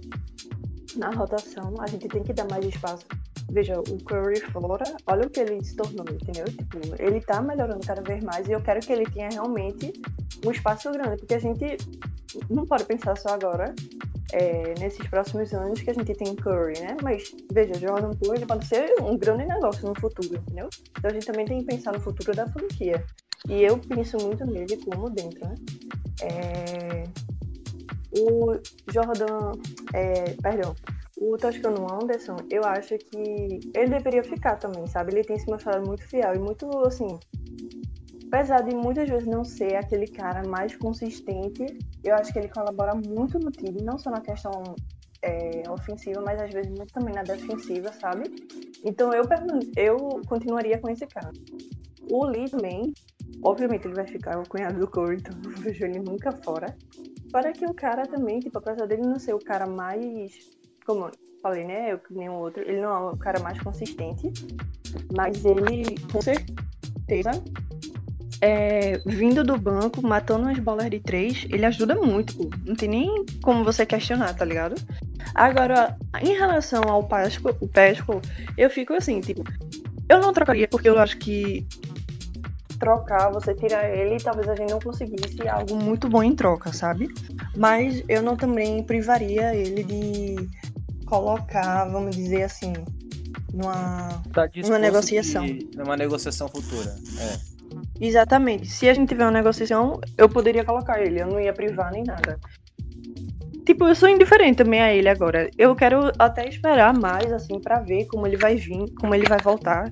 Na 0.95 1.11
rotação, 1.11 1.75
a 1.79 1.87
gente 1.87 2.07
tem 2.07 2.23
que 2.23 2.33
dar 2.33 2.47
mais 2.49 2.65
espaço. 2.65 3.05
Veja, 3.51 3.79
o 3.79 4.03
Curry 4.03 4.39
fora, 4.51 4.83
olha 5.07 5.27
o 5.27 5.29
que 5.29 5.39
ele 5.39 5.63
se 5.63 5.75
tornou, 5.75 6.05
entendeu? 6.09 6.45
Tipo, 6.45 6.77
ele 6.99 7.19
tá 7.21 7.41
melhorando 7.41 7.85
cada 7.85 8.01
vez 8.01 8.23
mais 8.23 8.47
e 8.47 8.51
eu 8.51 8.61
quero 8.61 8.79
que 8.79 8.91
ele 8.91 9.09
tenha 9.09 9.29
realmente 9.29 9.91
um 10.45 10.51
espaço 10.51 10.91
grande, 10.91 11.17
porque 11.17 11.33
a 11.33 11.39
gente 11.39 11.77
não 12.49 12.65
pode 12.65 12.85
pensar 12.85 13.17
só 13.17 13.29
agora 13.29 13.73
é, 14.33 14.73
nesses 14.79 15.07
próximos 15.07 15.53
anos 15.53 15.81
que 15.81 15.89
a 15.89 15.93
gente 15.93 16.13
tem 16.13 16.35
Curry, 16.35 16.79
né? 16.79 16.97
Mas, 17.01 17.31
veja, 17.51 17.73
Jordan 17.75 18.11
Poole 18.11 18.45
pode 18.45 18.65
ser 18.67 18.95
um 19.01 19.17
grande 19.17 19.45
negócio 19.45 19.87
no 19.87 19.99
futuro, 19.99 20.35
entendeu? 20.35 20.69
Então 20.97 21.09
a 21.09 21.13
gente 21.13 21.25
também 21.25 21.45
tem 21.45 21.59
que 21.59 21.65
pensar 21.65 21.93
no 21.93 21.99
futuro 21.99 22.35
da 22.35 22.47
franquia. 22.47 23.03
E 23.47 23.63
eu 23.63 23.77
penso 23.77 24.17
muito 24.17 24.45
nele 24.45 24.77
como 24.77 25.09
dentro, 25.09 25.47
né? 25.47 25.55
É... 26.21 27.03
O 28.19 28.53
Jordan... 28.91 29.53
É... 29.93 30.35
Perdão. 30.41 30.75
O 31.17 31.35
Toscano 31.37 31.85
Anderson, 31.91 32.37
eu 32.49 32.63
acho 32.63 32.97
que 32.97 33.59
ele 33.73 33.89
deveria 33.89 34.23
ficar 34.23 34.55
também, 34.55 34.87
sabe? 34.87 35.13
Ele 35.13 35.23
tem 35.23 35.37
se 35.37 35.47
mostrado 35.47 35.85
muito 35.85 36.03
fiel 36.07 36.35
e 36.35 36.39
muito, 36.39 36.65
assim... 36.85 37.19
Apesar 38.31 38.61
de 38.61 38.75
muitas 38.75 39.09
vezes 39.09 39.27
não 39.27 39.43
ser 39.43 39.75
aquele 39.75 40.05
cara 40.05 40.47
mais 40.47 40.75
consistente, 40.75 41.79
eu 42.03 42.13
acho 42.15 42.31
que 42.31 42.37
ele 42.37 42.47
colabora 42.47 42.93
muito 42.93 43.39
no 43.39 43.49
time, 43.49 43.81
não 43.81 43.97
só 43.97 44.11
na 44.11 44.21
questão 44.21 44.75
é, 45.23 45.63
ofensiva, 45.67 46.21
mas 46.21 46.39
às 46.39 46.51
vezes 46.51 46.69
muito 46.69 46.91
também 46.93 47.13
na 47.13 47.23
defensiva, 47.23 47.91
sabe? 47.91 48.31
Então 48.83 49.11
eu, 49.11 49.25
eu 49.75 50.21
continuaria 50.27 50.77
com 50.77 50.89
esse 50.89 51.07
cara. 51.07 51.31
O 52.07 52.23
Lee 52.23 52.47
também, 52.47 52.93
obviamente 53.43 53.87
ele 53.87 53.95
vai 53.95 54.05
ficar 54.05 54.39
o 54.39 54.47
cunhado 54.47 54.79
do 54.79 54.87
Corey, 54.87 55.17
então 55.17 55.35
não 55.35 55.49
vejo 55.61 55.83
ele 55.83 55.99
nunca 55.99 56.31
fora. 56.31 56.77
Para 57.31 57.51
que 57.51 57.65
o 57.65 57.73
cara 57.73 58.05
também, 58.05 58.39
tipo, 58.39 58.59
apesar 58.59 58.85
dele 58.85 59.01
não 59.01 59.17
ser 59.17 59.33
o 59.33 59.39
cara 59.39 59.65
mais, 59.65 60.31
como 60.85 61.05
eu 61.05 61.11
falei, 61.41 61.65
né, 61.65 61.93
eu 61.93 61.97
que 61.97 62.13
nem 62.13 62.29
o 62.29 62.33
outro, 62.33 62.61
ele 62.61 62.81
não 62.81 62.91
é 62.91 63.11
o 63.11 63.17
cara 63.17 63.39
mais 63.39 63.59
consistente, 63.59 64.31
mas 65.15 65.43
ele, 65.45 65.95
com 66.11 66.21
certeza, 66.21 67.31
é, 68.41 69.01
vindo 69.05 69.43
do 69.43 69.57
banco, 69.57 70.01
matando 70.01 70.47
as 70.47 70.59
bolas 70.59 70.89
de 70.89 70.99
três, 70.99 71.45
ele 71.49 71.65
ajuda 71.65 71.95
muito, 71.95 72.35
pô. 72.35 72.49
Não 72.65 72.75
tem 72.75 72.89
nem 72.89 73.25
como 73.41 73.63
você 73.63 73.85
questionar, 73.85 74.33
tá 74.33 74.45
ligado? 74.45 74.75
Agora, 75.35 75.97
em 76.21 76.33
relação 76.37 76.83
ao 76.83 77.03
Pasco, 77.03 77.55
o 77.59 77.67
Pesco, 77.67 78.21
eu 78.57 78.69
fico 78.69 78.93
assim, 78.93 79.19
tipo, 79.19 79.43
eu 80.07 80.19
não 80.19 80.33
trocaria 80.33 80.67
porque 80.67 80.89
eu 80.89 80.97
acho 80.97 81.17
que 81.17 81.67
trocar, 82.79 83.29
você 83.29 83.53
tirar 83.53 83.89
ele, 83.89 84.17
talvez 84.23 84.47
a 84.47 84.55
gente 84.55 84.71
não 84.71 84.79
conseguisse 84.79 85.45
algo 85.47 85.75
muito 85.75 86.07
bom 86.07 86.23
em 86.23 86.33
troca, 86.33 86.71
sabe? 86.71 87.09
Mas 87.57 88.01
eu 88.07 88.21
não 88.23 88.37
também 88.37 88.81
privaria 88.83 89.53
ele 89.53 89.83
de 89.83 90.35
colocar, 91.05 91.85
vamos 91.89 92.15
dizer 92.15 92.43
assim, 92.43 92.71
numa, 93.53 94.21
Tá 94.33 94.43
uma 94.43 94.47
disposto 94.47 94.79
negociação. 94.79 95.45
Numa 95.75 95.97
negociação 95.97 96.47
futura. 96.47 96.95
É. 97.19 97.58
Exatamente. 97.99 98.67
Se 98.67 98.89
a 98.89 98.93
gente 98.93 99.09
tiver 99.09 99.25
uma 99.25 99.31
negociação, 99.31 99.99
eu 100.17 100.29
poderia 100.29 100.63
colocar 100.63 101.01
ele, 101.01 101.21
eu 101.21 101.27
não 101.27 101.39
ia 101.39 101.53
privar 101.53 101.91
nem 101.91 102.03
nada. 102.03 102.39
Tipo, 103.65 103.87
eu 103.87 103.93
sou 103.93 104.09
indiferente 104.09 104.57
também 104.57 104.81
a 104.81 104.91
ele 104.93 105.07
agora. 105.09 105.49
Eu 105.57 105.75
quero 105.75 106.11
até 106.17 106.47
esperar 106.47 106.91
mais, 106.97 107.31
assim, 107.31 107.59
pra 107.59 107.79
ver 107.79 108.05
como 108.07 108.25
ele 108.25 108.37
vai 108.37 108.55
vir, 108.55 108.91
como 108.99 109.13
ele 109.13 109.27
vai 109.27 109.37
voltar. 109.39 109.91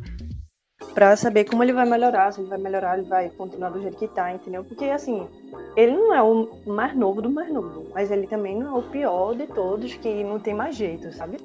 Pra 0.96 1.16
saber 1.16 1.44
como 1.44 1.64
ele 1.64 1.74
vai 1.74 1.88
melhorar. 1.88 2.32
Se 2.32 2.42
ele 2.42 2.50
vai 2.50 2.58
melhorar, 2.58 2.98
ele 2.98 3.08
vai 3.08 3.30
continuar 3.30 3.70
do 3.70 3.80
jeito 3.82 3.98
que 3.98 4.08
tá, 4.08 4.34
entendeu? 4.34 4.64
Porque, 4.64 4.86
assim, 4.86 5.28
ele 5.76 5.92
não 5.92 6.12
é 6.12 6.24
o 6.24 6.50
mais 6.66 6.96
novo 6.96 7.22
do 7.22 7.30
mais 7.30 7.54
novo. 7.54 7.86
Mas 7.94 8.10
ele 8.10 8.26
também 8.26 8.58
não 8.58 8.78
é 8.78 8.80
o 8.80 8.84
pior 8.84 9.36
de 9.36 9.46
todos, 9.46 9.94
que 9.94 10.24
não 10.24 10.40
tem 10.40 10.56
mais 10.56 10.76
jeito, 10.76 11.14
sabe? 11.14 11.38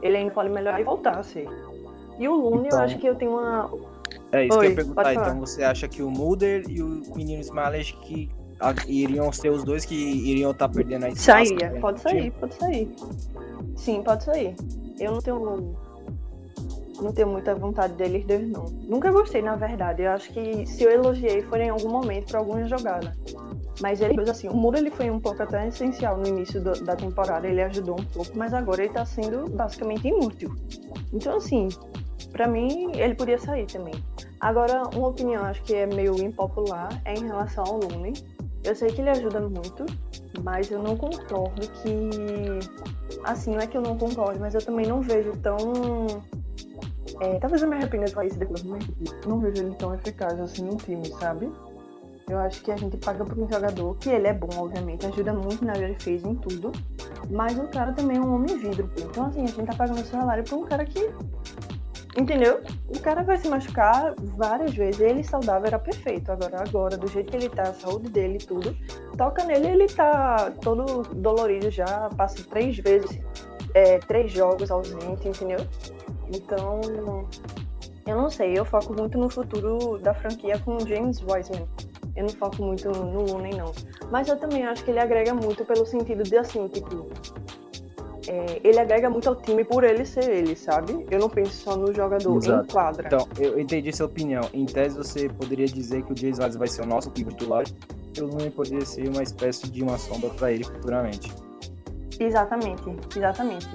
Ele 0.00 0.16
ainda 0.16 0.30
pode 0.32 0.48
melhorar 0.48 0.80
e 0.80 0.84
voltar 0.84 1.18
a 1.18 1.22
ser. 1.22 1.46
E 2.18 2.26
o 2.26 2.34
Lune, 2.34 2.68
Então- 2.68 2.78
eu 2.78 2.84
acho 2.86 2.98
que 2.98 3.06
eu 3.06 3.14
tenho 3.16 3.32
uma, 3.32 3.70
É 4.32 4.46
isso 4.46 4.58
Oi, 4.58 4.60
que 4.60 4.66
eu 4.66 4.70
ia 4.70 4.76
perguntar. 4.76 5.14
Então 5.14 5.40
você 5.40 5.62
acha 5.62 5.88
que 5.88 6.02
o 6.02 6.10
Mulder 6.10 6.64
e 6.68 6.82
o 6.82 7.02
menino 7.14 7.40
Smales 7.40 7.92
que 8.02 8.30
iriam 8.88 9.30
ser 9.32 9.50
os 9.50 9.64
dois 9.64 9.84
que 9.84 9.94
iriam 9.94 10.50
estar 10.50 10.68
perdendo 10.68 11.04
a 11.04 11.08
espaço 11.08 11.24
Sairia, 11.24 11.70
né, 11.70 11.80
pode 11.80 12.00
sair, 12.00 12.30
pode 12.32 12.54
sair. 12.54 12.96
Sim, 13.76 14.02
pode 14.02 14.24
sair. 14.24 14.56
Eu 14.98 15.12
não 15.12 15.20
tenho. 15.20 15.76
Não 17.00 17.12
tenho 17.12 17.28
muita 17.28 17.54
vontade 17.54 17.92
deles 17.92 18.24
dois, 18.24 18.48
não. 18.48 18.64
Nunca 18.88 19.12
gostei, 19.12 19.42
na 19.42 19.54
verdade. 19.54 20.02
Eu 20.02 20.12
acho 20.12 20.32
que 20.32 20.64
se 20.64 20.82
eu 20.82 20.90
elogiei 20.90 21.42
foi 21.42 21.64
em 21.64 21.68
algum 21.68 21.90
momento 21.90 22.28
pra 22.28 22.38
alguma 22.38 22.66
jogada. 22.66 23.14
Mas 23.82 24.00
ele, 24.00 24.18
assim, 24.30 24.48
o 24.48 24.54
Muro 24.54 24.78
ele 24.78 24.90
foi 24.90 25.10
um 25.10 25.20
pouco 25.20 25.42
até 25.42 25.68
essencial 25.68 26.16
no 26.16 26.26
início 26.26 26.58
do- 26.58 26.82
da 26.82 26.96
temporada. 26.96 27.46
Ele 27.46 27.60
ajudou 27.60 28.00
um 28.00 28.04
pouco, 28.04 28.30
mas 28.34 28.54
agora 28.54 28.82
ele 28.82 28.94
tá 28.94 29.04
sendo 29.04 29.44
basicamente 29.50 30.08
inútil. 30.08 30.54
Então, 31.12 31.36
assim, 31.36 31.68
pra 32.36 32.46
mim, 32.46 32.92
ele 32.94 33.14
podia 33.14 33.38
sair 33.38 33.66
também. 33.66 33.94
Agora, 34.40 34.82
uma 34.94 35.08
opinião, 35.08 35.42
acho 35.44 35.62
que 35.62 35.74
é 35.74 35.86
meio 35.86 36.14
impopular, 36.22 36.88
é 37.04 37.14
em 37.14 37.26
relação 37.26 37.64
ao 37.64 37.78
Lune. 37.78 38.12
Eu 38.62 38.74
sei 38.74 38.90
que 38.90 39.00
ele 39.00 39.10
ajuda 39.10 39.40
muito, 39.40 39.86
mas 40.42 40.70
eu 40.70 40.82
não 40.82 40.96
concordo 40.96 41.66
que 41.68 42.58
assim, 43.24 43.52
não 43.52 43.60
é 43.60 43.66
que 43.66 43.76
eu 43.76 43.80
não 43.80 43.96
concordo, 43.96 44.40
mas 44.40 44.54
eu 44.54 44.62
também 44.62 44.86
não 44.86 45.00
vejo 45.00 45.32
tão. 45.38 45.56
É, 47.20 47.38
talvez 47.38 47.62
eu 47.62 47.68
me 47.68 47.76
arrependa 47.76 48.04
de 48.04 48.12
falar 48.12 48.26
isso 48.26 48.38
depois, 48.38 48.62
mas 48.64 48.84
não 49.26 49.38
vejo 49.38 49.62
ele 49.62 49.74
tão 49.76 49.94
eficaz 49.94 50.38
assim 50.38 50.64
no 50.64 50.76
time, 50.76 51.06
sabe? 51.18 51.50
Eu 52.28 52.38
acho 52.40 52.60
que 52.62 52.72
a 52.72 52.76
gente 52.76 52.96
paga 52.96 53.24
por 53.24 53.38
um 53.38 53.48
jogador, 53.50 53.96
que 53.98 54.10
ele 54.10 54.26
é 54.26 54.34
bom, 54.34 54.48
obviamente, 54.58 55.06
ajuda 55.06 55.32
muito 55.32 55.64
na 55.64 55.74
defesa 55.74 56.28
em 56.28 56.34
tudo. 56.34 56.72
Mas 57.30 57.56
o 57.56 57.68
cara 57.68 57.92
também 57.92 58.16
é 58.16 58.20
um 58.20 58.34
homem 58.34 58.58
vidro. 58.58 58.90
Então, 58.98 59.26
assim, 59.26 59.44
a 59.44 59.46
gente 59.46 59.64
tá 59.64 59.74
pagando 59.74 60.00
esse 60.00 60.10
salário 60.10 60.42
pra 60.42 60.56
um 60.56 60.64
cara 60.64 60.84
que. 60.84 61.08
Entendeu? 62.16 62.62
O 62.88 62.98
cara 63.00 63.22
vai 63.22 63.36
se 63.36 63.46
machucar 63.48 64.14
várias 64.18 64.74
vezes. 64.74 65.00
Ele 65.00 65.22
saudável 65.22 65.66
era 65.66 65.78
perfeito. 65.78 66.32
Agora, 66.32 66.62
agora, 66.66 66.96
do 66.96 67.06
jeito 67.08 67.30
que 67.30 67.36
ele 67.36 67.48
tá, 67.48 67.64
a 67.64 67.74
saúde 67.74 68.08
dele 68.08 68.38
e 68.40 68.46
tudo, 68.46 68.74
toca 69.16 69.44
nele, 69.44 69.68
ele 69.68 69.86
tá 69.86 70.50
todo 70.62 71.02
dolorido 71.14 71.70
já, 71.70 72.08
passa 72.16 72.42
três 72.48 72.78
vezes, 72.78 73.20
é, 73.74 73.98
três 73.98 74.32
jogos 74.32 74.70
ausente, 74.70 75.28
entendeu? 75.28 75.58
Então, 76.34 76.80
eu 78.06 78.16
não 78.16 78.30
sei, 78.30 78.58
eu 78.58 78.64
foco 78.64 78.94
muito 78.94 79.18
no 79.18 79.28
futuro 79.28 79.98
da 79.98 80.14
franquia 80.14 80.58
com 80.60 80.78
James 80.80 81.20
Wiseman. 81.22 81.68
Eu 82.14 82.22
não 82.22 82.30
foco 82.30 82.62
muito 82.62 82.88
no 82.88 83.22
Looney, 83.30 83.54
não. 83.54 83.72
Mas 84.10 84.26
eu 84.28 84.38
também 84.38 84.64
acho 84.64 84.82
que 84.82 84.90
ele 84.90 85.00
agrega 85.00 85.34
muito 85.34 85.64
pelo 85.66 85.84
sentido 85.84 86.22
de, 86.22 86.38
assim, 86.38 86.66
tipo... 86.68 87.08
é, 88.28 88.60
ele 88.64 88.78
agrega 88.78 89.08
muito 89.08 89.28
ao 89.28 89.36
time 89.36 89.64
por 89.64 89.84
ele 89.84 90.04
ser 90.04 90.28
ele, 90.28 90.56
sabe? 90.56 91.06
Eu 91.10 91.18
não 91.18 91.28
penso 91.28 91.52
só 91.52 91.76
no 91.76 91.92
jogador 91.94 92.36
Exato. 92.36 92.64
em 92.64 92.72
quadra. 92.72 93.06
Então, 93.06 93.28
eu 93.38 93.58
entendi 93.58 93.92
sua 93.92 94.06
opinião. 94.06 94.48
Em 94.52 94.66
tese, 94.66 94.96
você 94.96 95.28
poderia 95.28 95.66
dizer 95.66 96.02
que 96.02 96.12
o 96.12 96.16
James 96.16 96.38
Wiseman 96.38 96.58
vai 96.58 96.68
ser 96.68 96.82
o 96.82 96.86
nosso 96.86 97.10
time 97.10 97.30
titular 97.32 97.64
e 98.16 98.20
o 98.20 98.26
Looney 98.26 98.50
poderia 98.50 98.84
ser 98.84 99.08
uma 99.08 99.22
espécie 99.22 99.70
de 99.70 99.82
uma 99.82 99.98
sombra 99.98 100.30
para 100.30 100.52
ele 100.52 100.64
futuramente. 100.64 101.32
Exatamente, 102.18 102.82
exatamente. 103.14 103.68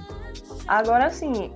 Agora, 0.68 1.06
assim, 1.06 1.52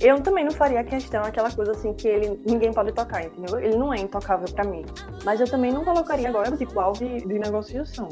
eu 0.00 0.20
também 0.22 0.44
não 0.44 0.52
faria 0.52 0.82
questão 0.84 1.22
aquela 1.24 1.50
coisa 1.50 1.72
assim 1.72 1.92
que 1.92 2.06
ele 2.06 2.40
ninguém 2.46 2.72
pode 2.72 2.92
tocar, 2.92 3.24
entendeu? 3.24 3.58
Ele 3.58 3.76
não 3.76 3.92
é 3.92 3.98
intocável 3.98 4.46
pra 4.54 4.64
mim. 4.64 4.84
Mas 5.24 5.40
eu 5.40 5.48
também 5.48 5.72
não 5.72 5.84
colocaria 5.84 6.28
agora 6.28 6.56
tipo 6.56 6.78
alvo 6.78 7.04
de, 7.04 7.26
de 7.26 7.38
negociação. 7.38 8.08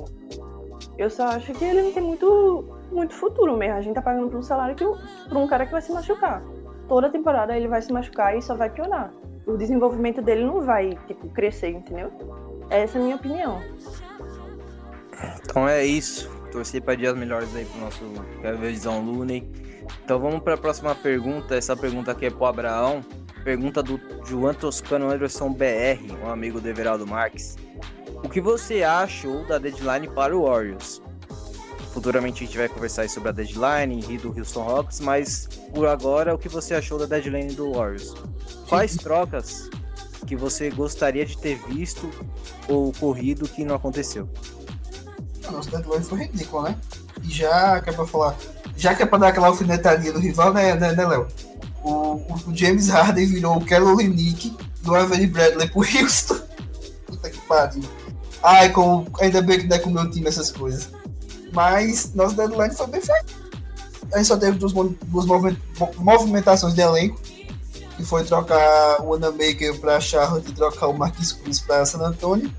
Eu 0.99 1.09
só 1.09 1.29
acho 1.29 1.53
que 1.53 1.65
ele 1.65 1.83
não 1.83 1.93
tem 1.93 2.03
muito, 2.03 2.76
muito 2.91 3.14
futuro 3.14 3.57
mesmo. 3.57 3.76
A 3.76 3.80
gente 3.80 3.95
tá 3.95 4.03
pagando 4.03 4.37
um 4.37 4.43
salário 4.43 4.74
que, 4.74 4.84
por 4.84 5.37
um 5.37 5.47
cara 5.47 5.66
que 5.66 5.72
vai 5.72 5.82
se 5.82 5.93
machucar. 5.93 6.43
Toda 6.89 7.11
temporada 7.11 7.57
ele 7.57 7.68
vai 7.68 7.82
se 7.82 7.93
machucar 7.93 8.37
e 8.37 8.43
só 8.43 8.55
vai 8.55 8.70
piorar. 8.70 9.12
O 9.47 9.57
desenvolvimento 9.57 10.22
dele 10.22 10.45
não 10.45 10.61
vai, 10.61 10.99
tipo, 11.07 11.28
crescer, 11.30 11.70
entendeu? 11.70 12.11
Essa 12.70 12.99
é 12.99 13.01
a 13.01 13.05
minha 13.05 13.16
opinião. 13.16 13.61
Então 15.43 15.68
é 15.68 15.84
isso. 15.84 16.30
Torcer 16.51 16.82
para 16.82 16.95
dias 16.95 17.16
melhores 17.16 17.55
aí 17.55 17.64
pro 17.64 17.80
nosso 17.80 18.05
Kevinzão 18.41 19.05
Looney. 19.05 19.49
Então 20.05 20.18
vamos 20.18 20.41
para 20.41 20.55
a 20.55 20.59
próxima 20.59 20.95
pergunta. 20.95 21.55
Essa 21.55 21.76
pergunta 21.76 22.12
aqui 22.12 22.26
é 22.26 22.30
pro 22.30 22.47
Abraão. 22.47 23.03
Pergunta 23.45 23.82
do 23.82 24.01
João 24.24 24.53
Toscano 24.53 25.09
Anderson 25.09 25.53
BR, 25.53 26.12
um 26.24 26.28
amigo 26.28 26.61
do 26.61 26.68
Everaldo 26.68 27.07
Marques. 27.07 27.57
O 28.24 28.28
que 28.28 28.41
você 28.41 28.82
achou 28.82 29.45
da 29.45 29.59
deadline 29.59 30.09
para 30.09 30.37
o 30.37 30.45
Warriors? 30.45 31.01
Futuramente 31.97 32.44
a 32.44 32.47
gente 32.47 32.59
vai 32.59 32.68
conversar 32.68 33.09
sobre 33.09 33.30
a 33.30 33.32
deadline 33.32 34.05
e 34.07 34.18
do 34.18 34.28
Houston 34.38 34.62
Rockets, 34.62 35.01
mas 35.01 35.49
por 35.72 35.86
agora, 35.86 36.34
o 36.34 36.38
que 36.38 36.47
você 36.47 36.74
achou 36.74 36.99
da 36.99 37.07
deadline 37.07 37.55
do 37.55 37.72
Warriors? 37.72 38.12
Quais 38.68 38.97
trocas 38.97 39.70
que 40.26 40.36
você 40.36 40.68
gostaria 40.68 41.24
de 41.24 41.38
ter 41.38 41.59
visto 41.66 42.11
ou 42.68 42.90
ocorrido 42.90 43.49
que 43.49 43.64
não 43.64 43.76
aconteceu? 43.76 44.28
A 45.49 45.51
nossa 45.51 45.70
deadline 45.70 46.05
foi 46.05 46.18
ridícula, 46.24 46.68
né? 46.68 46.78
E 47.24 47.30
já 47.30 47.80
que 47.80 47.88
é 47.88 47.92
pra 47.94 48.07
falar, 48.07 48.36
já 48.76 48.94
que 48.94 49.03
é 49.03 49.07
pra 49.07 49.16
dar 49.16 49.28
aquela 49.28 49.47
alfinetadinha 49.47 50.12
do 50.12 50.20
rival, 50.20 50.53
né, 50.53 50.74
né, 50.74 50.92
né 50.92 51.07
Léo? 51.07 51.26
O, 51.82 52.16
o, 52.16 52.55
James 52.55 52.88
Harden 52.88 53.24
virou 53.24 53.57
o 53.57 53.64
Kelly 53.64 53.86
Olynyk 53.86 54.55
do 54.82 54.94
Avery 54.94 55.28
Bradley 55.28 55.70
pro 55.70 55.80
Houston. 55.80 56.42
Puta 57.07 57.30
que 57.30 57.38
pariu. 57.38 57.82
Ai, 58.42 58.70
como, 58.70 59.07
ainda 59.18 59.40
bem 59.40 59.61
que 59.61 59.66
não 59.66 59.76
é 59.76 59.78
com 59.78 59.88
o 59.88 59.94
meu 59.94 60.11
time 60.11 60.28
essas 60.28 60.51
coisas. 60.51 60.90
Mas 61.57 62.13
nosso 62.15 62.37
deadline 62.37 62.75
foi 62.75 62.87
bem 62.89 63.01
feito. 63.01 63.35
A 64.13 64.19
gente 64.19 64.27
só 64.27 64.37
teve 64.37 64.59
duas, 64.59 64.73
duas 64.75 65.25
movi- 65.25 65.59
mo- 65.81 65.91
movimentações 65.97 66.75
de 66.75 66.83
elenco. 66.83 67.19
Que 67.97 68.05
foi 68.05 68.25
trocar 68.25 69.01
o 69.01 69.07
Wanamaker 69.09 69.81
pra 69.81 69.99
Charlotte 69.99 70.51
e 70.51 70.53
trocar 70.53 70.89
o 70.89 70.93
Marquis 70.93 71.33
Cruz 71.33 71.61
pra 71.61 71.87
San 71.87 72.01
Antonio. 72.01 72.53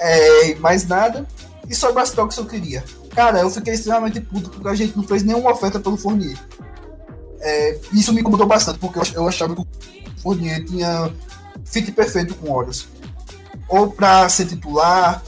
É, 0.00 0.56
mais 0.56 0.84
nada. 0.88 1.24
E 1.68 1.74
sobre 1.74 2.02
as 2.02 2.10
trocas 2.10 2.34
que 2.34 2.40
eu 2.40 2.46
queria. 2.46 2.82
Cara, 3.14 3.38
eu 3.40 3.48
fiquei 3.48 3.74
extremamente 3.74 4.20
puto 4.20 4.50
porque 4.50 4.68
a 4.68 4.74
gente 4.74 4.96
não 4.96 5.04
fez 5.04 5.22
nenhuma 5.22 5.52
oferta 5.52 5.78
pelo 5.78 5.96
Fournier. 5.96 6.36
É, 7.40 7.78
isso 7.92 8.12
me 8.12 8.20
incomodou 8.22 8.46
bastante, 8.46 8.78
porque 8.80 8.98
eu 8.98 9.02
ach- 9.02 9.14
eu 9.14 9.28
achava 9.28 9.54
que 9.54 9.60
o 9.62 9.66
Fournier 10.20 10.64
tinha 10.64 11.12
fit 11.64 11.92
perfeito 11.92 12.34
com 12.34 12.50
o. 12.50 12.66
Ou 13.68 13.90
pra 13.92 14.28
ser 14.28 14.46
titular, 14.46 15.22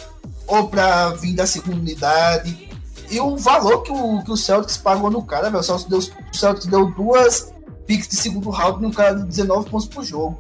ou 0.49 0.67
pra 0.69 1.11
vir 1.11 1.35
da 1.35 1.47
segunda 1.47 1.77
unidade. 1.77 2.68
E 3.11 3.21
o 3.21 3.37
valor 3.37 3.83
que 3.83 3.91
o, 3.93 4.23
que 4.23 4.31
o 4.31 4.37
Celtics 4.37 4.77
pagou 4.77 5.11
no 5.11 5.23
cara, 5.23 5.49
velho. 5.51 5.61
O 5.61 5.63
Celtics 5.63 5.89
deu, 5.89 5.99
o 5.99 6.37
Celtics 6.37 6.67
deu 6.67 6.91
duas 6.93 7.53
picks 7.87 8.09
de 8.09 8.17
segundo 8.17 8.51
round 8.51 8.83
num 8.83 8.91
cara 8.91 9.15
de 9.15 9.25
19 9.25 9.71
pontos 9.71 9.87
por 9.87 10.05
jogo. 10.05 10.39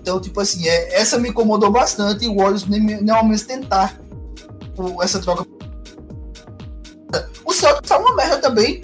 Então, 0.00 0.18
tipo 0.20 0.40
assim, 0.40 0.66
é, 0.66 1.00
essa 1.00 1.18
me 1.18 1.28
incomodou 1.28 1.70
bastante 1.70 2.24
e 2.24 2.28
o 2.28 2.36
Warriors 2.36 2.66
nem, 2.66 2.80
nem 2.80 3.10
ao 3.10 3.22
menos 3.24 3.42
tentar 3.42 3.98
o- 4.76 5.02
essa 5.02 5.18
troca. 5.18 5.44
O 7.44 7.52
Celtics 7.52 7.88
tá 7.88 7.98
uma 7.98 8.14
merda 8.14 8.38
também. 8.38 8.82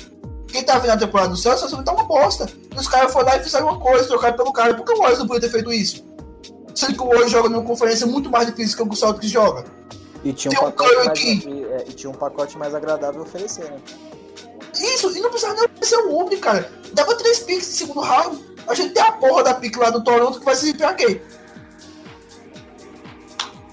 Quem 0.48 0.62
tá 0.62 0.78
vendo 0.78 0.90
a 0.92 0.96
temporada 0.96 1.30
do 1.30 1.36
Celtics, 1.36 1.70
tá 1.84 1.92
uma 1.92 2.04
bosta. 2.04 2.46
E 2.74 2.78
os 2.78 2.86
caras 2.88 3.12
foram 3.12 3.26
lá 3.28 3.36
e 3.36 3.42
fizeram 3.42 3.66
uma 3.68 3.78
coisa, 3.78 4.06
trocaram 4.06 4.36
pelo 4.36 4.52
cara. 4.52 4.74
Por 4.74 4.84
que 4.84 4.92
o 4.92 4.98
Warriors 4.98 5.18
não 5.18 5.26
podia 5.26 5.40
ter 5.42 5.50
feito 5.50 5.72
isso? 5.72 6.04
Sendo 6.74 6.94
que 6.94 7.02
o 7.02 7.06
Warriors 7.06 7.30
joga 7.30 7.48
numa 7.48 7.62
conferência 7.64 8.06
muito 8.06 8.30
mais 8.30 8.46
difícil 8.46 8.76
que 8.76 8.92
o 8.92 8.96
Celtics 8.96 9.30
joga. 9.30 9.64
E 10.24 10.32
tinha 10.32 10.52
um 10.52 10.56
um 10.56 10.70
pacote 10.70 10.94
Curry 10.94 11.06
mais, 11.06 11.20
é, 11.70 11.84
e 11.88 11.92
tinha 11.92 12.10
um 12.10 12.14
pacote 12.14 12.58
mais 12.58 12.74
agradável 12.74 13.20
a 13.20 13.24
oferecer, 13.24 13.64
né? 13.64 13.78
Isso, 14.80 15.16
e 15.16 15.20
não 15.20 15.30
precisava 15.30 15.54
nem 15.60 15.68
ser 15.82 15.96
o 15.98 16.18
Ubre, 16.20 16.36
cara. 16.38 16.70
Dava 16.92 17.14
três 17.14 17.38
picks 17.40 17.66
de 17.68 17.74
segundo 17.74 18.00
round. 18.00 18.42
A 18.66 18.74
gente 18.74 18.94
tem 18.94 19.02
a 19.02 19.12
porra 19.12 19.42
da 19.44 19.54
pick 19.54 19.76
lá 19.76 19.90
do 19.90 20.02
Toronto 20.02 20.38
que 20.38 20.44
vai 20.44 20.56
servir 20.56 20.78
pra 20.78 20.94
quê? 20.94 21.20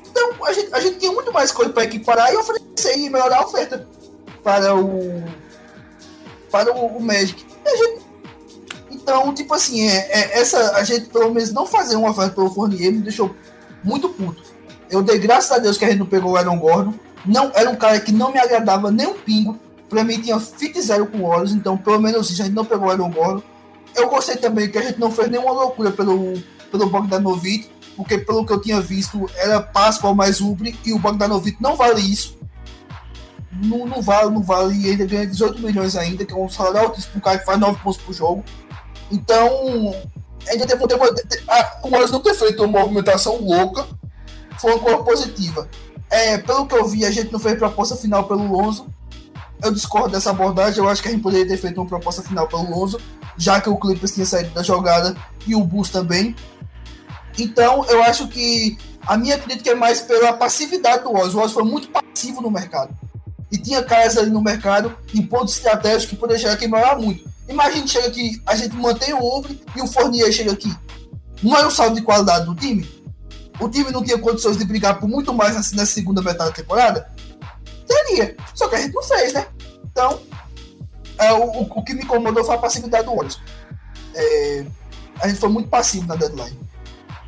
Então, 0.10 0.46
a 0.46 0.54
gente, 0.54 0.74
a 0.74 0.80
gente 0.80 0.98
tinha 1.00 1.12
muito 1.12 1.32
mais 1.32 1.52
coisa 1.52 1.72
pra 1.72 1.84
equiparar 1.86 2.32
e 2.34 2.38
oferecer 2.38 2.98
e 2.98 3.10
melhorar 3.10 3.38
a 3.38 3.46
oferta 3.46 3.88
para 4.44 4.76
o. 4.76 5.24
para 6.52 6.74
o, 6.76 6.98
o 6.98 7.02
Magic. 7.02 7.46
Gente- 7.66 8.02
então, 8.92 9.34
tipo 9.34 9.54
assim, 9.54 9.88
é, 9.88 9.96
é- 10.12 10.40
essa, 10.40 10.76
a 10.76 10.84
gente 10.84 11.08
pelo 11.10 11.34
menos 11.34 11.52
não 11.52 11.66
fazer 11.66 11.96
uma 11.96 12.12
oferta 12.12 12.36
pelo 12.36 12.54
Fournier 12.54 12.92
me 12.92 13.00
deixou 13.02 13.34
muito 13.84 14.10
puto. 14.10 14.44
Eu 14.92 15.02
dei 15.02 15.18
graças 15.18 15.52
a 15.52 15.58
Deus 15.58 15.78
que 15.78 15.86
a 15.86 15.90
gente 15.90 16.00
não 16.00 16.06
pegou 16.06 16.34
o 16.34 16.38
Aaron 16.38 16.60
Gordon. 16.60 16.94
Não, 17.26 17.50
era 17.56 17.70
um 17.70 17.76
cara 17.76 18.00
que 18.00 18.12
não 18.12 18.32
me 18.32 18.40
agradava 18.40 18.92
nem 18.92 19.08
um 19.08 19.14
pingo. 19.14 19.58
Pra 19.90 20.04
mim 20.04 20.20
tinha 20.20 20.40
fit 20.40 20.80
zero 20.82 21.08
com 21.08 21.20
o 21.20 21.46
então 21.46 21.78
pelo 21.78 22.00
menos 22.00 22.30
isso, 22.30 22.42
a 22.42 22.46
gente 22.46 22.54
não 22.54 22.66
pegou 22.66 22.88
o 22.88 22.92
Aaron 22.92 23.10
Gordon. 23.10 23.44
Eu 23.96 24.10
gostei 24.10 24.36
também 24.36 24.70
que 24.70 24.78
a 24.78 24.82
gente 24.82 25.00
não 25.00 25.10
fez 25.12 25.30
nenhuma 25.30 25.52
loucura 25.52 25.92
pelo, 25.92 26.34
pelo 26.70 26.90
Bogdanovic, 26.90 27.70
porque 27.96 28.18
pelo 28.18 28.46
que 28.46 28.54
eu 28.54 28.62
tinha 28.62 28.82
visto 28.82 29.30
era 29.36 29.62
Pascoal 29.62 30.16
mais 30.16 30.42
Ubre 30.42 30.78
e 30.86 30.94
o 30.94 31.00
Bogdanovic 31.00 31.58
não 31.62 31.76
vale 31.76 32.02
isso. 32.02 32.38
Não, 33.52 33.86
não 33.86 34.02
vale, 34.02 34.32
não 34.32 34.42
vale, 34.42 34.74
e 34.74 34.88
ele 34.88 35.06
ganha 35.06 35.28
18 35.28 35.62
milhões 35.62 35.96
ainda, 35.96 36.26
que 36.26 36.34
é 36.34 36.38
um 36.38 36.50
salário 36.50 36.88
altíssimo 36.88 37.12
para 37.12 37.20
um 37.20 37.22
cara 37.22 37.40
que 37.40 37.46
faz 37.46 37.60
9 37.60 37.80
pontos 37.84 38.02
por 38.02 38.14
jogo. 38.14 38.44
Então, 39.12 39.94
ainda 40.48 40.66
teve, 40.66 40.88
teve, 40.88 41.04
a, 41.48 41.80
o 41.84 41.90
Warriors 41.90 42.12
não 42.12 42.22
ter 42.22 42.34
feito 42.34 42.64
uma 42.64 42.80
movimentação 42.80 43.38
louca, 43.42 43.86
foi 44.62 44.72
uma 44.74 44.80
coisa 44.80 45.02
positiva. 45.04 45.68
É, 46.10 46.38
pelo 46.38 46.68
que 46.68 46.76
eu 46.76 46.88
vi, 46.88 47.04
a 47.04 47.10
gente 47.10 47.32
não 47.32 47.40
fez 47.40 47.58
proposta 47.58 47.96
final 47.96 48.26
pelo 48.26 48.46
Lonzo. 48.46 48.86
Eu 49.64 49.72
discordo 49.72 50.10
dessa 50.10 50.30
abordagem. 50.30 50.80
Eu 50.80 50.88
acho 50.88 51.02
que 51.02 51.08
a 51.08 51.12
gente 51.12 51.24
poderia 51.24 51.48
ter 51.48 51.58
feito 51.58 51.82
uma 51.82 51.88
proposta 51.88 52.22
final 52.22 52.48
pelo 52.48 52.70
Lonzo, 52.70 53.00
já 53.36 53.60
que 53.60 53.70
o 53.70 53.78
Clippers 53.78 54.14
tinha 54.14 54.26
saído 54.26 54.52
da 54.52 54.62
jogada 54.62 55.16
e 55.48 55.56
o 55.56 55.64
Bulls 55.64 55.90
também. 55.90 56.36
Então, 57.40 57.86
eu 57.86 58.04
acho 58.04 58.28
que 58.28 58.78
a 59.08 59.18
minha 59.18 59.38
crítica 59.40 59.72
é 59.72 59.76
mais 59.76 60.02
pela 60.02 60.34
passividade 60.34 61.04
do 61.04 61.14
Oz. 61.14 61.34
O 61.34 61.40
Oz 61.40 61.52
foi 61.52 61.64
muito 61.64 61.90
passivo 61.90 62.42
no 62.42 62.52
mercado. 62.52 62.94
E 63.52 63.58
tinha 63.58 63.82
caras 63.84 64.16
ali 64.18 64.30
no 64.30 64.42
mercado 64.42 64.96
em 65.14 65.22
pontos 65.24 65.56
estratégicos 65.56 66.06
que 66.06 66.16
poderiam 66.16 66.42
chegar 66.42 66.64
e 66.64 66.68
melhorar 66.68 66.98
muito. 66.98 67.30
Imagina 67.50 67.88
chega 67.88 68.08
aqui, 68.08 68.42
a 68.46 68.56
gente 68.56 68.76
mantém 68.76 69.14
o 69.14 69.38
Ubre 69.38 69.60
e 69.76 69.82
o 69.82 69.88
Fournier 69.88 70.32
chega 70.32 70.52
aqui. 70.52 70.74
Não 71.42 71.58
é 71.58 71.66
um 71.66 71.72
salto 71.72 71.96
de 71.96 72.02
qualidade 72.02 72.46
do 72.46 72.56
time? 72.56 73.01
O 73.62 73.70
time 73.70 73.92
não 73.92 74.04
tinha 74.04 74.18
condições 74.18 74.58
de 74.58 74.66
brigar 74.66 75.00
por 75.00 75.08
muito 75.08 75.32
mais 75.32 75.56
assim, 75.56 75.76
na 75.76 75.86
segunda 75.86 76.22
metade 76.22 76.50
da 76.50 76.56
temporada? 76.56 77.12
Teria. 77.88 78.36
Só 78.56 78.68
que 78.68 78.76
a 78.76 78.82
gente 78.82 78.94
não 78.94 79.04
fez, 79.04 79.34
né? 79.34 79.46
Então, 79.86 80.20
é, 81.20 81.32
o, 81.32 81.62
o, 81.62 81.84
que 81.84 81.94
me 81.94 82.02
incomodou 82.02 82.44
foi 82.44 82.56
a 82.56 82.58
passividade 82.58 83.06
do 83.06 83.12
Warriors. 83.12 83.40
É, 84.16 84.66
a 85.20 85.28
gente 85.28 85.40
foi 85.40 85.50
muito 85.50 85.70
passivo 85.70 86.08
na 86.08 86.16
deadline. 86.16 86.60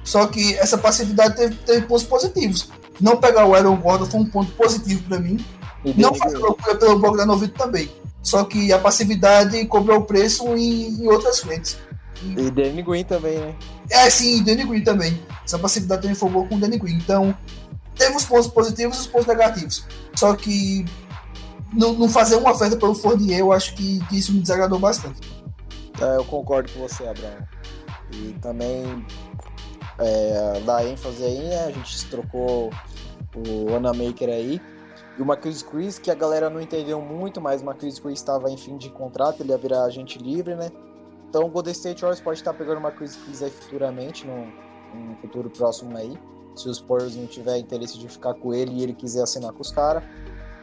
Só 0.03 0.25
que 0.25 0.57
essa 0.57 0.77
passividade 0.77 1.35
teve, 1.35 1.55
teve 1.55 1.85
pontos 1.85 2.03
positivos. 2.03 2.71
Não 2.99 3.17
pegar 3.17 3.45
o 3.45 3.53
Aaron 3.53 3.75
Gordon 3.77 4.05
foi 4.07 4.19
um 4.19 4.25
ponto 4.25 4.51
positivo 4.53 5.03
para 5.03 5.19
mim. 5.19 5.43
E 5.85 5.93
Não 6.01 6.15
fazer 6.15 6.37
loucura 6.37 6.75
pelo 6.75 6.97
Bogdanovic 6.97 7.53
também. 7.55 7.91
Só 8.23 8.43
que 8.45 8.73
a 8.73 8.79
passividade 8.79 9.63
cobrou 9.65 9.99
o 9.99 10.05
preço 10.05 10.47
em, 10.55 11.03
em 11.03 11.07
outras 11.07 11.39
frentes. 11.39 11.77
E 12.25 12.51
Danny 12.51 12.81
Green 12.81 13.03
também, 13.03 13.39
né? 13.39 13.55
É, 13.89 14.09
sim, 14.09 14.43
Danny 14.43 14.63
Green 14.65 14.83
também. 14.83 15.21
Essa 15.43 15.59
passividade 15.59 16.01
também 16.01 16.15
formou 16.15 16.47
com 16.47 16.55
o 16.55 16.59
Danny 16.59 16.77
Green. 16.77 16.95
Então, 16.95 17.35
teve 17.95 18.15
os 18.15 18.23
pontos 18.23 18.47
positivos 18.47 18.97
e 18.97 19.01
os 19.01 19.07
pontos 19.07 19.27
negativos. 19.27 19.85
Só 20.15 20.35
que 20.35 20.85
não, 21.73 21.93
não 21.93 22.07
fazer 22.07 22.35
uma 22.35 22.51
oferta 22.51 22.77
pelo 22.77 22.95
Fournier, 22.95 23.39
eu 23.39 23.51
acho 23.51 23.73
que, 23.75 23.99
que 24.07 24.17
isso 24.17 24.31
me 24.31 24.39
desagradou 24.39 24.79
bastante. 24.79 25.19
É, 25.99 26.17
eu 26.17 26.25
concordo 26.25 26.71
com 26.71 26.79
você, 26.79 27.05
Abraão. 27.07 27.47
E 28.13 28.33
também 28.41 29.05
é, 29.99 30.61
dar 30.65 30.85
ênfase 30.85 31.23
aí, 31.23 31.39
né? 31.39 31.65
A 31.65 31.71
gente 31.71 32.05
trocou 32.05 32.69
o 33.35 33.75
Anamaker 33.75 34.29
aí. 34.29 34.61
E 35.17 35.21
o 35.21 35.25
Marquis 35.25 35.61
Chris, 35.61 35.99
que 35.99 36.09
a 36.09 36.15
galera 36.15 36.49
não 36.49 36.59
entendeu 36.59 36.99
muito, 36.99 37.39
mas 37.39 37.61
o 37.61 37.65
Marquis 37.65 37.99
Chris 37.99 38.19
estava 38.19 38.49
em 38.49 38.57
fim 38.57 38.77
de 38.77 38.89
contrato, 38.89 39.41
ele 39.41 39.51
ia 39.51 39.57
virar 39.57 39.83
agente 39.83 40.17
livre, 40.17 40.55
né? 40.55 40.71
Então 41.33 41.45
o 41.45 41.49
Golden 41.49 41.71
State 41.71 41.99
Warriors 41.99 42.21
pode 42.21 42.37
estar 42.37 42.53
pegando 42.53 42.79
Marquis 42.79 43.15
Chris 43.15 43.41
aí 43.41 43.49
futuramente, 43.49 44.23
no, 44.27 44.45
no 44.93 45.15
futuro 45.15 45.49
próximo 45.49 45.97
aí. 45.97 46.15
Se 46.55 46.69
os 46.69 46.77
Spurs 46.77 47.15
não 47.15 47.25
tiver 47.25 47.57
interesse 47.57 47.97
de 47.97 48.07
ficar 48.07 48.35
com 48.35 48.53
ele 48.53 48.71
e 48.73 48.83
ele 48.83 48.93
quiser 48.93 49.23
assinar 49.23 49.51
com 49.51 49.61
os 49.61 49.71
caras. 49.71 50.03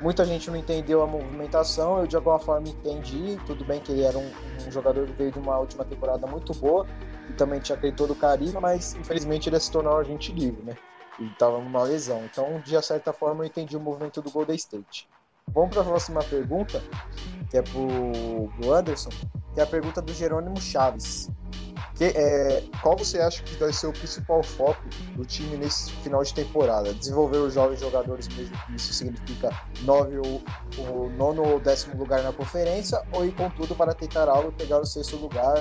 Muita 0.00 0.24
gente 0.24 0.48
não 0.48 0.56
entendeu 0.56 1.02
a 1.02 1.08
movimentação, 1.08 1.98
eu 1.98 2.06
de 2.06 2.14
alguma 2.14 2.38
forma 2.38 2.68
entendi. 2.68 3.36
Tudo 3.46 3.64
bem 3.64 3.80
que 3.80 3.90
ele 3.90 4.02
era 4.02 4.16
um, 4.16 4.30
um 4.64 4.70
jogador 4.70 5.08
que 5.08 5.12
veio 5.14 5.32
de 5.32 5.40
uma 5.40 5.58
última 5.58 5.84
temporada 5.84 6.24
muito 6.28 6.54
boa 6.54 6.86
e 7.28 7.32
também 7.32 7.58
tinha 7.58 7.76
aquele 7.76 7.92
todo 7.92 8.14
carisma, 8.14 8.60
mas 8.60 8.94
infelizmente 8.94 9.48
ele 9.48 9.58
se 9.58 9.72
tornou 9.72 9.98
agente 9.98 10.30
livre, 10.30 10.62
né? 10.62 10.76
E 11.18 11.24
estava 11.24 11.58
numa 11.58 11.82
lesão. 11.82 12.24
Então, 12.26 12.60
de 12.60 12.80
certa 12.80 13.12
forma, 13.12 13.42
eu 13.42 13.48
entendi 13.48 13.76
o 13.76 13.80
movimento 13.80 14.22
do 14.22 14.30
Golden 14.30 14.54
State. 14.54 15.08
Vamos 15.54 15.70
para 15.70 15.82
a 15.82 15.84
próxima 15.84 16.22
pergunta, 16.22 16.82
que 17.50 17.58
é 17.58 17.62
pro, 17.62 18.48
pro 18.56 18.72
Anderson, 18.72 19.10
que 19.54 19.60
é 19.60 19.62
a 19.62 19.66
pergunta 19.66 20.00
do 20.00 20.12
Jerônimo 20.12 20.60
Chaves. 20.60 21.28
Que, 21.96 22.04
é, 22.04 22.62
qual 22.80 22.96
você 22.96 23.20
acha 23.20 23.42
que 23.42 23.54
vai 23.56 23.72
ser 23.74 23.86
o 23.86 23.92
principal 23.92 24.42
foco 24.42 24.82
do 25.16 25.24
time 25.26 25.56
nesse 25.58 25.92
final 25.96 26.22
de 26.22 26.32
temporada? 26.32 26.94
Desenvolver 26.94 27.38
os 27.38 27.52
jovens 27.52 27.78
jogadores, 27.78 28.26
mesmo 28.28 28.56
que 28.66 28.76
isso 28.76 28.94
significa 28.94 29.50
nove 29.82 30.16
ou, 30.16 30.42
ou 30.78 31.10
nono 31.10 31.42
ou 31.46 31.60
décimo 31.60 31.98
lugar 31.98 32.22
na 32.22 32.32
conferência, 32.32 33.02
ou 33.12 33.26
ir 33.26 33.32
com 33.32 33.50
tudo 33.50 33.74
para 33.74 33.92
tentar 33.92 34.30
algo 34.30 34.50
pegar 34.52 34.80
o 34.80 34.86
sexto 34.86 35.16
lugar, 35.16 35.60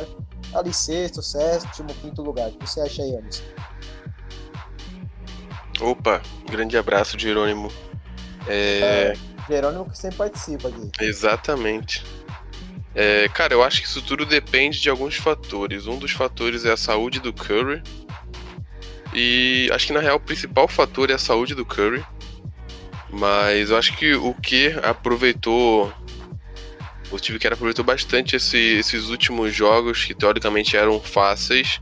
ali 0.54 0.74
sexto, 0.74 1.22
sétimo, 1.22 1.90
quinto 1.96 2.22
lugar? 2.22 2.50
O 2.50 2.54
que 2.54 2.70
você 2.70 2.80
acha 2.80 3.02
aí, 3.02 3.18
Anderson? 3.18 3.44
Opa, 5.82 6.22
grande 6.50 6.78
abraço, 6.78 7.20
Jerônimo. 7.20 7.70
É... 8.48 8.80
É, 8.80 9.14
Jerônimo 9.50 9.90
que 9.90 9.98
sempre 9.98 10.18
participa 10.18 10.68
aqui. 10.70 10.92
Exatamente. 11.02 12.04
É, 12.96 13.28
cara, 13.30 13.54
eu 13.54 13.64
acho 13.64 13.82
que 13.82 13.88
isso 13.88 14.02
tudo 14.02 14.26
depende 14.26 14.82
de 14.82 14.90
alguns 14.90 15.16
fatores. 15.16 15.88
Um 15.88 15.98
dos 15.98 16.12
fatores 16.12 16.66
é 16.66 16.72
a 16.72 16.78
saúde 16.78 17.20
do 17.20 17.32
Curry. 17.32 17.82
E 19.14 19.70
acho 19.74 19.88
que 19.88 19.94
na 19.94 20.00
real 20.00 20.18
o 20.18 20.20
principal 20.20 20.68
fator 20.68 21.10
é 21.10 21.14
a 21.14 21.18
saúde 21.20 21.56
do 21.56 21.66
Curry. 21.66 22.04
Mas 23.12 23.70
eu 23.72 23.78
acho 23.78 23.96
que 23.98 24.14
o 24.14 24.34
que 24.36 24.68
aproveitou. 24.84 25.92
O 27.12 27.18
Steve 27.18 27.40
Kerr 27.40 27.54
aproveitou 27.54 27.84
bastante 27.84 28.36
esse- 28.36 28.78
esses 28.78 29.10
últimos 29.10 29.54
jogos 29.56 30.06
que 30.06 30.14
teoricamente 30.14 30.78
eram 30.78 31.00
fáceis. 31.00 31.82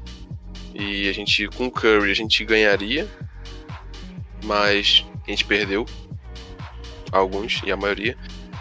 E 0.73 1.09
a 1.09 1.13
gente, 1.13 1.47
com 1.49 1.65
o 1.65 1.71
Curry, 1.71 2.11
a 2.11 2.15
gente 2.15 2.45
ganharia. 2.45 3.07
Mas 4.43 5.05
a 5.25 5.29
gente 5.29 5.43
perdeu. 5.43 5.85
Alguns, 7.11 7.61
e 7.65 7.71
a 7.71 7.77
maioria. 7.77 8.17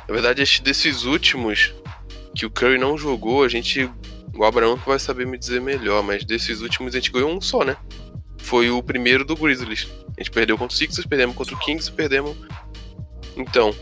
Na 0.09 0.15
verdade, 0.15 0.43
esses- 0.43 0.61
desses 0.61 1.05
últimos 1.05 1.75
que 2.35 2.47
o 2.47 2.51
Curry 2.51 2.79
não 2.79 2.97
jogou, 2.97 3.43
a 3.45 3.49
gente. 3.49 3.91
O 4.35 4.45
Abraão 4.45 4.77
vai 4.77 4.99
saber 4.99 5.27
me 5.27 5.39
dizer 5.39 5.61
melhor, 5.61 6.03
mas 6.03 6.25
desses 6.25 6.61
últimos 6.61 6.95
a 6.95 6.99
gente 6.99 7.11
ganhou 7.11 7.31
um 7.31 7.41
só, 7.41 7.65
né? 7.65 7.77
Foi 8.39 8.71
o 8.71 8.83
primeiro 8.83 9.25
do 9.25 9.35
Grizzlies. 9.35 9.89
A 10.17 10.21
gente 10.23 10.31
perdeu 10.31 10.59
contra 10.59 10.75
o 10.75 10.77
Sixers, 10.79 11.07
perdemos 11.07 11.35
contra 11.35 11.55
o 11.55 11.59
Kings 11.59 11.91
perdemos. 11.91 12.37
Então, 13.37 13.75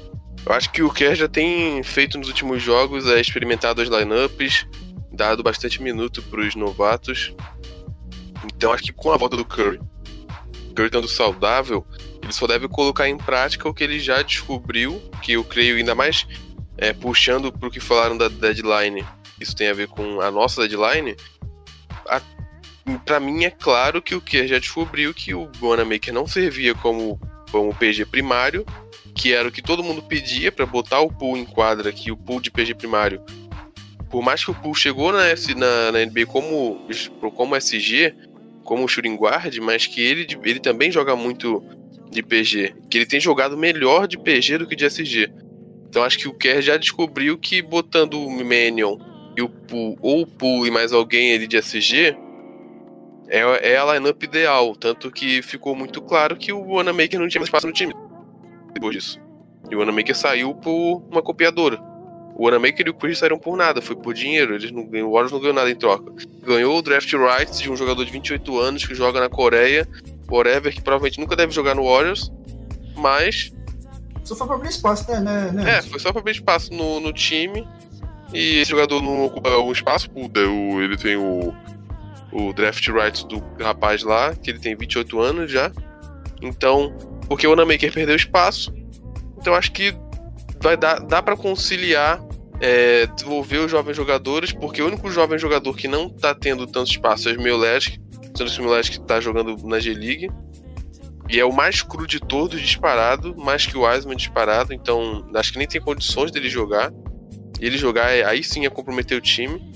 eu 0.46 0.52
acho 0.52 0.70
que 0.70 0.82
o 0.82 0.90
Kerr 0.90 1.14
já 1.16 1.28
tem 1.28 1.82
feito 1.82 2.16
nos 2.18 2.28
últimos 2.28 2.62
jogos 2.62 3.06
é 3.06 3.20
experimentado 3.20 3.82
as 3.82 3.88
lineups, 3.88 4.66
dado 5.12 5.42
bastante 5.42 5.82
minuto 5.82 6.22
pros 6.22 6.54
novatos. 6.54 7.34
Então, 8.44 8.72
acho 8.72 8.84
que 8.84 8.92
com 8.92 9.10
a 9.10 9.16
volta 9.16 9.36
do 9.36 9.44
Curry, 9.44 9.80
Curry 10.74 10.88
estando 10.88 11.08
saudável, 11.08 11.86
ele 12.22 12.32
só 12.32 12.46
deve 12.46 12.68
colocar 12.68 13.08
em 13.08 13.16
prática 13.16 13.68
o 13.68 13.74
que 13.74 13.84
ele 13.84 14.00
já 14.00 14.22
descobriu, 14.22 15.00
que 15.22 15.32
eu 15.32 15.44
creio 15.44 15.76
ainda 15.76 15.94
mais 15.94 16.26
é, 16.76 16.92
puxando 16.92 17.52
pro 17.52 17.70
que 17.70 17.80
falaram 17.80 18.16
da 18.16 18.28
deadline, 18.28 19.04
isso 19.40 19.54
tem 19.54 19.68
a 19.68 19.74
ver 19.74 19.88
com 19.88 20.20
a 20.20 20.30
nossa 20.30 20.66
deadline. 20.66 21.16
A, 22.08 22.20
pra 23.04 23.20
mim 23.20 23.44
é 23.44 23.50
claro 23.50 24.02
que 24.02 24.14
o 24.14 24.20
que 24.20 24.46
já 24.46 24.58
descobriu 24.58 25.14
que 25.14 25.34
o 25.34 25.50
Wanamaker 25.60 26.12
não 26.12 26.26
servia 26.26 26.74
como, 26.74 27.20
como 27.50 27.74
PG 27.74 28.06
primário, 28.06 28.64
que 29.14 29.32
era 29.32 29.48
o 29.48 29.52
que 29.52 29.62
todo 29.62 29.82
mundo 29.82 30.02
pedia 30.02 30.50
pra 30.50 30.66
botar 30.66 31.00
o 31.00 31.12
pool 31.12 31.36
em 31.36 31.44
quadra, 31.44 31.92
que 31.92 32.10
o 32.10 32.16
pool 32.16 32.40
de 32.40 32.50
PG 32.50 32.74
primário. 32.74 33.22
Por 34.10 34.22
mais 34.22 34.44
que 34.44 34.50
o 34.50 34.54
pool 34.54 34.74
chegou 34.74 35.12
na, 35.12 35.24
na, 35.56 35.92
na 35.92 36.06
NBA 36.06 36.26
como, 36.26 36.86
como 37.34 37.56
SG, 37.56 38.14
como 38.64 38.88
shooting 38.88 39.16
guard, 39.16 39.56
mas 39.58 39.86
que 39.86 40.00
ele, 40.00 40.26
ele 40.42 40.58
também 40.58 40.90
joga 40.90 41.14
muito 41.14 41.62
de 42.10 42.22
PG. 42.22 42.74
Que 42.90 42.98
ele 42.98 43.06
tem 43.06 43.20
jogado 43.20 43.56
melhor 43.56 44.08
de 44.08 44.18
PG 44.18 44.58
do 44.58 44.66
que 44.66 44.74
de 44.74 44.86
SG. 44.86 45.30
Então 45.88 46.02
acho 46.02 46.18
que 46.18 46.26
o 46.26 46.34
Kerr 46.34 46.60
já 46.60 46.76
descobriu 46.76 47.38
que 47.38 47.62
botando 47.62 48.14
o 48.14 48.30
Manion 48.30 48.98
e 49.36 49.42
o 49.42 49.48
Pool, 49.48 49.96
ou 50.00 50.28
o 50.42 50.66
e 50.66 50.70
mais 50.70 50.92
alguém 50.92 51.34
ali 51.34 51.46
de 51.46 51.56
SG, 51.56 52.16
é, 53.28 53.72
é 53.72 53.76
a 53.76 53.94
lineup 53.94 54.22
ideal. 54.22 54.74
Tanto 54.74 55.10
que 55.10 55.42
ficou 55.42 55.76
muito 55.76 56.00
claro 56.02 56.36
que 56.36 56.52
o 56.52 56.72
Wanamaker 56.72 57.20
não 57.20 57.28
tinha 57.28 57.40
mais 57.40 57.48
espaço 57.48 57.66
no 57.66 57.72
time 57.72 57.94
depois 58.72 58.94
disso. 58.94 59.20
E 59.70 59.74
o 59.74 59.78
Wanamaker 59.78 60.14
saiu 60.14 60.54
por 60.54 61.02
uma 61.10 61.22
copiadora. 61.22 61.80
O 62.36 62.44
Wanamaker 62.46 62.86
e 62.86 62.90
o 62.90 62.94
Chris 62.94 63.18
saíram 63.18 63.38
por 63.38 63.56
nada, 63.56 63.80
foi 63.80 63.94
por 63.94 64.12
dinheiro. 64.12 64.54
Eles 64.54 64.70
não, 64.72 64.82
o 64.82 65.12
Warriors 65.12 65.30
não 65.32 65.38
ganhou 65.40 65.54
nada 65.54 65.70
em 65.70 65.76
troca. 65.76 66.12
Ganhou 66.44 66.76
o 66.78 66.82
draft 66.82 67.12
rights 67.12 67.60
de 67.60 67.70
um 67.70 67.76
jogador 67.76 68.04
de 68.04 68.10
28 68.10 68.58
anos 68.58 68.84
que 68.84 68.94
joga 68.94 69.20
na 69.20 69.28
Coreia, 69.28 69.86
whatever, 70.28 70.72
que 70.74 70.80
provavelmente 70.80 71.18
nunca 71.20 71.36
deve 71.36 71.52
jogar 71.52 71.74
no 71.76 71.84
Warriors, 71.84 72.32
mas 72.96 73.52
Só 74.24 74.34
foi 74.34 74.46
pra 74.46 74.56
abrir 74.56 74.68
espaço, 74.70 75.08
né? 75.10 75.20
né, 75.20 75.50
né? 75.52 75.78
é, 75.78 75.82
foi 75.82 75.98
só 76.00 76.10
pra 76.10 76.20
abrir 76.20 76.32
espaço 76.32 76.72
no, 76.72 76.98
no 77.00 77.12
time. 77.12 77.66
E 78.32 78.58
esse 78.58 78.70
jogador 78.72 79.00
não 79.00 79.26
ocupa 79.26 79.50
o 79.58 79.70
espaço, 79.70 80.08
o- 80.12 80.80
ele 80.82 80.96
tem 80.96 81.14
o, 81.16 81.54
o 82.32 82.52
draft 82.52 82.84
rights 82.88 83.22
do 83.24 83.38
rapaz 83.60 84.02
lá, 84.02 84.34
que 84.34 84.50
ele 84.50 84.58
tem 84.58 84.74
28 84.74 85.20
anos 85.20 85.52
já. 85.52 85.70
Então, 86.42 86.92
porque 87.28 87.46
o 87.46 87.50
Wanamaker 87.50 87.92
perdeu 87.92 88.16
espaço, 88.16 88.74
então 89.38 89.54
acho 89.54 89.70
que 89.70 89.94
vai 90.60 90.76
dar, 90.76 90.98
dá 91.00 91.22
para 91.22 91.36
conciliar, 91.36 92.20
é, 92.60 93.06
desenvolver 93.06 93.58
os 93.58 93.70
jovens 93.70 93.96
jogadores, 93.96 94.52
porque 94.52 94.82
o 94.82 94.86
único 94.86 95.10
jovem 95.10 95.38
jogador 95.38 95.76
que 95.76 95.88
não 95.88 96.08
tá 96.08 96.34
tendo 96.34 96.66
tanto 96.66 96.90
espaço 96.90 97.28
é 97.28 97.32
o 97.32 97.34
Smilesk, 97.34 97.98
sendo 98.36 98.48
o 98.48 98.50
Smilesk 98.50 98.92
que 98.92 99.00
tá 99.00 99.20
jogando 99.20 99.56
na 99.66 99.78
G-League. 99.78 100.30
E 101.28 101.40
é 101.40 101.44
o 101.44 101.52
mais 101.52 101.82
cru 101.82 102.06
de 102.06 102.20
todos, 102.20 102.60
disparado, 102.60 103.34
mais 103.36 103.66
que 103.66 103.76
o 103.76 103.82
Wiseman 103.82 104.16
disparado, 104.16 104.74
então 104.74 105.26
acho 105.34 105.52
que 105.52 105.58
nem 105.58 105.66
tem 105.66 105.80
condições 105.80 106.30
dele 106.30 106.48
jogar. 106.48 106.92
E 107.60 107.66
ele 107.66 107.78
jogar, 107.78 108.10
é- 108.10 108.24
aí 108.24 108.44
sim 108.44 108.66
é 108.66 108.70
comprometer 108.70 109.16
o 109.16 109.20
time. 109.20 109.72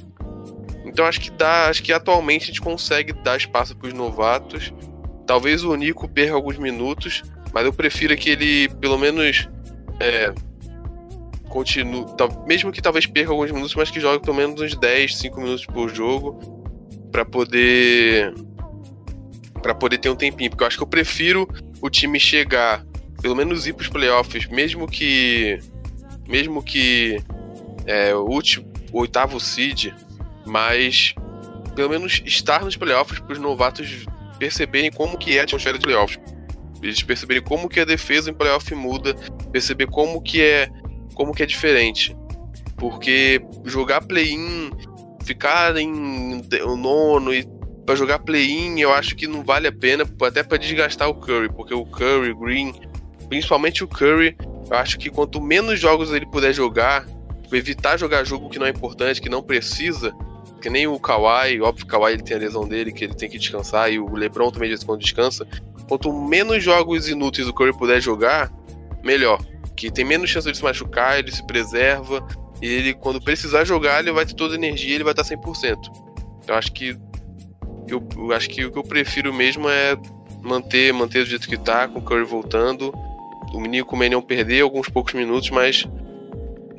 Então 0.85 1.07
acho 1.07 1.21
que 1.21 1.31
dá, 1.31 1.69
acho 1.69 1.83
que 1.83 1.93
atualmente 1.93 2.45
a 2.45 2.47
gente 2.47 2.61
consegue 2.61 3.13
dar 3.13 3.37
espaço 3.37 3.77
para 3.77 3.89
os 3.89 3.95
novatos. 3.95 4.73
Talvez 5.27 5.65
o 5.65 5.75
Nico 5.75 6.09
perca 6.09 6.35
alguns 6.35 6.59
minutos, 6.59 7.23
mas 7.53 7.65
eu 7.65 7.73
prefiro 7.73 8.17
que 8.17 8.31
ele 8.31 8.69
pelo 8.81 8.99
menos 8.99 9.49
é, 10.01 10.33
continue, 11.49 12.05
mesmo 12.47 12.71
que 12.71 12.81
talvez 12.81 13.07
perca 13.07 13.31
alguns 13.31 13.51
minutos, 13.51 13.75
mas 13.75 13.91
que 13.91 14.01
jogue 14.01 14.21
pelo 14.23 14.37
menos 14.37 14.61
uns 14.61 14.75
10, 14.75 15.17
5 15.17 15.41
minutos 15.41 15.67
por 15.67 15.93
jogo 15.93 16.39
para 17.11 17.25
poder 17.25 18.35
para 19.63 19.75
poder 19.75 19.99
ter 19.99 20.09
um 20.09 20.17
tempinho, 20.17 20.51
porque 20.51 20.63
eu 20.63 20.67
acho 20.69 20.77
que 20.77 20.83
eu 20.83 20.89
prefiro 20.89 21.49
o 21.81 21.91
time 21.91 22.21
chegar, 22.21 22.85
pelo 23.21 23.35
menos 23.35 23.67
ir 23.67 23.73
pros 23.73 23.89
playoffs, 23.89 24.47
mesmo 24.47 24.87
que 24.87 25.59
mesmo 26.27 26.63
que 26.63 27.21
é, 27.87 28.15
o 28.15 28.25
último, 28.25 28.71
o 28.93 29.01
oitavo 29.01 29.41
seed, 29.41 29.93
mas 30.47 31.15
pelo 31.75 31.89
menos 31.89 32.23
estar 32.25 32.65
nos 32.65 32.77
playoffs 32.77 33.19
para 33.19 33.33
os 33.33 33.39
novatos 33.39 34.07
perceberem 34.39 34.91
como 34.91 35.19
que 35.19 35.37
é 35.37 35.41
a 35.41 35.45
atmosfera 35.45 35.79
de 35.79 35.85
playoffs. 35.85 36.19
Eles 36.83 37.03
perceberem 37.03 37.43
como 37.43 37.69
que 37.69 37.81
a 37.81 37.85
defesa 37.85 38.31
em 38.31 38.35
playoff 38.35 38.73
muda, 38.75 39.15
perceber 39.51 39.87
como 39.87 40.23
que 40.23 40.41
é 40.41 40.69
como 41.19 41.35
que 41.35 41.43
é 41.43 41.47
diferente. 41.47 42.17
Porque 42.77 43.43
jogar 43.65 44.01
play-in, 44.03 44.71
ficar 45.25 45.77
em 45.77 46.41
de- 46.41 46.63
o 46.63 46.77
nono 46.77 47.35
e 47.35 47.45
para 47.85 47.97
jogar 47.97 48.21
play-in, 48.21 48.79
eu 48.79 48.93
acho 48.95 49.17
que 49.17 49.27
não 49.27 49.43
vale 49.43 49.67
a 49.67 49.73
pena, 49.73 50.05
até 50.23 50.43
para 50.45 50.59
desgastar 50.59 51.09
o 51.09 51.15
Curry, 51.15 51.49
porque 51.53 51.75
o 51.75 51.85
Curry, 51.85 52.33
Green, 52.35 52.73
principalmente 53.29 53.83
o 53.83 53.89
Curry, 53.89 54.37
eu 54.71 54.77
acho 54.77 54.97
que 54.99 55.11
quanto 55.11 55.41
menos 55.41 55.81
jogos 55.81 56.13
ele 56.13 56.27
puder 56.27 56.53
jogar, 56.53 57.07
evitar 57.51 57.99
jogar 57.99 58.25
jogo 58.25 58.49
que 58.49 58.59
não 58.59 58.67
é 58.67 58.71
importante, 58.71 59.21
que 59.21 59.29
não 59.29 59.43
precisa, 59.43 60.15
que 60.63 60.71
nem 60.71 60.87
o 60.87 61.01
Kawhi, 61.01 61.61
óbvio 61.61 61.87
que 61.87 61.95
o 61.95 61.99
Kawhi 61.99 62.13
ele 62.13 62.23
tem 62.23 62.37
a 62.37 62.41
lesão 62.41 62.69
dele, 62.69 62.93
que 62.93 63.05
ele 63.05 63.15
tem 63.15 63.29
que 63.29 63.39
descansar, 63.39 63.91
e 63.91 63.99
o 63.99 64.15
LeBron 64.15 64.51
também 64.51 64.71
diz 64.71 64.85
quando 64.85 65.01
descansa. 65.01 65.47
Quanto 65.89 66.13
menos 66.13 66.63
jogos 66.63 67.09
inúteis 67.09 67.49
o 67.49 67.53
Curry 67.55 67.77
puder 67.77 68.01
jogar, 68.01 68.53
melhor. 69.03 69.41
Que 69.79 69.93
tem 69.93 70.05
menos 70.05 70.29
chance 70.29 70.51
de 70.51 70.57
se 70.57 70.65
machucar, 70.65 71.21
ele 71.21 71.31
se 71.31 71.47
preserva, 71.47 72.27
e 72.61 72.67
ele, 72.67 72.95
quando 72.95 73.21
precisar 73.21 73.65
jogar, 73.65 74.01
ele 74.01 74.11
vai 74.11 74.27
ter 74.27 74.35
toda 74.35 74.55
a 74.55 74.57
energia, 74.57 74.97
ele 74.97 75.05
vai 75.05 75.13
estar 75.13 75.23
100%. 75.23 75.79
Eu 76.49 76.55
acho 76.57 76.73
que 76.73 76.99
eu, 77.87 78.03
eu 78.17 78.33
acho 78.33 78.49
que 78.51 78.65
o 78.65 78.73
que 78.73 78.79
eu 78.79 78.83
prefiro 78.83 79.33
mesmo 79.33 79.69
é 79.69 79.97
manter, 80.43 80.93
manter 80.93 81.23
do 81.23 81.31
jeito 81.31 81.49
que 81.49 81.57
tá, 81.57 81.87
com 81.87 82.01
o 82.01 82.03
Curry 82.03 82.25
voltando, 82.25 82.93
o 83.55 83.61
menino 83.61 83.87
com 83.87 83.95
o 83.95 83.99
Manion 83.99 84.21
perder 84.21 84.63
alguns 84.63 84.89
poucos 84.89 85.15
minutos, 85.15 85.49
mas 85.51 85.87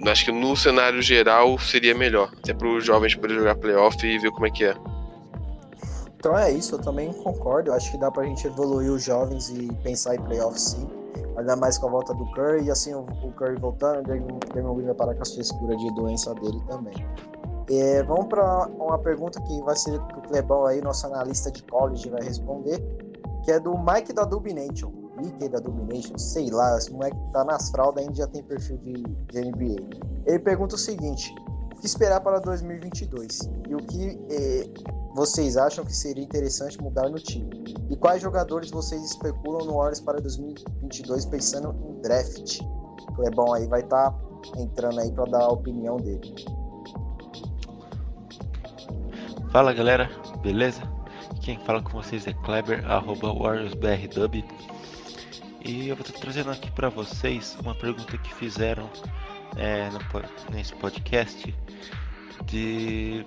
acho 0.05 0.25
que 0.25 0.31
no 0.31 0.55
cenário 0.57 1.01
geral 1.01 1.57
seria 1.57 1.95
melhor. 1.95 2.29
Até 2.37 2.53
para 2.53 2.67
os 2.67 2.85
jovens 2.85 3.15
poderem 3.15 3.37
jogar 3.37 3.55
playoff 3.55 4.05
e 4.05 4.19
ver 4.19 4.31
como 4.31 4.45
é 4.45 4.51
que 4.51 4.65
é. 4.65 4.75
Então 6.17 6.37
é 6.37 6.51
isso, 6.51 6.75
eu 6.75 6.79
também 6.79 7.13
concordo. 7.13 7.69
Eu 7.69 7.75
acho 7.75 7.91
que 7.91 7.97
dá 7.97 8.11
pra 8.11 8.25
gente 8.25 8.45
evoluir 8.45 8.91
os 8.91 9.05
jovens 9.05 9.49
e 9.49 9.73
pensar 9.83 10.15
em 10.15 10.21
playoff 10.21 10.59
sim. 10.59 10.98
Ainda 11.39 11.55
mais 11.55 11.77
com 11.77 11.87
a 11.87 11.91
volta 11.91 12.13
do 12.13 12.25
Curry 12.31 12.65
e 12.65 12.71
assim 12.71 12.93
o, 12.93 13.05
Curry 13.37 13.55
voltando, 13.55 13.99
o 13.99 14.03
Draymond 14.03 14.75
Green 14.75 14.85
vai 14.87 14.95
parar 14.95 15.15
com 15.15 15.21
a 15.21 15.25
frescura 15.25 15.75
de 15.77 15.93
doença 15.95 16.33
dele 16.35 16.61
também. 16.67 16.93
É, 17.71 18.03
vamos 18.03 18.27
para 18.27 18.67
uma 18.67 18.99
pergunta 18.99 19.41
que 19.41 19.61
vai 19.61 19.75
ser 19.75 19.99
que 20.07 20.17
o 20.17 20.21
Clebão 20.23 20.65
aí, 20.65 20.81
nosso 20.81 21.07
analista 21.07 21.49
de 21.49 21.63
college, 21.63 22.09
vai 22.09 22.21
responder, 22.21 22.83
que 23.45 23.51
é 23.51 23.59
do 23.59 23.77
Mike 23.77 24.11
da 24.11 24.25
Dubination. 24.25 24.91
Mickey 25.19 25.49
da 25.49 25.59
Domination, 25.59 26.17
sei 26.17 26.49
lá, 26.49 26.77
esse 26.77 26.91
moleque 26.91 27.17
tá 27.33 27.43
nas 27.43 27.69
fraldas 27.69 28.03
ainda 28.03 28.15
já 28.15 28.27
tem 28.27 28.43
perfil 28.43 28.77
de, 28.77 28.93
de 28.93 29.41
NBA. 29.41 29.83
Ele 30.25 30.39
pergunta 30.39 30.75
o 30.75 30.77
seguinte: 30.77 31.33
o 31.45 31.58
que 31.79 31.85
esperar 31.85 32.21
para 32.21 32.39
2022? 32.39 33.49
E 33.69 33.75
o 33.75 33.77
que 33.77 34.19
eh, 34.29 34.69
vocês 35.15 35.57
acham 35.57 35.85
que 35.85 35.95
seria 35.95 36.23
interessante 36.23 36.81
mudar 36.81 37.09
no 37.09 37.17
time? 37.17 37.49
E 37.89 37.95
quais 37.95 38.21
jogadores 38.21 38.69
vocês 38.69 39.03
especulam 39.03 39.65
no 39.65 39.73
Warriors 39.75 40.01
para 40.01 40.19
2022 40.19 41.25
pensando 41.25 41.75
em 41.89 42.01
draft? 42.01 42.59
O 42.61 43.13
Clebão 43.13 43.53
aí 43.53 43.67
vai 43.67 43.81
estar 43.81 44.11
tá 44.11 44.19
entrando 44.57 44.99
aí 44.99 45.11
para 45.11 45.25
dar 45.25 45.43
a 45.43 45.49
opinião 45.49 45.97
dele. 45.97 46.35
Fala 49.51 49.73
galera, 49.73 50.09
beleza? 50.43 50.81
Quem 51.41 51.57
fala 51.65 51.81
com 51.81 51.91
vocês 51.91 52.27
é 52.27 52.33
Kleber, 52.33 52.85
arroba 52.89 53.33
WarriorsBRW. 53.33 54.43
E 55.65 55.89
eu 55.89 55.95
vou 55.95 56.05
estar 56.05 56.19
trazendo 56.19 56.51
aqui 56.51 56.69
para 56.71 56.89
vocês 56.89 57.57
uma 57.61 57.73
pergunta 57.73 58.17
que 58.17 58.33
fizeram 58.35 58.89
é, 59.57 59.89
no, 59.89 59.99
nesse 60.53 60.73
podcast 60.75 61.53
de 62.45 63.25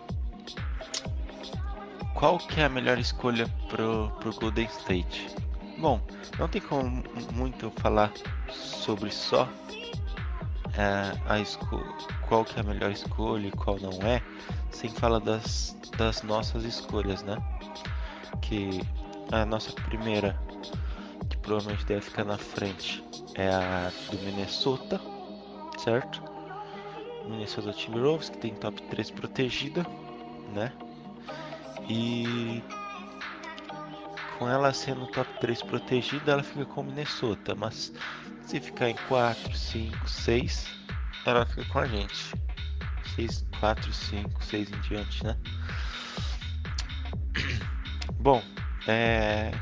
qual 2.14 2.38
que 2.38 2.60
é 2.60 2.64
a 2.64 2.68
melhor 2.68 2.98
escolha 2.98 3.48
pro, 3.68 4.10
pro 4.20 4.32
Golden 4.34 4.66
State. 4.66 5.34
Bom, 5.78 6.00
não 6.38 6.48
tem 6.48 6.60
como 6.60 7.02
muito 7.32 7.70
falar 7.76 8.12
sobre 8.48 9.10
só 9.10 9.48
é, 10.76 11.12
a 11.26 12.26
qual 12.26 12.44
que 12.44 12.58
é 12.58 12.60
a 12.60 12.64
melhor 12.64 12.90
escolha 12.90 13.48
e 13.48 13.52
qual 13.52 13.78
não 13.78 13.92
é, 14.06 14.22
sem 14.70 14.90
falar 14.90 15.18
das, 15.18 15.76
das 15.96 16.22
nossas 16.22 16.64
escolhas, 16.64 17.22
né? 17.22 17.36
Que 18.40 18.80
a 19.30 19.44
nossa 19.44 19.72
primeira 19.72 20.38
provavelmente 21.42 21.84
deve 21.84 22.02
ficar 22.02 22.24
na 22.24 22.38
frente 22.38 23.02
é 23.34 23.48
a 23.48 23.90
do 24.10 24.18
Minnesota, 24.18 25.00
certo? 25.82 26.22
Minnesota 27.26 27.72
Timberwolves, 27.72 28.28
que 28.28 28.38
tem 28.38 28.54
top 28.54 28.80
3 28.82 29.10
protegida, 29.10 29.86
né? 30.54 30.72
E 31.88 32.62
com 34.38 34.48
ela 34.48 34.72
sendo 34.72 35.06
top 35.08 35.28
3 35.40 35.62
protegida, 35.62 36.32
ela 36.32 36.42
fica 36.42 36.64
com 36.64 36.82
Minnesota, 36.82 37.54
mas 37.54 37.92
se 38.46 38.60
ficar 38.60 38.90
em 38.90 38.96
4, 39.08 39.54
5, 39.54 40.08
6, 40.08 40.68
ela 41.26 41.46
fica 41.46 41.64
com 41.66 41.78
a 41.78 41.86
gente. 41.86 42.34
6, 43.14 43.46
4, 43.60 43.92
5, 43.92 44.44
6 44.44 44.72
em 44.72 44.80
diante, 44.80 45.24
né? 45.24 45.36
Bom, 48.18 48.42
é 48.86 49.52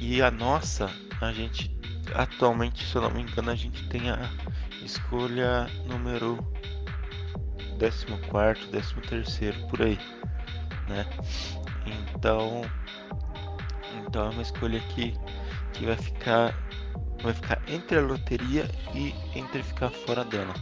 e 0.00 0.20
a 0.20 0.32
nossa, 0.32 0.90
a 1.20 1.32
gente 1.32 1.70
atualmente, 2.14 2.84
se 2.84 2.96
eu 2.96 3.02
não 3.02 3.10
me 3.10 3.22
engano, 3.22 3.50
a 3.50 3.54
gente 3.54 3.88
tem 3.88 4.10
a 4.10 4.18
escolha 4.82 5.66
número 5.86 6.38
14, 7.78 8.94
13 9.08 9.52
por 9.68 9.82
aí, 9.82 9.98
né? 10.88 11.06
Então, 11.86 12.62
então 13.96 14.26
é 14.26 14.30
uma 14.30 14.42
escolha 14.42 14.80
que, 14.80 15.14
que 15.72 15.86
vai 15.86 15.96
ficar 15.96 16.54
vai 17.22 17.32
ficar 17.32 17.60
entre 17.68 17.98
a 17.98 18.02
loteria 18.02 18.68
e 18.94 19.14
entre 19.34 19.62
ficar 19.62 19.90
fora 19.90 20.24
dela. 20.24 20.54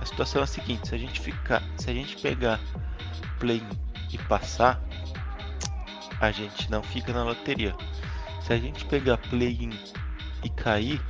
A 0.00 0.04
situação 0.04 0.40
é 0.40 0.44
a 0.44 0.46
seguinte, 0.46 0.88
se 0.88 0.94
a 0.94 0.98
gente 0.98 1.20
ficar, 1.20 1.62
se 1.76 1.90
a 1.90 1.94
gente 1.94 2.16
pegar 2.20 2.60
play 3.38 3.62
e 4.12 4.18
passar, 4.18 4.80
a 6.20 6.30
gente 6.30 6.70
não 6.70 6.82
fica 6.82 7.12
na 7.12 7.24
loteria. 7.24 7.74
Se 8.40 8.52
a 8.52 8.58
gente 8.58 8.84
pegar 8.84 9.16
play-in 9.18 9.70
e 10.44 10.48
cair, 10.50 11.00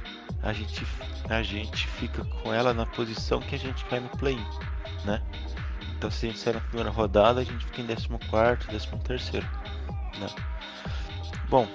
a 0.43 0.53
gente, 0.53 0.87
a 1.29 1.43
gente 1.43 1.87
fica 1.87 2.25
com 2.25 2.53
ela 2.53 2.73
na 2.73 2.87
posição 2.87 3.41
que 3.41 3.55
a 3.55 3.59
gente 3.59 3.85
cai 3.87 4.01
no 4.01 4.09
play-in, 4.11 4.47
né? 5.05 5.21
Então 5.97 6.11
se 6.11 6.27
a 6.27 6.29
gente 6.31 6.39
sair 6.39 6.55
na 6.55 6.61
primeira 6.61 6.91
rodada, 6.91 7.41
a 7.41 7.45
gente 7.45 7.65
fica 7.67 7.83
em 7.83 7.87
14, 7.87 8.89
13, 9.05 9.41
né? 9.41 10.27
Bom, 11.49 11.69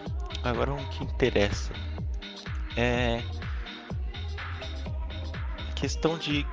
agora 0.44 0.73
o 0.73 0.90
que 0.90 1.03
interessa 1.03 1.73
é 2.77 3.22
questão 5.76 6.18
de 6.18 6.45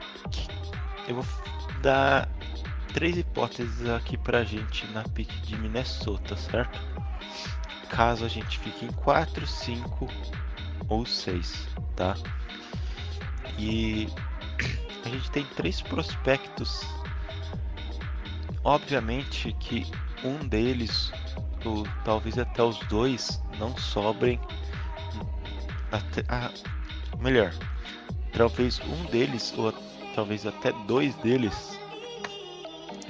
eu 1.09 1.15
vou 1.15 1.25
dar 1.83 2.29
três 2.93 3.17
hipóteses 3.17 3.89
aqui 3.89 4.17
pra 4.17 4.45
gente 4.45 4.87
na 4.89 5.03
pick 5.03 5.31
de 5.43 5.57
Minnesota, 5.57 6.37
certo? 6.37 6.81
caso 7.97 8.25
a 8.25 8.29
gente 8.29 8.59
fique 8.59 8.85
em 8.85 8.93
4, 8.93 9.47
5 9.47 10.09
ou 10.89 11.05
6, 11.05 11.69
tá? 11.95 12.15
E 13.59 14.09
a 15.05 15.09
gente 15.09 15.31
tem 15.31 15.45
três 15.57 15.81
prospectos. 15.81 16.83
Obviamente 18.65 19.53
que 19.61 19.87
um 20.25 20.47
deles, 20.47 21.13
ou 21.65 21.87
talvez 22.05 22.39
até 22.39 22.63
os 22.63 22.79
dois, 22.89 23.43
não 23.59 23.77
sobrem. 23.77 24.41
Até, 25.93 26.25
ah, 26.29 26.51
melhor, 27.21 27.53
talvez 28.33 28.81
um 28.81 29.05
deles, 29.07 29.55
ou 29.57 29.73
talvez 30.15 30.47
até 30.47 30.73
dois 30.87 31.15
deles, 31.17 31.79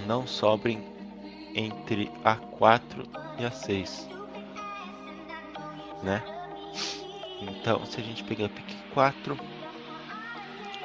não 0.07 0.27
sobrem 0.27 0.85
entre 1.55 2.11
a 2.23 2.37
4 2.37 3.03
e 3.39 3.45
a 3.45 3.51
6 3.51 4.17
né? 6.03 6.23
Então, 7.41 7.85
se 7.85 8.01
a 8.01 8.05
gente 8.05 8.25
pegar 8.25 8.49
pick 8.49 8.75
4, 8.95 9.37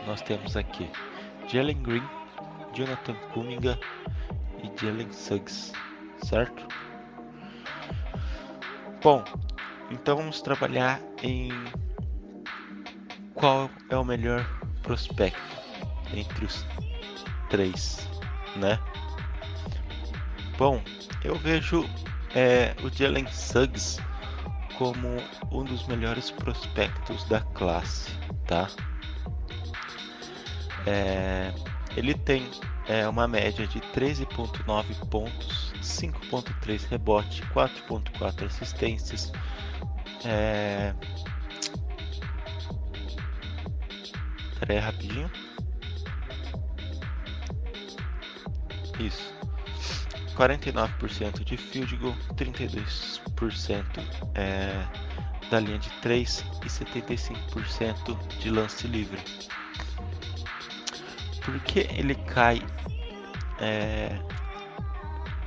nós 0.05 0.21
temos 0.21 0.57
aqui 0.57 0.89
Jalen 1.47 1.81
Green, 1.81 2.03
Jonathan 2.73 3.15
Kuminga 3.33 3.79
e 4.63 4.71
Jalen 4.79 5.11
Suggs, 5.11 5.71
certo? 6.23 6.67
Bom, 9.01 9.23
então 9.89 10.17
vamos 10.17 10.41
trabalhar 10.41 11.01
em 11.23 11.49
qual 13.33 13.69
é 13.89 13.97
o 13.97 14.03
melhor 14.03 14.45
prospecto 14.83 15.41
entre 16.13 16.45
os 16.45 16.65
três, 17.49 18.07
né? 18.57 18.77
Bom, 20.57 20.81
eu 21.23 21.35
vejo 21.35 21.89
é, 22.35 22.75
o 22.83 22.89
Jalen 22.89 23.27
Suggs 23.27 23.99
como 24.81 25.09
um 25.51 25.63
dos 25.63 25.85
melhores 25.85 26.31
prospectos 26.31 27.23
da 27.25 27.39
classe, 27.39 28.09
tá? 28.47 28.67
É, 30.87 31.53
ele 31.95 32.15
tem 32.15 32.49
é, 32.87 33.07
uma 33.07 33.27
média 33.27 33.67
de 33.67 33.79
13.9 33.79 35.07
pontos, 35.07 35.71
5.3 35.83 36.89
rebote, 36.89 37.43
4.4 37.53 38.47
assistências. 38.47 39.31
É... 40.25 40.95
Pera 44.59 44.73
aí 44.73 44.79
rapidinho. 44.79 45.29
Isso. 48.99 49.40
49% 50.35 51.43
de 51.43 51.57
field 51.57 51.95
goal, 51.97 52.15
32% 52.35 53.83
é, 54.35 54.85
da 55.49 55.59
linha 55.59 55.79
de 55.79 55.89
3 56.01 56.45
e 56.63 56.67
75% 56.67 58.17
de 58.39 58.49
lance 58.49 58.87
livre. 58.87 59.19
por 61.43 61.59
que 61.61 61.87
ele 61.91 62.15
cai? 62.15 62.61
É, 63.59 64.17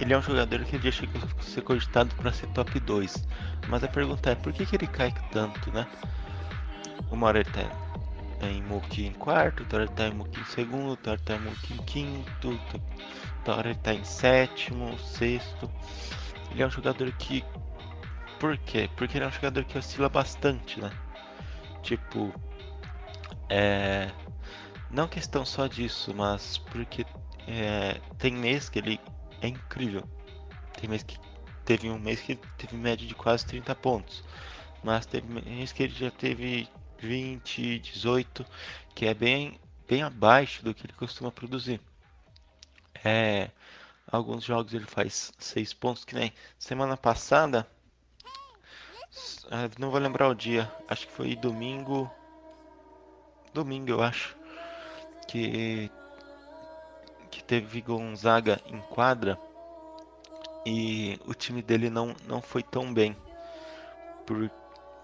ele 0.00 0.12
é 0.12 0.18
um 0.18 0.22
jogador 0.22 0.64
que 0.64 0.78
já 0.78 0.90
chegou 0.90 1.22
a 1.22 1.42
ser 1.42 1.62
cogitado 1.62 2.14
para 2.16 2.32
ser 2.32 2.46
top 2.48 2.78
2. 2.80 3.26
Mas 3.68 3.82
a 3.82 3.88
pergunta 3.88 4.30
é, 4.30 4.34
por 4.34 4.52
que, 4.52 4.66
que 4.66 4.76
ele 4.76 4.86
cai 4.86 5.12
tanto, 5.32 5.72
né? 5.72 5.86
Uma 7.10 7.28
hora 7.28 7.42
ele 8.46 8.62
tá 8.62 9.00
em 9.00 9.12
quarto, 9.12 9.66
hora 9.74 9.84
ele 9.84 9.92
tá 9.92 10.08
em 10.08 10.44
segundo, 10.44 10.98
hora 11.06 11.12
ele 11.12 11.18
tá 11.18 11.34
em 11.34 11.76
quinto, 11.84 12.60
ele 13.64 13.74
tá 13.74 13.94
em 13.94 14.04
sétimo, 14.04 14.98
sexto. 14.98 15.70
Ele 16.50 16.62
é 16.62 16.66
um 16.66 16.70
jogador 16.70 17.10
que... 17.12 17.44
Por 18.38 18.56
quê? 18.58 18.88
Porque 18.96 19.16
ele 19.16 19.24
é 19.24 19.28
um 19.28 19.32
jogador 19.32 19.64
que 19.64 19.78
oscila 19.78 20.08
bastante, 20.08 20.80
né? 20.80 20.90
Tipo... 21.82 22.32
É... 23.48 24.10
Não 24.90 25.08
questão 25.08 25.44
só 25.44 25.66
disso, 25.66 26.14
mas 26.14 26.58
porque 26.58 27.04
é... 27.46 28.00
tem 28.18 28.32
mês 28.32 28.68
que 28.68 28.78
ele 28.78 29.00
é 29.40 29.48
incrível. 29.48 30.02
Tem 30.80 30.88
mês 30.88 31.02
que 31.02 31.18
teve 31.64 31.90
um 31.90 31.98
mês 31.98 32.20
que 32.20 32.36
teve 32.56 32.76
média 32.76 33.06
de 33.06 33.14
quase 33.14 33.46
30 33.46 33.74
pontos. 33.74 34.24
Mas 34.82 35.06
teve 35.06 35.26
mês 35.28 35.72
que 35.72 35.82
ele 35.82 35.94
já 35.94 36.10
teve 36.10 36.68
20, 37.04 37.78
18, 37.78 38.44
que 38.94 39.06
é 39.06 39.14
bem, 39.14 39.60
bem 39.88 40.02
abaixo 40.02 40.64
do 40.64 40.74
que 40.74 40.86
ele 40.86 40.92
costuma 40.94 41.30
produzir. 41.30 41.80
É, 43.04 43.50
alguns 44.10 44.44
jogos 44.44 44.72
ele 44.72 44.86
faz 44.86 45.32
6 45.38 45.74
pontos, 45.74 46.04
que 46.04 46.14
nem 46.14 46.32
semana 46.58 46.96
passada. 46.96 47.66
Não 49.78 49.90
vou 49.90 50.00
lembrar 50.00 50.28
o 50.28 50.34
dia, 50.34 50.72
acho 50.88 51.06
que 51.06 51.12
foi 51.12 51.36
domingo. 51.36 52.10
Domingo, 53.52 53.90
eu 53.90 54.02
acho. 54.02 54.36
Que, 55.28 55.90
que 57.30 57.42
teve 57.44 57.80
Gonzaga 57.80 58.60
em 58.66 58.80
quadra 58.80 59.38
e 60.66 61.20
o 61.26 61.34
time 61.34 61.62
dele 61.62 61.90
não, 61.90 62.14
não 62.26 62.40
foi 62.40 62.62
tão 62.62 62.92
bem. 62.92 63.16
Por, 64.26 64.50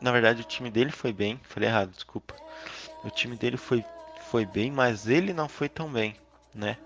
na 0.00 0.10
verdade, 0.10 0.40
o 0.40 0.44
time 0.44 0.70
dele 0.70 0.90
foi 0.90 1.12
bem. 1.12 1.40
Falei 1.44 1.68
errado, 1.68 1.90
desculpa. 1.90 2.34
O 3.04 3.10
time 3.10 3.36
dele 3.36 3.56
foi, 3.56 3.84
foi 4.30 4.46
bem, 4.46 4.70
mas 4.70 5.06
ele 5.06 5.32
não 5.32 5.48
foi 5.48 5.68
tão 5.68 5.90
bem, 5.90 6.16
né? 6.54 6.76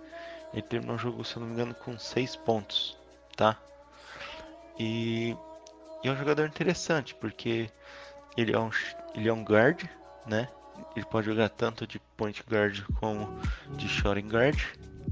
Ele 0.53 0.63
terminou 0.63 0.97
o 0.97 0.99
jogo, 0.99 1.25
se 1.25 1.37
eu 1.37 1.41
não 1.41 1.49
me 1.49 1.55
engano, 1.55 1.75
com 1.75 1.99
6 1.99 2.37
pontos, 2.37 2.97
tá? 3.37 3.57
E, 4.79 5.37
e, 6.03 6.09
é 6.09 6.11
um 6.11 6.17
jogador 6.17 6.47
interessante, 6.47 7.15
porque 7.15 7.71
ele 8.37 8.53
é 8.53 8.59
um, 8.59 8.71
ele 9.15 9.29
é 9.29 9.33
um 9.33 9.45
guard, 9.45 9.85
né? 10.27 10.49
Ele 10.95 11.05
pode 11.07 11.27
jogar 11.27 11.49
tanto 11.49 11.87
de 11.87 11.99
point 12.17 12.43
guard 12.49 12.83
como 13.01 13.29
de 13.77 13.89
shooting 13.89 14.29
guard. 14.29 14.61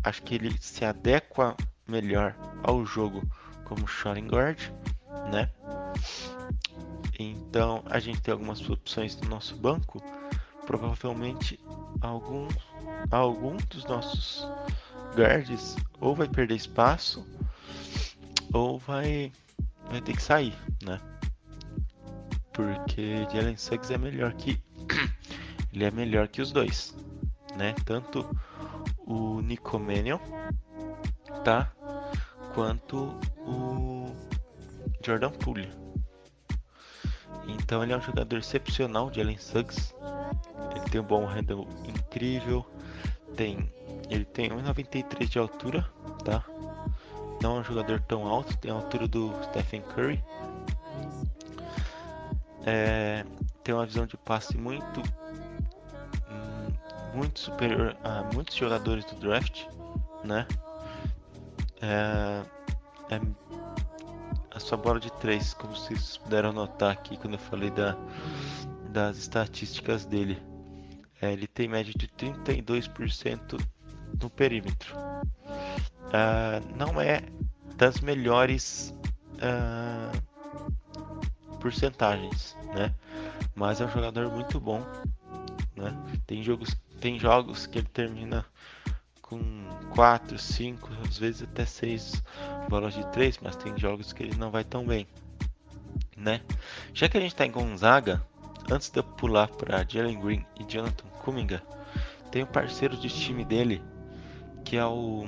Acho 0.05 0.23
que 0.23 0.35
ele 0.35 0.57
se 0.61 0.85
adequa 0.85 1.57
melhor 1.87 2.35
ao 2.63 2.85
jogo 2.85 3.23
como 3.65 3.87
shooting 3.87 4.29
guard, 4.29 4.59
né? 5.31 5.49
Então 7.19 7.83
a 7.87 7.99
gente 7.99 8.21
tem 8.21 8.33
algumas 8.33 8.69
opções 8.69 9.21
no 9.21 9.29
nosso 9.29 9.57
banco. 9.57 10.03
Provavelmente 10.67 11.59
algum, 12.01 12.49
algum 13.11 13.57
dos 13.69 13.85
nossos 13.85 14.47
guards 15.17 15.77
ou 16.01 16.15
vai 16.15 16.29
perder 16.29 16.55
espaço 16.55 17.27
ou 18.53 18.79
vai, 18.79 19.33
vai 19.91 20.01
ter 20.01 20.15
que 20.15 20.23
sair, 20.23 20.55
né? 20.83 21.01
Porque 22.53 23.27
Jalen 23.33 23.57
Suggs 23.57 23.93
é 23.93 23.99
melhor 23.99 24.33
que 24.35 24.61
ele 25.73 25.85
é 25.85 25.91
melhor 25.91 26.29
que 26.29 26.43
os 26.43 26.53
dois, 26.53 26.95
né? 27.57 27.75
Tanto 27.85 28.29
o 29.07 29.41
Nico 29.41 29.81
tá? 31.45 31.73
Quanto 32.55 33.19
o 33.39 34.15
Jordan 35.05 35.31
Poole. 35.31 35.82
Então 37.47 37.83
ele 37.83 37.93
é 37.93 37.97
um 37.97 38.01
jogador 38.01 38.39
excepcional 38.39 39.11
de 39.11 39.21
Allen 39.21 39.39
Suggs. 39.39 39.95
Ele 40.75 40.91
tem 40.91 41.01
um 41.01 41.05
bom 41.05 41.25
handle 41.27 41.67
incrível. 41.85 42.67
Tem, 43.37 43.73
ele 44.09 44.25
tem 44.25 44.51
1,93 44.51 45.29
de 45.29 45.39
altura, 45.39 45.89
tá? 46.25 46.45
Não 47.43 47.57
é 47.57 47.61
um 47.61 47.65
jogador 47.65 48.01
tão 48.01 48.27
alto, 48.27 48.57
tem 48.59 48.71
a 48.71 48.75
altura 48.75 49.09
do 49.09 49.33
Stephen 49.45 49.83
Curry. 49.83 50.23
É, 52.65 53.25
tem 53.65 53.75
uma 53.75 53.87
visão 53.87 54.07
de 54.07 54.17
passe 54.17 54.57
muito 54.57 55.01
hum, 56.31 56.73
muito 57.15 57.41
superior 57.41 57.97
a 58.05 58.23
muitos 58.33 58.55
jogadores 58.55 59.05
do 59.07 59.17
draft, 59.17 59.65
né? 60.23 60.47
É, 61.81 62.43
é 63.11 63.21
sua 64.63 64.79
bola 64.79 65.01
de 65.01 65.11
3, 65.13 65.55
como 65.55 65.75
vocês 65.75 66.17
puderam 66.17 66.53
notar 66.53 66.93
aqui 66.93 67.17
quando 67.17 67.35
eu 67.35 67.39
falei 67.39 67.71
da, 67.71 67.97
das 68.91 69.19
estatísticas 69.19 70.05
dele. 70.05 70.41
É, 71.21 71.33
ele 71.33 71.47
tem 71.47 71.69
média 71.69 71.93
de 71.97 72.09
32% 72.09 73.61
no 74.21 74.31
perímetro. 74.31 74.95
Uh, 74.97 76.77
não 76.77 77.01
é 77.01 77.23
das 77.77 78.01
melhores 78.01 78.95
uh, 79.37 80.23
porcentagens, 81.59 82.57
né? 82.75 82.95
Mas 83.55 83.81
é 83.81 83.85
um 83.85 83.91
jogador 83.91 84.31
muito 84.31 84.61
bom, 84.61 84.81
né? 85.77 85.95
Tem 86.27 86.43
jogos, 86.43 86.77
tem 87.01 87.19
jogos 87.19 87.67
que 87.67 87.79
ele 87.79 87.89
termina 87.89 88.45
com 89.33 89.41
4, 89.95 90.39
5, 90.39 90.91
às 91.09 91.17
vezes 91.17 91.43
até 91.43 91.65
6 91.65 92.23
bolas 92.69 92.93
de 92.93 93.07
3, 93.13 93.39
mas 93.43 93.57
tem 93.57 93.77
jogos 93.79 94.13
que 94.13 94.23
ele 94.23 94.37
não 94.37 94.51
vai 94.51 94.63
tão 94.63 94.85
bem, 94.85 95.07
né? 96.17 96.43
Já 96.93 97.09
que 97.09 97.17
a 97.17 97.21
gente 97.21 97.33
está 97.33 97.47
em 97.47 97.51
Gonzaga, 97.51 98.23
antes 98.71 98.91
de 98.91 98.99
eu 98.99 99.05
pular 99.05 99.49
para 99.49 99.87
Jalen 99.89 100.21
Green 100.21 100.47
e 100.61 100.65
Jonathan 100.65 101.09
Kuminga, 101.25 101.63
tem 102.31 102.43
um 102.43 102.47
parceiro 102.47 102.97
de 102.97 103.09
time 103.09 103.45
dele 103.45 103.83
que 104.65 104.77
é 104.77 104.85
o 104.85 105.27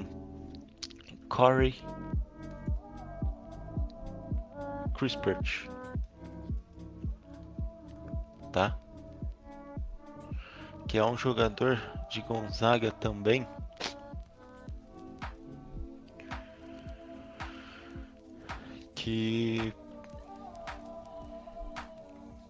Corey 1.29 1.75
Crispert, 4.95 5.69
tá? 8.53 8.79
Que 10.87 10.99
é 10.99 11.05
um 11.05 11.17
jogador 11.17 11.81
de 12.11 12.21
Gonzaga 12.21 12.91
também 12.93 13.47
que 19.05 19.75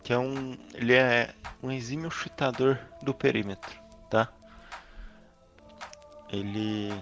que 0.05 0.13
é 0.13 0.19
um 0.19 0.57
ele 0.75 0.95
é 0.95 1.35
um 1.61 1.73
exímio 1.73 2.11
chutador 2.13 2.79
do 3.03 3.13
perímetro, 3.13 3.75
tá? 4.09 4.33
Ele 6.29 6.93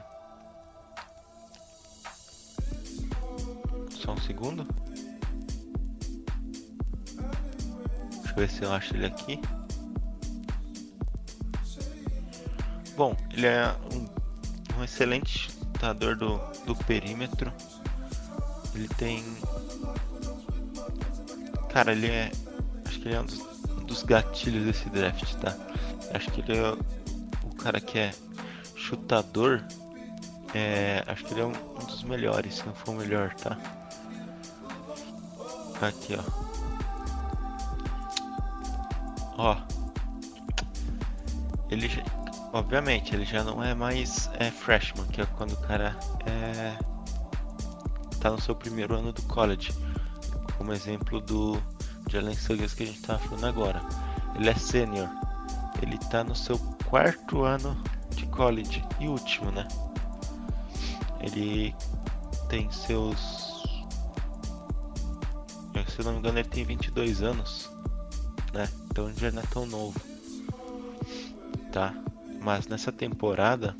só 3.91 4.13
um 4.13 4.21
segundo. 4.23 4.67
Deixa 8.11 8.31
eu 8.31 8.35
ver 8.35 8.49
se 8.49 8.63
eu 8.63 8.73
acho 8.73 8.95
ele 8.95 9.07
aqui. 9.07 9.39
Bom, 12.97 13.15
ele 13.33 13.47
é 13.47 13.75
um, 13.93 14.79
um 14.79 14.85
excelente 14.85 15.51
chutador 15.51 16.17
do, 16.17 16.39
do 16.65 16.75
perímetro. 16.75 17.53
Ele 18.75 18.89
tem. 18.89 19.25
Cara, 21.69 21.93
ele 21.93 22.09
é. 22.09 22.31
Acho 22.87 23.01
que 23.01 23.09
ele 23.09 23.15
é 23.15 23.21
um 23.21 23.25
dos, 23.25 23.39
um 23.39 23.85
dos 23.85 24.03
gatilhos 24.03 24.65
desse 24.65 24.89
draft, 24.91 25.35
tá? 25.37 25.57
Acho 26.15 26.31
que 26.31 26.41
ele 26.41 26.59
é 26.59 26.73
o 27.45 27.55
cara 27.57 27.81
que 27.81 27.99
é 27.99 28.13
chutador. 28.75 29.63
É, 30.55 31.03
acho 31.07 31.25
que 31.25 31.33
ele 31.33 31.41
é 31.41 31.47
um, 31.47 31.53
um 31.53 31.87
dos 31.87 32.03
melhores, 32.05 32.57
se 32.57 32.67
não 32.67 32.75
for 32.75 32.93
o 32.93 32.99
melhor, 32.99 33.35
tá? 33.35 33.57
Aqui, 35.81 36.17
ó. 36.17 36.53
Ó. 39.39 39.57
Ele 41.71 41.89
obviamente 42.53 43.15
ele 43.15 43.25
já 43.25 43.43
não 43.43 43.65
é 43.65 43.75
mais 43.75 44.31
é, 44.39 44.51
freshman, 44.51 45.07
que 45.07 45.23
é 45.23 45.27
quando 45.27 45.53
o 45.53 45.61
cara 45.63 45.97
é 46.27 46.77
está 48.23 48.31
no 48.31 48.41
seu 48.41 48.55
primeiro 48.55 48.95
ano 48.95 49.13
do 49.13 49.21
college, 49.23 49.75
como 50.57 50.73
exemplo 50.73 51.21
do 51.21 51.61
Jalen 52.09 52.37
Suggs 52.37 52.73
que 52.73 52.85
a 52.85 52.87
gente 52.87 53.01
estava 53.01 53.19
falando 53.19 53.47
agora. 53.47 53.83
Ele 54.37 54.49
é 54.49 54.55
sênior, 54.55 55.09
ele 55.83 55.97
está 55.97 56.23
no 56.23 56.37
seu 56.37 56.57
quarto 56.89 57.43
ano 57.43 57.77
de 58.15 58.25
college 58.27 58.85
e 59.01 59.09
último, 59.09 59.51
né? 59.51 59.67
Ele 61.21 61.75
tem 62.49 62.71
seus. 62.71 63.61
Se 65.89 65.99
eu 65.99 66.05
não 66.05 66.13
me 66.13 66.19
engano, 66.21 66.39
ele 66.39 66.49
tem 66.49 66.65
22 66.65 67.23
anos, 67.23 67.69
né? 68.53 68.69
Então 68.89 69.09
ele 69.09 69.19
já 69.19 69.33
não 69.33 69.43
é 69.43 69.47
tão 69.47 69.67
novo, 69.67 70.01
tá? 71.73 71.93
Mas 72.41 72.69
nessa 72.69 72.93
temporada 72.93 73.77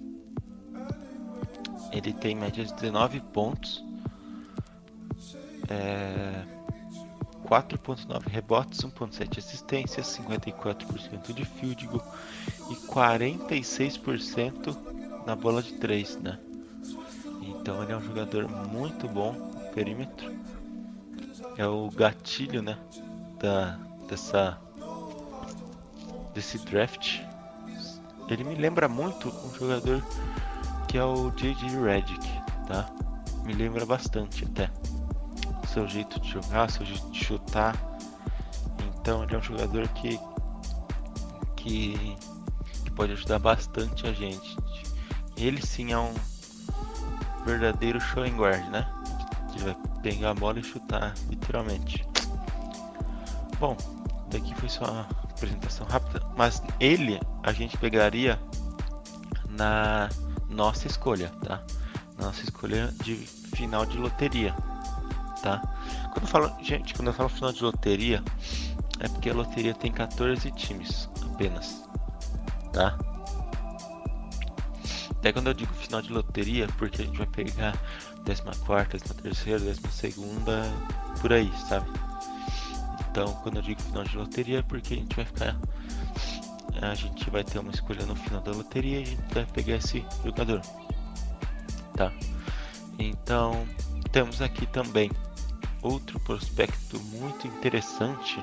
ele 1.93 2.13
tem 2.13 2.35
média 2.35 2.65
de 2.65 2.75
19 2.75 3.21
pontos, 3.21 3.92
é, 5.69 6.45
4.9 7.49 8.29
rebotes, 8.29 8.81
1.7 8.81 9.39
assistências, 9.39 10.19
54% 10.19 11.35
de 11.35 11.45
field 11.45 11.87
goal 11.87 12.15
e 12.71 12.75
46% 12.75 14.77
na 15.27 15.37
bola 15.37 15.63
de 15.63 15.75
3, 15.75 16.17
né? 16.17 16.39
Então 17.43 17.83
ele 17.83 17.93
é 17.93 17.97
um 17.97 18.03
jogador 18.03 18.49
muito 18.49 19.09
bom 19.09 19.33
no 19.33 19.61
perímetro. 19.75 20.33
É 21.57 21.67
o 21.67 21.91
gatilho, 21.91 22.63
né, 22.63 22.79
da 23.39 23.79
dessa 24.09 24.59
desse 26.35 26.59
draft. 26.59 27.21
Ele 28.29 28.45
me 28.45 28.55
lembra 28.55 28.89
muito 28.89 29.29
um 29.29 29.55
jogador 29.55 30.03
que 30.89 30.97
é 30.97 31.05
o 31.05 31.31
J.J. 31.33 31.69
Redick, 31.83 32.27
tá? 32.67 32.89
Me 33.45 33.53
lembra 33.53 33.85
bastante 33.85 34.45
até 34.45 34.71
seu 35.73 35.89
jeito 35.89 36.21
de 36.21 36.31
jogar, 36.31 36.71
seu 36.71 36.85
jeito 36.85 37.11
de 37.11 37.25
chutar. 37.25 37.75
Então 39.01 39.23
ele 39.23 39.35
é 39.35 39.39
um 39.39 39.43
jogador 39.43 39.89
que, 39.89 40.21
que, 41.57 42.17
que 42.85 42.91
pode 42.91 43.13
ajudar 43.13 43.39
bastante 43.39 44.07
a 44.07 44.13
gente. 44.13 44.57
Ele 45.37 45.65
sim 45.65 45.93
é 45.93 45.99
um 45.99 46.13
verdadeiro 47.47 48.01
showing 48.01 48.37
guard, 48.37 48.65
né? 48.69 48.87
Que 49.53 49.63
vai 49.63 49.77
pegar 50.03 50.31
a 50.31 50.35
bola 50.35 50.61
e 50.61 50.63
chutar, 50.63 51.15
literalmente. 51.29 52.07
Bom, 53.59 53.77
daqui 54.31 54.55
foi 54.57 54.69
só 54.69 54.85
uma 54.85 55.09
apresentação 55.31 55.87
rápida, 55.87 56.21
mas 56.37 56.63
ele 56.79 57.19
a 57.43 57.53
gente 57.53 57.79
pegaria 57.79 58.39
na 59.49 60.09
nossa 60.49 60.87
escolha, 60.87 61.31
tá? 61.45 61.63
Nossa 62.19 62.43
escolha 62.43 62.93
de 63.03 63.17
final 63.17 63.87
de 63.87 63.97
loteria 63.99 64.55
tá? 65.43 65.61
Quando 66.13 66.23
eu 66.23 66.29
falo, 66.29 66.57
gente, 66.63 66.95
quando 66.95 67.09
eu 67.09 67.15
falo 67.15 67.29
final 67.29 67.53
de 67.53 67.63
loteria, 67.63 68.23
é 69.01 69.09
porque 69.09 69.29
a 69.29 69.35
loteria 69.35 69.75
tem 69.75 69.91
14 69.91 70.51
times 70.53 71.09
apenas, 71.23 71.85
tá? 72.73 72.97
Até 75.11 75.33
quando 75.33 75.49
eu 75.49 75.55
digo 75.55 75.73
final 75.75 76.01
de 76.01 76.13
loteria, 76.13 76.67
porque 76.79 77.03
a 77.03 77.05
gente 77.05 77.19
vai 77.19 77.27
pegar 77.27 77.79
14, 78.25 79.15
13, 79.15 79.81
12, 79.81 80.73
por 81.21 81.33
aí, 81.33 81.53
sabe? 81.69 81.89
Então, 83.11 83.33
quando 83.43 83.57
eu 83.57 83.63
digo 83.63 83.81
final 83.83 84.05
de 84.05 84.17
loteria, 84.17 84.61
é 84.61 84.63
porque 84.63 84.95
a 84.95 84.97
gente 84.97 85.15
vai 85.15 85.25
ficar. 85.25 85.57
A 86.81 86.95
gente 86.95 87.29
vai 87.31 87.45
ter 87.45 87.59
uma 87.59 87.71
escolha 87.71 88.05
no 88.07 88.17
final 88.17 88.41
da 88.41 88.51
loteria 88.51 89.01
e 89.01 89.03
a 89.03 89.07
gente 89.07 89.35
vai 89.35 89.45
pegar 89.47 89.77
esse 89.77 90.05
jogador, 90.25 90.61
tá? 91.95 92.11
Então, 92.99 93.67
temos 94.11 94.41
aqui 94.41 94.67
também 94.67 95.11
outro 95.83 96.19
prospecto 96.21 96.99
muito 97.01 97.47
interessante 97.47 98.43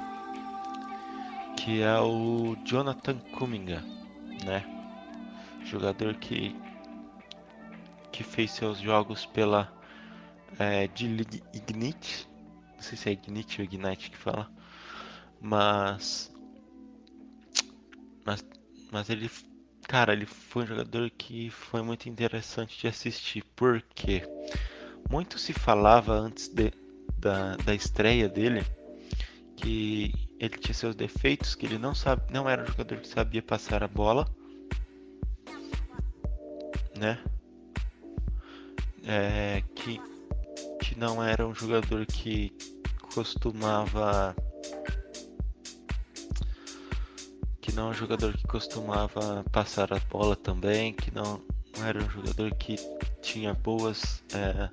que 1.58 1.82
é 1.82 2.00
o 2.00 2.56
Jonathan 2.64 3.18
Kuminga, 3.38 3.84
né? 4.46 4.66
Jogador 5.66 6.16
que 6.16 6.56
que 8.12 8.24
fez 8.24 8.52
seus 8.52 8.80
jogos 8.80 9.26
pela 9.26 9.72
é, 10.58 10.88
D-League 10.88 11.44
Ignite, 11.54 12.28
não 12.76 12.82
sei 12.82 12.98
se 12.98 13.10
é 13.10 13.12
Ignite 13.14 13.62
ou 13.62 13.66
Ignite 13.66 14.12
que 14.12 14.18
fala, 14.18 14.52
mas 15.40 16.32
mas 18.26 18.46
mas 18.92 19.10
ele 19.10 19.30
cara, 19.90 20.14
ele 20.14 20.26
foi 20.26 20.64
um 20.64 20.68
jogador 20.68 21.10
que 21.10 21.50
foi 21.50 21.82
muito 21.82 22.08
interessante 22.08 22.80
de 22.80 22.88
assistir, 22.88 23.44
porque 23.56 24.22
muito 25.10 25.40
se 25.40 25.52
falava 25.52 26.14
antes 26.14 26.48
de, 26.48 26.72
da, 27.20 27.56
da 27.58 27.76
estreia 27.76 28.28
dele 28.28 28.66
que 29.56 30.14
ele 30.40 30.58
tinha 30.58 30.74
seus 30.74 30.96
defeitos, 30.96 31.54
que 31.54 31.66
ele 31.66 31.78
não 31.78 31.94
sabe, 31.94 32.32
não 32.32 32.50
era 32.50 32.64
um 32.64 32.66
jogador 32.66 32.98
que 33.00 33.08
sabia 33.08 33.42
passar 33.42 33.84
a 33.84 33.88
bola, 33.88 34.26
né? 36.98 37.20
É, 39.06 39.64
que, 39.76 40.00
que 40.82 40.98
não 40.98 41.24
era 41.24 41.46
um 41.46 41.54
jogador 41.54 42.06
que 42.06 42.54
costumava 43.14 44.36
que 47.60 47.72
não 47.74 47.88
é 47.88 47.92
um 47.92 47.94
jogador 47.94 48.36
que 48.36 48.48
costumava 48.48 49.44
passar 49.52 49.92
a 49.94 50.00
bola 50.00 50.36
também, 50.36 50.94
que 50.94 51.14
não, 51.14 51.42
não 51.78 51.86
era 51.86 52.04
um 52.04 52.10
jogador 52.10 52.54
que 52.56 52.76
tinha 53.22 53.54
boas 53.54 54.24
é, 54.34 54.70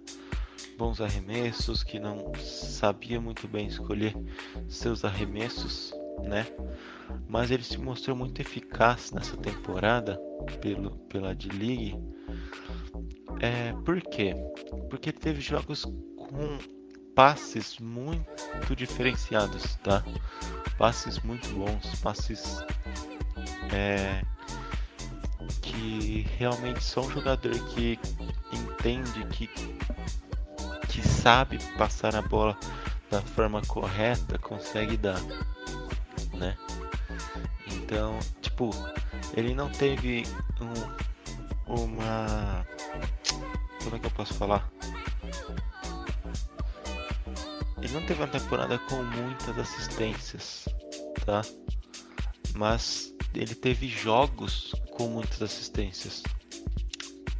bons 0.76 1.00
arremessos, 1.00 1.82
que 1.82 1.98
não 1.98 2.32
sabia 2.36 3.20
muito 3.20 3.48
bem 3.48 3.66
escolher 3.66 4.14
seus 4.68 5.04
arremessos, 5.04 5.92
né? 6.22 6.46
Mas 7.28 7.50
ele 7.50 7.62
se 7.62 7.78
mostrou 7.78 8.16
muito 8.16 8.40
eficaz 8.40 9.12
nessa 9.12 9.36
temporada 9.36 10.20
pelo, 10.60 10.92
pela 11.08 11.34
D-League. 11.34 11.98
É, 13.40 13.72
por 13.84 14.00
quê? 14.00 14.34
Porque 14.88 15.10
ele 15.10 15.18
teve 15.18 15.40
jogos 15.40 15.84
com 15.84 16.58
passes 17.14 17.78
muito 17.78 18.76
diferenciados, 18.76 19.76
tá? 19.76 20.04
Passes 20.78 21.18
muito 21.20 21.48
bons, 21.54 22.00
passes 22.00 22.62
é, 23.72 24.22
que 25.62 26.26
realmente 26.38 26.82
são 26.82 27.04
um 27.04 27.10
jogador 27.10 27.52
que 27.70 27.98
entende 28.52 29.24
que 29.26 29.48
que 30.96 31.06
sabe 31.06 31.58
passar 31.76 32.16
a 32.16 32.22
bola 32.22 32.58
da 33.10 33.20
forma 33.20 33.60
correta 33.66 34.38
consegue 34.38 34.96
dar, 34.96 35.20
né? 36.32 36.56
Então, 37.66 38.18
tipo, 38.40 38.70
ele 39.36 39.54
não 39.54 39.68
teve 39.68 40.22
um, 41.68 41.84
uma. 41.84 42.66
Como 43.84 43.96
é 43.96 43.98
que 43.98 44.06
eu 44.06 44.10
posso 44.12 44.32
falar? 44.34 44.72
Ele 47.82 47.92
não 47.92 48.06
teve 48.06 48.22
uma 48.22 48.28
temporada 48.28 48.78
com 48.78 49.02
muitas 49.02 49.58
assistências, 49.58 50.66
tá? 51.26 51.42
Mas 52.54 53.14
ele 53.34 53.54
teve 53.54 53.86
jogos 53.86 54.74
com 54.92 55.08
muitas 55.08 55.42
assistências. 55.42 56.22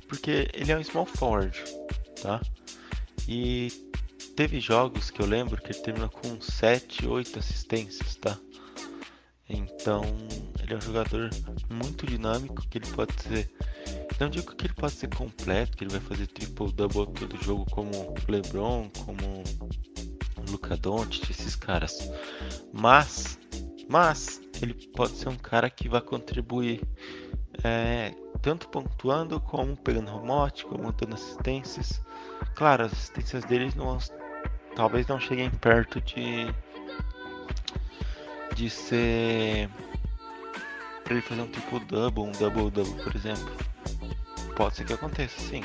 Porque 0.06 0.46
ele 0.52 0.72
é 0.72 0.76
um 0.76 0.84
small 0.84 1.06
forward, 1.06 1.58
tá? 2.20 2.38
E 3.28 3.72
teve 4.36 4.60
jogos 4.60 5.10
que 5.10 5.20
eu 5.20 5.26
lembro 5.26 5.60
que 5.60 5.72
ele 5.72 5.80
terminou 5.80 6.08
com 6.08 6.40
7, 6.40 7.06
8 7.06 7.38
assistências, 7.38 8.16
tá? 8.16 8.38
Então, 9.48 10.02
ele 10.60 10.74
é 10.74 10.76
um 10.76 10.80
jogador 10.80 11.30
muito 11.70 12.06
dinâmico, 12.06 12.66
que 12.68 12.78
ele 12.78 12.86
pode 12.88 13.12
ser. 13.22 13.50
Não 14.18 14.28
digo 14.28 14.54
que 14.54 14.66
ele 14.66 14.74
pode 14.74 14.94
ser 14.94 15.08
completo, 15.08 15.76
que 15.76 15.84
ele 15.84 15.92
vai 15.92 16.00
fazer 16.00 16.26
triple 16.26 16.72
double 16.72 17.06
todo 17.12 17.44
jogo 17.44 17.64
como 17.70 18.14
LeBron, 18.28 18.90
como 19.04 19.44
Luca 20.50 20.76
Doncic, 20.76 21.30
esses 21.30 21.54
caras. 21.54 22.10
Mas, 22.72 23.38
mas 23.88 24.40
ele 24.60 24.74
pode 24.94 25.12
ser 25.12 25.28
um 25.28 25.36
cara 25.36 25.70
que 25.70 25.88
vai 25.88 26.00
contribuir 26.00 26.82
é, 27.62 28.14
tanto 28.42 28.68
pontuando 28.68 29.40
como 29.40 29.76
pegando 29.76 30.10
remote, 30.10 30.64
como 30.64 30.92
dando 30.92 31.14
assistências. 31.14 32.00
Claro, 32.56 32.84
as 32.84 32.92
assistências 32.92 33.44
deles 33.44 33.74
não, 33.74 33.98
talvez 34.74 35.06
não 35.06 35.20
cheguem 35.20 35.50
perto 35.50 36.00
de 36.00 36.46
de 38.54 38.70
ser 38.70 39.68
ele 41.10 41.20
fazer 41.20 41.42
um 41.42 41.46
tipo 41.46 41.78
double, 41.78 42.24
um 42.24 42.32
double 42.32 42.70
double, 42.70 43.04
por 43.04 43.14
exemplo. 43.14 43.54
Pode 44.56 44.76
ser 44.76 44.86
que 44.86 44.94
aconteça, 44.94 45.38
sim. 45.38 45.62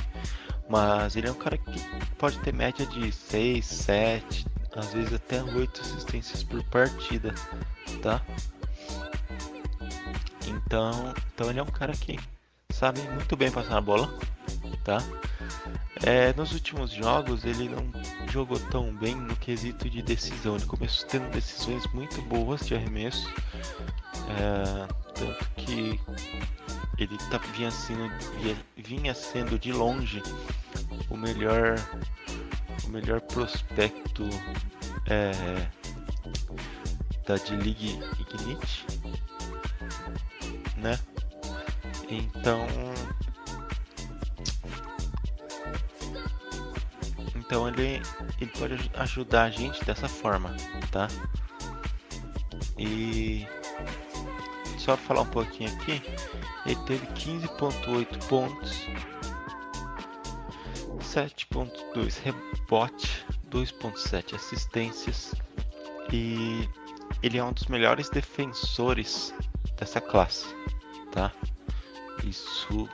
Mas 0.69 1.15
ele 1.15 1.30
é 1.30 1.31
um 1.31 1.35
cara 1.35 1.57
que 1.57 1.80
pode 2.18 2.38
ter 2.39 2.53
média 2.53 2.85
de 2.85 3.09
6, 3.11 3.65
7, 3.65 4.45
às 4.76 4.93
vezes 4.93 5.13
até 5.13 5.41
8 5.41 5.81
assistências 5.81 6.43
por 6.43 6.61
partida, 6.65 7.34
tá? 8.01 8.22
Então, 10.45 11.13
então 11.34 11.49
ele 11.49 11.59
é 11.59 11.63
um 11.63 11.68
cara 11.68 11.93
que 11.93 12.19
sabe 12.82 12.99
muito 13.10 13.38
bem 13.38 13.52
passar 13.52 13.78
a 13.78 13.82
bola, 13.82 14.12
tá? 14.84 14.98
É, 16.02 16.34
nos 16.34 16.52
últimos 16.52 16.90
jogos 16.90 17.45
ele 17.45 17.70
não 17.70 17.91
jogou 18.28 18.60
tão 18.72 18.91
bem 18.95 19.14
no 19.14 19.36
quesito 19.36 19.88
de 19.88 20.02
decisão. 20.02 20.56
Ele 20.56 20.66
começou 20.66 21.08
tendo 21.08 21.30
decisões 21.30 21.86
muito 21.94 22.20
boas 22.24 22.66
de 22.66 22.74
arremesso, 22.74 23.32
é, 24.30 24.88
tanto 25.14 25.45
que 25.58 25.99
ele 26.98 27.16
tá, 27.30 27.38
vinha, 27.53 27.70
sendo, 27.70 28.12
vinha 28.76 29.14
sendo 29.14 29.60
de 29.60 29.72
longe 29.72 30.24
o 31.08 31.16
melhor, 31.16 31.76
o 32.84 32.90
melhor 32.90 33.22
prospecto 33.22 34.28
é, 35.06 35.68
da 37.28 37.36
D-League 37.36 37.99
Ignite, 38.20 38.88
né? 40.78 40.98
Então 42.11 42.67
Então 47.35 47.67
ele, 47.67 48.01
ele 48.39 48.51
pode 48.57 48.73
aj- 48.75 48.91
ajudar 48.95 49.43
a 49.43 49.49
gente 49.49 49.83
dessa 49.83 50.07
forma, 50.07 50.55
tá? 50.89 51.07
E 52.77 53.45
só 54.77 54.95
falar 54.95 55.21
um 55.21 55.25
pouquinho 55.25 55.69
aqui, 55.73 56.01
ele 56.65 56.77
teve 56.85 57.05
15.8 57.07 58.25
pontos, 58.27 58.88
7.2 61.01 62.17
rebote, 62.23 63.25
2.7 63.49 64.33
assistências 64.35 65.35
e 66.11 66.69
ele 67.21 67.38
é 67.38 67.43
um 67.43 67.51
dos 67.51 67.65
melhores 67.65 68.09
defensores 68.09 69.33
dessa 69.77 69.99
classe, 69.99 70.45
tá? 71.11 71.33
Isso 72.23 72.88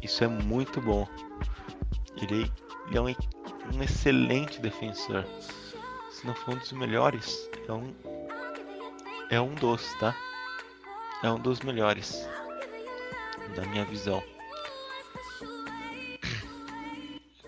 isso 0.00 0.22
é 0.24 0.28
muito 0.28 0.80
bom. 0.80 1.06
Ele, 2.16 2.50
ele 2.86 2.96
é 2.96 3.00
um, 3.00 3.06
um 3.76 3.82
excelente 3.82 4.60
defensor. 4.60 5.24
Se 6.10 6.26
não 6.26 6.34
for 6.34 6.54
um 6.54 6.58
dos 6.58 6.72
melhores, 6.72 7.48
é 7.66 7.72
um 7.72 7.94
é 9.30 9.40
um 9.40 9.54
dos, 9.54 9.82
tá? 9.98 10.16
É 11.22 11.30
um 11.30 11.38
dos 11.38 11.60
melhores 11.60 12.26
da 13.54 13.66
minha 13.66 13.84
visão. 13.84 14.22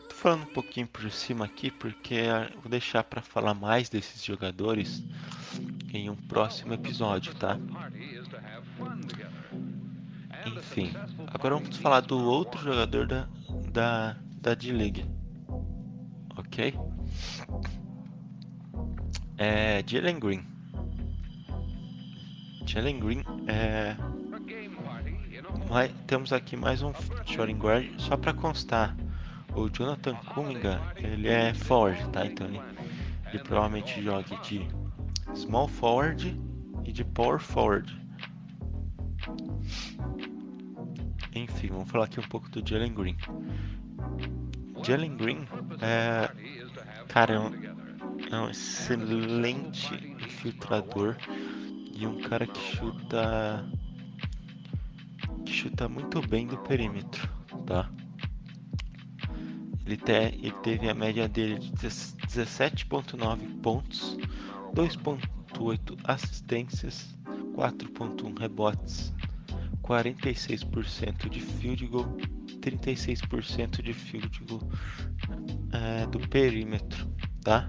Tô 0.09 0.15
falando 0.15 0.43
um 0.43 0.53
pouquinho 0.53 0.87
por 0.87 1.11
cima 1.11 1.47
aqui 1.47 1.71
porque 1.71 2.15
eu 2.15 2.61
vou 2.61 2.71
deixar 2.71 3.03
para 3.05 3.23
falar 3.23 3.55
mais 3.55 3.89
desses 3.89 4.23
jogadores 4.23 5.03
em 5.95 6.11
um 6.11 6.17
próximo 6.17 6.75
episódio, 6.75 7.35
tá? 7.37 7.59
Enfim, 10.61 10.93
agora 11.29 11.55
vamos 11.55 11.79
falar 11.79 12.01
do 12.01 12.23
outro 12.23 12.63
jogador 12.63 13.07
da 13.07 13.27
da 13.73 14.17
da 14.43 14.55
D-League. 14.55 15.07
OK? 16.37 16.75
É 19.39 19.83
Jalen 19.87 20.21
Green. 20.21 20.47
Jalen 22.67 23.01
Green 23.01 23.25
é 23.49 23.97
Mas 25.71 25.91
temos 26.07 26.31
aqui 26.31 26.57
mais 26.57 26.83
um 26.83 26.93
shooting 27.25 27.57
guard 27.57 27.89
só 27.99 28.17
para 28.19 28.35
constar. 28.35 28.95
O 29.55 29.69
Jonathan 29.69 30.15
Cunningham, 30.15 30.81
ele 30.97 31.27
é 31.27 31.55
forward, 31.55 32.07
tá? 32.11 32.27
Então 32.27 32.47
ele, 32.47 32.61
ele 33.33 33.43
provavelmente 33.43 34.01
joga 34.03 34.37
de 34.43 34.69
small 35.35 35.67
forward 35.67 36.39
e 36.85 36.93
de 36.93 37.03
power 37.03 37.41
forward. 37.41 37.99
Enfim, 41.35 41.69
vamos 41.69 41.91
falar 41.91 42.07
aqui 42.07 42.19
um 42.19 42.25
pouco 42.25 42.49
do 42.51 42.67
Jalen 42.67 42.93
Green. 42.93 43.17
Jalen 44.83 45.17
Green 45.17 45.47
é, 45.81 46.31
cara, 47.09 47.35
é 47.35 47.39
um, 47.39 47.53
é 48.31 48.41
um 48.41 48.51
excelente 48.51 49.95
infiltrador 49.95 51.17
e 51.95 52.07
um 52.07 52.21
cara 52.23 52.47
que 52.47 52.77
chuta 52.77 53.65
que 55.45 55.53
chuta 55.53 55.89
muito 55.89 56.21
bem 56.27 56.47
do 56.47 56.57
perímetro, 56.59 57.29
tá? 57.67 57.91
Ele, 59.87 59.97
te, 59.97 60.13
ele 60.13 60.53
teve 60.63 60.89
a 60.89 60.95
média 60.95 61.29
dele 61.29 61.59
de 61.59 61.73
17.9 61.73 63.61
pontos, 63.61 64.17
2.8 64.75 65.99
assistências, 66.05 67.17
4.1 67.55 68.39
rebotes, 68.39 69.13
46% 69.91 71.29
de 71.29 71.41
field 71.41 71.85
goal, 71.89 72.17
36% 72.61 73.83
de 73.83 73.93
field 73.93 74.41
goal 74.49 74.63
é, 75.73 76.07
do 76.07 76.21
perímetro, 76.29 77.13
tá? 77.43 77.69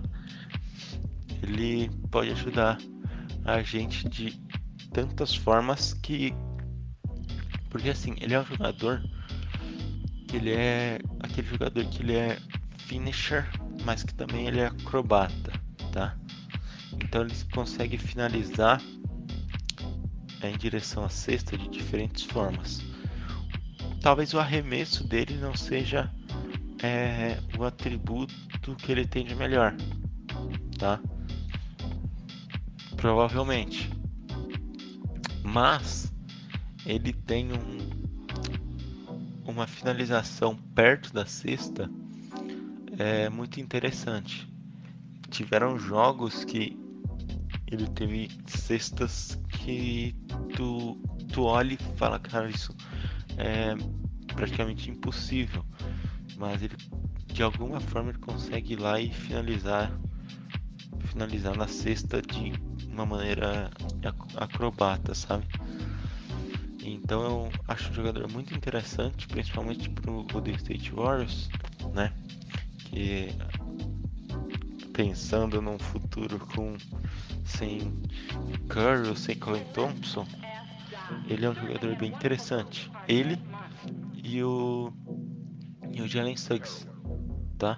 Ele 1.42 1.90
pode 2.12 2.30
ajudar 2.30 2.78
a 3.44 3.64
gente 3.64 4.08
de 4.08 4.40
tantas 4.94 5.36
formas 5.36 5.96
que 5.96 6.32
porque 7.72 7.90
assim, 7.90 8.14
ele 8.22 8.36
é 8.36 8.40
um 8.40 8.46
jogador 8.46 9.02
que 10.28 10.38
ele 10.38 10.52
é 10.52 11.00
aquele 11.22 11.48
jogador 11.48 11.84
que 11.86 12.04
ele 12.04 12.16
é 12.16 12.38
finisher, 12.78 13.50
mas 13.84 14.04
que 14.04 14.14
também 14.14 14.46
ele 14.46 14.60
é 14.60 14.68
acrobata, 14.68 15.52
tá? 15.92 16.16
Então 17.04 17.24
ele 17.24 17.34
consegue 17.52 17.98
finalizar 17.98 18.80
em 20.44 20.58
direção 20.58 21.04
à 21.04 21.10
cesta 21.10 21.58
de 21.58 21.68
diferentes 21.70 22.24
formas. 22.24 22.82
Talvez 24.02 24.34
o 24.34 24.40
arremesso 24.40 25.08
dele 25.08 25.36
não 25.36 25.56
seja 25.56 26.12
é, 26.82 27.38
o 27.58 27.64
atributo 27.64 28.76
que 28.78 28.92
ele 28.92 29.06
tem 29.06 29.26
de 29.26 29.36
melhor, 29.36 29.76
tá? 30.78 31.00
Provavelmente. 32.96 33.90
Mas 35.44 36.12
ele 36.86 37.14
tem 37.14 37.50
um, 37.52 37.78
uma 39.46 39.68
finalização 39.68 40.56
perto 40.56 41.14
da 41.14 41.26
cesta 41.26 41.90
é 42.98 43.30
muito 43.30 43.60
interessante. 43.60 44.48
Tiveram 45.30 45.78
jogos 45.80 46.44
que 46.44 46.78
ele 47.72 47.88
teve 47.88 48.30
cestas 48.46 49.40
que 49.50 50.16
tu, 50.56 51.02
tu 51.32 51.44
olha 51.44 51.74
e 51.74 51.98
fala, 51.98 52.20
cara, 52.20 52.50
isso 52.50 52.76
é 53.38 53.76
praticamente 54.36 54.90
impossível. 54.90 55.66
Mas 56.38 56.62
ele 56.62 56.76
de 57.28 57.44
alguma 57.44 57.80
forma 57.80 58.10
ele 58.10 58.20
consegue 58.20 58.74
ir 58.74 58.80
lá 58.80 59.00
e 59.00 59.12
finalizar 59.12 59.92
finalizar 61.06 61.56
na 61.58 61.68
cesta 61.68 62.22
de 62.22 62.54
uma 62.88 63.06
maneira 63.06 63.72
acrobata, 64.38 65.14
sabe? 65.14 65.46
Então 66.84 67.24
eu 67.24 67.52
acho 67.68 67.92
um 67.92 67.94
jogador 67.94 68.32
muito 68.32 68.54
interessante, 68.54 69.28
principalmente 69.28 69.90
pro 69.90 70.24
Golden 70.32 70.56
State 70.56 70.92
Warriors, 70.94 71.50
né? 71.94 72.14
Que 72.86 73.30
pensando 74.94 75.62
num 75.62 75.80
futuro 75.80 76.40
com 76.40 76.76
sem 77.44 78.02
Curry 78.68 79.10
ou 79.10 79.16
sem 79.16 79.38
Colin 79.38 79.64
Thompson, 79.74 80.26
ele 81.28 81.46
é 81.46 81.50
um 81.50 81.56
jogador 81.56 81.96
bem 81.96 82.12
interessante. 82.12 82.92
Ele 83.08 83.38
e 84.24 84.44
o 84.44 84.92
e 85.92 86.02
o 86.02 86.08
Jalen 86.08 86.38
Suggs, 86.38 86.88
tá? 87.58 87.78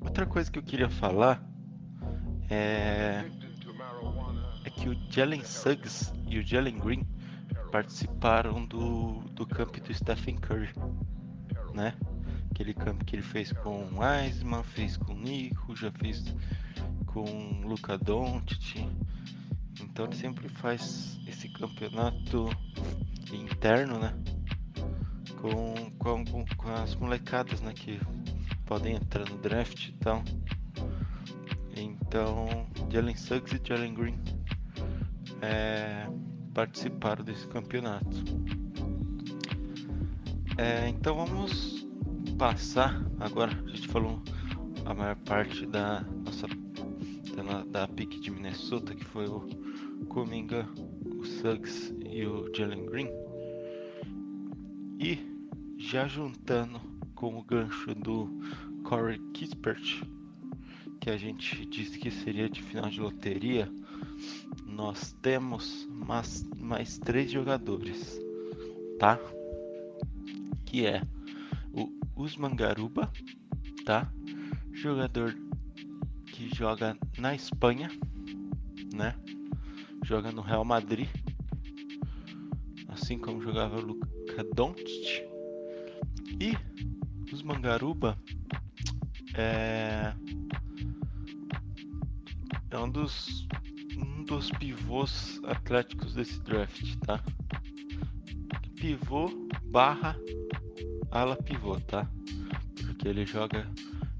Outra 0.00 0.24
coisa 0.24 0.50
que 0.50 0.58
eu 0.58 0.62
queria 0.62 0.88
falar 0.88 1.42
é 2.48 3.24
é 4.64 4.70
que 4.70 4.88
o 4.88 4.96
Jalen 5.10 5.44
Suggs 5.44 6.12
e 6.26 6.38
o 6.38 6.46
Jalen 6.46 6.78
Green 6.78 7.06
participaram 7.70 8.64
do, 8.64 9.20
do 9.32 9.46
camp 9.46 9.76
do 9.76 9.94
Stephen 9.94 10.36
Curry, 10.36 10.70
né? 11.74 11.94
Aquele 12.58 12.74
camp 12.74 13.04
que 13.04 13.14
ele 13.14 13.22
fez 13.22 13.52
com 13.52 13.84
o 13.84 14.00
Wiseman, 14.00 14.64
fez 14.64 14.96
com 14.96 15.12
o 15.12 15.16
Nico, 15.16 15.76
já 15.76 15.92
fez 15.92 16.24
com 17.06 17.22
o 17.22 17.68
Luca 17.68 17.96
Doncic. 17.96 18.84
Então 19.80 20.06
ele 20.06 20.16
sempre 20.16 20.48
faz 20.48 21.20
esse 21.24 21.48
campeonato 21.50 22.50
interno, 23.32 24.00
né? 24.00 24.12
Com, 25.40 25.88
com, 26.00 26.24
com 26.56 26.68
as 26.72 26.96
molecadas, 26.96 27.60
né? 27.60 27.72
Que 27.72 28.00
podem 28.66 28.96
entrar 28.96 29.28
no 29.30 29.38
draft 29.38 29.90
e 29.90 29.92
tal. 29.92 30.24
Então, 31.76 32.66
Jalen 32.90 33.14
Suggs 33.14 33.54
e 33.54 33.68
Jalen 33.68 33.94
Green 33.94 34.18
é, 35.42 36.08
participaram 36.52 37.24
desse 37.24 37.46
campeonato. 37.46 38.24
É, 40.56 40.88
então 40.88 41.14
vamos 41.14 41.87
passar 42.38 43.04
agora. 43.18 43.50
A 43.66 43.70
gente 43.70 43.88
falou 43.88 44.22
a 44.84 44.94
maior 44.94 45.16
parte 45.16 45.66
da 45.66 46.02
nossa 46.24 46.46
da, 47.34 47.64
da 47.64 47.88
pick 47.88 48.20
de 48.20 48.30
Minnesota, 48.30 48.94
que 48.94 49.04
foi 49.04 49.26
o 49.26 49.40
Kuminga, 50.08 50.68
o 51.04 51.24
Suggs 51.24 51.92
e 52.08 52.24
o 52.24 52.48
Jalen 52.54 52.86
Green. 52.86 53.08
E 55.00 55.18
já 55.76 56.06
juntando 56.06 56.80
com 57.16 57.36
o 57.36 57.42
gancho 57.42 57.92
do 57.96 58.30
Corey 58.84 59.18
Kispert, 59.34 60.04
que 61.00 61.10
a 61.10 61.16
gente 61.16 61.66
disse 61.66 61.98
que 61.98 62.10
seria 62.10 62.48
de 62.48 62.62
final 62.62 62.88
de 62.88 63.00
loteria, 63.00 63.68
nós 64.64 65.12
temos 65.20 65.88
mais, 65.90 66.48
mais 66.56 66.98
três 66.98 67.32
jogadores, 67.32 68.20
tá? 68.98 69.18
Que 70.64 70.86
é 70.86 71.02
Usman 72.18 72.56
Garuba, 72.56 73.12
tá? 73.86 74.12
Jogador 74.72 75.32
que 76.26 76.52
joga 76.52 76.98
na 77.16 77.32
Espanha, 77.32 77.88
né? 78.92 79.14
Joga 80.04 80.32
no 80.32 80.42
Real 80.42 80.64
Madrid, 80.64 81.08
assim 82.88 83.18
como 83.18 83.40
jogava 83.40 83.78
o 83.78 83.80
Luka 83.80 84.42
Doncic. 84.52 85.22
E 86.40 86.56
Usman 87.32 87.60
Garuba 87.60 88.18
é 89.34 90.12
é 92.70 92.78
um 92.78 92.90
dos 92.90 93.46
um 93.96 94.24
dos 94.24 94.50
pivôs 94.50 95.40
atléticos 95.44 96.14
desse 96.14 96.40
draft, 96.40 96.96
tá? 97.06 97.22
Pivô 98.76 99.30
barra 99.70 100.16
ala 101.10 101.36
pivô, 101.36 101.80
tá? 101.80 102.08
Porque 102.80 103.08
ele 103.08 103.24
joga 103.24 103.68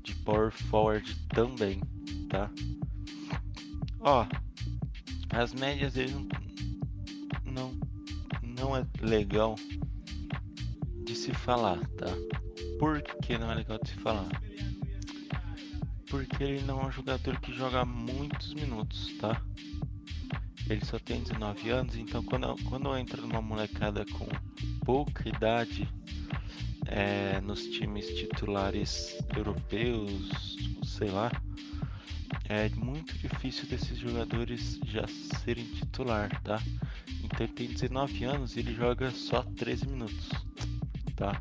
de 0.03 0.15
power 0.17 0.51
forward 0.51 1.15
também, 1.29 1.81
tá? 2.29 2.51
Ó, 4.01 4.27
as 5.31 5.53
médias 5.53 5.95
dele 5.95 6.13
não, 6.13 6.29
não, 7.53 7.81
não 8.43 8.77
é 8.77 8.87
legal 9.01 9.55
de 11.05 11.15
se 11.15 11.33
falar, 11.33 11.79
tá? 11.97 12.07
Por 12.79 13.03
que 13.03 13.37
não 13.37 13.51
é 13.51 13.57
legal 13.57 13.79
de 13.83 13.91
se 13.91 13.97
falar? 13.97 14.29
Porque 16.09 16.43
ele 16.43 16.63
não 16.63 16.81
é 16.81 16.87
um 16.87 16.93
jogador 16.93 17.39
que 17.41 17.53
joga 17.53 17.85
muitos 17.85 18.55
minutos, 18.55 19.15
tá? 19.19 19.43
Ele 20.69 20.85
só 20.85 20.99
tem 20.99 21.23
19 21.23 21.71
anos, 21.71 21.97
então 21.97 22.23
quando, 22.23 22.55
quando 22.65 22.97
entra 22.97 23.21
numa 23.23 23.43
molecada 23.43 24.05
com 24.07 24.27
pouca 24.85 25.29
idade 25.29 25.89
é, 26.89 27.41
nos 27.41 27.67
times 27.67 28.07
titulares 28.07 29.17
europeus, 29.37 30.57
sei 30.83 31.11
lá, 31.11 31.31
é 32.49 32.69
muito 32.71 33.17
difícil 33.19 33.69
desses 33.69 33.99
jogadores 33.99 34.81
já 34.87 35.07
serem 35.07 35.65
titular, 35.67 36.43
tá? 36.43 36.61
Então 37.23 37.45
ele 37.45 37.53
tem 37.53 37.69
19 37.69 38.25
anos 38.25 38.57
e 38.57 38.61
ele 38.61 38.75
joga 38.75 39.11
só 39.11 39.43
13 39.43 39.87
minutos, 39.87 40.31
tá? 41.15 41.41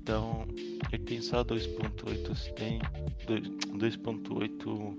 Então 0.00 0.46
ele 0.92 1.02
tem 1.02 1.20
só 1.20 1.42
2.8 1.42 2.54
tem 2.54 2.78
2.8 3.26 4.96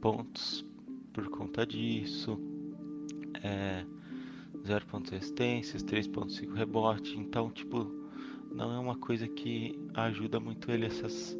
pontos 0.00 0.64
por 1.12 1.28
conta 1.30 1.66
disso. 1.66 2.38
É 3.42 3.84
0.6 4.64 5.16
assistências, 5.16 5.82
3.5 5.82 6.52
rebote, 6.54 7.16
então 7.16 7.50
tipo 7.50 8.05
não 8.56 8.72
é 8.72 8.78
uma 8.78 8.96
coisa 8.96 9.28
que 9.28 9.78
ajuda 9.94 10.40
muito 10.40 10.70
ele 10.70 10.86
essas 10.86 11.36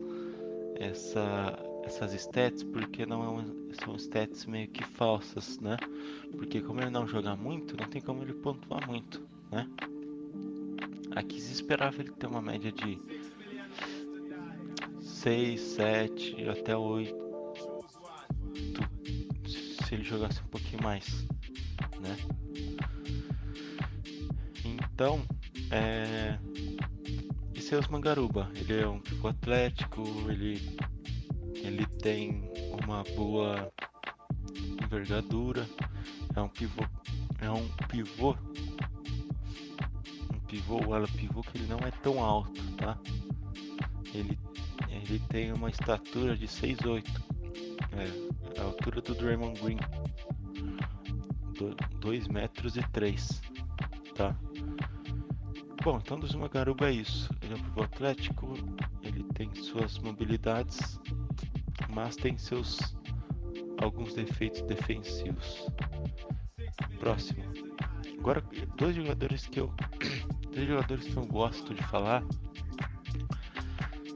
essa 0.79 1.59
essas 1.85 2.13
stats 2.13 2.63
porque 2.63 3.07
não 3.07 3.41
é 3.41 3.45
são 3.83 3.97
stats 3.97 4.45
meio 4.45 4.69
que 4.69 4.85
falsas, 4.85 5.59
né? 5.61 5.77
Porque 6.33 6.61
como 6.61 6.81
ele 6.81 6.91
não 6.91 7.07
joga 7.07 7.35
muito, 7.35 7.77
não 7.77 7.89
tem 7.89 8.03
como 8.03 8.23
ele 8.23 8.35
pontuar 8.35 8.87
muito, 8.87 9.27
né? 9.51 9.69
Aqui 11.15 11.41
se 11.41 11.53
esperava 11.53 12.01
ele 12.01 12.11
ter 12.11 12.27
uma 12.27 12.43
média 12.43 12.71
de 12.71 12.99
6, 15.01 15.61
7, 15.61 16.49
até 16.49 16.77
8 16.77 17.27
se 19.87 19.95
ele 19.95 20.03
jogasse 20.03 20.43
um 20.43 20.49
pouquinho 20.49 20.83
mais, 20.83 21.27
né? 22.01 22.17
Então, 24.65 25.23
é... 25.71 26.39
esse 27.67 27.75
é 27.75 27.79
o 27.81 27.91
Mangaruba. 27.91 28.49
Ele 28.55 28.81
é 28.81 28.87
um 28.87 29.01
pivô 29.01 29.27
atlético, 29.27 30.05
ele 30.31 30.79
ele 31.57 31.85
tem 32.01 32.49
uma 32.81 33.03
boa 33.17 33.73
envergadura, 34.85 35.69
é 36.37 36.41
um 36.41 36.49
pivô, 36.49 36.85
é 37.41 37.51
um 37.51 37.67
pivô, 37.89 38.37
um 40.33 40.39
pivô, 40.47 40.81
o 40.87 40.95
ala 40.95 41.09
pivô 41.09 41.43
que 41.43 41.59
ele 41.59 41.67
não 41.67 41.79
é 41.79 41.91
tão 41.91 42.23
alto, 42.23 42.63
tá? 42.77 42.97
Ele, 44.15 44.39
ele 44.89 45.19
tem 45.29 45.53
uma 45.53 45.69
estatura 45.69 46.37
de 46.37 46.47
6'8", 46.47 47.05
é, 47.95 48.61
a 48.61 48.63
altura 48.63 49.01
do 49.01 49.13
Draymond 49.13 49.61
Green, 49.61 49.79
2 51.99 52.29
metros 52.29 52.77
e 52.77 52.83
3, 52.93 53.43
tá? 54.15 54.37
Bom, 55.87 55.99
então 56.03 56.19
do 56.19 56.27
Zuma 56.27 56.49
Garuba 56.49 56.89
é 56.89 56.95
isso. 56.95 57.31
Ele 57.41 57.55
é 57.55 57.57
um 57.57 57.63
pivô 57.63 57.85
atlético, 57.85 58.55
ele 59.05 59.23
tem 59.35 59.55
suas 59.55 60.01
mobilidades 60.01 60.99
mas 61.91 62.17
tem 62.17 62.37
seus 62.37 62.97
alguns 63.81 64.13
defeitos 64.13 64.63
defensivos. 64.63 65.69
Próximo. 66.99 67.41
Agora 68.19 68.43
dois 68.77 68.97
jogadores 68.97 69.47
que 69.47 69.61
eu 69.61 69.73
dois 70.53 70.67
jogadores 70.67 71.07
que 71.07 71.17
eu 71.17 71.27
gosto 71.27 71.73
de 71.73 71.85
falar 71.85 72.25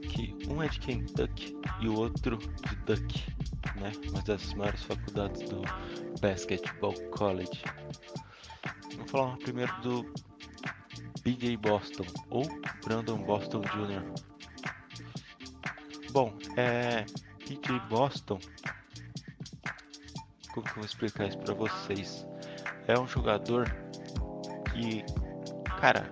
que 0.09 0.35
um 0.49 0.61
é 0.61 0.67
de 0.67 0.77
Kentucky 0.77 1.55
e 1.79 1.87
o 1.87 1.97
outro 1.97 2.35
de 2.37 2.75
Duck, 2.85 3.33
né? 3.79 3.93
Uma 4.09 4.21
das 4.23 4.53
maiores 4.55 4.83
faculdades 4.83 5.47
do 5.47 5.61
Basketball 6.19 6.95
College. 7.11 7.63
Vamos 8.97 9.09
falar 9.09 9.37
primeiro 9.37 9.71
do 9.81 10.30
BJ 11.23 11.57
Boston 11.57 12.05
ou 12.29 12.43
Brandon 12.83 13.17
Boston 13.17 13.61
Jr. 13.61 14.03
Bom, 16.11 16.33
é 16.57 17.05
PJ 17.47 17.79
Boston, 17.87 18.39
como 20.53 20.65
que 20.65 20.71
eu 20.71 20.75
vou 20.75 20.85
explicar 20.85 21.27
isso 21.27 21.37
para 21.37 21.53
vocês? 21.53 22.27
É 22.87 22.99
um 22.99 23.07
jogador 23.07 23.69
que, 24.71 25.03
cara, 25.79 26.11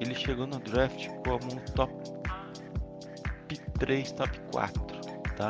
ele 0.00 0.14
chegou 0.14 0.46
no 0.46 0.58
draft 0.60 1.08
como 1.24 1.54
um 1.54 1.64
top 1.74 1.92
3, 3.78 4.12
top 4.12 4.40
4, 4.52 4.84
tá? 5.36 5.48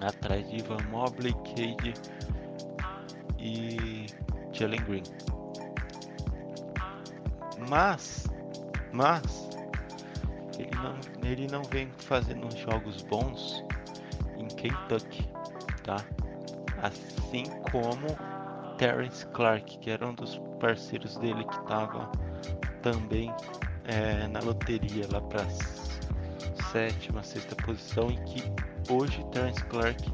Atrás 0.00 0.48
de 0.50 0.56
Ivan 0.58 0.82
Mobley, 0.90 1.32
Cade 1.32 1.94
e 3.38 4.06
Jalen 4.52 4.82
Green. 4.84 5.23
Mas, 7.68 8.26
mas 8.92 9.48
ele 10.58 10.70
não, 10.76 11.28
ele 11.28 11.46
não 11.46 11.62
vem 11.64 11.90
fazendo 11.98 12.48
jogos 12.56 13.02
bons 13.02 13.64
em 14.36 14.46
Kentucky, 14.48 15.28
tá? 15.82 15.96
Assim 16.82 17.44
como 17.70 18.06
Terence 18.76 19.26
Clark, 19.28 19.78
que 19.78 19.90
era 19.90 20.06
um 20.06 20.14
dos 20.14 20.40
parceiros 20.60 21.16
dele 21.18 21.44
que 21.44 21.56
estava 21.56 22.10
também 22.82 23.32
é, 23.84 24.26
na 24.28 24.40
loteria 24.40 25.06
lá 25.10 25.20
para 25.20 25.44
sétima, 26.70 27.22
sexta 27.22 27.54
posição 27.56 28.10
e 28.10 28.16
que 28.24 28.42
hoje 28.92 29.24
Terence 29.30 29.62
Clark 29.64 30.12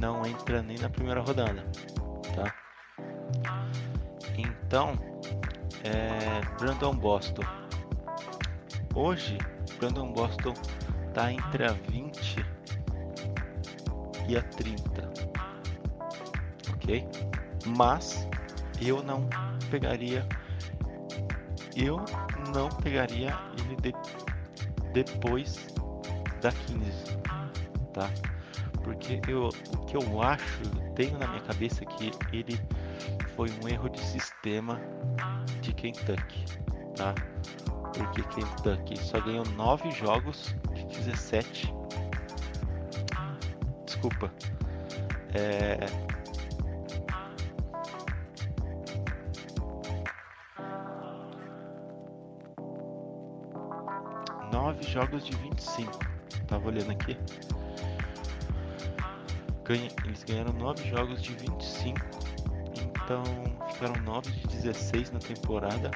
não 0.00 0.24
entra 0.24 0.62
nem 0.62 0.78
na 0.78 0.88
primeira 0.88 1.20
rodada, 1.20 1.64
tá? 2.34 2.54
Então, 4.36 4.94
é, 5.86 6.40
Brandon 6.58 6.94
Boston 6.94 7.42
Hoje, 8.96 9.36
Brandon 9.78 10.10
Boston 10.10 10.54
tá 11.12 11.30
entre 11.30 11.66
a 11.66 11.72
20 11.72 12.46
e 14.26 14.38
a 14.38 14.42
30. 14.42 15.12
Ok? 16.72 17.06
Mas 17.76 18.26
eu 18.80 19.02
não 19.02 19.28
pegaria. 19.70 20.26
Eu 21.76 22.02
não 22.54 22.70
pegaria 22.70 23.38
ele 23.58 23.76
de, 23.76 23.94
depois 24.94 25.66
da 26.40 26.50
15. 26.50 27.18
Tá? 27.92 28.08
Porque 28.82 29.20
eu, 29.28 29.48
o 29.48 29.84
que 29.84 29.94
eu 29.94 30.22
acho, 30.22 30.62
tenho 30.94 31.18
na 31.18 31.28
minha 31.28 31.42
cabeça 31.42 31.84
que 31.84 32.12
ele 32.32 32.58
foi 33.36 33.48
um 33.62 33.68
erro 33.68 33.88
de 33.88 34.00
sistema 34.00 34.80
de 35.60 35.72
Kentucky. 35.72 36.44
Tá? 36.96 37.14
porque 37.96 38.22
Kentucky 38.22 38.98
só 38.98 39.20
ganhou 39.20 39.44
9 39.56 39.90
jogos 39.90 40.54
de 40.74 40.84
17. 40.84 41.72
Desculpa. 43.84 44.30
É... 45.34 45.86
Nove 54.52 54.82
jogos 54.82 55.24
de 55.24 55.36
25. 55.36 55.98
Tava 56.46 56.68
olhando 56.68 56.92
aqui. 56.92 57.16
Ganha... 59.64 59.88
Eles 60.04 60.22
ganharam 60.24 60.52
9 60.52 60.88
jogos 60.88 61.22
de 61.22 61.34
25. 61.34 62.15
Então 63.06 63.22
ficaram 63.72 63.94
9 64.02 64.32
de 64.32 64.48
16 64.48 65.12
na 65.12 65.20
temporada. 65.20 65.92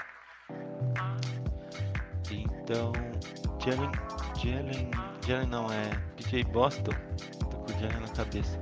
Então, 2.30 2.92
Jalen, 3.58 3.90
Jalen, 4.36 4.90
Jalen 5.26 5.48
não 5.48 5.72
é 5.72 5.90
PJ 6.16 6.44
Boston, 6.44 6.92
tô 7.40 7.46
com 7.48 7.72
o 7.72 7.80
Jalen 7.80 7.98
na 7.98 8.08
cabeça. 8.10 8.56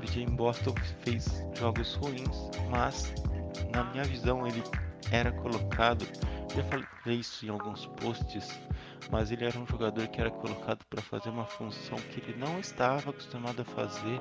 PJ 0.00 0.26
Boston 0.26 0.74
fez 1.00 1.44
jogos 1.58 1.96
ruins, 1.96 2.48
mas 2.70 3.12
na 3.74 3.82
minha 3.82 4.04
visão 4.04 4.46
ele 4.46 4.62
era 5.10 5.32
colocado 5.32 6.06
já 6.54 6.64
falei 6.64 7.18
isso 7.18 7.44
em 7.46 7.50
alguns 7.50 7.86
posts, 7.86 8.58
mas 9.10 9.30
ele 9.30 9.44
era 9.44 9.58
um 9.58 9.66
jogador 9.66 10.06
que 10.08 10.20
era 10.20 10.30
colocado 10.30 10.84
para 10.88 11.02
fazer 11.02 11.28
uma 11.28 11.44
função 11.44 11.96
que 11.98 12.20
ele 12.20 12.38
não 12.38 12.58
estava 12.58 13.10
acostumado 13.10 13.62
a 13.62 13.64
fazer 13.64 14.20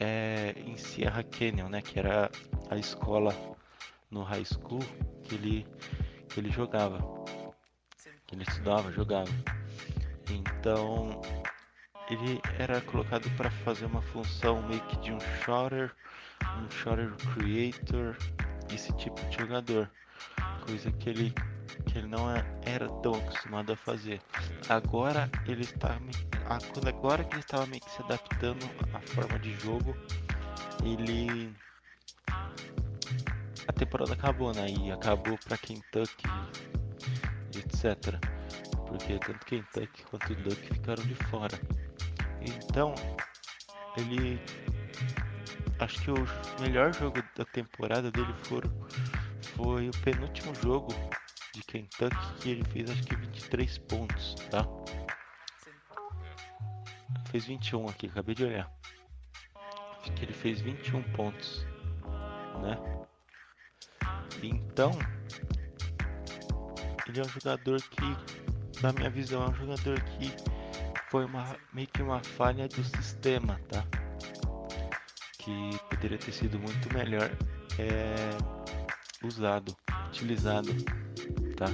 é, 0.00 0.54
em 0.56 0.76
Sierra 0.76 1.22
Canyon, 1.22 1.68
né? 1.68 1.82
Que 1.82 1.98
era 1.98 2.30
a 2.70 2.76
escola 2.76 3.34
no 4.10 4.22
high 4.22 4.44
school 4.44 4.82
que 5.24 5.34
ele, 5.34 5.66
que 6.28 6.40
ele 6.40 6.50
jogava, 6.50 6.98
que 8.26 8.34
ele 8.34 8.42
estudava, 8.42 8.90
jogava. 8.92 9.30
Então 10.30 11.20
ele 12.10 12.40
era 12.58 12.80
colocado 12.80 13.28
para 13.36 13.50
fazer 13.50 13.84
uma 13.84 14.02
função 14.02 14.62
meio 14.66 14.80
que 14.86 14.96
de 14.98 15.12
um 15.12 15.20
shooter, 15.20 15.94
um 16.58 16.70
shooter 16.70 17.14
creator, 17.34 18.16
esse 18.72 18.92
tipo 18.96 19.20
de 19.26 19.36
jogador, 19.36 19.90
coisa 20.66 20.90
que 20.92 21.10
ele 21.10 21.34
que 21.86 21.98
ele 21.98 22.08
não 22.08 22.30
é, 22.30 22.44
era 22.62 22.88
tão 22.88 23.14
acostumado 23.14 23.72
a 23.72 23.76
fazer. 23.76 24.20
Agora 24.68 25.30
ele 25.46 25.62
está 25.62 25.98
agora 26.86 27.24
que 27.24 27.34
ele 27.34 27.40
estava 27.40 27.66
meio 27.66 27.82
que 27.82 27.90
se 27.90 28.02
adaptando 28.02 28.64
à 28.94 29.00
forma 29.00 29.38
de 29.38 29.52
jogo, 29.60 29.94
ele 30.82 31.54
a 33.68 33.72
temporada 33.72 34.14
acabou, 34.14 34.52
né? 34.54 34.66
E 34.68 34.90
acabou 34.90 35.38
para 35.46 35.58
Kentucky, 35.58 36.26
etc. 37.54 38.18
Porque 38.86 39.18
tanto 39.18 39.44
Kentucky 39.44 40.02
quanto 40.04 40.34
Duck 40.36 40.74
ficaram 40.74 41.02
de 41.04 41.14
fora. 41.14 41.58
Então, 42.40 42.94
ele. 43.96 44.40
Acho 45.80 46.00
que 46.00 46.10
o 46.10 46.26
melhor 46.60 46.92
jogo 46.92 47.22
da 47.36 47.44
temporada 47.44 48.10
dele 48.10 48.34
foram, 48.44 48.70
foi 49.54 49.88
o 49.88 49.92
penúltimo 50.02 50.52
jogo 50.56 50.88
de 51.58 51.64
Kentucky 51.64 52.34
que 52.40 52.50
ele 52.50 52.64
fez 52.64 52.90
acho 52.90 53.02
que 53.02 53.16
23 53.16 53.78
pontos, 53.78 54.34
tá? 54.50 54.66
Fez 57.30 57.44
21 57.46 57.88
aqui, 57.88 58.06
acabei 58.06 58.34
de 58.34 58.44
olhar. 58.44 58.72
Acho 60.00 60.12
que 60.12 60.24
ele 60.24 60.32
fez 60.32 60.60
21 60.60 61.02
pontos, 61.12 61.66
né? 62.62 62.78
Então, 64.42 64.92
ele 67.08 67.20
é 67.20 67.22
um 67.22 67.28
jogador 67.28 67.82
que, 67.82 68.80
na 68.80 68.92
minha 68.92 69.10
visão, 69.10 69.44
é 69.44 69.48
um 69.48 69.54
jogador 69.54 70.00
que 70.00 70.32
foi 71.10 71.24
uma, 71.24 71.56
meio 71.72 71.88
que 71.88 72.02
uma 72.02 72.22
falha 72.22 72.68
do 72.68 72.84
sistema, 72.84 73.60
tá? 73.68 73.84
Que 75.38 75.70
poderia 75.90 76.18
ter 76.18 76.32
sido 76.32 76.58
muito 76.58 76.92
melhor 76.94 77.30
é, 77.78 79.26
usado, 79.26 79.76
utilizado, 80.06 80.70
tá? 81.58 81.66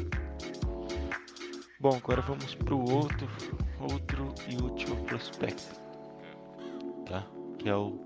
Bom, 1.79 1.95
agora 1.97 2.23
vamos 2.23 2.55
para 2.55 2.75
o 2.75 2.91
outro, 2.91 3.29
outro 3.79 4.35
e 4.49 4.57
último 4.57 4.97
prospecto, 5.05 5.79
tá? 7.05 7.29
Que 7.59 7.69
é 7.69 7.77
o 7.77 8.01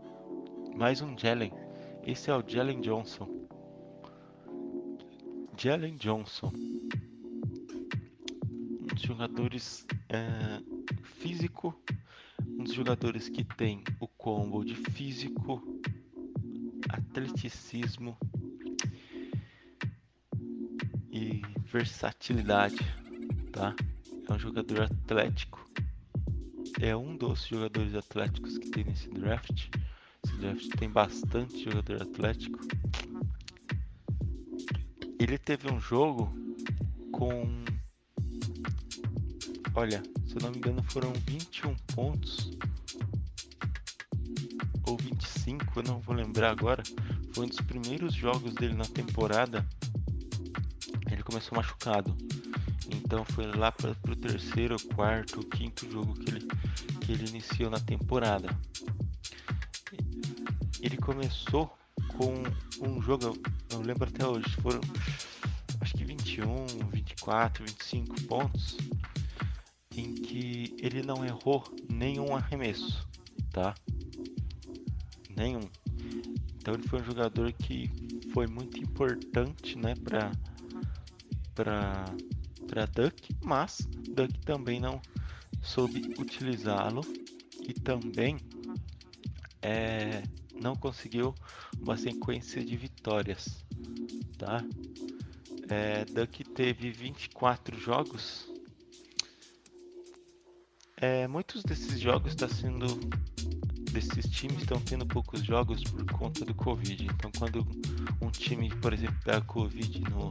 mais 0.74 1.00
um 1.00 1.16
Jalen. 1.16 1.52
Esse 2.04 2.32
é 2.32 2.34
o 2.34 2.42
Jalen 2.44 2.80
Johnson. 2.80 3.28
Jalen 5.56 5.94
Johnson, 5.96 6.50
um 6.52 6.88
dos 8.92 9.02
jogadores 9.02 9.86
é, 10.08 10.60
físico, 11.04 11.80
um 12.58 12.64
dos 12.64 12.74
jogadores 12.74 13.28
que 13.28 13.44
tem 13.44 13.84
o 14.00 14.08
combo 14.08 14.64
de 14.64 14.74
físico, 14.74 15.62
atleticismo 16.88 18.18
e 21.12 21.40
versatilidade, 21.72 22.78
tá? 23.52 23.74
É 24.28 24.32
um 24.32 24.38
jogador 24.38 24.82
atlético. 24.82 25.68
É 26.80 26.96
um 26.96 27.16
dos 27.16 27.46
jogadores 27.46 27.94
atléticos 27.94 28.58
que 28.58 28.70
tem 28.70 28.84
nesse 28.84 29.08
draft. 29.10 29.68
Esse 30.24 30.36
draft 30.36 30.68
tem 30.78 30.88
bastante 30.88 31.64
jogador 31.64 32.02
atlético. 32.02 32.58
Ele 35.18 35.38
teve 35.38 35.70
um 35.70 35.80
jogo 35.80 36.32
com 37.12 37.64
Olha, 39.74 40.02
se 40.26 40.34
eu 40.36 40.42
não 40.42 40.50
me 40.50 40.58
engano 40.58 40.82
foram 40.90 41.12
21 41.26 41.74
pontos 41.94 42.50
ou 44.84 44.96
25, 44.96 45.80
eu 45.80 45.82
não 45.84 46.00
vou 46.00 46.14
lembrar 46.14 46.50
agora. 46.50 46.82
Foi 47.32 47.44
um 47.44 47.48
dos 47.48 47.60
primeiros 47.60 48.14
jogos 48.14 48.54
dele 48.54 48.74
na 48.74 48.84
temporada. 48.84 49.64
Começou 51.28 51.58
machucado. 51.58 52.16
Então 52.90 53.22
foi 53.22 53.44
lá 53.44 53.70
para 53.70 53.90
o 53.90 54.16
terceiro, 54.16 54.76
quarto, 54.94 55.46
quinto 55.46 55.90
jogo 55.90 56.14
que 56.14 56.30
ele, 56.30 56.48
que 57.02 57.12
ele 57.12 57.28
iniciou 57.28 57.68
na 57.68 57.78
temporada. 57.78 58.48
Ele 60.80 60.96
começou 60.96 61.70
com 62.16 62.32
um 62.80 63.02
jogo, 63.02 63.38
eu 63.70 63.82
lembro 63.82 64.08
até 64.08 64.26
hoje, 64.26 64.48
foram 64.62 64.80
acho 65.82 65.92
que 65.92 66.02
21, 66.02 66.64
24, 66.90 67.62
25 67.62 68.22
pontos 68.22 68.78
em 69.94 70.14
que 70.14 70.74
ele 70.80 71.02
não 71.02 71.26
errou 71.26 71.62
nenhum 71.90 72.34
arremesso, 72.34 73.06
tá? 73.52 73.74
Nenhum. 75.36 75.68
Então 76.56 76.72
ele 76.72 76.88
foi 76.88 77.02
um 77.02 77.04
jogador 77.04 77.52
que 77.52 77.90
foi 78.32 78.46
muito 78.46 78.78
importante, 78.82 79.76
né, 79.76 79.94
para 79.94 80.32
para 81.58 82.04
para 82.68 82.84
Duck, 82.84 83.34
mas 83.42 83.88
Duck 84.10 84.38
também 84.40 84.78
não 84.78 85.00
soube 85.62 86.14
utilizá-lo 86.18 87.00
e 87.66 87.72
também 87.72 88.36
é, 89.62 90.22
não 90.60 90.76
conseguiu 90.76 91.34
uma 91.80 91.96
sequência 91.96 92.62
de 92.62 92.76
vitórias, 92.76 93.64
tá? 94.36 94.62
É, 95.68 96.04
Duck 96.04 96.44
teve 96.44 96.90
24 96.90 97.78
jogos 97.80 98.48
é, 101.00 101.28
muitos 101.28 101.62
desses 101.62 102.00
jogos 102.00 102.32
estão 102.32 102.48
tá 102.48 102.54
sendo. 102.54 102.86
Desses 103.92 104.28
times 104.30 104.58
estão 104.58 104.80
tendo 104.80 105.06
poucos 105.06 105.42
jogos 105.42 105.82
por 105.84 106.04
conta 106.12 106.44
do 106.44 106.54
Covid. 106.54 107.06
Então, 107.06 107.30
quando 107.38 107.66
um 108.20 108.30
time, 108.30 108.68
por 108.76 108.92
exemplo, 108.92 109.16
pega 109.24 109.40
Covid 109.42 110.00
no, 110.00 110.28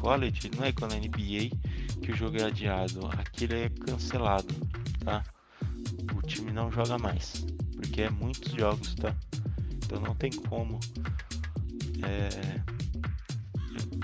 college, 0.00 0.50
não 0.56 0.64
é 0.64 0.68
igual 0.70 0.90
na 0.90 0.96
NBA 0.96 1.50
que 2.02 2.12
o 2.12 2.16
jogo 2.16 2.36
é 2.38 2.44
adiado. 2.44 3.06
Aquilo 3.18 3.54
é 3.54 3.68
cancelado, 3.68 4.54
tá? 5.04 5.22
O 6.14 6.22
time 6.22 6.52
não 6.52 6.70
joga 6.70 6.98
mais. 6.98 7.46
Porque 7.76 8.02
é 8.02 8.10
muitos 8.10 8.52
jogos, 8.52 8.94
tá? 8.94 9.14
Então 9.84 10.00
não 10.00 10.14
tem 10.14 10.30
como. 10.32 10.78
É, 12.02 12.58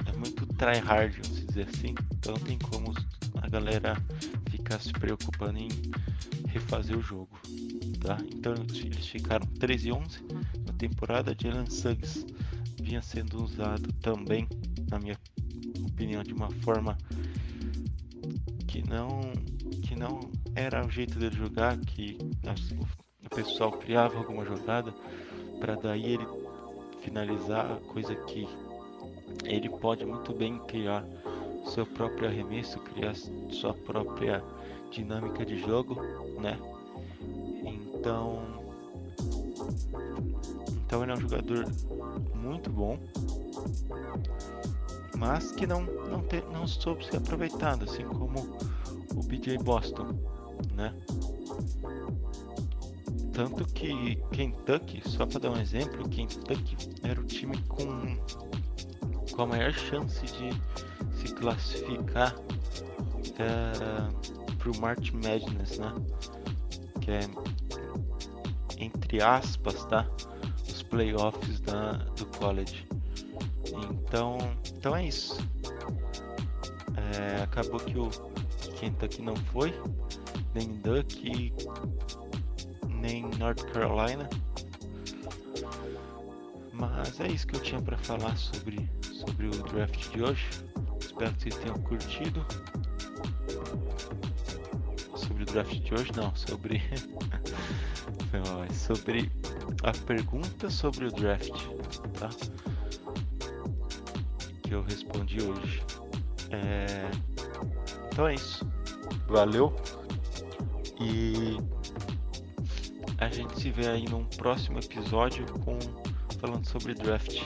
é 0.08 0.12
muito 0.16 0.46
tryhard, 0.54 1.20
vamos 1.22 1.46
dizer 1.46 1.68
assim. 1.68 1.94
Então 2.12 2.34
não 2.34 2.40
tem 2.40 2.58
como 2.58 2.94
a 3.40 3.48
galera 3.48 3.96
ficar 4.50 4.80
se 4.80 4.92
preocupando 4.92 5.58
em 5.58 5.68
refazer 6.48 6.96
o 6.96 7.02
jogo, 7.02 7.38
tá? 8.00 8.18
Então 8.32 8.54
eles 8.54 9.06
ficaram 9.06 9.46
13 9.46 9.88
e 9.88 9.92
11 9.92 10.20
na 10.66 10.72
temporada. 10.74 11.36
Jalen 11.38 11.68
Suggs 11.68 12.26
vinha 12.80 13.02
sendo 13.02 13.42
usado 13.42 13.92
também, 13.94 14.48
na 14.88 14.98
minha 14.98 15.18
opinião, 15.94 16.24
de 16.24 16.34
uma 16.34 16.50
forma 16.50 16.98
que 18.66 18.82
não 18.86 19.20
que 19.82 19.94
não 19.94 20.20
era 20.54 20.84
o 20.84 20.90
jeito 20.90 21.18
dele 21.18 21.36
jogar, 21.36 21.78
que 21.78 22.18
o 23.24 23.34
pessoal 23.34 23.72
criava 23.72 24.18
alguma 24.18 24.44
jogada 24.44 24.92
para 25.60 25.76
daí 25.76 26.14
ele 26.14 26.26
finalizar, 27.00 27.78
coisa 27.92 28.14
que 28.14 28.48
ele 29.44 29.68
pode 29.68 30.04
muito 30.04 30.34
bem 30.34 30.58
criar 30.66 31.04
seu 31.66 31.86
próprio 31.86 32.28
arremesso, 32.28 32.78
criar 32.80 33.14
sua 33.50 33.72
própria 33.72 34.42
dinâmica 34.90 35.44
de 35.44 35.58
jogo, 35.60 36.00
né? 36.40 36.58
Então, 37.64 38.42
então 40.84 41.02
ele 41.02 41.12
é 41.12 41.14
um 41.14 41.20
jogador 41.20 41.66
muito 42.34 42.70
bom, 42.70 42.98
mas 45.16 45.52
que 45.52 45.66
não 45.66 45.82
não, 45.82 46.22
te, 46.22 46.42
não 46.52 46.66
soube 46.66 47.04
ser 47.06 47.16
aproveitado, 47.16 47.84
assim 47.84 48.04
como 48.04 48.56
o 49.14 49.22
BJ 49.22 49.58
Boston, 49.58 50.18
né? 50.74 50.94
Tanto 53.32 53.64
que 53.72 54.16
Kentucky, 54.30 55.02
só 55.08 55.26
para 55.26 55.40
dar 55.40 55.50
um 55.50 55.60
exemplo, 55.60 56.08
Kentucky 56.08 56.76
era 57.02 57.20
o 57.20 57.24
time 57.24 57.60
com, 57.62 58.16
com 59.32 59.42
a 59.42 59.46
maior 59.46 59.72
chance 59.72 60.24
de 60.24 60.50
se 61.18 61.34
classificar 61.34 62.34
é, 63.38 64.54
para 64.56 64.70
o 64.70 64.80
March 64.80 65.10
Madness, 65.10 65.78
né? 65.78 65.94
Que 67.00 67.10
é 67.10 67.20
entre 68.78 69.22
aspas, 69.22 69.84
tá? 69.86 70.08
Os 70.68 70.82
playoffs 70.82 71.60
da, 71.60 71.92
do 72.16 72.26
college. 72.26 72.86
Então, 73.90 74.38
então 74.84 74.94
é 74.94 75.06
isso. 75.06 75.38
É, 77.16 77.42
acabou 77.42 77.80
que 77.80 77.98
o 77.98 78.10
Kentucky 78.78 79.22
não 79.22 79.34
foi, 79.34 79.72
nem 80.54 80.74
Duck, 80.74 81.54
nem 82.90 83.22
North 83.38 83.64
Carolina. 83.72 84.28
Mas 86.70 87.18
é 87.18 87.28
isso 87.28 87.46
que 87.46 87.56
eu 87.56 87.60
tinha 87.60 87.80
para 87.80 87.96
falar 87.96 88.36
sobre, 88.36 88.86
sobre 89.00 89.46
o 89.46 89.50
draft 89.52 90.10
de 90.10 90.22
hoje. 90.22 90.46
Espero 91.00 91.32
que 91.32 91.42
vocês 91.44 91.56
tenham 91.56 91.78
curtido. 91.78 92.44
Sobre 95.16 95.44
o 95.44 95.46
draft 95.46 95.78
de 95.78 95.94
hoje, 95.94 96.12
não, 96.14 96.36
sobre. 96.36 96.82
É 98.34 98.72
sobre 98.72 99.30
a 99.84 99.92
pergunta 100.06 100.68
sobre 100.68 101.06
o 101.06 101.12
draft, 101.12 101.52
tá? 102.18 102.28
Que 104.74 104.78
eu 104.78 104.82
respondi 104.82 105.38
hoje. 105.40 105.84
É... 106.50 107.08
Então 108.08 108.26
é 108.26 108.34
isso. 108.34 108.66
Valeu. 109.28 109.72
E 111.00 111.56
a 113.18 113.28
gente 113.28 113.60
se 113.60 113.70
vê 113.70 113.86
aí 113.86 114.04
num 114.08 114.24
próximo 114.24 114.80
episódio 114.80 115.46
com 115.64 115.78
falando 116.40 116.66
sobre 116.66 116.92
draft. 116.92 117.40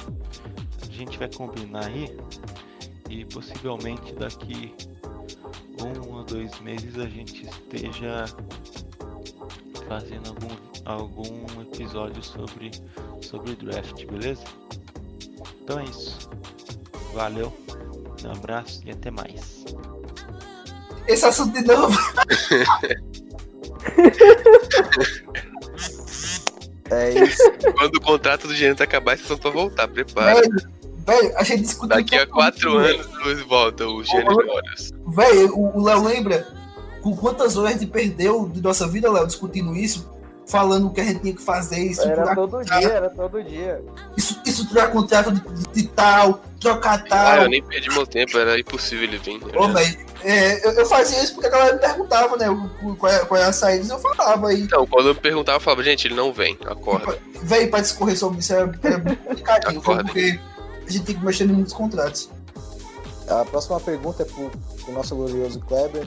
A 0.81 0.91
gente 0.91 1.19
vai 1.19 1.29
combinar 1.31 1.85
aí 1.89 2.17
e 3.11 3.27
possivelmente 3.27 4.15
daqui 4.15 4.75
um 5.83 6.15
ou 6.15 6.25
dois 6.25 6.59
meses 6.61 6.99
a 6.99 7.07
gente 7.07 7.45
esteja 7.45 8.25
fazendo 9.87 10.31
algum, 10.31 10.57
algum 10.87 11.61
episódio 11.61 12.23
sobre, 12.23 12.71
sobre 13.21 13.55
draft, 13.55 14.07
beleza? 14.07 14.45
Então 15.63 15.81
é 15.81 15.85
isso. 15.85 16.31
Valeu, 17.15 17.53
um 18.25 18.31
abraço 18.31 18.81
e 18.85 18.91
até 18.91 19.11
mais. 19.11 19.65
Esse 21.07 21.25
assunto 21.25 21.53
de 21.55 21.67
novo. 21.67 21.99
É 26.91 27.23
isso. 27.23 27.43
Quando 27.77 27.97
o 27.97 28.01
contrato 28.01 28.49
do 28.49 28.55
gerente 28.55 28.83
acabar, 28.83 29.17
vocês 29.17 29.29
vão 29.29 29.39
pra 29.39 29.51
voltar, 29.51 29.89
prepara. 29.89 30.41
Velho, 30.41 30.57
velho, 31.07 31.39
a 31.39 31.43
gente 31.43 31.63
discutiu. 31.63 31.97
Daqui 31.97 32.17
a 32.17 32.27
quatro 32.27 32.79
anos, 32.79 33.07
Luiz 33.25 33.41
volta, 33.43 33.87
o 33.87 34.03
gênio 34.03 34.37
de 34.37 34.51
horas. 34.51 34.91
Velho, 35.07 35.55
o 35.55 35.79
o 35.79 35.85
Léo 35.85 36.05
lembra 36.05 36.47
com 37.03 37.15
quantas 37.17 37.57
horas 37.57 37.71
a 37.71 37.79
gente 37.79 37.87
perdeu 37.87 38.49
de 38.49 38.61
nossa 38.61 38.89
vida, 38.89 39.11
Léo, 39.11 39.27
discutindo 39.27 39.77
isso? 39.77 40.09
Falando 40.49 40.87
o 40.87 40.91
que 40.91 41.01
a 41.01 41.05
gente 41.05 41.21
tinha 41.21 41.35
que 41.35 41.43
fazer, 41.43 41.77
Era 41.77 41.85
estruturar 41.91 42.35
todo 42.35 42.51
contrato, 42.53 42.81
dia, 42.81 42.89
era 42.91 43.11
todo 43.11 43.43
dia. 43.45 43.85
isso- 44.17 44.41
estruturar 44.47 44.91
contrato 44.91 45.31
de, 45.33 45.41
de- 45.41 45.83
de 45.83 45.89
tal, 45.89 46.41
trocar 46.59 46.95
Ah, 47.01 47.09
tal. 47.09 47.43
eu 47.43 47.51
nem 47.51 47.63
perdi 47.63 47.91
meu 47.91 48.07
tempo, 48.07 48.39
era 48.39 48.59
impossível 48.59 49.05
ele 49.05 49.19
vir. 49.19 49.41
Ô, 49.55 49.69
velho, 49.69 49.99
é, 50.25 50.67
eu, 50.67 50.73
eu 50.73 50.87
fazia 50.87 51.23
isso 51.23 51.35
porque 51.35 51.49
a 51.49 51.51
galera 51.51 51.75
me 51.75 51.81
perguntava, 51.81 52.37
né? 52.39 52.47
Qual 52.99 53.13
é, 53.13 53.19
qual 53.27 53.41
é 53.41 53.45
a 53.45 53.53
saída, 53.53 53.93
eu 53.93 53.99
falava 53.99 54.49
aí. 54.49 54.63
Então, 54.63 54.87
quando 54.87 55.09
eu 55.09 55.15
me 55.15 55.21
perguntava, 55.21 55.57
eu 55.59 55.61
falava, 55.61 55.83
gente, 55.85 56.09
ele 56.09 56.15
não 56.15 56.33
vem, 56.33 56.57
acorda. 56.65 57.19
Veio 57.43 57.71
pra 57.71 57.81
discorrer 57.81 58.17
sobre 58.19 58.39
isso, 58.39 58.53
era, 58.55 58.73
era 58.83 58.99
muito 58.99 59.17
complicadinho, 59.25 59.83
foi 59.83 59.97
porque 60.03 60.41
a 60.87 60.91
gente 60.91 61.05
tem 61.05 61.15
que 61.15 61.25
mexer 61.25 61.45
em 61.45 61.49
muitos 61.49 61.75
contratos. 61.75 62.31
A 63.29 63.45
próxima 63.45 63.79
pergunta 63.81 64.23
é 64.23 64.25
pro, 64.25 64.51
pro 64.83 64.93
nosso 64.95 65.15
glorioso 65.15 65.61
Kleber. 65.61 66.07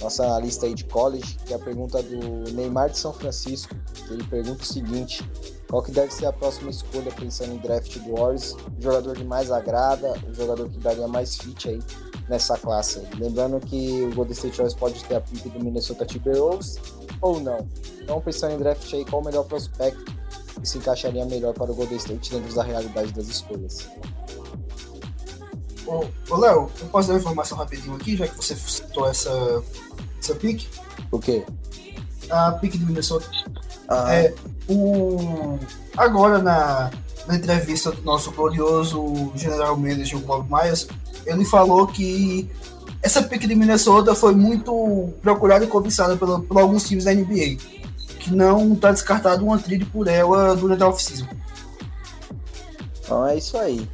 Nossa 0.00 0.38
lista 0.40 0.66
aí 0.66 0.74
de 0.74 0.84
college, 0.84 1.36
que 1.44 1.52
é 1.52 1.56
a 1.56 1.58
pergunta 1.58 2.02
do 2.02 2.50
Neymar 2.52 2.90
de 2.90 2.98
São 2.98 3.12
Francisco. 3.12 3.74
que 3.94 4.12
Ele 4.14 4.24
pergunta 4.24 4.62
o 4.62 4.66
seguinte: 4.66 5.28
qual 5.68 5.82
que 5.82 5.92
deve 5.92 6.12
ser 6.12 6.26
a 6.26 6.32
próxima 6.32 6.70
escolha 6.70 7.12
pensando 7.12 7.54
em 7.54 7.58
draft 7.58 7.98
do 7.98 8.12
Warriors? 8.12 8.52
O 8.52 8.80
jogador 8.80 9.14
que 9.14 9.24
mais 9.24 9.50
agrada, 9.52 10.14
o 10.28 10.34
jogador 10.34 10.68
que 10.68 10.78
daria 10.78 11.06
mais 11.06 11.36
fit 11.36 11.68
aí 11.68 11.80
nessa 12.28 12.56
classe. 12.56 13.02
Lembrando 13.18 13.60
que 13.60 14.02
o 14.04 14.14
Golden 14.14 14.32
State 14.32 14.56
Warriors 14.56 14.74
pode 14.74 15.04
ter 15.04 15.16
a 15.16 15.20
pick 15.20 15.44
do 15.48 15.62
Minnesota 15.62 16.06
Timberwolves 16.06 16.76
ou 17.20 17.38
não. 17.38 17.68
Então, 18.00 18.20
pensando 18.20 18.54
em 18.54 18.58
draft 18.58 18.92
aí, 18.94 19.04
qual 19.04 19.20
o 19.20 19.24
melhor 19.24 19.44
prospecto 19.44 20.12
que 20.60 20.68
se 20.68 20.78
encaixaria 20.78 21.24
melhor 21.26 21.52
para 21.52 21.70
o 21.70 21.74
Golden 21.74 21.96
State 21.98 22.30
dentro 22.30 22.54
da 22.54 22.62
realidade 22.62 23.12
das 23.12 23.26
escolhas? 23.26 23.88
Ô, 25.86 26.04
ô 26.30 26.36
Léo, 26.36 26.70
eu 26.80 26.86
posso 26.88 27.08
dar 27.08 27.14
uma 27.14 27.20
informação 27.20 27.58
rapidinho 27.58 27.96
aqui, 27.96 28.16
já 28.16 28.28
que 28.28 28.36
você 28.36 28.54
citou 28.54 29.08
essa, 29.08 29.30
essa 30.20 30.34
pick? 30.34 30.66
O 31.10 31.18
quê? 31.18 31.44
A 32.30 32.52
pick 32.52 32.76
do 32.78 32.86
Minnesota. 32.86 33.26
Ah, 33.88 34.14
É, 34.14 34.32
o, 34.68 35.58
agora 35.96 36.38
na, 36.38 36.90
na 37.26 37.34
entrevista 37.36 37.90
do 37.90 38.02
nosso 38.02 38.30
glorioso 38.30 39.32
general 39.34 39.76
manager 39.76 40.18
o 40.18 40.20
Bob 40.20 40.46
Myers, 40.48 40.86
ele 41.26 41.44
falou 41.44 41.86
que 41.88 42.48
essa 43.02 43.22
pick 43.22 43.46
de 43.46 43.54
Minnesota 43.54 44.14
foi 44.14 44.34
muito 44.34 45.12
procurada 45.22 45.64
e 45.64 45.68
cobiçada 45.68 46.16
pela- 46.16 46.40
por 46.40 46.56
alguns 46.58 46.86
times 46.86 47.04
da 47.04 47.12
NBA, 47.14 47.56
que 48.20 48.30
não 48.32 48.74
está 48.74 48.92
descartado 48.92 49.44
uma 49.44 49.58
trade 49.58 49.84
por 49.86 50.06
ela 50.06 50.54
durante 50.54 50.82
a 50.82 50.88
off-season. 50.88 51.26
Então 53.02 53.26
é 53.26 53.36
isso 53.38 53.56
aí. 53.58 53.88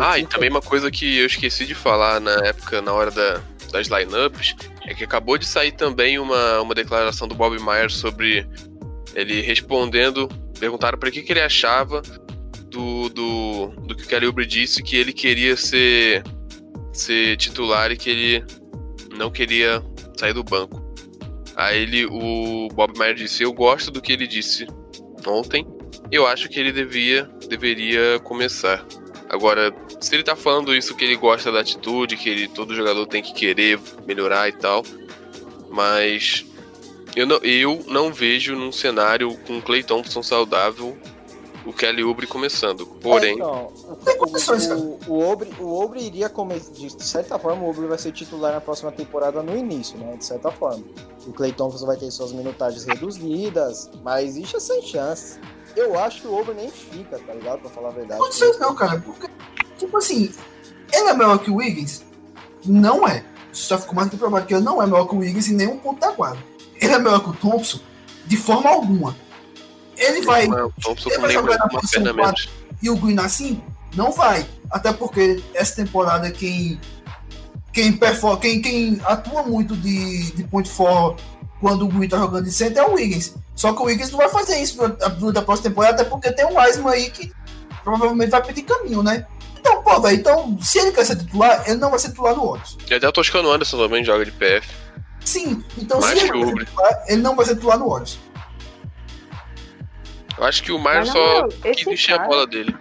Ah, 0.00 0.18
e 0.18 0.26
também 0.26 0.50
uma 0.50 0.60
coisa 0.62 0.90
que 0.90 1.18
eu 1.18 1.26
esqueci 1.26 1.66
de 1.66 1.74
falar 1.74 2.20
na 2.20 2.32
época, 2.46 2.80
na 2.80 2.92
hora 2.92 3.10
da, 3.10 3.40
das 3.72 3.88
lineups, 3.88 4.54
é 4.86 4.94
que 4.94 5.04
acabou 5.04 5.38
de 5.38 5.46
sair 5.46 5.72
também 5.72 6.18
uma, 6.18 6.60
uma 6.60 6.74
declaração 6.74 7.28
do 7.28 7.34
Bob 7.34 7.58
Myers 7.60 7.94
sobre 7.94 8.46
ele 9.14 9.40
respondendo, 9.40 10.28
perguntaram 10.58 10.98
para 10.98 11.10
que, 11.10 11.22
que 11.22 11.32
ele 11.32 11.40
achava 11.40 12.02
do, 12.70 13.08
do, 13.08 13.66
do 13.86 13.96
que 13.96 14.04
o 14.04 14.06
Kelly 14.06 14.26
Oubre 14.26 14.46
disse, 14.46 14.82
que 14.82 14.96
ele 14.96 15.12
queria 15.12 15.56
ser, 15.56 16.22
ser 16.92 17.36
titular 17.36 17.90
e 17.90 17.96
que 17.96 18.10
ele 18.10 18.44
não 19.16 19.30
queria 19.30 19.82
sair 20.16 20.32
do 20.32 20.44
banco. 20.44 20.80
Aí 21.56 21.82
ele, 21.82 22.06
o 22.06 22.68
Bob 22.68 22.98
Myers 22.98 23.18
disse, 23.18 23.42
eu 23.42 23.52
gosto 23.52 23.90
do 23.90 24.00
que 24.00 24.12
ele 24.12 24.26
disse 24.26 24.66
ontem, 25.26 25.66
eu 26.10 26.26
acho 26.26 26.48
que 26.48 26.58
ele 26.58 26.72
devia, 26.72 27.24
deveria 27.48 28.18
começar. 28.20 28.84
Agora, 29.30 29.72
se 30.00 30.12
ele 30.12 30.24
tá 30.24 30.34
falando 30.34 30.74
isso 30.74 30.94
que 30.96 31.04
ele 31.04 31.14
gosta 31.14 31.52
da 31.52 31.60
atitude, 31.60 32.16
que 32.16 32.28
ele, 32.28 32.48
todo 32.48 32.74
jogador 32.74 33.06
tem 33.06 33.22
que 33.22 33.32
querer 33.32 33.78
melhorar 34.04 34.48
e 34.48 34.52
tal, 34.52 34.82
mas 35.70 36.44
eu 37.14 37.24
não, 37.26 37.36
eu 37.38 37.84
não 37.86 38.12
vejo 38.12 38.56
num 38.56 38.72
cenário 38.72 39.32
com 39.46 39.58
o 39.58 39.62
Clay 39.62 39.84
Thompson 39.84 40.20
saudável 40.20 40.98
o 41.64 41.72
Kelly 41.72 42.02
Oubre 42.02 42.26
começando. 42.26 42.86
Porém, 42.86 43.30
É, 43.30 43.34
então, 43.34 43.72
o, 45.06 45.12
o, 45.12 45.14
o, 45.14 45.30
Obre, 45.30 45.50
o 45.60 45.96
iria 45.96 46.28
começar. 46.28 46.72
De 46.72 47.04
certa 47.04 47.38
forma, 47.38 47.62
o 47.62 47.70
Obre 47.70 47.86
vai 47.86 47.98
ser 47.98 48.12
titular 48.12 48.52
na 48.52 48.60
próxima 48.60 48.90
temporada 48.90 49.42
no 49.42 49.56
início, 49.56 49.96
né? 49.98 50.16
De 50.16 50.24
certa 50.24 50.50
forma. 50.50 50.82
O 51.26 51.32
Clay 51.32 51.52
Thompson 51.52 51.86
vai 51.86 51.96
ter 51.96 52.10
suas 52.10 52.32
minutagens 52.32 52.84
reduzidas, 52.84 53.90
mas 54.02 54.30
existe 54.30 54.60
sem 54.60 54.82
chance. 54.82 55.38
Eu 55.76 55.98
acho 55.98 56.22
que 56.22 56.26
o 56.26 56.34
Obre 56.34 56.54
nem 56.54 56.70
fica, 56.70 57.18
tá 57.18 57.34
ligado? 57.34 57.60
Pra 57.60 57.70
falar 57.70 57.88
a 57.88 57.92
verdade. 57.92 58.20
Condições 58.20 58.58
não, 58.58 58.74
cara, 58.74 59.00
porque, 59.00 59.28
tipo 59.78 59.96
assim, 59.96 60.32
ele 60.92 61.08
é 61.08 61.14
melhor 61.14 61.38
que 61.38 61.50
o 61.50 61.56
Wiggins? 61.56 62.04
Não 62.64 63.06
é. 63.06 63.24
Já 63.52 63.78
ficou 63.78 63.94
mais 63.94 64.08
que 64.08 64.16
provado 64.16 64.46
que 64.46 64.54
ele 64.54 64.64
não 64.64 64.82
é 64.82 64.86
melhor 64.86 65.06
que 65.06 65.14
o 65.14 65.18
Wiggins 65.18 65.48
em 65.48 65.54
nenhum 65.54 65.78
ponto 65.78 66.00
da 66.00 66.12
quadra. 66.12 66.42
Ele 66.80 66.92
é 66.92 66.98
melhor 66.98 67.22
que 67.22 67.30
o 67.30 67.34
Thompson? 67.34 67.80
De 68.26 68.36
forma 68.36 68.70
alguma. 68.70 69.16
Ele 69.96 70.22
vai. 70.22 70.46
o 70.46 70.72
Thompson 70.80 71.10
ele 71.10 71.18
vai 71.18 71.30
jogar 71.30 71.58
na 71.58 71.64
uma 71.64 71.80
posição 71.80 72.02
perna 72.02 72.22
menos. 72.22 72.48
e 72.82 72.90
o 72.90 72.96
Green 72.96 73.18
assim? 73.18 73.62
Não 73.94 74.12
vai. 74.12 74.46
Até 74.70 74.92
porque 74.92 75.42
essa 75.52 75.76
temporada 75.76 76.30
quem 76.30 76.80
quem 77.72 77.92
performa, 77.92 78.40
quem, 78.40 78.60
quem 78.60 79.00
atua 79.04 79.42
muito 79.42 79.76
de, 79.76 80.32
de 80.32 80.44
point 80.44 80.68
for 80.68 81.16
quando 81.60 81.84
o 81.84 81.88
Green 81.88 82.08
tá 82.08 82.18
jogando 82.18 82.44
de 82.44 82.52
center 82.52 82.82
é 82.82 82.86
o 82.86 82.94
Wiggins. 82.94 83.34
Só 83.54 83.72
que 83.72 83.80
o 83.82 83.84
Wiggins 83.84 84.10
não 84.10 84.18
vai 84.18 84.28
fazer 84.28 84.60
isso 84.60 84.76
durante 84.78 85.36
a, 85.38 85.40
a 85.40 85.44
próxima 85.44 85.68
temporada, 85.70 86.00
até 86.00 86.04
porque 86.10 86.32
tem 86.32 86.46
um 86.46 86.58
Wiseman 86.58 86.90
aí 86.92 87.10
que 87.10 87.30
provavelmente 87.84 88.30
vai 88.30 88.42
pedir 88.42 88.62
caminho, 88.62 89.02
né? 89.02 89.26
Então, 89.58 89.82
pô, 89.82 90.00
velho, 90.00 90.16
então, 90.16 90.58
se 90.60 90.78
ele 90.78 90.90
quer 90.92 91.04
ser 91.04 91.16
titular, 91.16 91.62
ele 91.66 91.76
não 91.78 91.90
vai 91.90 91.98
ser 91.98 92.08
titular 92.08 92.34
no 92.34 92.46
Warriors. 92.46 92.78
E 92.90 92.94
até 92.94 93.06
o 93.06 93.12
Toscano 93.12 93.50
Anderson 93.52 93.76
também 93.76 94.02
joga 94.02 94.24
de 94.24 94.32
PF. 94.32 94.66
Sim, 95.22 95.62
então 95.76 96.00
Mais 96.00 96.18
se 96.18 96.24
ele 96.26 96.64
titular, 96.64 97.04
ele 97.06 97.20
não 97.22 97.36
vai 97.36 97.44
ser 97.44 97.54
titular 97.56 97.78
no 97.78 97.88
Warriors. 97.88 98.18
Eu 100.38 100.44
acho 100.44 100.62
que 100.62 100.72
o 100.72 100.78
na 100.82 101.04
só 101.04 101.48
quis 101.48 101.86
encher 101.86 102.14
a 102.14 102.16
cara- 102.16 102.28
bola 102.28 102.46
dele. 102.46 102.74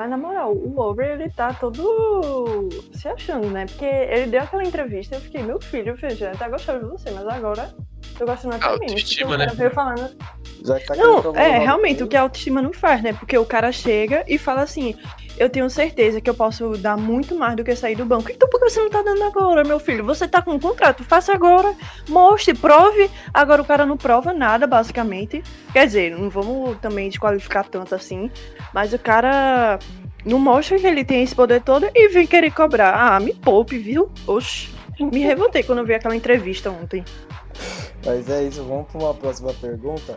Mas 0.00 0.08
na 0.08 0.16
moral, 0.16 0.54
o 0.54 0.80
Over 0.80 1.10
ele 1.10 1.28
tá 1.28 1.52
todo 1.52 2.70
se 2.94 3.06
achando, 3.06 3.50
né? 3.50 3.66
Porque 3.66 3.84
ele 3.84 4.28
deu 4.28 4.40
aquela 4.40 4.64
entrevista 4.64 5.14
e 5.14 5.18
eu 5.18 5.20
fiquei, 5.20 5.42
meu 5.42 5.60
filho, 5.60 5.94
filho, 5.94 6.16
eu 6.18 6.30
até 6.30 6.48
gostava 6.48 6.78
de 6.78 6.86
você, 6.86 7.10
mas 7.10 7.28
agora 7.28 7.70
eu 8.18 8.26
gosto 8.26 8.48
mais 8.48 8.62
de 8.62 8.66
mim. 8.66 8.72
autoestima, 8.72 9.28
Porque 9.28 9.34
o 9.34 9.38
cara 9.38 9.50
né? 9.50 9.56
veio 9.58 9.70
falando. 9.72 10.16
Já 10.64 10.80
que 10.80 10.86
tá 10.86 10.96
Não, 10.96 11.36
é, 11.36 11.58
realmente, 11.58 12.02
o 12.02 12.08
que 12.08 12.16
a 12.16 12.22
autoestima 12.22 12.62
não 12.62 12.72
faz, 12.72 13.02
né? 13.02 13.12
Porque 13.12 13.36
o 13.36 13.44
cara 13.44 13.70
chega 13.72 14.24
e 14.26 14.38
fala 14.38 14.62
assim: 14.62 14.96
eu 15.40 15.48
tenho 15.48 15.70
certeza 15.70 16.20
que 16.20 16.28
eu 16.28 16.34
posso 16.34 16.76
dar 16.76 16.98
muito 16.98 17.34
mais 17.34 17.56
do 17.56 17.64
que 17.64 17.74
sair 17.74 17.96
do 17.96 18.04
banco. 18.04 18.30
Então 18.30 18.46
por 18.48 18.60
que 18.60 18.68
você 18.68 18.78
não 18.78 18.90
tá 18.90 19.00
dando 19.02 19.24
agora, 19.24 19.64
meu 19.64 19.80
filho? 19.80 20.04
Você 20.04 20.28
tá 20.28 20.42
com 20.42 20.52
um 20.52 20.60
contrato, 20.60 21.02
faça 21.02 21.32
agora, 21.32 21.74
mostre, 22.06 22.54
prove. 22.54 23.10
Agora 23.32 23.62
o 23.62 23.64
cara 23.64 23.86
não 23.86 23.96
prova 23.96 24.34
nada, 24.34 24.66
basicamente. 24.66 25.42
Quer 25.72 25.86
dizer, 25.86 26.16
não 26.16 26.28
vamos 26.28 26.76
também 26.78 27.08
desqualificar 27.08 27.66
tanto 27.66 27.94
assim, 27.94 28.30
mas 28.74 28.92
o 28.92 28.98
cara 28.98 29.78
Não 30.24 30.38
mostra 30.38 30.78
que 30.78 30.86
ele 30.86 31.04
tem 31.04 31.22
esse 31.22 31.34
poder 31.34 31.62
todo 31.62 31.88
e 31.94 32.08
vem 32.08 32.26
querer 32.26 32.50
cobrar. 32.50 32.94
Ah, 32.94 33.20
me 33.20 33.34
poupe, 33.34 33.78
viu? 33.78 34.10
Oxi. 34.26 34.70
Me 35.00 35.20
revoltei 35.20 35.62
quando 35.62 35.78
eu 35.78 35.86
vi 35.86 35.94
aquela 35.94 36.14
entrevista 36.14 36.70
ontem. 36.70 37.02
Mas 38.04 38.28
é 38.28 38.44
isso, 38.44 38.64
vamos 38.64 38.90
para 38.90 39.00
uma 39.00 39.14
próxima 39.14 39.52
pergunta, 39.54 40.16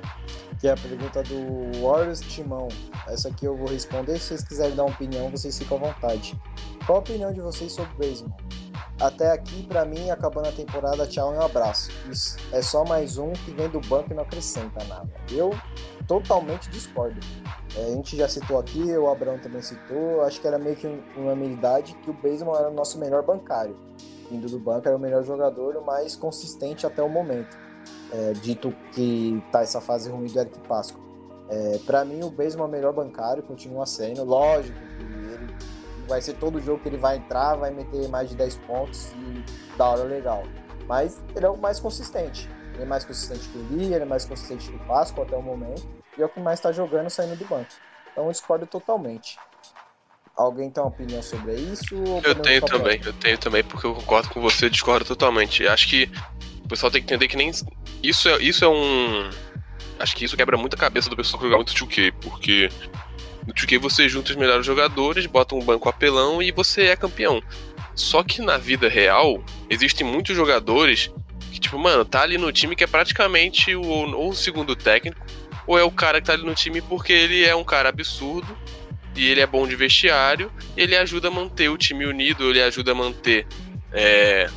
que 0.59 0.67
é 0.67 0.71
a 0.71 0.77
pergunta 0.77 1.21
do 1.23 1.81
Warriors 1.81 2.21
Timão. 2.21 2.67
Essa 3.07 3.29
aqui 3.29 3.45
eu 3.45 3.57
vou 3.57 3.67
responder, 3.67 4.17
se 4.17 4.27
vocês 4.27 4.43
quiserem 4.43 4.75
dar 4.75 4.83
uma 4.85 4.93
opinião, 4.93 5.29
vocês 5.29 5.57
ficam 5.57 5.77
à 5.77 5.91
vontade. 5.91 6.39
Qual 6.85 6.97
a 6.97 7.01
opinião 7.01 7.31
de 7.33 7.41
vocês 7.41 7.71
sobre 7.73 7.91
o 7.93 7.97
Baseball? 7.97 8.37
Até 9.01 9.31
aqui, 9.31 9.63
pra 9.63 9.83
mim, 9.83 10.09
acabando 10.11 10.47
a 10.47 10.51
temporada, 10.51 11.05
tchau 11.07 11.33
e 11.33 11.37
um 11.37 11.41
abraço. 11.41 11.91
Isso 12.09 12.37
é 12.51 12.61
só 12.61 12.85
mais 12.85 13.17
um 13.17 13.33
que 13.33 13.51
vem 13.51 13.67
do 13.67 13.81
banco 13.81 14.11
e 14.11 14.15
não 14.15 14.23
acrescenta 14.23 14.83
nada. 14.85 15.09
Eu 15.31 15.49
totalmente 16.07 16.69
discordo. 16.69 17.19
É, 17.75 17.85
a 17.85 17.89
gente 17.89 18.15
já 18.15 18.27
citou 18.29 18.59
aqui, 18.59 18.95
o 18.95 19.09
Abrão 19.09 19.39
também 19.39 19.61
citou, 19.61 20.21
acho 20.21 20.39
que 20.39 20.47
era 20.47 20.59
meio 20.59 20.75
que 20.75 20.85
um- 20.85 21.01
uma 21.17 21.31
unanimidade 21.33 21.95
que 21.95 22.09
o 22.09 22.13
Baseball 22.13 22.55
era 22.57 22.69
o 22.69 22.73
nosso 22.73 22.99
melhor 22.99 23.23
bancário. 23.23 23.75
Vindo 24.33 24.49
do 24.49 24.57
banco, 24.57 24.87
era 24.87 24.97
o 24.97 24.99
melhor 24.99 25.23
jogador, 25.23 25.75
o 25.75 25.85
mais 25.85 26.15
consistente 26.15 26.87
até 26.87 27.03
o 27.03 27.07
momento. 27.07 27.55
É, 28.11 28.33
dito 28.33 28.73
que 28.91 29.43
tá 29.51 29.61
essa 29.61 29.79
fase 29.79 30.09
ruim 30.09 30.25
do 30.25 30.39
Eric 30.39 30.57
Pasco. 30.67 30.99
É, 31.47 31.77
para 31.85 32.03
mim, 32.03 32.23
o 32.23 32.31
Baseball 32.31 32.65
é 32.65 32.69
o 32.69 32.71
melhor 32.71 32.93
bancário, 32.93 33.43
continua 33.43 33.85
sendo. 33.85 34.23
Lógico 34.23 34.79
que 34.79 35.03
ele 35.03 35.55
vai 36.07 36.19
ser 36.19 36.33
todo 36.33 36.59
jogo 36.59 36.81
que 36.81 36.89
ele 36.89 36.97
vai 36.97 37.17
entrar, 37.17 37.53
vai 37.55 37.69
meter 37.69 38.09
mais 38.09 38.27
de 38.27 38.35
10 38.35 38.55
pontos 38.65 39.11
e 39.11 39.77
da 39.77 39.87
hora 39.87 40.03
legal. 40.03 40.41
Mas 40.87 41.21
ele 41.35 41.45
é 41.45 41.49
o 41.49 41.55
mais 41.55 41.79
consistente. 41.79 42.49
Ele 42.73 42.83
é 42.83 42.87
mais 42.87 43.05
consistente 43.05 43.47
que 43.49 43.57
o 43.59 43.67
Lee, 43.69 43.93
ele 43.93 44.01
é 44.01 44.05
mais 44.05 44.25
consistente 44.25 44.67
que 44.67 44.75
o 44.75 44.79
Pasco 44.87 45.21
até 45.21 45.37
o 45.37 45.43
momento. 45.43 45.87
E 46.17 46.23
é 46.23 46.25
o 46.25 46.29
que 46.29 46.39
mais 46.39 46.57
está 46.57 46.71
jogando 46.71 47.11
saindo 47.11 47.37
do 47.37 47.45
banco. 47.45 47.69
Então 48.11 48.25
eu 48.25 48.31
discordo 48.31 48.65
totalmente. 48.65 49.37
Alguém 50.35 50.69
tem 50.71 50.81
uma 50.81 50.89
opinião 50.89 51.21
sobre 51.21 51.53
isso? 51.53 51.95
ou 51.95 52.21
Eu 52.23 52.33
tenho 52.33 52.61
também, 52.61 52.99
eu 53.05 53.13
tenho 53.13 53.37
também, 53.37 53.63
porque 53.63 53.85
eu 53.85 53.93
concordo 53.93 54.29
com 54.29 54.41
você, 54.41 54.69
discordo 54.69 55.05
totalmente. 55.05 55.67
Acho 55.67 55.87
que 55.87 56.09
o 56.63 56.67
pessoal 56.67 56.91
tem 56.91 57.01
que 57.01 57.05
entender 57.05 57.27
que 57.27 57.37
nem. 57.37 57.51
Isso 58.01 58.27
é, 58.27 58.41
isso 58.41 58.65
é 58.65 58.67
um. 58.67 59.29
Acho 59.99 60.15
que 60.15 60.25
isso 60.25 60.35
quebra 60.35 60.57
muito 60.57 60.73
a 60.73 60.79
cabeça 60.79 61.09
do 61.09 61.15
pessoal 61.15 61.39
que 61.39 61.45
joga 61.45 61.57
muito 61.57 61.73
2K, 61.73 62.13
porque 62.19 62.69
no 63.45 63.53
2K 63.53 63.77
você 63.77 64.09
junta 64.09 64.31
os 64.31 64.35
melhores 64.35 64.65
jogadores, 64.65 65.27
bota 65.27 65.53
um 65.53 65.63
banco 65.63 65.87
apelão 65.87 66.41
e 66.41 66.51
você 66.51 66.87
é 66.87 66.95
campeão. 66.95 67.41
Só 67.93 68.23
que 68.23 68.41
na 68.41 68.57
vida 68.57 68.89
real, 68.89 69.43
existem 69.69 70.05
muitos 70.05 70.35
jogadores 70.35 71.11
que, 71.51 71.59
tipo, 71.59 71.77
mano, 71.77 72.03
tá 72.03 72.23
ali 72.23 72.39
no 72.39 72.51
time 72.51 72.75
que 72.75 72.83
é 72.83 72.87
praticamente 72.87 73.75
o, 73.75 73.83
ou 73.83 74.29
o 74.29 74.35
segundo 74.35 74.75
técnico, 74.75 75.23
ou 75.67 75.77
é 75.77 75.83
o 75.83 75.91
cara 75.91 76.19
que 76.19 76.25
tá 76.25 76.33
ali 76.33 76.43
no 76.43 76.55
time 76.55 76.81
porque 76.81 77.13
ele 77.13 77.45
é 77.45 77.55
um 77.55 77.63
cara 77.63 77.89
absurdo 77.89 78.57
e 79.15 79.29
ele 79.29 79.41
é 79.41 79.47
bom 79.47 79.67
de 79.67 79.75
vestiário, 79.75 80.51
ele 80.75 80.95
ajuda 80.95 81.27
a 81.27 81.31
manter 81.31 81.69
o 81.69 81.77
time 81.77 82.05
unido, 82.05 82.49
ele 82.49 82.61
ajuda 82.61 82.91
a 82.91 82.95
manter 82.95 83.47
é, 83.91 84.49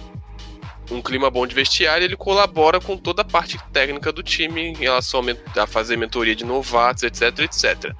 um 0.90 1.02
clima 1.02 1.30
bom 1.30 1.46
de 1.46 1.54
vestiário, 1.54 2.04
ele 2.04 2.16
colabora 2.16 2.80
com 2.80 2.96
toda 2.96 3.22
a 3.22 3.24
parte 3.24 3.58
técnica 3.72 4.12
do 4.12 4.22
time 4.22 4.60
em 4.60 4.74
relação 4.74 5.22
a, 5.56 5.66
fazer 5.66 5.96
mentoria 5.96 6.34
de 6.34 6.44
novatos, 6.44 7.02
etc, 7.02 7.40
etc. 7.40 7.92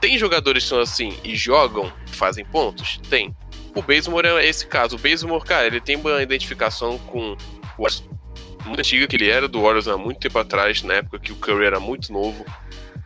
Tem 0.00 0.16
jogadores 0.16 0.62
que 0.62 0.68
são 0.68 0.80
assim 0.80 1.16
e 1.24 1.34
jogam, 1.34 1.92
fazem 2.06 2.44
pontos? 2.44 3.00
Tem. 3.10 3.34
O 3.74 3.82
Bazemore 3.82 4.26
é 4.26 4.48
esse 4.48 4.66
caso. 4.66 4.96
O 4.96 4.98
Bazemore, 4.98 5.44
cara, 5.44 5.66
ele 5.66 5.80
tem 5.80 5.96
uma 5.96 6.22
identificação 6.22 6.98
com 6.98 7.36
o 7.76 7.86
muito 8.68 8.80
antiga 8.80 9.06
que 9.06 9.16
ele 9.16 9.28
era 9.28 9.48
do 9.48 9.60
Warriors 9.60 9.88
há 9.88 9.96
muito 9.96 10.20
tempo 10.20 10.38
atrás, 10.38 10.82
na 10.82 10.94
época 10.94 11.18
que 11.18 11.32
o 11.32 11.36
Curry 11.36 11.64
era 11.64 11.80
muito 11.80 12.12
novo. 12.12 12.44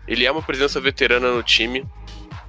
Ele 0.06 0.26
é 0.26 0.32
uma 0.32 0.42
presença 0.42 0.80
veterana 0.80 1.32
no 1.32 1.42
time. 1.42 1.86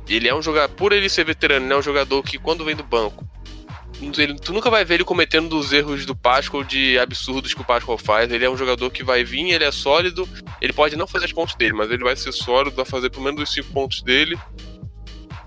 Ele 0.07 0.27
é 0.27 0.35
um 0.35 0.41
jogador, 0.41 0.73
por 0.75 0.91
ele 0.91 1.07
ser 1.09 1.23
veterano, 1.25 1.65
ele 1.65 1.73
é 1.73 1.77
um 1.77 1.81
jogador 1.81 2.21
que 2.23 2.37
quando 2.37 2.65
vem 2.65 2.75
do 2.75 2.83
banco, 2.83 3.25
ele- 4.17 4.35
tu 4.35 4.51
nunca 4.51 4.69
vai 4.69 4.83
ver 4.83 4.95
ele 4.95 5.03
cometendo 5.05 5.47
dos 5.47 5.71
erros 5.71 6.05
do 6.05 6.13
Pascal, 6.15 6.63
de 6.63 6.99
absurdos 6.99 7.53
que 7.53 7.61
o 7.61 7.65
Pascal 7.65 7.97
faz. 7.97 8.29
Ele 8.31 8.43
é 8.43 8.49
um 8.49 8.57
jogador 8.57 8.89
que 8.89 9.03
vai 9.03 9.23
vir, 9.23 9.51
ele 9.51 9.63
é 9.63 9.71
sólido. 9.71 10.27
Ele 10.61 10.73
pode 10.73 10.95
não 10.97 11.07
fazer 11.07 11.25
os 11.25 11.31
pontos 11.33 11.55
dele, 11.55 11.73
mas 11.73 11.89
ele 11.89 12.03
vai 12.03 12.15
ser 12.15 12.31
sólido, 12.33 12.75
vai 12.75 12.85
fazer 12.85 13.09
pelo 13.09 13.23
menos 13.23 13.41
os 13.41 13.53
5 13.53 13.71
pontos 13.71 14.01
dele. 14.01 14.37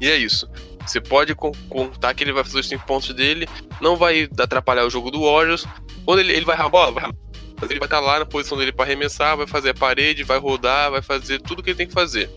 E 0.00 0.08
é 0.08 0.16
isso. 0.16 0.48
Você 0.86 1.00
pode 1.00 1.34
con- 1.34 1.52
contar 1.68 2.14
que 2.14 2.22
ele 2.24 2.32
vai 2.32 2.44
fazer 2.44 2.60
os 2.60 2.68
5 2.68 2.86
pontos 2.86 3.12
dele, 3.14 3.46
não 3.80 3.96
vai 3.96 4.28
atrapalhar 4.38 4.84
o 4.86 4.90
jogo 4.90 5.10
do 5.10 5.22
Warriors. 5.22 5.66
Quando 6.04 6.20
ele, 6.20 6.32
ele 6.32 6.44
vai 6.44 6.56
a 6.56 6.68
bola, 6.68 6.92
vai 6.92 7.10
ele 7.62 7.78
vai 7.78 7.86
estar 7.86 8.00
lá 8.00 8.18
na 8.18 8.26
posição 8.26 8.56
dele 8.58 8.70
para 8.70 8.84
arremessar, 8.84 9.34
vai 9.36 9.46
fazer 9.46 9.70
a 9.70 9.74
parede, 9.74 10.22
vai 10.22 10.38
rodar, 10.38 10.90
vai 10.90 11.00
fazer 11.00 11.40
tudo 11.40 11.62
que 11.62 11.70
ele 11.70 11.76
tem 11.76 11.86
que 11.86 11.92
fazer. 11.94 12.30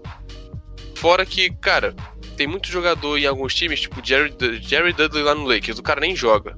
Fora 0.99 1.26
que, 1.26 1.49
cara, 1.61 1.95
tem 2.35 2.45
muito 2.45 2.67
jogador 2.69 3.17
em 3.17 3.26
alguns 3.26 3.55
times, 3.55 3.80
tipo 3.80 4.05
Jerry, 4.05 4.34
Jerry 4.61 4.91
Dudley 4.91 5.23
lá 5.23 5.34
no 5.34 5.45
Lakers, 5.45 5.80
o 5.80 5.84
cara 5.84 6.01
nem 6.01 6.13
joga. 6.13 6.53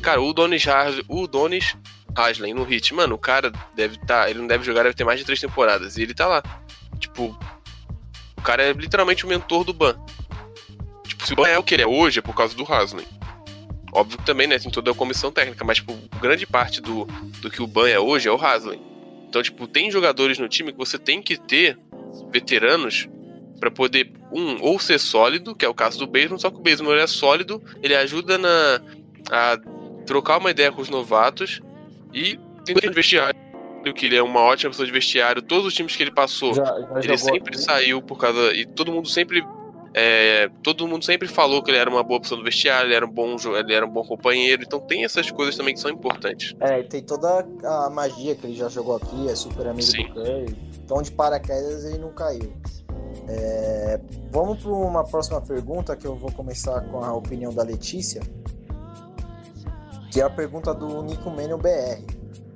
Cara, 0.00 0.22
o 0.22 0.32
Donis, 0.32 0.66
Has- 0.66 1.02
o 1.06 1.26
Donis 1.26 1.76
Haslem 2.16 2.54
no 2.54 2.64
Hit, 2.64 2.94
mano, 2.94 3.14
o 3.14 3.18
cara 3.18 3.52
deve 3.76 3.96
estar, 3.96 4.30
ele 4.30 4.38
não 4.38 4.46
deve 4.46 4.64
jogar, 4.64 4.84
deve 4.84 4.94
ter 4.94 5.04
mais 5.04 5.18
de 5.18 5.26
três 5.26 5.38
temporadas, 5.38 5.98
e 5.98 6.02
ele 6.02 6.14
tá 6.14 6.26
lá. 6.26 6.42
Tipo, 6.98 7.38
o 8.38 8.40
cara 8.40 8.62
é 8.62 8.72
literalmente 8.72 9.26
o 9.26 9.28
mentor 9.28 9.64
do 9.64 9.74
Ban. 9.74 9.94
Tipo, 11.06 11.26
se 11.26 11.34
o 11.34 11.36
Ban 11.36 11.48
é 11.48 11.58
o 11.58 11.62
que 11.62 11.74
ele 11.74 11.82
é 11.82 11.86
hoje, 11.86 12.20
é 12.20 12.22
por 12.22 12.34
causa 12.34 12.56
do 12.56 12.64
Haslem. 12.64 13.06
Óbvio 13.92 14.16
que 14.16 14.24
também, 14.24 14.46
né, 14.46 14.58
tem 14.58 14.70
toda 14.70 14.92
a 14.92 14.94
comissão 14.94 15.30
técnica, 15.30 15.62
mas, 15.62 15.76
tipo, 15.76 15.92
grande 16.22 16.46
parte 16.46 16.80
do, 16.80 17.04
do 17.42 17.50
que 17.50 17.62
o 17.62 17.66
Ban 17.66 17.86
é 17.88 18.00
hoje 18.00 18.28
é 18.28 18.32
o 18.32 18.42
Haslem. 18.42 18.80
Então, 19.28 19.42
tipo, 19.42 19.66
tem 19.68 19.90
jogadores 19.90 20.38
no 20.38 20.48
time 20.48 20.72
que 20.72 20.78
você 20.78 20.98
tem 20.98 21.20
que 21.20 21.36
ter 21.36 21.78
veteranos 22.32 23.08
Pra 23.60 23.70
poder, 23.70 24.12
um, 24.32 24.60
ou 24.60 24.78
ser 24.78 24.98
sólido, 24.98 25.54
que 25.54 25.64
é 25.64 25.68
o 25.68 25.74
caso 25.74 25.98
do 25.98 26.06
Baseman, 26.06 26.38
só 26.38 26.50
que 26.50 26.56
o 26.58 26.62
Baseman 26.62 26.92
ele 26.92 27.02
é 27.02 27.06
sólido, 27.06 27.62
ele 27.82 27.94
ajuda 27.94 28.36
na, 28.36 28.80
a 29.30 29.58
trocar 30.04 30.38
uma 30.38 30.50
ideia 30.50 30.70
com 30.70 30.82
os 30.82 30.88
novatos 30.90 31.60
e 32.12 32.38
tem 32.64 32.74
de 32.74 32.88
vestiário, 32.90 33.38
que 33.94 34.06
ele 34.06 34.16
é 34.16 34.22
uma 34.22 34.40
ótima 34.40 34.70
pessoa 34.70 34.86
de 34.86 34.92
vestiário, 34.92 35.40
todos 35.40 35.66
os 35.66 35.74
times 35.74 35.94
que 35.94 36.02
ele 36.02 36.10
passou, 36.10 36.54
Já, 36.54 36.64
já 36.64 37.00
ele 37.02 37.18
sempre 37.18 37.58
saiu 37.58 38.02
por 38.02 38.18
causa. 38.18 38.52
E 38.54 38.66
todo 38.66 38.90
mundo 38.90 39.08
sempre. 39.08 39.44
é, 39.94 40.50
todo 40.62 40.88
mundo 40.88 41.04
sempre 41.04 41.28
falou 41.28 41.62
que 41.62 41.70
ele 41.70 41.78
era 41.78 41.88
uma 41.88 42.02
boa 42.02 42.20
pessoa 42.20 42.38
do 42.38 42.44
vestiário, 42.44 42.88
ele 42.88 42.94
era 42.94 43.06
um 43.06 43.10
bom, 43.10 43.36
ele 43.56 43.72
era 43.72 43.86
um 43.86 43.90
bom 43.90 44.02
companheiro, 44.02 44.62
então 44.62 44.80
tem 44.80 45.04
essas 45.04 45.30
coisas 45.30 45.56
também 45.56 45.74
que 45.74 45.80
são 45.80 45.90
importantes. 45.90 46.54
É, 46.60 46.82
tem 46.82 47.02
toda 47.02 47.46
a 47.62 47.90
magia 47.90 48.34
que 48.34 48.46
ele 48.46 48.56
já 48.56 48.68
jogou 48.68 48.96
aqui, 48.96 49.28
é 49.28 49.34
super 49.36 49.66
amigo 49.68 49.82
Sim. 49.82 50.08
do 50.08 50.14
Curry. 50.14 50.56
Então 50.84 51.00
de 51.00 51.12
paraquedas 51.12 51.84
ele 51.84 51.98
não 51.98 52.12
caiu. 52.12 52.52
É, 53.28 53.98
vamos 54.30 54.62
para 54.62 54.72
uma 54.72 55.04
próxima 55.04 55.40
pergunta 55.40 55.96
que 55.96 56.06
eu 56.06 56.16
vou 56.16 56.30
começar 56.32 56.80
com 56.90 57.02
a 57.02 57.12
opinião 57.12 57.52
da 57.52 57.62
Letícia. 57.62 58.20
Que 60.10 60.20
é 60.20 60.24
a 60.24 60.30
pergunta 60.30 60.72
do 60.74 61.02
Nico 61.02 61.30
Menio 61.30 61.58
BR. 61.58 62.04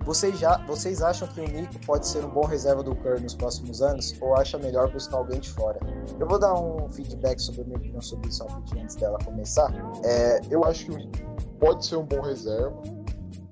Vocês, 0.04 0.38
já, 0.38 0.56
vocês 0.66 1.02
acham 1.02 1.28
que 1.28 1.40
o 1.40 1.44
Nico 1.48 1.74
pode 1.84 2.06
ser 2.06 2.24
um 2.24 2.30
bom 2.30 2.46
reserva 2.46 2.82
do 2.82 2.94
Curry 2.94 3.20
nos 3.22 3.34
próximos 3.34 3.82
anos? 3.82 4.14
Ou 4.22 4.34
acha 4.36 4.56
melhor 4.56 4.90
buscar 4.90 5.18
alguém 5.18 5.38
de 5.40 5.50
fora? 5.50 5.78
Eu 6.18 6.26
vou 6.26 6.38
dar 6.38 6.54
um 6.54 6.90
feedback 6.92 7.38
sobre 7.40 7.62
a 7.62 7.64
minha 7.64 7.76
opinião 7.76 8.00
sobre 8.00 8.28
isso 8.30 8.46
antes 8.80 8.96
dela 8.96 9.18
começar. 9.24 9.70
É, 10.04 10.40
Eu 10.50 10.64
acho 10.64 10.86
que 10.86 10.92
o- 10.92 11.10
pode 11.58 11.84
ser 11.84 11.96
um 11.96 12.04
bom 12.04 12.20
reserva, 12.22 12.74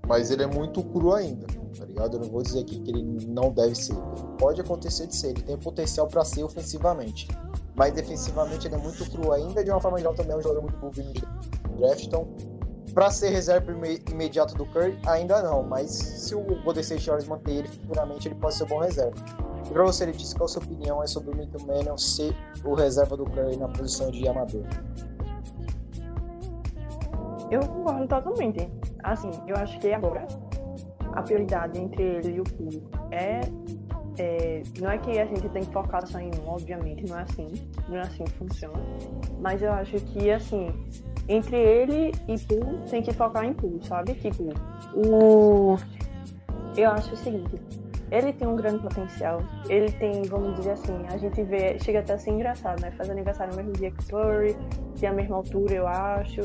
mas 0.06 0.30
ele 0.30 0.44
é 0.44 0.46
muito 0.46 0.82
cru 0.84 1.12
ainda, 1.12 1.46
tá 1.78 1.84
ligado? 1.84 2.16
Eu 2.16 2.20
não 2.20 2.28
vou 2.30 2.42
dizer 2.42 2.60
aqui 2.60 2.80
que 2.80 2.90
ele 2.90 3.02
não 3.26 3.50
deve 3.50 3.74
ser. 3.74 3.94
pode 4.38 4.60
acontecer 4.60 5.06
de 5.06 5.16
ser, 5.16 5.28
ele 5.28 5.42
tem 5.42 5.56
potencial 5.56 6.06
para 6.06 6.24
ser 6.24 6.42
ofensivamente. 6.44 7.28
Mas 7.74 7.92
defensivamente 7.92 8.66
ele 8.66 8.74
é 8.74 8.78
muito 8.78 9.08
cru 9.10 9.32
ainda, 9.32 9.62
de 9.62 9.70
uma 9.70 9.80
forma 9.80 9.98
geral 9.98 10.14
também 10.14 10.32
é 10.32 10.38
um 10.38 10.42
jogador 10.42 10.62
muito 10.62 10.78
bom 10.78 10.90
no 11.70 11.76
draft, 11.76 12.04
então 12.04 12.26
para 12.94 13.10
ser 13.10 13.28
reserva 13.28 13.70
ime- 13.72 14.02
imediato 14.10 14.54
do 14.54 14.64
Curry, 14.64 14.98
ainda 15.06 15.42
não, 15.42 15.62
mas 15.62 15.90
se 15.90 16.34
o 16.34 16.40
Golden 16.62 16.80
State 16.80 17.06
Warriors 17.06 17.28
manter 17.28 17.52
ele 17.56 17.68
futuramente, 17.68 18.26
ele 18.26 18.34
pode 18.36 18.54
ser 18.54 18.64
bom 18.66 18.78
reserva. 18.78 19.14
E 19.66 19.70
pra 19.70 19.84
você, 19.84 20.06
Letícia, 20.06 20.34
qual 20.34 20.46
a 20.46 20.48
sua 20.48 20.62
opinião 20.62 21.02
é 21.02 21.06
sobre 21.06 21.32
o 21.32 21.36
Nick 21.36 21.62
Mannion 21.66 21.98
ser 21.98 22.34
o 22.64 22.72
reserva 22.72 23.14
do 23.14 23.26
Curry 23.26 23.58
na 23.58 23.68
posição 23.68 24.10
de 24.10 24.26
amador? 24.26 24.64
Eu 27.50 27.60
concordo 27.60 28.08
totalmente. 28.08 28.66
Assim, 29.04 29.30
eu 29.46 29.56
acho 29.56 29.78
que 29.78 29.92
agora 29.92 30.26
a 31.16 31.22
prioridade 31.22 31.80
entre 31.80 32.02
ele 32.02 32.36
e 32.36 32.40
o 32.40 32.44
Poole 32.44 32.82
é, 33.10 33.40
é. 34.18 34.62
Não 34.78 34.90
é 34.90 34.98
que 34.98 35.18
a 35.18 35.24
gente 35.24 35.48
tem 35.48 35.64
que 35.64 35.72
focar 35.72 36.06
só 36.06 36.20
em 36.20 36.30
um, 36.42 36.48
obviamente, 36.48 37.08
não 37.08 37.18
é 37.18 37.22
assim. 37.22 37.48
Não 37.88 37.96
é 37.96 38.02
assim 38.02 38.24
que 38.24 38.32
funciona. 38.32 38.78
Mas 39.40 39.62
eu 39.62 39.72
acho 39.72 39.96
que, 39.96 40.30
assim, 40.30 40.68
entre 41.26 41.56
ele 41.56 42.12
e 42.28 42.38
Poole, 42.38 42.78
tem 42.90 43.02
que 43.02 43.12
focar 43.12 43.44
em 43.44 43.54
Poole, 43.54 43.80
sabe? 43.84 44.14
Tipo, 44.14 44.52
o. 44.94 45.76
Eu 46.76 46.90
acho 46.90 47.14
o 47.14 47.16
seguinte. 47.16 47.58
Ele 48.10 48.32
tem 48.32 48.46
um 48.46 48.54
grande 48.56 48.78
potencial. 48.78 49.40
Ele 49.68 49.90
tem, 49.92 50.22
vamos 50.22 50.54
dizer 50.56 50.72
assim, 50.72 50.96
a 51.08 51.16
gente 51.16 51.42
vê, 51.42 51.78
chega 51.80 52.00
até 52.00 52.14
a 52.14 52.18
ser 52.18 52.30
engraçado, 52.30 52.80
né? 52.80 52.90
Faz 52.92 53.10
aniversário 53.10 53.50
no 53.52 53.56
mesmo 53.56 53.72
dia 53.72 53.90
que 53.90 54.02
o 54.04 54.06
Curry, 54.06 54.56
tem 54.98 55.08
a 55.08 55.12
mesma 55.12 55.36
altura, 55.36 55.74
eu 55.74 55.86
acho. 55.88 56.40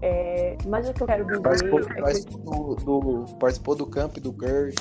É, 0.00 0.56
mas 0.66 0.88
o 0.88 0.94
que 0.94 1.02
eu 1.02 1.06
quero 1.06 1.24
dizer 1.26 1.42
Participou, 1.42 1.80
é 1.80 1.82
que, 1.84 2.00
participou 2.00 2.74
do, 2.76 3.00
do- 3.00 3.36
participou 3.38 3.74
do 3.76 3.86
camp 3.86 4.16
do 4.16 4.32
Curry. 4.32 4.74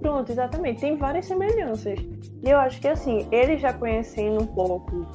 pronto, 0.00 0.30
exatamente, 0.30 0.80
tem 0.80 0.96
várias 0.96 1.26
semelhanças. 1.26 1.98
E 2.42 2.50
eu 2.50 2.58
acho 2.58 2.78
que 2.80 2.88
assim, 2.88 3.26
ele 3.32 3.56
já 3.56 3.72
conhecendo 3.72 4.42
um 4.42 4.46
pouco 4.46 5.06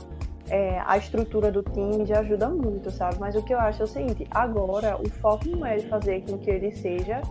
é, 0.50 0.82
a 0.86 0.98
estrutura 0.98 1.52
do 1.52 1.62
time 1.64 2.06
já 2.06 2.20
ajuda 2.20 2.50
muito, 2.50 2.90
sabe? 2.92 3.18
Mas 3.20 3.36
o 3.36 3.44
que 3.44 3.54
eu 3.54 3.60
acho 3.60 3.82
é 3.84 3.86
o 3.86 3.88
seguinte: 3.88 4.28
agora 4.32 4.98
o 5.00 5.08
foco 5.10 5.48
não 5.48 5.66
é 5.66 5.78
ele 5.78 5.88
fazer 5.88 6.24
com 6.26 6.38
que 6.38 6.50
ele 6.50 6.72
seja 6.72 7.22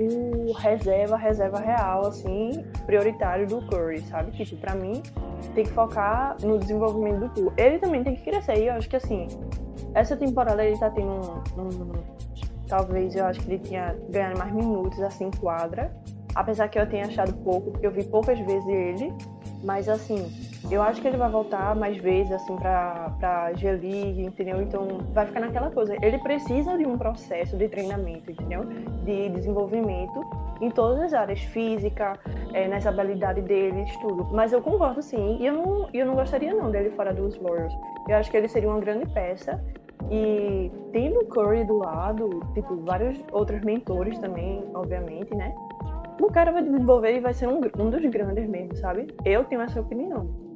o 0.00 0.52
reserva, 0.52 1.16
reserva 1.16 1.58
real, 1.58 2.06
assim, 2.06 2.64
prioritário 2.86 3.46
do 3.46 3.60
Curry, 3.66 4.00
sabe? 4.02 4.30
Tipo, 4.32 4.56
pra 4.56 4.74
mim, 4.74 5.02
tem 5.54 5.64
que 5.64 5.70
focar 5.70 6.36
no 6.42 6.58
desenvolvimento 6.58 7.20
do 7.20 7.28
clube. 7.30 7.52
Ele 7.56 7.78
também 7.78 8.02
tem 8.02 8.14
que 8.14 8.22
crescer, 8.22 8.58
e 8.58 8.66
eu 8.66 8.74
acho 8.74 8.88
que, 8.88 8.96
assim, 8.96 9.28
essa 9.94 10.16
temporada 10.16 10.64
ele 10.64 10.78
tá 10.78 10.90
tendo 10.90 11.10
um, 11.10 11.62
um 11.62 11.92
talvez 12.68 13.16
eu 13.16 13.26
acho 13.26 13.40
que 13.40 13.50
ele 13.50 13.58
tinha 13.58 13.96
ganhado 14.08 14.38
mais 14.38 14.52
minutos, 14.52 15.00
assim, 15.00 15.30
quadra. 15.30 15.92
Apesar 16.34 16.68
que 16.68 16.78
eu 16.78 16.88
tenha 16.88 17.06
achado 17.06 17.32
pouco, 17.38 17.72
porque 17.72 17.86
eu 17.86 17.90
vi 17.90 18.04
poucas 18.04 18.38
vezes 18.38 18.68
ele, 18.68 19.12
mas 19.64 19.88
assim, 19.88 20.30
eu 20.70 20.82
acho 20.82 21.00
que 21.00 21.08
ele 21.08 21.16
vai 21.16 21.30
voltar 21.30 21.74
mais 21.74 21.96
vezes, 21.96 22.32
assim, 22.32 22.56
pra, 22.56 23.12
pra 23.18 23.52
G-League, 23.54 24.22
entendeu? 24.24 24.60
Então 24.60 24.98
vai 25.12 25.26
ficar 25.26 25.40
naquela 25.40 25.70
coisa. 25.70 25.96
Ele 26.04 26.18
precisa 26.18 26.76
de 26.76 26.86
um 26.86 26.98
processo 26.98 27.56
de 27.56 27.68
treinamento, 27.68 28.30
entendeu? 28.30 28.64
De 29.04 29.28
desenvolvimento 29.30 30.24
em 30.60 30.70
todas 30.70 31.00
as 31.00 31.14
áreas, 31.14 31.40
física, 31.40 32.18
é, 32.52 32.68
nessa 32.68 32.90
habilidade 32.90 33.40
dele, 33.40 33.84
tudo. 34.00 34.28
Mas 34.32 34.52
eu 34.52 34.60
concordo 34.60 35.02
sim, 35.02 35.38
e 35.40 35.46
eu 35.46 35.54
não, 35.54 35.88
eu 35.94 36.06
não 36.06 36.14
gostaria 36.14 36.52
não 36.54 36.70
dele 36.70 36.90
fora 36.90 37.14
dos 37.14 37.36
Warriors. 37.36 37.74
Eu 38.08 38.16
acho 38.16 38.30
que 38.30 38.36
ele 38.36 38.48
seria 38.48 38.68
uma 38.68 38.80
grande 38.80 39.06
peça. 39.12 39.62
E 40.10 40.70
tendo 40.92 41.20
o 41.20 41.26
Curry 41.26 41.64
do 41.64 41.78
lado, 41.78 42.42
tipo, 42.54 42.76
vários 42.78 43.18
outros 43.32 43.60
mentores 43.62 44.18
também, 44.18 44.64
obviamente, 44.74 45.34
né? 45.34 45.54
o 46.20 46.30
cara 46.30 46.52
vai 46.52 46.62
desenvolver 46.62 47.16
e 47.16 47.20
vai 47.20 47.32
ser 47.32 47.48
um, 47.48 47.60
um 47.78 47.90
dos 47.90 48.04
grandes 48.10 48.46
mesmo, 48.46 48.76
sabe? 48.76 49.08
Eu 49.24 49.44
tenho 49.44 49.62
essa 49.62 49.80
opinião. 49.80 50.49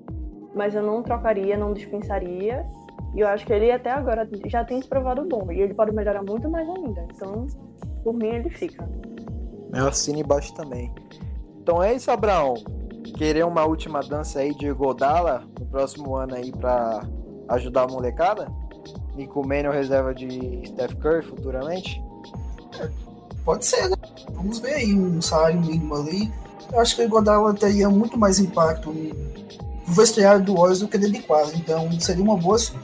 Mas 0.55 0.75
eu 0.75 0.83
não 0.83 1.03
trocaria, 1.03 1.57
não 1.57 1.73
dispensaria. 1.73 2.67
E 3.15 3.21
eu 3.21 3.29
acho 3.29 3.47
que 3.47 3.53
ele 3.53 3.71
até 3.71 3.91
agora 3.91 4.29
já 4.47 4.65
tem 4.65 4.81
se 4.81 4.89
provado 4.89 5.25
bom. 5.29 5.51
E 5.51 5.61
ele 5.61 5.75
pode 5.75 5.93
melhorar 5.93 6.23
muito 6.23 6.49
mais 6.51 6.69
ainda. 6.69 7.07
Então, 7.15 7.47
por 8.03 8.15
mim, 8.15 8.29
ele 8.29 8.51
fica. 8.51 8.89
Eu 9.73 9.89
assino 9.89 10.21
embaixo 10.21 10.55
também. 10.55 10.93
Então 11.61 11.83
é 11.83 11.95
isso, 11.95 12.11
Abraão. 12.11 12.55
Querer 13.17 13.45
uma 13.45 13.65
última 13.65 14.01
dança 14.01 14.41
aí 14.41 14.55
de 14.55 14.71
Godala 14.73 15.45
no 15.59 15.67
próximo 15.67 16.17
ano 16.17 16.35
aí 16.35 16.53
pra 16.53 17.01
ajudar 17.49 17.83
a 17.83 17.89
molecada? 17.89 18.49
Nico 19.15 19.47
Mannion 19.47 19.71
reserva 19.71 20.15
de 20.15 20.63
Steph 20.67 20.95
Curry 20.95 21.25
futuramente? 21.25 22.03
É, 22.81 22.91
pode 23.45 23.65
ser, 23.65 23.89
né? 23.89 23.97
Vamos 24.33 24.59
ver 24.59 24.75
aí 24.75 24.95
um 24.95 25.23
salário 25.23 25.61
mínimo 25.61 25.95
ali. 25.95 26.31
Eu 26.73 26.81
acho 26.81 26.97
que 26.97 27.05
o 27.05 27.09
Godala 27.09 27.55
teria 27.55 27.89
muito 27.89 28.19
mais 28.19 28.39
impacto 28.39 28.93
no 29.87 29.95
vestiário 29.95 30.43
do 30.43 30.55
Warriors 30.55 30.81
do 30.81 30.89
que 30.89 30.99
dentro 30.99 31.15
de 31.15 31.23
quadra. 31.23 31.55
Então 31.57 31.91
seria 32.01 32.23
uma 32.23 32.37
boa 32.37 32.59
sim. 32.59 32.79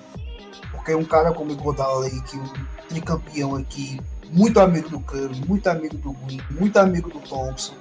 Porque 0.71 0.95
um 0.95 1.05
cara 1.05 1.33
como 1.33 1.53
o 1.53 1.57
Godala 1.57 2.07
aí, 2.07 2.21
que 2.23 2.37
é 2.37 2.41
um 2.41 2.49
tricampeão 2.89 3.57
aqui, 3.57 4.01
muito 4.33 4.61
amigo 4.61 4.89
do 4.89 5.01
Curry, 5.01 5.45
muito 5.47 5.69
amigo 5.69 5.97
do 5.97 6.13
Green, 6.13 6.41
muito 6.51 6.77
amigo 6.79 7.11
do 7.11 7.21
Thompson. 7.21 7.75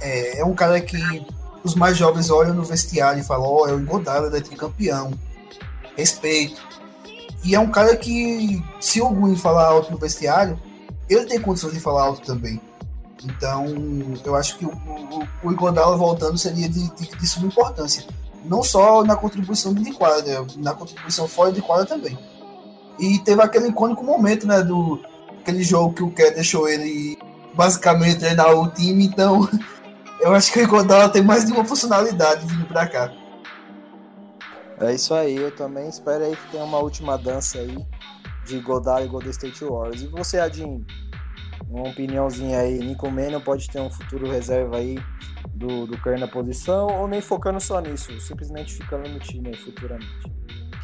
É, 0.00 0.40
é, 0.40 0.44
um 0.44 0.54
cara 0.54 0.80
que 0.80 0.98
os 1.62 1.74
mais 1.74 1.96
jovens 1.96 2.30
olham 2.30 2.54
no 2.54 2.64
vestiário 2.64 3.20
e 3.20 3.24
falam, 3.24 3.46
ó, 3.46 3.62
oh, 3.62 3.68
é 3.68 3.72
o 3.72 3.80
Godala, 3.84 4.26
ele 4.26 4.38
é 4.38 4.40
tricampeão. 4.40 5.12
Respeito. 5.96 6.60
E 7.44 7.54
é 7.54 7.60
um 7.60 7.70
cara 7.70 7.96
que, 7.96 8.62
se 8.80 9.00
o 9.00 9.10
Green 9.10 9.36
falar 9.36 9.66
alto 9.66 9.92
no 9.92 9.98
vestiário, 9.98 10.58
ele 11.08 11.26
tem 11.26 11.40
condições 11.40 11.74
de 11.74 11.80
falar 11.80 12.04
alto 12.04 12.22
também. 12.22 12.60
Então, 13.22 13.66
eu 14.24 14.34
acho 14.34 14.58
que 14.58 14.66
o, 14.66 14.70
o, 14.70 15.50
o 15.50 15.96
voltando 15.96 16.36
seria 16.36 16.68
de, 16.68 16.90
de, 16.94 17.16
de 17.16 17.26
suma 17.26 17.46
importância. 17.46 18.04
Não 18.44 18.62
só 18.62 19.02
na 19.02 19.16
contribuição 19.16 19.72
de 19.72 19.92
quadra, 19.92 20.46
na 20.56 20.74
contribuição 20.74 21.26
fora 21.26 21.50
de 21.50 21.62
quadra 21.62 21.86
também. 21.86 22.18
E 22.98 23.18
teve 23.18 23.42
aquele 23.42 23.68
icônico 23.68 24.04
momento, 24.04 24.46
né, 24.46 24.62
do 24.62 25.00
aquele 25.40 25.62
jogo 25.62 25.94
que 25.94 26.02
o 26.02 26.10
Kerr 26.10 26.34
deixou 26.34 26.68
ele 26.68 27.18
basicamente 27.54 28.20
treinar 28.20 28.54
o 28.54 28.68
time, 28.70 29.06
então 29.06 29.48
eu 30.20 30.34
acho 30.34 30.52
que 30.52 30.58
o 30.58 30.62
Igodala 30.62 31.08
tem 31.08 31.22
mais 31.22 31.44
de 31.44 31.52
uma 31.52 31.64
funcionalidade 31.64 32.46
vindo 32.46 32.66
pra 32.66 32.86
cá. 32.86 33.12
É 34.80 34.92
isso 34.92 35.14
aí, 35.14 35.36
eu 35.36 35.54
também 35.54 35.88
espero 35.88 36.24
aí 36.24 36.34
que 36.34 36.50
tenha 36.50 36.64
uma 36.64 36.78
última 36.78 37.16
dança 37.16 37.58
aí 37.58 37.86
de 38.44 38.58
Godala 38.60 39.04
e 39.04 39.08
Golden 39.08 39.30
State 39.30 39.64
Warriors. 39.64 40.02
E 40.02 40.06
você, 40.08 40.38
Adin, 40.38 40.84
uma 41.68 41.88
opiniãozinha 41.88 42.60
aí, 42.60 42.78
Nico 42.78 43.10
Mannion 43.10 43.40
pode 43.40 43.68
ter 43.68 43.80
um 43.80 43.90
futuro 43.90 44.30
reserva 44.30 44.78
aí 44.78 44.98
do, 45.54 45.86
do 45.86 45.98
Curry 45.98 46.20
na 46.20 46.28
posição 46.28 46.86
ou 46.86 47.08
nem 47.08 47.20
focando 47.20 47.60
só 47.60 47.80
nisso, 47.80 48.18
simplesmente 48.20 48.74
ficando 48.74 49.08
no 49.08 49.18
time 49.18 49.48
aí 49.48 49.56
futuramente? 49.56 50.06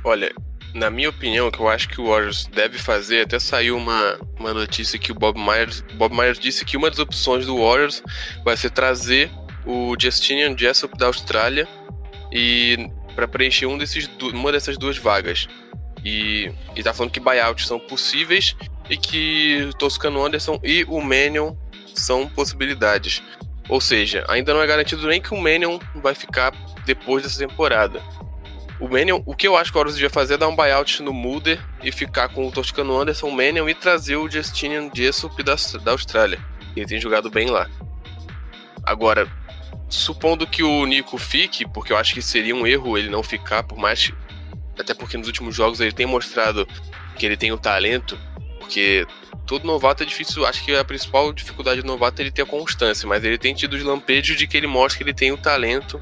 Olha, 0.04 0.32
na 0.74 0.90
minha 0.90 1.10
opinião, 1.10 1.48
o 1.48 1.52
que 1.52 1.60
eu 1.60 1.68
acho 1.68 1.88
que 1.88 2.00
o 2.00 2.08
Warriors 2.08 2.46
deve 2.46 2.78
fazer, 2.78 3.22
até 3.22 3.38
saiu 3.38 3.76
uma, 3.76 4.18
uma 4.38 4.54
notícia 4.54 4.98
que 4.98 5.12
o 5.12 5.14
Bob 5.14 5.38
Myers, 5.38 5.82
Bob 5.94 6.14
Myers 6.14 6.38
disse 6.38 6.64
que 6.64 6.76
uma 6.76 6.88
das 6.88 6.98
opções 6.98 7.46
do 7.46 7.58
Warriors 7.58 8.02
vai 8.44 8.56
ser 8.56 8.70
trazer 8.70 9.30
o 9.66 9.94
Justinian 10.00 10.56
Jessup 10.56 10.96
da 10.96 11.06
Austrália 11.06 11.68
e 12.32 12.90
para 13.14 13.26
preencher 13.26 13.66
um 13.66 13.76
desses, 13.76 14.08
uma 14.32 14.52
dessas 14.52 14.78
duas 14.78 14.96
vagas. 14.96 15.46
E, 16.04 16.50
e 16.74 16.82
tá 16.82 16.92
falando 16.94 17.12
que 17.12 17.20
buyouts 17.20 17.66
são 17.66 17.78
possíveis 17.78 18.56
e 18.88 18.96
que 18.96 19.70
Toscano 19.78 20.24
Anderson 20.24 20.58
e 20.62 20.84
o 20.88 21.00
Manion 21.00 21.54
são 21.94 22.26
possibilidades. 22.26 23.22
Ou 23.68 23.80
seja, 23.80 24.24
ainda 24.28 24.52
não 24.52 24.62
é 24.62 24.66
garantido 24.66 25.06
nem 25.06 25.20
que 25.20 25.32
o 25.32 25.40
Manion 25.40 25.78
vai 25.96 26.14
ficar 26.14 26.52
depois 26.84 27.22
dessa 27.22 27.38
temporada. 27.38 28.02
O 28.80 28.88
Manion, 28.88 29.22
o 29.26 29.36
que 29.36 29.46
eu 29.46 29.56
acho 29.56 29.70
que 29.70 29.76
o 29.76 29.78
Warriors 29.78 29.94
devia 29.94 30.08
fazer 30.08 30.34
é 30.34 30.38
dar 30.38 30.48
um 30.48 30.56
buyout 30.56 31.02
no 31.02 31.12
Mulder 31.12 31.62
e 31.82 31.92
ficar 31.92 32.30
com 32.30 32.48
o 32.48 32.50
Toscano 32.50 32.98
Anderson, 32.98 33.28
o 33.28 33.32
Manion 33.32 33.68
e 33.68 33.74
trazer 33.74 34.16
o 34.16 34.28
Justinian 34.28 34.90
Jessup 34.92 35.42
da, 35.42 35.54
da 35.84 35.92
Austrália. 35.92 36.38
Ele 36.74 36.86
tem 36.86 36.98
jogado 36.98 37.30
bem 37.30 37.50
lá. 37.50 37.68
Agora, 38.82 39.30
supondo 39.88 40.46
que 40.46 40.62
o 40.62 40.86
Nico 40.86 41.18
fique, 41.18 41.68
porque 41.68 41.92
eu 41.92 41.96
acho 41.96 42.14
que 42.14 42.22
seria 42.22 42.56
um 42.56 42.66
erro 42.66 42.96
ele 42.96 43.10
não 43.10 43.22
ficar, 43.22 43.62
por 43.62 43.76
mais. 43.78 44.10
Até 44.80 44.94
porque 44.94 45.16
nos 45.16 45.26
últimos 45.26 45.54
jogos 45.54 45.80
ele 45.80 45.92
tem 45.92 46.06
mostrado 46.06 46.66
que 47.16 47.26
ele 47.26 47.36
tem 47.36 47.52
o 47.52 47.58
talento 47.58 48.18
porque 48.70 49.04
todo 49.44 49.66
novato 49.66 50.04
é 50.04 50.06
difícil, 50.06 50.46
acho 50.46 50.64
que 50.64 50.72
a 50.76 50.84
principal 50.84 51.32
dificuldade 51.32 51.80
do 51.80 51.86
novato 51.88 52.20
é 52.20 52.22
ele 52.22 52.30
ter 52.30 52.42
a 52.42 52.46
constância, 52.46 53.08
mas 53.08 53.24
ele 53.24 53.36
tem 53.36 53.52
tido 53.52 53.74
os 53.74 53.82
lampejos 53.82 54.36
de 54.36 54.46
que 54.46 54.56
ele 54.56 54.68
mostra 54.68 54.98
que 54.98 55.02
ele 55.02 55.12
tem 55.12 55.32
o 55.32 55.36
talento. 55.36 56.00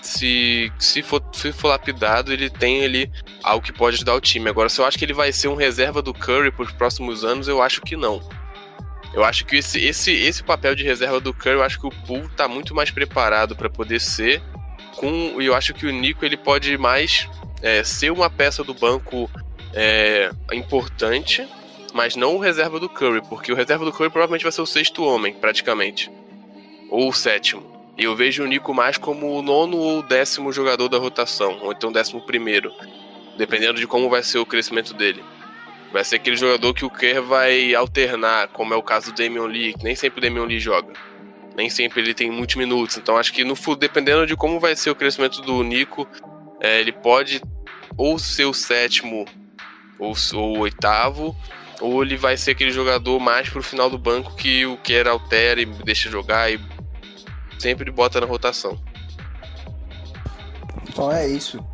Se, 0.00 0.72
se, 0.78 1.02
for, 1.02 1.22
se 1.34 1.52
for 1.52 1.68
lapidado, 1.68 2.32
ele 2.32 2.48
tem 2.48 2.84
ali 2.84 3.10
algo 3.42 3.64
que 3.64 3.72
pode 3.72 3.96
ajudar 3.96 4.14
o 4.14 4.20
time. 4.20 4.48
Agora, 4.48 4.70
se 4.70 4.80
eu 4.80 4.86
acho 4.86 4.98
que 4.98 5.04
ele 5.04 5.12
vai 5.12 5.30
ser 5.30 5.48
um 5.48 5.54
reserva 5.54 6.00
do 6.00 6.14
Curry 6.14 6.50
para 6.50 6.64
os 6.64 6.72
próximos 6.72 7.22
anos, 7.22 7.48
eu 7.48 7.60
acho 7.60 7.82
que 7.82 7.96
não. 7.96 8.26
Eu 9.12 9.24
acho 9.24 9.44
que 9.44 9.56
esse, 9.56 9.84
esse, 9.84 10.12
esse 10.12 10.42
papel 10.42 10.74
de 10.74 10.84
reserva 10.84 11.20
do 11.20 11.34
Curry, 11.34 11.56
eu 11.56 11.62
acho 11.62 11.78
que 11.78 11.86
o 11.86 11.90
Poole 11.90 12.26
está 12.26 12.48
muito 12.48 12.74
mais 12.74 12.90
preparado 12.90 13.54
para 13.54 13.68
poder 13.68 14.00
ser. 14.00 14.42
Com, 14.96 15.40
e 15.40 15.46
eu 15.46 15.54
acho 15.54 15.74
que 15.74 15.86
o 15.86 15.90
Nico 15.90 16.24
ele 16.24 16.36
pode 16.36 16.78
mais 16.78 17.28
é, 17.64 17.82
ser 17.82 18.12
uma 18.12 18.30
peça 18.30 18.62
do 18.62 18.74
banco 18.74 19.28
é, 19.72 20.30
importante 20.52 21.48
mas 21.94 22.16
não 22.16 22.34
o 22.34 22.40
reserva 22.40 22.80
do 22.80 22.88
Curry, 22.88 23.22
porque 23.28 23.52
o 23.52 23.54
reserva 23.54 23.84
do 23.84 23.92
Curry 23.92 24.10
provavelmente 24.10 24.42
vai 24.42 24.50
ser 24.50 24.60
o 24.60 24.66
sexto 24.66 25.04
homem, 25.04 25.32
praticamente. 25.32 26.10
Ou 26.90 27.08
o 27.08 27.12
sétimo. 27.12 27.62
E 27.96 28.02
eu 28.02 28.16
vejo 28.16 28.42
o 28.42 28.46
Nico 28.48 28.74
mais 28.74 28.98
como 28.98 29.32
o 29.32 29.40
nono 29.40 29.76
ou 29.76 30.02
décimo 30.02 30.52
jogador 30.52 30.88
da 30.88 30.98
rotação, 30.98 31.60
ou 31.62 31.70
então 31.70 31.92
décimo 31.92 32.20
primeiro, 32.20 32.72
dependendo 33.38 33.78
de 33.78 33.86
como 33.86 34.10
vai 34.10 34.24
ser 34.24 34.38
o 34.38 34.46
crescimento 34.46 34.92
dele. 34.92 35.22
Vai 35.92 36.02
ser 36.02 36.16
aquele 36.16 36.34
jogador 36.34 36.74
que 36.74 36.84
o 36.84 36.90
Kerr 36.90 37.22
vai 37.22 37.72
alternar, 37.76 38.48
como 38.48 38.74
é 38.74 38.76
o 38.76 38.82
caso 38.82 39.12
do 39.12 39.22
Damian 39.22 39.46
Lee, 39.46 39.74
que 39.74 39.84
nem 39.84 39.94
sempre 39.94 40.18
o 40.18 40.22
Damian 40.22 40.46
Lee 40.46 40.58
joga. 40.58 40.92
Nem 41.56 41.70
sempre 41.70 42.00
ele 42.00 42.12
tem 42.12 42.28
muitos 42.28 42.56
minutos. 42.56 42.96
Então 42.96 43.16
acho 43.16 43.32
que 43.32 43.44
no 43.44 43.54
dependendo 43.76 44.26
de 44.26 44.34
como 44.34 44.58
vai 44.58 44.74
ser 44.74 44.90
o 44.90 44.96
crescimento 44.96 45.40
do 45.42 45.62
Nico, 45.62 46.08
é, 46.60 46.80
ele 46.80 46.90
pode 46.90 47.40
ou 47.96 48.18
ser 48.18 48.44
o 48.44 48.54
sétimo 48.54 49.24
ou, 49.98 50.14
ou 50.34 50.56
o 50.56 50.60
oitavo, 50.60 51.36
ou 51.80 52.02
ele 52.02 52.16
vai 52.16 52.36
ser 52.36 52.52
aquele 52.52 52.70
jogador 52.70 53.18
mais 53.20 53.48
pro 53.48 53.62
final 53.62 53.90
do 53.90 53.98
banco 53.98 54.34
que 54.34 54.64
o 54.66 54.76
quer 54.78 55.06
altera 55.06 55.60
e 55.60 55.66
deixa 55.66 56.10
jogar 56.10 56.50
e 56.52 56.60
sempre 57.58 57.90
bota 57.90 58.20
na 58.20 58.26
rotação. 58.26 58.78
Então 60.88 61.10
é 61.10 61.26
isso. 61.26 61.64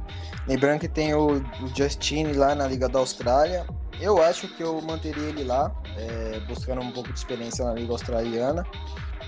Lembrando 0.46 0.80
que 0.80 0.88
tem 0.88 1.14
o, 1.14 1.42
Justine 1.76 2.32
lá 2.32 2.54
na 2.54 2.66
Liga 2.66 2.88
da 2.88 2.98
Austrália. 2.98 3.66
Eu 4.00 4.22
acho 4.22 4.48
que 4.48 4.62
eu 4.62 4.80
manteria 4.80 5.28
ele 5.28 5.44
lá, 5.44 5.70
é, 5.96 6.40
buscando 6.48 6.80
um 6.80 6.90
pouco 6.90 7.12
de 7.12 7.18
experiência 7.18 7.64
na 7.64 7.74
Liga 7.74 7.92
Australiana. 7.92 8.64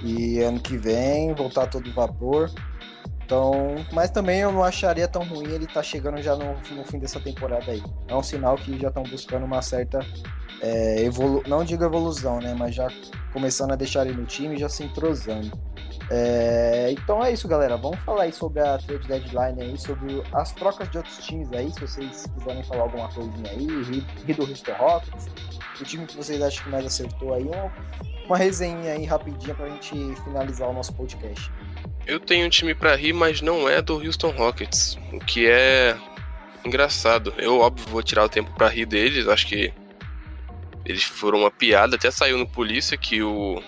E 0.02 0.40
ano 0.40 0.58
que 0.58 0.76
vem 0.76 1.34
voltar 1.34 1.66
todo 1.66 1.92
vapor. 1.92 2.50
Então, 3.24 3.76
mas 3.92 4.10
também 4.10 4.40
eu 4.40 4.52
não 4.52 4.62
acharia 4.62 5.08
tão 5.08 5.22
ruim 5.22 5.48
ele 5.52 5.66
tá 5.66 5.82
chegando 5.82 6.20
já 6.20 6.36
no, 6.36 6.54
no 6.54 6.84
fim 6.84 6.98
dessa 6.98 7.20
temporada 7.20 7.70
aí. 7.70 7.82
É 8.08 8.14
um 8.14 8.22
sinal 8.22 8.56
que 8.56 8.78
já 8.78 8.88
estão 8.88 9.02
buscando 9.04 9.44
uma 9.44 9.62
certa 9.62 10.00
é, 10.62 11.08
não 11.48 11.64
digo 11.64 11.82
evolução, 11.82 12.38
né? 12.38 12.54
Mas 12.56 12.74
já 12.74 12.88
começando 13.32 13.72
a 13.72 13.76
deixar 13.76 14.06
ele 14.06 14.16
no 14.16 14.24
time, 14.24 14.56
já 14.56 14.68
se 14.68 14.84
entrosando. 14.84 15.50
É, 16.08 16.90
então 16.92 17.24
é 17.24 17.32
isso, 17.32 17.48
galera. 17.48 17.76
Vamos 17.76 17.98
falar 18.00 18.24
aí 18.24 18.32
sobre 18.32 18.60
a 18.60 18.78
trade 18.78 19.06
deadline 19.08 19.60
aí, 19.60 19.78
sobre 19.78 20.22
as 20.32 20.52
trocas 20.52 20.88
de 20.88 20.98
outros 20.98 21.18
times 21.18 21.52
aí, 21.52 21.72
se 21.72 21.80
vocês 21.80 22.26
quiserem 22.38 22.62
falar 22.64 22.82
alguma 22.82 23.08
coisinha 23.08 23.50
aí, 23.50 23.66
rir 24.24 24.34
do 24.34 24.42
Houston 24.42 24.72
Rockets, 24.74 25.26
o 25.80 25.84
time 25.84 26.06
que 26.06 26.16
vocês 26.16 26.40
acham 26.40 26.64
que 26.64 26.70
mais 26.70 26.86
acertou 26.86 27.34
aí, 27.34 27.44
uma, 27.44 27.72
uma 28.26 28.36
resenha 28.36 28.92
aí 28.92 29.04
rapidinha 29.04 29.54
pra 29.54 29.68
gente 29.68 30.14
finalizar 30.22 30.68
o 30.68 30.72
nosso 30.72 30.92
podcast. 30.94 31.50
Eu 32.06 32.18
tenho 32.18 32.46
um 32.46 32.50
time 32.50 32.74
pra 32.74 32.96
rir, 32.96 33.12
mas 33.12 33.40
não 33.40 33.68
é 33.68 33.80
do 33.80 34.04
Houston 34.04 34.30
Rockets, 34.30 34.98
o 35.12 35.18
que 35.20 35.46
é 35.46 35.96
engraçado. 36.64 37.32
Eu, 37.38 37.58
óbvio, 37.58 37.86
vou 37.88 38.02
tirar 38.02 38.24
o 38.24 38.28
tempo 38.28 38.52
pra 38.54 38.68
rir 38.68 38.86
deles, 38.86 39.28
acho 39.28 39.46
que 39.46 39.72
eles 40.84 41.04
foram 41.04 41.40
uma 41.40 41.50
piada, 41.50 41.96
até 41.96 42.10
saiu 42.10 42.38
no 42.38 42.46
Polícia 42.46 42.96
que 42.96 43.22
o 43.22 43.62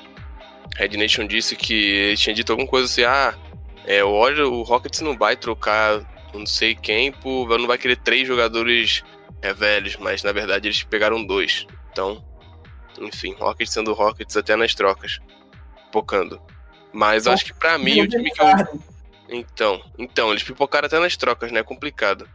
Red 0.76 0.96
Nation 0.96 1.26
disse 1.26 1.54
que 1.54 1.74
ele 1.74 2.16
tinha 2.16 2.34
dito 2.34 2.50
alguma 2.50 2.68
coisa 2.68 2.86
assim, 2.86 3.04
ah, 3.04 3.34
é, 3.86 4.02
olha, 4.02 4.46
o 4.46 4.62
Rockets 4.62 5.00
não 5.00 5.16
vai 5.16 5.36
trocar 5.36 6.04
não 6.38 6.46
sei 6.46 6.74
quem, 6.74 7.12
por, 7.12 7.48
não 7.58 7.66
vai 7.66 7.78
querer 7.78 7.96
três 7.96 8.26
jogadores 8.26 9.04
é, 9.40 9.52
velhos, 9.52 9.96
mas 9.96 10.22
na 10.22 10.32
verdade 10.32 10.68
eles 10.68 10.82
pegaram 10.82 11.24
dois. 11.24 11.66
Então, 11.92 12.24
enfim, 13.00 13.34
Rockets 13.38 13.72
sendo 13.72 13.92
Rockets 13.92 14.36
até 14.36 14.56
nas 14.56 14.74
trocas, 14.74 15.20
pocando. 15.92 16.40
Mas 16.94 17.26
acho 17.26 17.44
que 17.44 17.52
pra 17.52 17.76
mim 17.76 18.02
o 18.02 18.08
time 18.08 18.30
que 18.30 18.40
eu... 18.40 18.46
Então, 19.28 19.82
então, 19.98 20.30
eles 20.30 20.44
pipocaram 20.44 20.86
até 20.86 20.98
nas 21.00 21.16
trocas, 21.16 21.50
né? 21.50 21.58
É 21.58 21.64
complicado. 21.64 22.28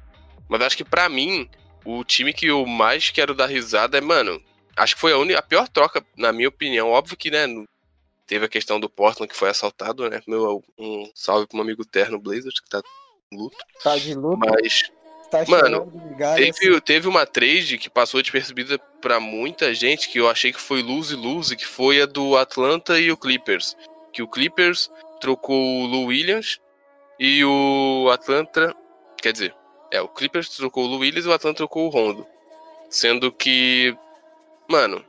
Mas 0.49 0.61
acho 0.61 0.75
que 0.75 0.83
pra 0.83 1.07
mim, 1.07 1.49
o 1.85 2.03
time 2.03 2.33
que 2.33 2.47
eu 2.47 2.65
mais 2.65 3.09
quero 3.09 3.33
dar 3.33 3.45
risada 3.45 3.97
é, 3.97 4.01
mano, 4.01 4.41
acho 4.75 4.95
que 4.95 5.01
foi 5.01 5.13
a, 5.13 5.17
única, 5.17 5.39
a 5.39 5.43
pior 5.43 5.69
troca, 5.69 6.03
na 6.17 6.33
minha 6.33 6.49
opinião. 6.49 6.89
Óbvio 6.89 7.15
que, 7.15 7.31
né, 7.31 7.45
teve 8.27 8.45
a 8.45 8.49
questão 8.49 8.81
do 8.81 8.89
Portland 8.89 9.31
que 9.31 9.37
foi 9.37 9.49
assaltado, 9.49 10.09
né? 10.09 10.21
Meu, 10.27 10.61
um 10.77 11.09
salve 11.15 11.47
pro 11.47 11.55
meu 11.55 11.63
amigo 11.63 11.85
Terno 11.85 12.19
Blazers, 12.19 12.59
que 12.59 12.69
tá 12.69 12.81
em 13.31 13.37
luto. 13.37 13.57
Tá 13.81 13.95
de 13.95 14.13
luto? 14.13 14.39
Mas, 14.39 14.91
tá 15.31 15.45
mano, 15.47 15.89
ligar, 16.09 16.35
teve, 16.35 16.69
assim. 16.69 16.79
teve 16.81 17.07
uma 17.07 17.25
trade 17.25 17.77
que 17.77 17.89
passou 17.89 18.21
despercebida 18.21 18.77
pra 18.99 19.21
muita 19.21 19.73
gente, 19.73 20.09
que 20.09 20.19
eu 20.19 20.29
achei 20.29 20.51
que 20.51 20.59
foi 20.59 20.81
lose-lose, 20.81 21.55
que 21.55 21.65
foi 21.65 22.01
a 22.01 22.05
do 22.05 22.35
Atlanta 22.35 22.99
e 22.99 23.09
o 23.09 23.15
Clippers. 23.15 23.77
Que 24.19 24.23
o 24.23 24.27
Clippers 24.27 24.91
trocou 25.21 25.55
o 25.55 25.85
Lou 25.85 26.07
Williams 26.07 26.59
e 27.17 27.41
o 27.45 28.09
Atlanta, 28.11 28.75
quer 29.21 29.31
dizer, 29.31 29.55
é, 29.93 30.01
o 30.01 30.09
Clippers 30.09 30.49
trocou 30.49 30.83
o 30.83 30.87
Lou 30.87 30.99
Williams 30.99 31.23
e 31.23 31.29
o 31.29 31.31
Atlanta 31.31 31.55
trocou 31.55 31.85
o 31.85 31.89
Rondo. 31.89 32.27
Sendo 32.89 33.31
que, 33.31 33.95
mano, 34.67 35.05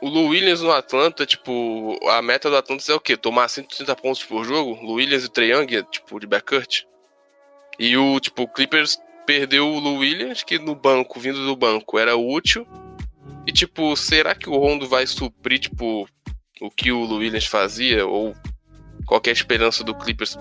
o 0.00 0.08
Lou 0.08 0.28
Williams 0.28 0.60
no 0.60 0.70
Atlanta, 0.70 1.26
tipo, 1.26 1.98
a 2.08 2.22
meta 2.22 2.48
do 2.48 2.56
Atlanta 2.56 2.92
é 2.92 2.94
o 2.94 3.00
quê? 3.00 3.16
Tomar 3.16 3.48
130 3.48 3.96
pontos 3.96 4.22
por 4.22 4.44
jogo? 4.44 4.78
Lou 4.80 4.94
Williams 4.94 5.24
e 5.24 5.26
o 5.26 5.28
Trae 5.28 5.50
Young, 5.50 5.82
tipo, 5.90 6.20
de 6.20 6.28
backcourt. 6.28 6.84
E 7.76 7.96
o, 7.96 8.20
tipo, 8.20 8.44
o 8.44 8.48
Clippers 8.48 9.00
perdeu 9.26 9.66
o 9.66 9.80
Lou 9.80 9.96
Williams, 9.96 10.44
que 10.44 10.60
no 10.60 10.76
banco, 10.76 11.18
vindo 11.18 11.44
do 11.44 11.56
banco, 11.56 11.98
era 11.98 12.16
útil. 12.16 12.64
E, 13.44 13.50
tipo, 13.50 13.96
será 13.96 14.32
que 14.32 14.48
o 14.48 14.56
Rondo 14.56 14.86
vai 14.86 15.08
suprir, 15.08 15.58
tipo, 15.58 16.08
o 16.60 16.70
que 16.70 16.90
o 16.92 17.06
Williams 17.16 17.46
fazia? 17.46 18.06
Ou 18.06 18.34
qualquer 19.06 19.32
esperança 19.32 19.84
do 19.84 19.94
Clippers? 19.94 20.38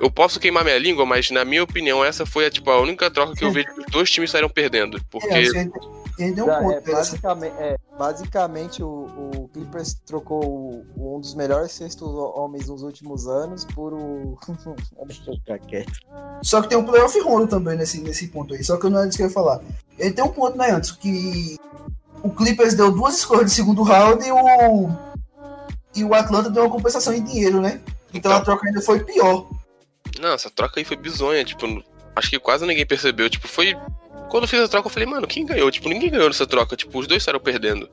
Eu 0.00 0.10
posso 0.10 0.40
queimar 0.40 0.64
minha 0.64 0.78
língua, 0.78 1.06
mas 1.06 1.30
na 1.30 1.44
minha 1.44 1.62
opinião, 1.62 2.04
essa 2.04 2.26
foi 2.26 2.46
a, 2.46 2.50
tipo, 2.50 2.68
a 2.70 2.80
única 2.80 3.10
troca 3.10 3.34
que 3.34 3.44
eu 3.44 3.52
vejo 3.52 3.72
que 3.72 3.80
os 3.80 3.86
dois 3.86 4.10
times 4.10 4.30
saíram 4.30 4.48
perdendo. 4.48 5.00
Porque. 5.08 5.28
É, 5.28 5.70
entendeu 6.14 6.46
um 6.46 6.58
ponto 6.58 6.72
é, 6.72 6.80
dessa. 6.80 6.92
basicamente, 6.96 7.54
é, 7.58 7.76
basicamente 7.96 8.82
o, 8.82 8.88
o 8.88 9.50
Clippers 9.52 9.94
trocou 10.04 10.44
o- 10.44 11.16
um 11.16 11.20
dos 11.20 11.34
melhores 11.34 11.70
sextos 11.72 12.08
homens 12.08 12.68
nos 12.68 12.82
últimos 12.82 13.26
anos 13.28 13.64
por 13.66 13.92
o. 13.94 14.36
Só 16.42 16.60
que 16.60 16.68
tem 16.68 16.76
um 16.76 16.84
playoff 16.84 17.18
rondo 17.20 17.46
também 17.46 17.76
nesse, 17.76 18.00
nesse 18.00 18.26
ponto 18.28 18.52
aí. 18.54 18.62
Só 18.64 18.76
que 18.76 18.86
eu 18.86 18.90
não 18.90 19.00
é 19.00 19.06
disso 19.06 19.16
que 19.18 19.22
eu 19.22 19.28
ia 19.28 19.32
falar. 19.32 19.60
Ele 19.98 20.12
tem 20.12 20.24
um 20.24 20.28
ponto, 20.28 20.58
né, 20.58 20.70
antes, 20.72 20.90
que 20.92 21.56
o 22.22 22.30
Clippers 22.30 22.74
deu 22.74 22.90
duas 22.90 23.16
escolhas 23.18 23.46
de 23.46 23.52
segundo 23.52 23.82
round 23.82 24.26
e 24.26 24.32
o. 24.32 25.13
E 25.94 26.04
o 26.04 26.14
Atlanta 26.14 26.50
deu 26.50 26.64
uma 26.64 26.70
compensação 26.70 27.12
em 27.14 27.22
dinheiro, 27.22 27.60
né? 27.60 27.80
Então, 28.12 28.32
a 28.32 28.40
troca 28.40 28.66
ainda 28.66 28.80
foi 28.80 29.00
pior. 29.04 29.46
Não, 30.20 30.32
essa 30.34 30.50
troca 30.50 30.78
aí 30.80 30.84
foi 30.84 30.96
bizonha, 30.96 31.44
tipo, 31.44 31.66
acho 32.14 32.30
que 32.30 32.38
quase 32.38 32.66
ninguém 32.66 32.86
percebeu. 32.86 33.28
Tipo, 33.28 33.48
foi. 33.48 33.76
Quando 34.30 34.44
eu 34.44 34.48
fiz 34.48 34.60
a 34.60 34.68
troca, 34.68 34.86
eu 34.88 34.92
falei, 34.92 35.08
mano, 35.08 35.26
quem 35.26 35.44
ganhou? 35.46 35.70
Tipo, 35.70 35.88
ninguém 35.88 36.10
ganhou 36.10 36.28
nessa 36.28 36.46
troca. 36.46 36.76
Tipo, 36.76 36.98
os 36.98 37.06
dois 37.06 37.22
saíram 37.22 37.40
perdendo. 37.40 37.88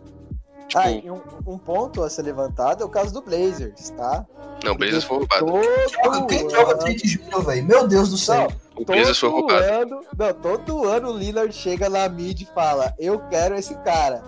Tipo, 0.67 0.81
Ah, 0.83 0.91
e 0.91 1.11
um, 1.11 1.21
um 1.45 1.57
ponto 1.57 2.01
a 2.01 2.09
ser 2.09 2.21
levantado 2.21 2.81
é 2.81 2.85
o 2.85 2.89
caso 2.89 3.13
do 3.13 3.21
Blazers, 3.21 3.89
tá? 3.89 4.25
não, 4.63 4.71
o 4.71 4.77
Blazers 4.77 5.03
foi 5.03 5.17
roubado. 5.17 5.45
Todo 6.03 6.27
Quem 6.27 6.47
troca 6.47 6.71
ano- 6.71 6.79
30 6.83 7.07
Júnior, 7.07 7.45
velho? 7.45 7.63
Meu 7.65 7.87
Deus 7.87 8.09
do 8.09 8.17
céu. 8.17 8.47
O 8.75 8.85
Blazers 8.85 9.17
foi 9.19 9.29
roubado. 9.29 9.63
ano, 9.65 10.01
não, 10.17 10.33
todo 10.33 10.87
ano 10.87 11.09
o 11.11 11.17
Lillard 11.17 11.53
chega 11.53 11.89
na 11.89 12.07
mídia 12.07 12.47
e 12.49 12.53
fala: 12.55 12.93
Eu 12.97 13.19
quero 13.29 13.55
esse 13.55 13.75
cara. 13.83 14.23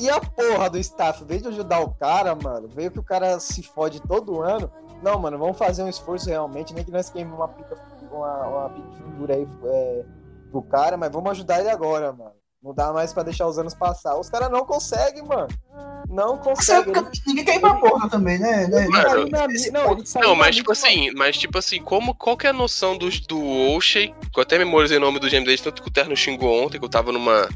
E 0.00 0.08
a 0.08 0.18
porra 0.20 0.70
do 0.70 0.78
staff, 0.78 1.22
em 1.22 1.26
vez 1.26 1.42
de 1.42 1.48
ajudar 1.48 1.80
o 1.80 1.90
cara, 1.94 2.34
mano, 2.34 2.68
veio 2.68 2.90
que 2.90 2.98
o 2.98 3.02
cara 3.02 3.38
se 3.38 3.62
fode 3.62 4.00
todo 4.00 4.40
ano. 4.40 4.70
Não, 5.02 5.18
mano, 5.18 5.38
vamos 5.38 5.58
fazer 5.58 5.82
um 5.82 5.88
esforço 5.88 6.28
realmente, 6.28 6.74
nem 6.74 6.84
que 6.84 6.90
nós 6.90 7.10
queimemos 7.10 7.38
uma 7.38 7.48
pica, 7.48 7.76
uma, 8.10 8.46
uma 8.46 8.70
pica 8.70 8.88
figura 8.96 9.34
aí 9.34 9.46
é, 9.64 10.04
pro 10.50 10.62
cara, 10.62 10.96
mas 10.96 11.10
vamos 11.12 11.30
ajudar 11.32 11.60
ele 11.60 11.70
agora, 11.70 12.12
mano. 12.12 12.32
Não 12.62 12.74
dá 12.74 12.92
mais 12.92 13.12
pra 13.14 13.22
deixar 13.22 13.46
os 13.46 13.58
anos 13.58 13.74
passar. 13.74 14.18
Os 14.18 14.28
caras 14.28 14.50
não 14.50 14.66
conseguem, 14.66 15.22
mano. 15.24 15.48
Não 16.10 16.36
conseguem. 16.36 16.92
Ele- 16.94 17.10
Ninguém 17.26 17.44
quer 17.44 17.56
ir 17.56 17.60
pra 17.60 17.74
porra 17.76 18.08
também, 18.10 18.38
né? 18.38 18.66
né? 18.66 18.86
Mano, 18.88 19.08
saiu 19.08 19.28
na 19.30 19.46
não, 19.72 19.92
ele 19.92 20.06
saiu 20.06 20.28
Não, 20.28 20.34
mas 20.36 20.56
tipo 20.56 20.70
assim, 20.72 21.10
mas 21.12 21.38
tipo 21.38 21.56
assim, 21.56 21.80
como, 21.82 22.14
qual 22.14 22.36
que 22.36 22.46
é 22.46 22.50
a 22.50 22.52
noção 22.54 22.98
dos, 22.98 23.18
do 23.20 23.40
Oshie? 23.74 24.14
Que 24.30 24.38
eu 24.38 24.42
até 24.42 24.58
memorizei 24.58 24.98
o 24.98 25.00
nome 25.00 25.18
do 25.18 25.28
GM 25.28 25.44
dele, 25.44 25.56
tanto 25.56 25.82
que 25.82 25.88
o 25.88 25.92
Terno 25.92 26.14
xingou 26.14 26.62
ontem, 26.64 26.78
que 26.78 26.84
eu 26.84 26.90
tava 26.90 27.12
numa. 27.12 27.48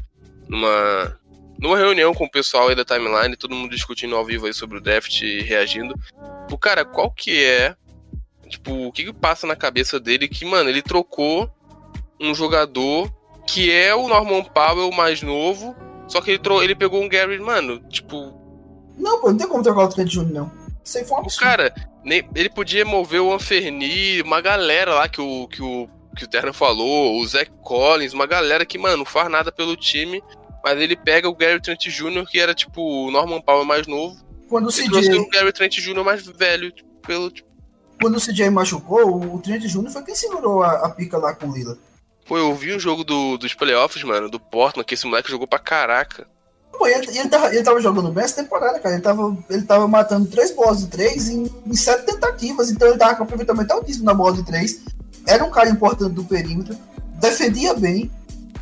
numa. 0.49 1.19
Numa 1.59 1.77
reunião 1.77 2.13
com 2.13 2.25
o 2.25 2.31
pessoal 2.31 2.67
aí 2.69 2.75
da 2.75 2.85
timeline, 2.85 3.35
todo 3.35 3.55
mundo 3.55 3.71
discutindo 3.75 4.15
ao 4.15 4.25
vivo 4.25 4.45
aí 4.45 4.53
sobre 4.53 4.77
o 4.77 4.81
draft 4.81 5.21
e 5.21 5.41
reagindo. 5.41 5.93
O 6.51 6.57
cara, 6.57 6.83
qual 6.85 7.11
que 7.11 7.43
é. 7.43 7.75
Tipo, 8.49 8.87
o 8.87 8.91
que 8.91 9.05
que 9.05 9.13
passa 9.13 9.47
na 9.47 9.55
cabeça 9.55 9.99
dele 9.99 10.27
que, 10.27 10.45
mano, 10.45 10.69
ele 10.69 10.81
trocou 10.81 11.49
um 12.19 12.33
jogador 12.35 13.11
que 13.47 13.71
é 13.71 13.93
o 13.95 14.07
Norman 14.07 14.43
Powell 14.43 14.91
mais 14.91 15.21
novo, 15.21 15.75
só 16.07 16.21
que 16.21 16.31
ele, 16.31 16.41
ele 16.63 16.75
pegou 16.75 17.01
um 17.01 17.09
Gary, 17.09 17.39
mano, 17.39 17.79
tipo, 17.89 18.33
Não, 18.97 19.19
pô, 19.19 19.29
não 19.31 19.37
tem 19.37 19.47
como 19.47 19.63
trocar 19.63 19.83
o 19.85 19.89
Trent 19.89 20.09
Júnior, 20.11 20.33
não. 20.33 20.51
Isso 20.83 20.97
aí 20.99 21.03
foi 21.05 21.15
um 21.17 21.21
o 21.21 21.23
absurdo. 21.23 21.43
cara, 21.43 21.73
nem- 22.03 22.27
ele 22.35 22.49
podia 22.49 22.85
mover 22.85 23.19
o 23.21 23.33
Anferni, 23.33 24.21
uma 24.21 24.39
galera 24.41 24.93
lá 24.93 25.09
que 25.09 25.19
o, 25.21 25.47
que 25.47 25.61
o, 25.61 25.89
que 26.15 26.23
o 26.23 26.27
Terno 26.27 26.53
falou, 26.53 27.19
o 27.19 27.27
Zach 27.27 27.51
Collins, 27.63 28.13
uma 28.13 28.27
galera 28.27 28.65
que, 28.65 28.77
mano, 28.77 28.97
não 28.97 29.05
faz 29.05 29.29
nada 29.29 29.51
pelo 29.51 29.75
time, 29.75 30.23
mas 30.65 30.81
ele 30.81 30.95
pega 30.95 31.29
o 31.29 31.35
Gary 31.35 31.61
Trent 31.61 31.85
Jr., 31.85 32.25
que 32.27 32.39
era 32.39 32.55
tipo 32.55 32.81
o 32.81 33.11
Norman 33.11 33.39
Powell 33.39 33.63
mais 33.63 33.85
novo, 33.85 34.17
Quando 34.49 34.65
o 34.65 34.71
e 34.71 34.89
trouxe 34.89 35.09
CJ, 35.09 35.19
o 35.19 35.29
Gary 35.29 35.53
Trent 35.53 35.75
Jr. 35.77 36.03
mais 36.03 36.25
velho, 36.25 36.71
tipo, 36.71 36.89
pelo. 37.05 37.29
Tipo, 37.29 37.47
quando 38.01 38.17
o 38.17 38.19
CJ 38.19 38.49
machucou, 38.49 39.35
o 39.35 39.39
Trent 39.39 39.61
Júnior 39.67 39.93
foi 39.93 40.01
quem 40.01 40.15
segurou 40.15 40.63
a, 40.63 40.87
a 40.87 40.89
pica 40.89 41.19
lá 41.19 41.35
com 41.35 41.49
o 41.49 41.53
Lila. 41.53 41.77
pô, 42.27 42.39
eu 42.39 42.55
vi 42.55 42.75
um 42.75 42.79
jogo 42.79 43.03
do, 43.03 43.37
dos 43.37 43.53
playoffs, 43.53 44.03
mano, 44.03 44.27
do 44.27 44.39
Portland, 44.39 44.87
que 44.87 44.95
esse 44.95 45.05
moleque 45.05 45.29
jogou 45.29 45.47
pra 45.47 45.59
caraca. 45.59 46.27
Pô, 46.71 46.87
ele, 46.87 47.15
ele, 47.15 47.29
tava, 47.29 47.53
ele 47.53 47.63
tava 47.63 47.79
jogando 47.79 48.11
bem 48.11 48.23
essa 48.23 48.41
temporada, 48.41 48.79
cara. 48.79 48.95
Ele 48.95 49.03
tava, 49.03 49.37
ele 49.47 49.61
tava 49.61 49.87
matando 49.87 50.27
três 50.27 50.49
bolas 50.49 50.79
de 50.79 50.87
três 50.87 51.29
em, 51.29 51.47
em 51.63 51.75
sete 51.75 52.07
tentativas. 52.07 52.71
Então 52.71 52.87
ele 52.87 52.97
tava 52.97 53.15
com 53.15 53.23
aproveitamento 53.23 53.71
altíssimo 53.71 54.05
na 54.05 54.15
bola 54.15 54.33
de 54.33 54.43
três. 54.43 54.81
Era 55.27 55.45
um 55.45 55.51
cara 55.51 55.69
importante 55.69 56.13
do 56.13 56.23
perímetro. 56.25 56.75
Defendia 57.21 57.75
bem. 57.75 58.11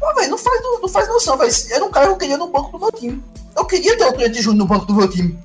Pô, 0.03 0.13
velho, 0.15 0.31
não 0.31 0.37
faz, 0.37 0.61
não 0.81 0.89
faz 0.89 1.07
noção, 1.07 1.37
velho. 1.37 1.51
Era 1.71 1.85
um 1.85 1.89
cara 1.91 2.07
que 2.07 2.11
eu 2.13 2.17
queria 2.17 2.37
no 2.37 2.47
banco 2.47 2.71
do 2.71 2.79
meu 2.79 2.91
time. 2.91 3.23
Eu 3.55 3.65
queria 3.65 3.97
ter 3.97 4.05
o 4.05 4.11
Trent 4.13 4.35
Júnior 4.35 4.55
no 4.57 4.65
banco 4.65 4.85
do 4.85 4.93
meu 4.93 5.09
time. 5.09 5.37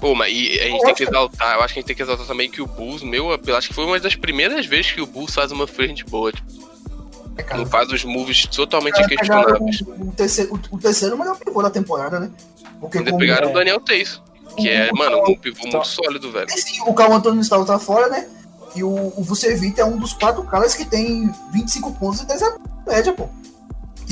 Pô, 0.00 0.14
mas 0.14 0.32
e 0.32 0.58
a 0.60 0.64
gente 0.64 0.82
tem 0.82 0.94
que 0.94 1.02
exaltar, 1.04 1.56
eu 1.56 1.62
acho 1.62 1.74
que 1.74 1.78
a 1.78 1.82
gente 1.82 1.86
tem 1.86 1.96
que 1.96 2.02
exaltar 2.02 2.26
também 2.26 2.50
que 2.50 2.60
o 2.62 2.66
Bulls, 2.66 3.02
meu, 3.02 3.30
eu 3.46 3.56
acho 3.56 3.68
que 3.68 3.74
foi 3.74 3.84
uma 3.84 3.98
das 4.00 4.14
primeiras 4.14 4.64
vezes 4.66 4.92
que 4.92 5.00
o 5.00 5.06
Bulls 5.06 5.34
faz 5.34 5.52
uma 5.52 5.66
frente 5.66 6.04
boa, 6.04 6.32
tipo, 6.32 6.48
É, 7.36 7.42
cara, 7.42 7.58
não 7.60 7.66
faz 7.66 7.90
os 7.90 8.02
moves 8.04 8.46
totalmente 8.46 9.02
questionáveis. 9.06 9.80
o, 9.82 10.08
o 10.08 10.12
terceiro, 10.12 10.54
o, 10.72 10.76
o 10.76 10.78
terceiro 10.78 11.18
melhor 11.18 11.36
pivô 11.38 11.62
da 11.62 11.70
temporada, 11.70 12.18
né? 12.20 12.30
Porque 12.80 12.98
Ainda 12.98 13.14
pegaram 13.16 13.50
o 13.50 13.52
Daniel 13.54 13.78
Tays, 13.80 14.20
que 14.58 14.68
é, 14.70 14.90
o- 14.92 14.96
mano, 14.96 15.18
um 15.28 15.36
pivô 15.36 15.60
muito 15.66 15.84
sólido, 15.86 16.30
velho. 16.32 16.48
O 16.86 16.94
Carl 16.94 17.12
Antônio 17.12 17.38
Gustavo 17.38 17.64
tá 17.66 17.78
fora, 17.78 18.08
né? 18.08 18.26
E 18.74 18.82
o, 18.82 18.88
o 19.16 19.22
Vucevic 19.22 19.78
é 19.80 19.84
um 19.84 19.98
dos 19.98 20.12
quatro 20.14 20.42
caras 20.44 20.74
que 20.74 20.84
tem 20.86 21.30
25 21.52 21.92
pontos 21.96 22.20
e 22.22 22.26
10 22.26 22.42
a 22.42 22.56
média, 22.86 23.12
pô. 23.12 23.28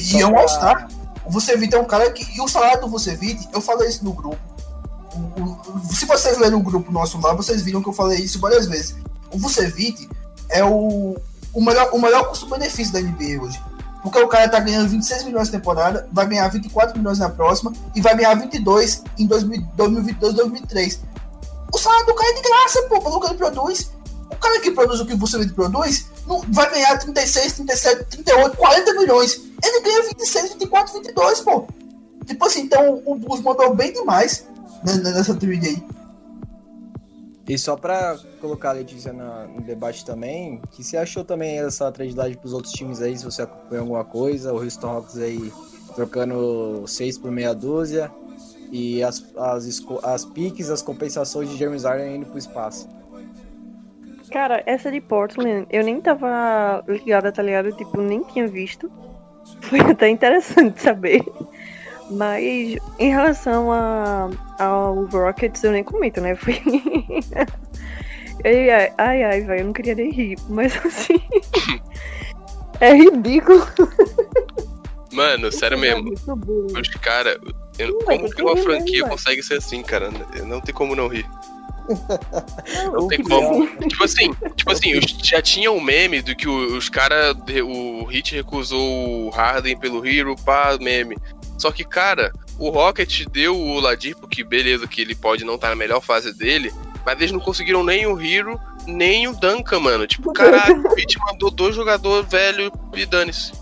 E 0.02 0.20
é 0.20 0.26
um 0.26 0.36
All-Star. 0.38 0.88
O 1.24 1.30
Vucevic 1.30 1.74
é 1.74 1.78
um 1.78 1.84
cara 1.84 2.10
que. 2.10 2.24
E 2.36 2.40
o 2.40 2.48
salário 2.48 2.80
do 2.80 2.88
Vucevic, 2.88 3.48
eu 3.52 3.60
falei 3.60 3.88
isso 3.88 4.04
no 4.04 4.12
grupo. 4.12 4.38
O- 5.14 5.42
o- 5.90 5.94
se 5.94 6.06
vocês 6.06 6.38
lerem 6.38 6.56
o 6.56 6.62
grupo 6.62 6.92
nosso 6.92 7.20
lá, 7.20 7.34
vocês 7.34 7.62
viram 7.62 7.82
que 7.82 7.88
eu 7.88 7.92
falei 7.92 8.18
isso 8.20 8.38
várias 8.38 8.66
vezes. 8.66 8.94
O 9.32 9.38
Vucevic 9.38 10.08
é 10.48 10.64
o, 10.64 11.16
o 11.52 11.62
melhor, 11.62 11.90
o 11.92 12.00
melhor 12.00 12.28
custo-benefício 12.28 12.92
da 12.92 13.00
NBA 13.00 13.42
hoje. 13.42 13.60
Porque 14.02 14.18
o 14.20 14.28
cara 14.28 14.48
tá 14.48 14.60
ganhando 14.60 14.88
26 14.88 15.24
milhões 15.24 15.48
na 15.50 15.58
temporada, 15.58 16.08
vai 16.12 16.26
ganhar 16.26 16.48
24 16.48 16.96
milhões 16.96 17.18
na 17.18 17.28
próxima 17.28 17.72
e 17.94 18.00
vai 18.00 18.16
ganhar 18.16 18.34
22 18.34 19.02
em 19.18 19.26
2000 19.26 19.60
2022, 19.76 20.34
2023. 20.34 21.00
o 21.74 21.78
salário 21.78 22.06
do 22.06 22.14
cara 22.14 22.30
é 22.30 22.34
de 22.34 22.42
graça, 22.42 22.82
pô, 22.88 23.00
pelo 23.02 23.20
que 23.20 23.26
ele 23.26 23.34
produz. 23.34 23.90
O 24.30 24.36
cara 24.36 24.60
que 24.60 24.70
produz 24.70 25.00
o 25.00 25.06
que 25.06 25.14
você 25.16 25.44
produz 25.48 26.06
não, 26.26 26.42
vai 26.48 26.70
ganhar 26.70 26.96
36, 26.98 27.54
37, 27.54 28.04
38, 28.04 28.56
40 28.56 28.94
milhões. 28.94 29.40
Ele 29.62 29.80
ganha 29.80 30.02
26, 30.04 30.52
24, 30.54 30.94
22, 31.02 31.40
pô. 31.40 31.66
Tipo 32.26 32.44
assim, 32.46 32.62
então 32.62 33.02
o 33.06 33.14
Bulls 33.14 33.40
mandou 33.42 33.74
bem 33.74 33.92
demais 33.92 34.46
né, 34.84 34.94
nessa 35.02 35.34
trade 35.34 35.66
aí. 35.66 35.82
E 37.48 37.56
só 37.56 37.76
pra 37.76 38.18
colocar 38.42 38.70
a 38.70 38.72
Letícia 38.72 39.10
na- 39.12 39.46
no 39.46 39.62
debate 39.62 40.04
também, 40.04 40.60
que 40.72 40.84
você 40.84 40.98
achou 40.98 41.24
também 41.24 41.58
essa 41.58 41.90
tragédia 41.90 42.36
pros 42.36 42.52
outros 42.52 42.72
times 42.74 43.00
aí, 43.00 43.16
se 43.16 43.24
você 43.24 43.40
acompanhou 43.42 43.84
alguma 43.84 44.04
coisa, 44.04 44.52
o 44.52 44.56
Houston 44.62 44.88
Hawks 44.88 45.16
aí 45.16 45.50
trocando 45.94 46.84
6 46.86 47.16
por 47.16 47.30
meia 47.30 47.54
dúzia, 47.54 48.10
e 48.70 49.02
as, 49.02 49.24
as, 49.34 49.82
as 50.04 50.24
piques, 50.26 50.68
as 50.68 50.82
compensações 50.82 51.48
de 51.48 51.56
James 51.56 51.84
Harden 51.84 52.16
indo 52.16 52.26
pro 52.26 52.36
espaço. 52.38 52.86
Cara, 54.30 54.62
essa 54.66 54.92
de 54.92 55.00
Portland, 55.00 55.66
eu 55.70 55.82
nem 55.82 56.02
tava 56.02 56.84
ligada, 56.86 57.32
tá 57.32 57.42
ligado? 57.42 57.72
Tipo, 57.72 58.02
nem 58.02 58.22
tinha 58.24 58.46
visto. 58.46 58.92
Foi 59.62 59.80
até 59.80 60.08
interessante 60.08 60.80
saber. 60.80 61.22
Mas 62.10 62.78
em 62.98 63.10
relação 63.10 63.70
a, 63.70 64.30
ao 64.58 65.04
Rockets, 65.06 65.62
eu 65.62 65.72
nem 65.72 65.84
comento, 65.84 66.20
né? 66.20 66.34
Foi. 66.34 66.54
ai, 68.44 68.70
ai, 68.70 68.92
ai, 68.96 69.22
ai, 69.24 69.40
velho, 69.42 69.60
eu 69.60 69.66
não 69.66 69.72
queria 69.72 69.94
nem 69.94 70.10
rir. 70.10 70.38
Mas 70.48 70.74
assim. 70.84 71.20
é 72.80 72.94
ridículo. 72.94 73.66
Mano, 75.12 75.52
sério 75.52 75.78
mesmo. 75.78 76.04
Muito 76.04 76.36
burro. 76.36 76.80
Os 76.80 76.88
caras. 76.88 77.38
Como 78.04 78.30
que 78.30 78.42
uma 78.42 78.54
rir 78.54 78.62
franquia 78.62 79.02
mesmo, 79.02 79.10
consegue 79.10 79.42
ser 79.42 79.58
assim, 79.58 79.82
cara? 79.82 80.10
Não 80.46 80.60
tem 80.60 80.74
como 80.74 80.96
não 80.96 81.08
rir. 81.08 81.26
Não 82.92 83.08
tem 83.08 83.22
como. 83.22 83.66
Tipo 83.88 84.04
assim, 84.04 84.32
tipo 84.54 84.70
assim, 84.70 85.00
já 85.22 85.40
tinha 85.40 85.70
um 85.72 85.80
meme 85.80 86.20
do 86.20 86.34
que 86.36 86.48
os 86.48 86.88
caras. 86.88 87.36
O 87.64 88.04
Hit 88.04 88.34
recusou 88.34 89.26
o 89.26 89.30
Harden 89.30 89.78
pelo 89.78 90.06
Hero, 90.06 90.36
pá, 90.44 90.76
meme. 90.80 91.16
Só 91.56 91.72
que, 91.72 91.84
cara, 91.84 92.32
o 92.58 92.70
Rocket 92.70 93.26
deu 93.26 93.56
o 93.56 93.74
Oladipo, 93.74 94.28
que 94.28 94.44
beleza, 94.44 94.86
que 94.86 95.00
ele 95.00 95.14
pode 95.14 95.44
não 95.44 95.56
estar 95.56 95.68
na 95.70 95.74
melhor 95.74 96.00
fase 96.00 96.32
dele, 96.32 96.72
mas 97.04 97.16
eles 97.18 97.32
não 97.32 97.40
conseguiram 97.40 97.82
nem 97.82 98.06
o 98.06 98.20
Hero, 98.20 98.60
nem 98.86 99.26
o 99.26 99.34
Duncan, 99.34 99.80
mano. 99.80 100.06
Tipo, 100.06 100.32
caralho, 100.34 100.86
o 100.86 100.94
Hit 100.94 101.18
mandou 101.18 101.50
dois 101.50 101.74
jogadores 101.74 102.28
velho 102.28 102.70
e 102.94 103.04
dane-se. 103.06 103.52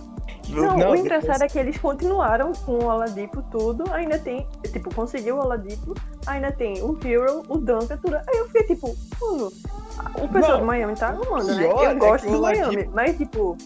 Não, 0.57 0.65
Não, 0.69 0.75
o 0.75 0.79
depois- 0.79 1.01
engraçado 1.01 1.43
é 1.43 1.49
que 1.49 1.59
eles 1.59 1.77
continuaram 1.79 2.53
com 2.53 2.73
o 2.73 2.85
Oladipo 2.87 3.43
tudo, 3.51 3.85
ainda 3.93 4.19
tem, 4.19 4.47
tipo, 4.73 4.95
conseguiu 4.95 5.37
o 5.37 5.41
Oladipo, 5.41 5.95
ainda 6.27 6.51
tem 6.53 6.83
o 6.83 6.99
Hero, 7.05 7.43
o 7.49 7.59
Duncan, 7.59 7.97
tudo. 7.99 8.17
Aí 8.17 8.25
eu 8.39 8.47
fiquei 8.47 8.63
tipo, 8.75 8.97
mano, 9.21 9.53
o 10.23 10.29
pessoal 10.29 10.53
Não, 10.53 10.61
do 10.61 10.67
Miami 10.67 10.95
tá 10.95 11.09
arrumando, 11.09 11.55
né? 11.55 11.65
é 11.67 11.71
Eu 11.71 11.77
que 11.77 11.95
gosto 11.97 12.27
o 12.27 12.31
do 12.31 12.37
Oladipo- 12.39 12.67
Miami, 12.67 12.91
mas 12.95 13.17
tipo, 13.17 13.57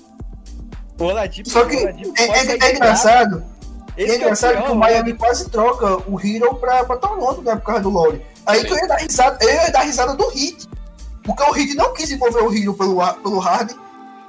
O 0.99 1.05
Oladipo, 1.05 1.49
Só 1.49 1.65
que 1.65 1.77
o 1.77 1.81
Oladipo 1.81 2.13
é, 2.19 2.23
é- 2.25 2.59
é 2.71 2.75
engraçado. 2.77 3.43
É 3.97 4.05
que 4.05 4.15
engraçado 4.17 4.53
pior, 4.53 4.65
que 4.67 4.73
o. 4.73 4.75
Miami 4.77 5.15
quase 5.15 5.49
troca 5.51 5.97
o 6.11 6.19
Hero 6.21 6.55
pra, 6.57 6.85
pra 6.85 6.97
Toronto, 6.97 7.43
né? 7.43 7.57
Por 7.57 7.63
causa 7.65 7.83
do 7.83 7.91
Lowry. 7.91 8.25
Aí 8.47 8.61
Sim. 8.61 8.67
tu 8.69 8.75
ia 8.75 8.87
dar 8.87 8.97
risada, 8.97 9.39
eu 9.45 9.49
ia 9.51 9.71
dar 9.71 9.81
risada 9.81 10.15
do 10.15 10.29
Hit. 10.29 10.69
Porque 11.25 11.43
o 11.43 11.53
Hit 11.53 11.75
não 11.75 11.93
quis 11.95 12.11
envolver 12.11 12.43
o 12.43 12.55
Hero 12.55 12.75
pelo, 12.75 13.15
pelo 13.15 13.39
Harden. 13.39 13.77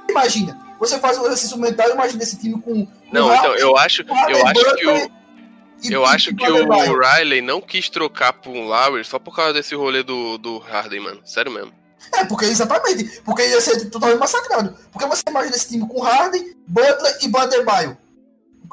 Imagina, 0.08 0.58
você 0.82 0.98
faz 0.98 1.16
um 1.16 1.26
exercício 1.26 1.56
mental, 1.58 1.88
imagina 1.90 2.22
esse 2.24 2.36
time 2.36 2.60
com. 2.60 2.86
Não, 3.12 3.28
Harden, 3.28 3.52
então, 3.52 3.54
eu 3.68 3.76
acho, 3.76 4.02
eu 4.02 4.46
acho 4.46 4.74
que 4.76 4.86
o. 4.86 4.96
E- 4.96 5.92
Eu 5.92 6.02
e- 6.02 6.06
acho 6.06 6.30
e 6.30 6.34
que 6.34 6.50
o. 6.50 6.98
Riley 7.00 7.40
não 7.40 7.60
quis 7.60 7.88
trocar 7.88 8.32
por 8.32 8.50
um 8.50 8.66
Lowry 8.66 9.04
só 9.04 9.18
por 9.18 9.34
causa 9.34 9.52
desse 9.52 9.74
rolê 9.76 10.02
do, 10.02 10.38
do 10.38 10.58
Harden, 10.58 11.00
mano. 11.00 11.20
Sério 11.24 11.50
mesmo. 11.52 11.72
É, 12.14 12.24
porque 12.24 12.46
exatamente. 12.46 13.20
Porque 13.24 13.46
ia 13.46 13.60
ser 13.60 13.88
totalmente 13.90 14.18
massacrado. 14.18 14.76
Porque 14.92 15.06
você 15.06 15.22
imagina 15.28 15.54
esse 15.56 15.68
time 15.68 15.86
com 15.88 16.00
Harden, 16.00 16.54
Butler 16.66 17.18
e 17.22 17.28
Badebaio. 17.28 17.96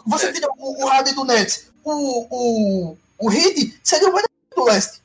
Você 0.07 0.27
É. 0.27 0.31
tira 0.33 0.47
o, 0.57 0.83
o 0.83 0.87
Harden 0.87 1.13
do 1.13 1.25
Nets, 1.25 1.71
o, 1.83 1.91
o, 2.91 2.97
o 3.19 3.31
Heat 3.31 3.79
seria 3.83 4.09
o 4.09 4.13
melhor 4.13 4.29
do 4.55 4.63
leste. 4.65 5.01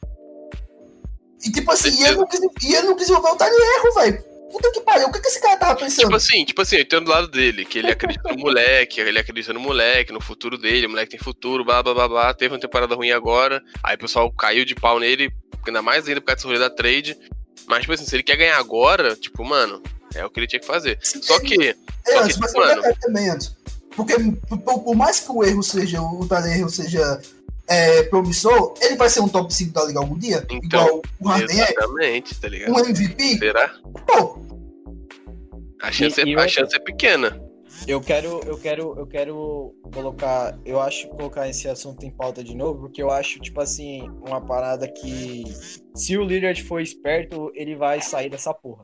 E 1.42 1.50
tipo 1.52 1.70
assim, 1.72 1.90
e 1.90 2.04
ele 2.04 2.16
não 2.16 2.26
quis, 2.26 2.40
e 2.62 2.74
ele 2.74 2.86
não 2.88 2.96
quis 2.96 3.08
envolver 3.10 3.30
o 3.30 3.36
Tiny 3.36 3.50
Erro, 3.50 3.94
velho. 3.94 4.24
Puta 4.54 4.70
que 4.70 4.80
pariu, 4.82 5.08
o 5.08 5.12
que, 5.12 5.18
que 5.20 5.26
esse 5.26 5.40
cara 5.40 5.56
tava 5.56 5.74
pensando? 5.80 6.04
Tipo 6.04 6.14
assim, 6.14 6.44
tipo 6.44 6.62
assim, 6.62 6.76
eu 6.76 6.82
entendo 6.82 7.06
do 7.06 7.10
lado 7.10 7.26
dele, 7.26 7.64
que 7.64 7.80
ele 7.80 7.90
acredita 7.90 8.28
no 8.32 8.38
moleque, 8.38 9.00
ele 9.00 9.18
acredita 9.18 9.52
no 9.52 9.58
moleque, 9.58 10.12
no 10.12 10.20
futuro 10.20 10.56
dele, 10.56 10.86
o 10.86 10.90
moleque 10.90 11.10
tem 11.10 11.18
futuro, 11.18 11.64
blá 11.64 11.82
blá 11.82 11.92
blá 11.92 12.06
blá. 12.08 12.34
Teve 12.34 12.54
uma 12.54 12.60
temporada 12.60 12.94
ruim 12.94 13.10
agora, 13.10 13.60
aí 13.82 13.96
o 13.96 13.98
pessoal 13.98 14.30
caiu 14.30 14.64
de 14.64 14.76
pau 14.76 15.00
nele, 15.00 15.28
ainda 15.66 15.82
mais 15.82 16.06
ainda 16.06 16.20
por 16.20 16.28
causa 16.28 16.46
rolê 16.46 16.60
da 16.60 16.70
trade. 16.70 17.18
Mas, 17.66 17.80
tipo 17.80 17.92
assim, 17.94 18.04
se 18.06 18.14
ele 18.14 18.22
quer 18.22 18.36
ganhar 18.36 18.58
agora, 18.58 19.16
tipo, 19.16 19.42
mano, 19.44 19.82
é 20.14 20.24
o 20.24 20.30
que 20.30 20.38
ele 20.38 20.46
tinha 20.46 20.60
que 20.60 20.66
fazer. 20.66 21.00
Só 21.02 21.40
que, 21.40 21.70
É, 21.70 21.74
só 22.12 22.22
que, 22.28 22.38
mas 22.38 22.52
mano- 22.54 22.80
mano, 22.82 22.94
também. 23.00 23.36
Porque 23.96 24.14
por, 24.48 24.80
por- 24.82 24.94
mais 24.94 25.18
que 25.18 25.32
o 25.32 25.42
erro 25.42 25.62
seja, 25.64 26.00
o 26.00 26.28
Tiny 26.28 26.58
Erro 26.58 26.68
seja 26.70 27.20
é, 27.66 28.02
promissor, 28.04 28.74
ele 28.80 28.96
vai 28.96 29.08
ser 29.08 29.20
um 29.20 29.28
top 29.28 29.52
5 29.52 29.72
da 29.72 29.84
liga 29.84 29.98
algum 30.00 30.18
dia? 30.18 30.44
Então, 30.50 30.86
igual 30.86 31.02
o 31.20 31.28
Harden 31.28 31.60
é? 31.60 31.62
exatamente, 31.64 32.40
tá 32.40 32.48
ligado? 32.48 32.72
Um 32.72 32.78
MVP? 32.78 33.38
Será? 33.38 33.74
Pô, 34.06 34.38
A 35.82 35.92
chance, 35.92 36.20
E- 36.20 36.24
e 36.24 36.30
é, 36.30 36.34
a 36.34 36.38
outra- 36.38 36.48
chance 36.48 36.74
é 36.76 36.78
pequena. 36.78 37.40
Eu 37.86 38.00
quero, 38.00 38.40
eu 38.46 38.56
quero, 38.56 38.94
eu 38.96 39.06
quero 39.06 39.74
colocar, 39.92 40.56
eu 40.64 40.80
acho 40.80 41.08
colocar 41.08 41.48
esse 41.48 41.68
assunto 41.68 42.06
em 42.06 42.10
pauta 42.10 42.42
de 42.42 42.54
novo, 42.56 42.80
porque 42.82 43.02
eu 43.02 43.10
acho, 43.10 43.38
tipo 43.40 43.60
assim, 43.60 44.08
uma 44.26 44.40
parada 44.40 44.86
que 44.88 45.44
se 45.94 46.16
o 46.16 46.24
Lillard 46.24 46.62
for 46.62 46.80
esperto, 46.80 47.50
ele 47.54 47.74
vai 47.74 48.00
sair 48.00 48.30
dessa 48.30 48.54
porra. 48.54 48.80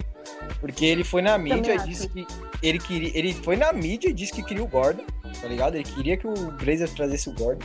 Porque 0.61 0.85
ele 0.85 1.05
foi 1.05 1.23
na 1.23 1.39
mídia 1.39 1.77
e 1.77 1.78
disse 1.89 2.09
que 2.09 2.27
ele 2.62 2.78
queria, 2.78 3.11
ele 3.16 3.32
foi 3.32 3.57
na 3.57 3.73
mídia 3.73 4.09
e 4.11 4.12
disse 4.12 4.32
que 4.32 4.43
queria 4.43 4.62
o 4.65 4.69
Gordon, 4.69 5.05
tá 5.40 5.47
ligado? 5.48 5.77
Ele 5.77 5.85
queria 5.85 6.16
que 6.19 6.27
o 6.27 6.35
Blazers 6.35 6.93
trazesse 6.93 7.31
o 7.31 7.35
Gordon. 7.35 7.65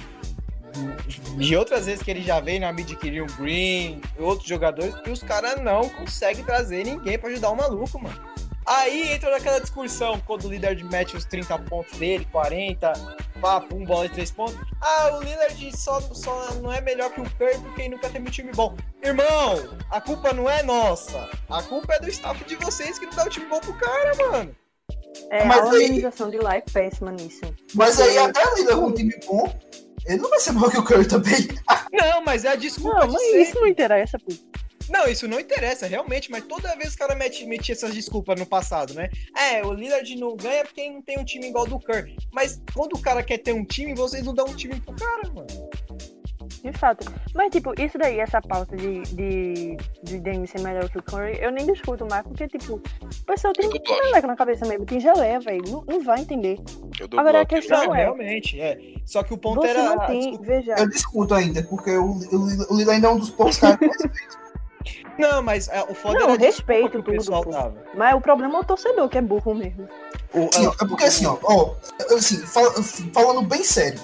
E 1.40 1.56
outras 1.56 1.86
vezes 1.86 2.04
que 2.04 2.12
ele 2.12 2.22
já 2.22 2.40
veio 2.40 2.62
na 2.62 2.72
mídia 2.74 2.94
e 2.94 2.98
queria 2.98 3.24
o 3.24 3.28
Green, 3.34 4.02
outros 4.20 4.48
jogadores, 4.48 4.96
e 5.06 5.10
os 5.10 5.22
caras 5.24 5.62
não 5.62 5.88
conseguem 5.90 6.44
trazer 6.44 6.84
ninguém 6.86 7.18
pra 7.20 7.30
ajudar 7.30 7.50
o 7.52 7.56
maluco, 7.56 8.00
mano. 8.02 8.20
Aí 8.66 9.14
entra 9.14 9.30
naquela 9.30 9.60
discussão, 9.60 10.20
quando 10.26 10.46
o 10.46 10.50
líder 10.50 10.84
mete 10.86 11.16
os 11.16 11.24
30 11.24 11.56
pontos 11.60 12.00
dele, 12.00 12.28
40, 12.32 12.94
pá, 13.40 13.62
pum, 13.62 13.86
bola 13.86 14.08
de 14.08 14.16
3 14.16 14.32
pontos. 14.32 14.58
Ah, 14.82 15.18
o 15.18 15.24
Lillard 15.24 15.78
só, 15.78 16.02
só 16.02 16.52
não 16.56 16.72
é 16.74 16.82
melhor 16.82 17.12
que 17.12 17.22
o 17.22 17.30
Curry 17.38 17.60
porque 17.60 17.82
ele 17.84 17.90
nunca 17.90 18.10
teve 18.10 18.28
um 18.28 18.32
time 18.32 18.52
bom. 18.54 18.76
Irmão, 19.04 19.78
a 19.92 20.02
culpa 20.02 20.34
não 20.34 20.50
é 20.50 20.64
nossa. 20.64 21.30
A 21.48 21.62
culpa 21.62 21.94
é 21.94 22.00
do 22.00 22.10
staff 22.10 22.44
de 22.46 22.56
vocês 22.56 22.98
que 22.98 23.06
não 23.06 23.14
dá 23.14 23.26
um 23.26 23.30
time 23.30 23.46
bom 23.46 23.60
pro 23.60 23.74
cara, 23.76 24.16
mano. 24.32 24.56
é, 25.30 25.46
Mas 25.46 25.60
a 25.60 25.70
aí- 25.70 25.84
organização 25.84 26.32
de 26.32 26.38
lá 26.40 26.56
é 26.56 26.62
péssima 26.62 27.12
nisso. 27.12 27.42
mas 27.76 28.02
aí 28.02 28.18
até 28.18 28.42
ele 28.58 28.66
com 28.74 28.88
um 28.88 28.94
time 28.94 29.14
bom, 29.28 29.60
ele 30.06 30.22
não 30.22 30.30
vai 30.30 30.40
ser 30.40 30.54
melhor 30.54 30.72
que 30.72 30.78
o 30.78 30.84
Curry 30.84 31.08
também. 31.08 31.48
Não, 31.92 32.22
mas 32.24 32.44
é 32.44 32.50
a 32.50 32.56
desculpa 32.56 33.00
Não, 33.00 33.08
de 33.08 33.14
mas 33.14 33.22
sempre. 33.22 33.42
isso 33.42 33.60
não 33.60 33.68
interessa, 33.68 34.20
pô. 34.20 34.34
Não, 34.90 35.08
isso 35.08 35.28
não 35.28 35.40
interessa, 35.40 35.88
realmente, 35.88 36.30
mas 36.30 36.44
toda 36.46 36.76
vez 36.76 36.90
que 36.90 36.96
o 36.96 37.08
cara 37.08 37.16
mete, 37.18 37.46
metia 37.46 37.74
essas 37.74 37.94
desculpas 37.94 38.40
no 38.40 38.46
passado, 38.46 38.94
né? 38.94 39.10
É, 39.36 39.66
o 39.66 39.74
Lillard 39.74 40.16
não 40.16 40.36
ganha 40.36 40.64
porque 40.64 40.88
não 40.90 41.02
tem 41.02 41.18
um 41.18 41.26
time 41.26 41.48
igual 41.48 41.66
do 41.66 41.80
Curry. 41.80 42.16
Mas 42.32 42.62
quando 42.74 42.94
o 42.94 43.02
cara 43.02 43.24
quer 43.24 43.40
ter 43.40 43.54
um 43.54 43.66
time, 43.66 43.96
vocês 43.96 44.24
não 44.24 44.34
dão 44.34 44.46
um 44.46 44.56
time 44.56 44.80
pro 44.80 44.94
cara, 44.96 45.32
mano. 45.34 45.48
De 46.66 46.74
fato. 46.80 47.06
Mas, 47.36 47.52
tipo, 47.52 47.80
isso 47.80 47.96
daí, 47.96 48.20
essa 48.20 48.42
pauta 48.42 48.76
de, 48.76 49.04
de, 49.04 49.78
de 50.02 50.20
Dame 50.20 50.48
ser 50.48 50.62
melhor 50.62 50.90
que 50.90 50.98
o 50.98 51.04
Curry, 51.04 51.38
eu 51.40 51.52
nem 51.52 51.64
discuto 51.68 52.08
mais, 52.10 52.24
porque, 52.24 52.48
tipo, 52.48 52.76
o 52.76 53.24
pessoal 53.26 53.54
tem 53.54 53.70
bloco. 53.70 53.86
geleca 53.88 54.26
na 54.26 54.36
cabeça 54.36 54.66
mesmo, 54.66 54.84
tem 54.84 55.00
geleia, 55.00 55.40
velho. 55.40 55.62
Não, 55.70 55.84
não 55.88 56.02
vai 56.04 56.22
entender. 56.22 56.60
Eu 57.00 57.08
dou 57.08 57.20
Agora, 57.20 57.42
a 57.42 57.46
questão 57.46 57.86
Não, 57.86 57.94
é, 57.94 58.00
realmente, 58.00 58.60
é. 58.60 58.80
Só 59.06 59.22
que 59.22 59.32
o 59.32 59.38
ponto 59.38 59.62
você 59.62 59.68
era. 59.68 59.84
não 59.84 60.00
tem, 60.08 60.20
desculpa. 60.32 60.46
veja, 60.46 60.74
Eu 60.76 60.90
discuto 60.90 61.34
ainda, 61.36 61.62
porque 61.64 61.92
o, 61.92 62.04
o, 62.14 62.74
o 62.74 62.78
Lila 62.78 62.94
ainda 62.94 63.08
é 63.08 63.12
um 63.12 63.20
dos 63.20 63.30
poucos 63.30 63.58
caras 63.60 63.78
que 63.78 63.88
Não, 65.20 65.44
mas 65.44 65.68
é, 65.70 65.84
o 65.84 65.94
foda 65.94 66.18
Não, 66.20 66.30
era 66.32 66.40
respeito 66.42 66.90
que 66.90 66.98
o 66.98 67.04
tudo, 67.04 67.16
pessoal 67.18 67.44
pô. 67.44 67.52
dava. 67.52 67.76
mas 67.94 68.16
o 68.16 68.22
problema 68.22 68.58
é 68.58 68.62
o 68.62 68.64
torcedor, 68.64 69.08
que 69.08 69.20
é 69.20 69.22
burro 69.22 69.54
mesmo. 69.54 69.88
O- 70.34 70.46
ó, 70.46 70.74
é 70.84 70.88
porque 70.88 71.04
assim, 71.04 71.28
ó, 71.28 71.38
ó 71.44 71.76
assim, 72.16 72.38
fal- 72.40 72.74
falando 73.14 73.44
bem 73.44 73.64
sério, 73.64 74.00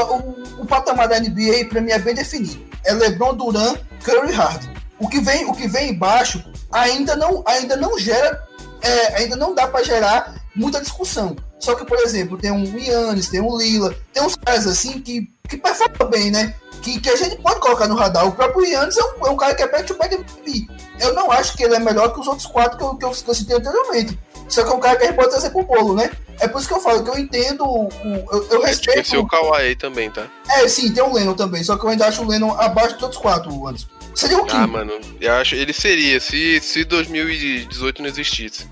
o, 0.00 0.62
o 0.62 0.66
patamar 0.66 1.08
da 1.08 1.20
NBA 1.20 1.66
pra 1.68 1.80
mim 1.80 1.90
é 1.90 1.98
bem 1.98 2.14
definido. 2.14 2.64
É 2.84 2.92
LeBron, 2.92 3.34
Duran, 3.34 3.76
Curry, 4.02 4.32
Harden. 4.32 4.70
O 4.98 5.08
que 5.08 5.20
vem, 5.20 5.44
o 5.46 5.52
que 5.52 5.68
vem 5.68 5.90
embaixo 5.90 6.44
ainda 6.70 7.16
não, 7.16 7.42
ainda 7.46 7.76
não 7.76 7.98
gera, 7.98 8.42
é, 8.80 9.16
ainda 9.16 9.36
não 9.36 9.54
dá 9.54 9.66
pra 9.66 9.82
gerar 9.82 10.34
muita 10.54 10.80
discussão. 10.80 11.36
Só 11.58 11.74
que, 11.74 11.84
por 11.84 11.98
exemplo, 11.98 12.38
tem 12.38 12.50
um 12.50 12.64
Yannis, 12.78 13.28
tem 13.28 13.40
um 13.40 13.56
Lila, 13.56 13.94
tem 14.12 14.22
uns 14.22 14.36
caras 14.36 14.66
assim 14.66 15.00
que, 15.00 15.28
que 15.48 15.56
performam 15.56 16.10
bem, 16.10 16.30
né? 16.30 16.54
Que, 16.82 17.00
que 17.00 17.08
a 17.08 17.16
gente 17.16 17.36
pode 17.36 17.60
colocar 17.60 17.86
no 17.86 17.94
radar. 17.94 18.26
O 18.26 18.32
próprio 18.32 18.66
Yannis 18.66 18.96
é 18.96 19.04
um, 19.04 19.26
é 19.26 19.30
um 19.30 19.36
cara 19.36 19.54
que 19.54 19.62
é 19.62 19.68
back-to-back 19.68 20.14
MVP. 20.14 20.66
Eu 20.98 21.14
não 21.14 21.30
acho 21.30 21.56
que 21.56 21.62
ele 21.62 21.74
é 21.74 21.78
melhor 21.78 22.12
que 22.12 22.20
os 22.20 22.26
outros 22.26 22.46
quatro 22.46 22.76
que 22.76 22.84
eu, 22.84 22.96
que 22.96 23.04
eu, 23.04 23.10
que 23.10 23.30
eu 23.30 23.34
citei 23.34 23.56
anteriormente. 23.56 24.18
Só 24.48 24.64
que 24.64 24.70
é 24.70 24.74
um 24.74 24.80
cara 24.80 24.96
que 24.96 25.04
a 25.04 25.06
gente 25.06 25.16
pode 25.16 25.30
trazer 25.30 25.50
pro 25.50 25.62
bolo, 25.62 25.94
né? 25.94 26.10
É 26.42 26.48
por 26.48 26.58
isso 26.58 26.66
que 26.66 26.74
eu 26.74 26.80
falo 26.80 27.04
que 27.04 27.10
eu 27.10 27.18
entendo. 27.18 27.64
O, 27.64 27.88
eu, 28.04 28.48
eu 28.50 28.62
respeito. 28.62 28.98
Esqueci 28.98 29.16
o 29.16 29.26
Kawhi 29.26 29.76
também, 29.76 30.10
tá? 30.10 30.26
É, 30.50 30.66
sim, 30.66 30.92
tem 30.92 31.02
o 31.02 31.12
Lennon 31.12 31.34
também. 31.34 31.62
Só 31.62 31.76
que 31.76 31.84
eu 31.84 31.90
ainda 31.90 32.06
acho 32.06 32.20
o 32.20 32.26
Lennon 32.26 32.52
abaixo 32.58 32.94
dos 32.94 33.04
outros 33.04 33.22
quatro 33.22 33.66
anos. 33.66 33.86
Seria 34.12 34.38
o 34.38 34.44
quê? 34.44 34.56
Ah, 34.56 34.66
mano, 34.66 34.92
eu 35.20 35.32
acho 35.34 35.54
ele 35.54 35.72
seria 35.72 36.20
se, 36.20 36.60
se 36.60 36.84
2018 36.84 38.02
não 38.02 38.08
existisse. 38.08 38.66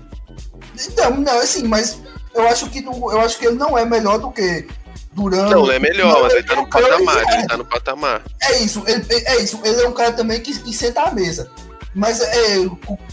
Então, 0.87 1.17
não, 1.17 1.39
assim, 1.39 1.63
mas 1.63 2.01
eu 2.35 2.45
acho 2.47 2.69
que 2.69 2.83
eu 2.85 3.21
acho 3.21 3.39
que 3.39 3.45
ele 3.47 3.55
não 3.55 3.77
é 3.77 3.85
melhor 3.85 4.19
do 4.19 4.29
que 4.31 4.67
Duran. 5.13 5.49
Não, 5.49 5.63
ele 5.65 5.75
é 5.75 5.79
melhor, 5.79 6.23
mas 6.23 6.33
ele 6.33 6.43
tá 6.43 6.55
no 6.55 6.63
é 6.63 6.65
patamar, 6.67 7.17
é, 7.17 7.37
ele 7.37 7.47
tá 7.47 7.57
no 7.57 7.65
patamar. 7.65 8.21
É 8.41 8.57
isso, 8.59 8.83
ele, 8.85 9.05
é 9.09 9.41
isso. 9.41 9.59
Ele 9.63 9.81
é 9.81 9.87
um 9.87 9.93
cara 9.93 10.11
também 10.11 10.41
que, 10.41 10.57
que 10.59 10.73
senta 10.73 11.03
à 11.03 11.11
mesa. 11.11 11.49
Mas, 11.93 12.21
é, 12.21 12.55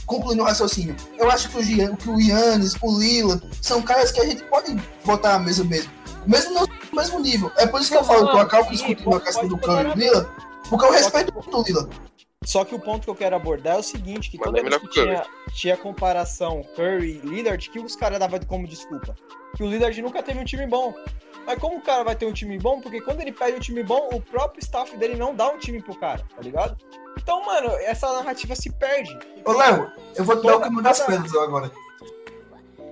concluindo 0.07 0.43
o 0.43 0.47
raciocínio, 0.47 0.95
eu 1.17 1.31
acho 1.31 1.49
que 1.49 1.59
o, 1.59 1.63
Gian, 1.63 1.97
que 1.97 2.09
o 2.09 2.21
Yannis, 2.21 2.77
o 2.81 2.99
Lila, 2.99 3.41
são 3.61 3.83
caras 3.83 4.13
que 4.13 4.21
a 4.21 4.25
gente 4.25 4.45
pode 4.45 4.77
botar 5.05 5.35
à 5.35 5.39
mesa 5.39 5.65
mesmo. 5.65 5.91
Mesmo 6.27 6.55
no 6.55 6.69
mesmo 6.95 7.21
nível. 7.21 7.51
É 7.57 7.67
por 7.67 7.81
isso 7.81 7.91
que 7.91 7.97
eu 7.97 8.05
falo 8.05 8.29
que 8.29 8.37
eu 8.37 8.41
acabo 8.41 8.71
discutindo 8.71 9.15
a 9.15 9.21
questão 9.21 9.49
do 9.49 9.59
Curry 9.59 9.91
e 9.91 9.95
do 9.95 9.99
Lila, 9.99 10.35
porque 10.69 10.85
eu 10.85 10.93
respeito 10.93 11.35
muito 11.35 11.57
o 11.57 11.63
Lila. 11.63 11.89
Só 12.45 12.65
que 12.65 12.75
o 12.75 12.79
ponto 12.79 13.05
que 13.05 13.11
eu 13.11 13.15
quero 13.15 13.37
abordar 13.37 13.77
é 13.77 13.79
o 13.79 13.83
seguinte, 13.83 14.31
que 14.31 14.39
Mas 14.39 14.47
toda 14.47 14.61
é 14.61 14.63
vez 14.63 14.77
que 14.79 14.87
o 14.87 14.89
tinha, 14.89 15.27
tinha 15.53 15.77
comparação 15.77 16.63
Curry 16.77 17.21
e 17.23 17.27
Lillard, 17.27 17.69
que 17.69 17.79
os 17.79 17.97
caras 17.97 18.19
davam 18.19 18.39
como 18.47 18.67
desculpa? 18.67 19.15
Que 19.57 19.63
o 19.63 19.69
Lillard 19.69 20.01
nunca 20.01 20.23
teve 20.23 20.39
um 20.39 20.45
time 20.45 20.67
bom. 20.67 20.95
Mas 21.49 21.59
como 21.59 21.79
o 21.79 21.81
cara 21.81 22.05
vai 22.05 22.15
ter 22.15 22.27
um 22.27 22.33
time 22.33 22.59
bom? 22.59 22.79
Porque 22.79 23.01
quando 23.01 23.23
ele 23.23 23.33
pede 23.33 23.57
um 23.57 23.61
time 23.61 23.83
bom, 23.83 24.11
o 24.13 24.21
próprio 24.21 24.61
staff 24.61 24.95
dele 24.99 25.17
não 25.17 25.35
dá 25.35 25.49
um 25.49 25.59
time 25.59 25.81
pro 25.81 25.99
cara, 25.99 26.23
tá 26.37 26.43
ligado? 26.43 26.77
Então, 27.17 27.43
mano, 27.43 27.71
essa 27.81 28.13
narrativa 28.13 28.55
se 28.55 28.71
perde. 28.71 29.19
Ô, 29.47 29.53
Léo, 29.53 29.91
eu 30.15 30.25
vou 30.25 30.37
te 30.37 30.47
dar 30.47 30.59
o 30.59 30.61
caminho 30.61 30.83
das 30.83 31.01
pedras 31.01 31.35
agora. 31.35 31.73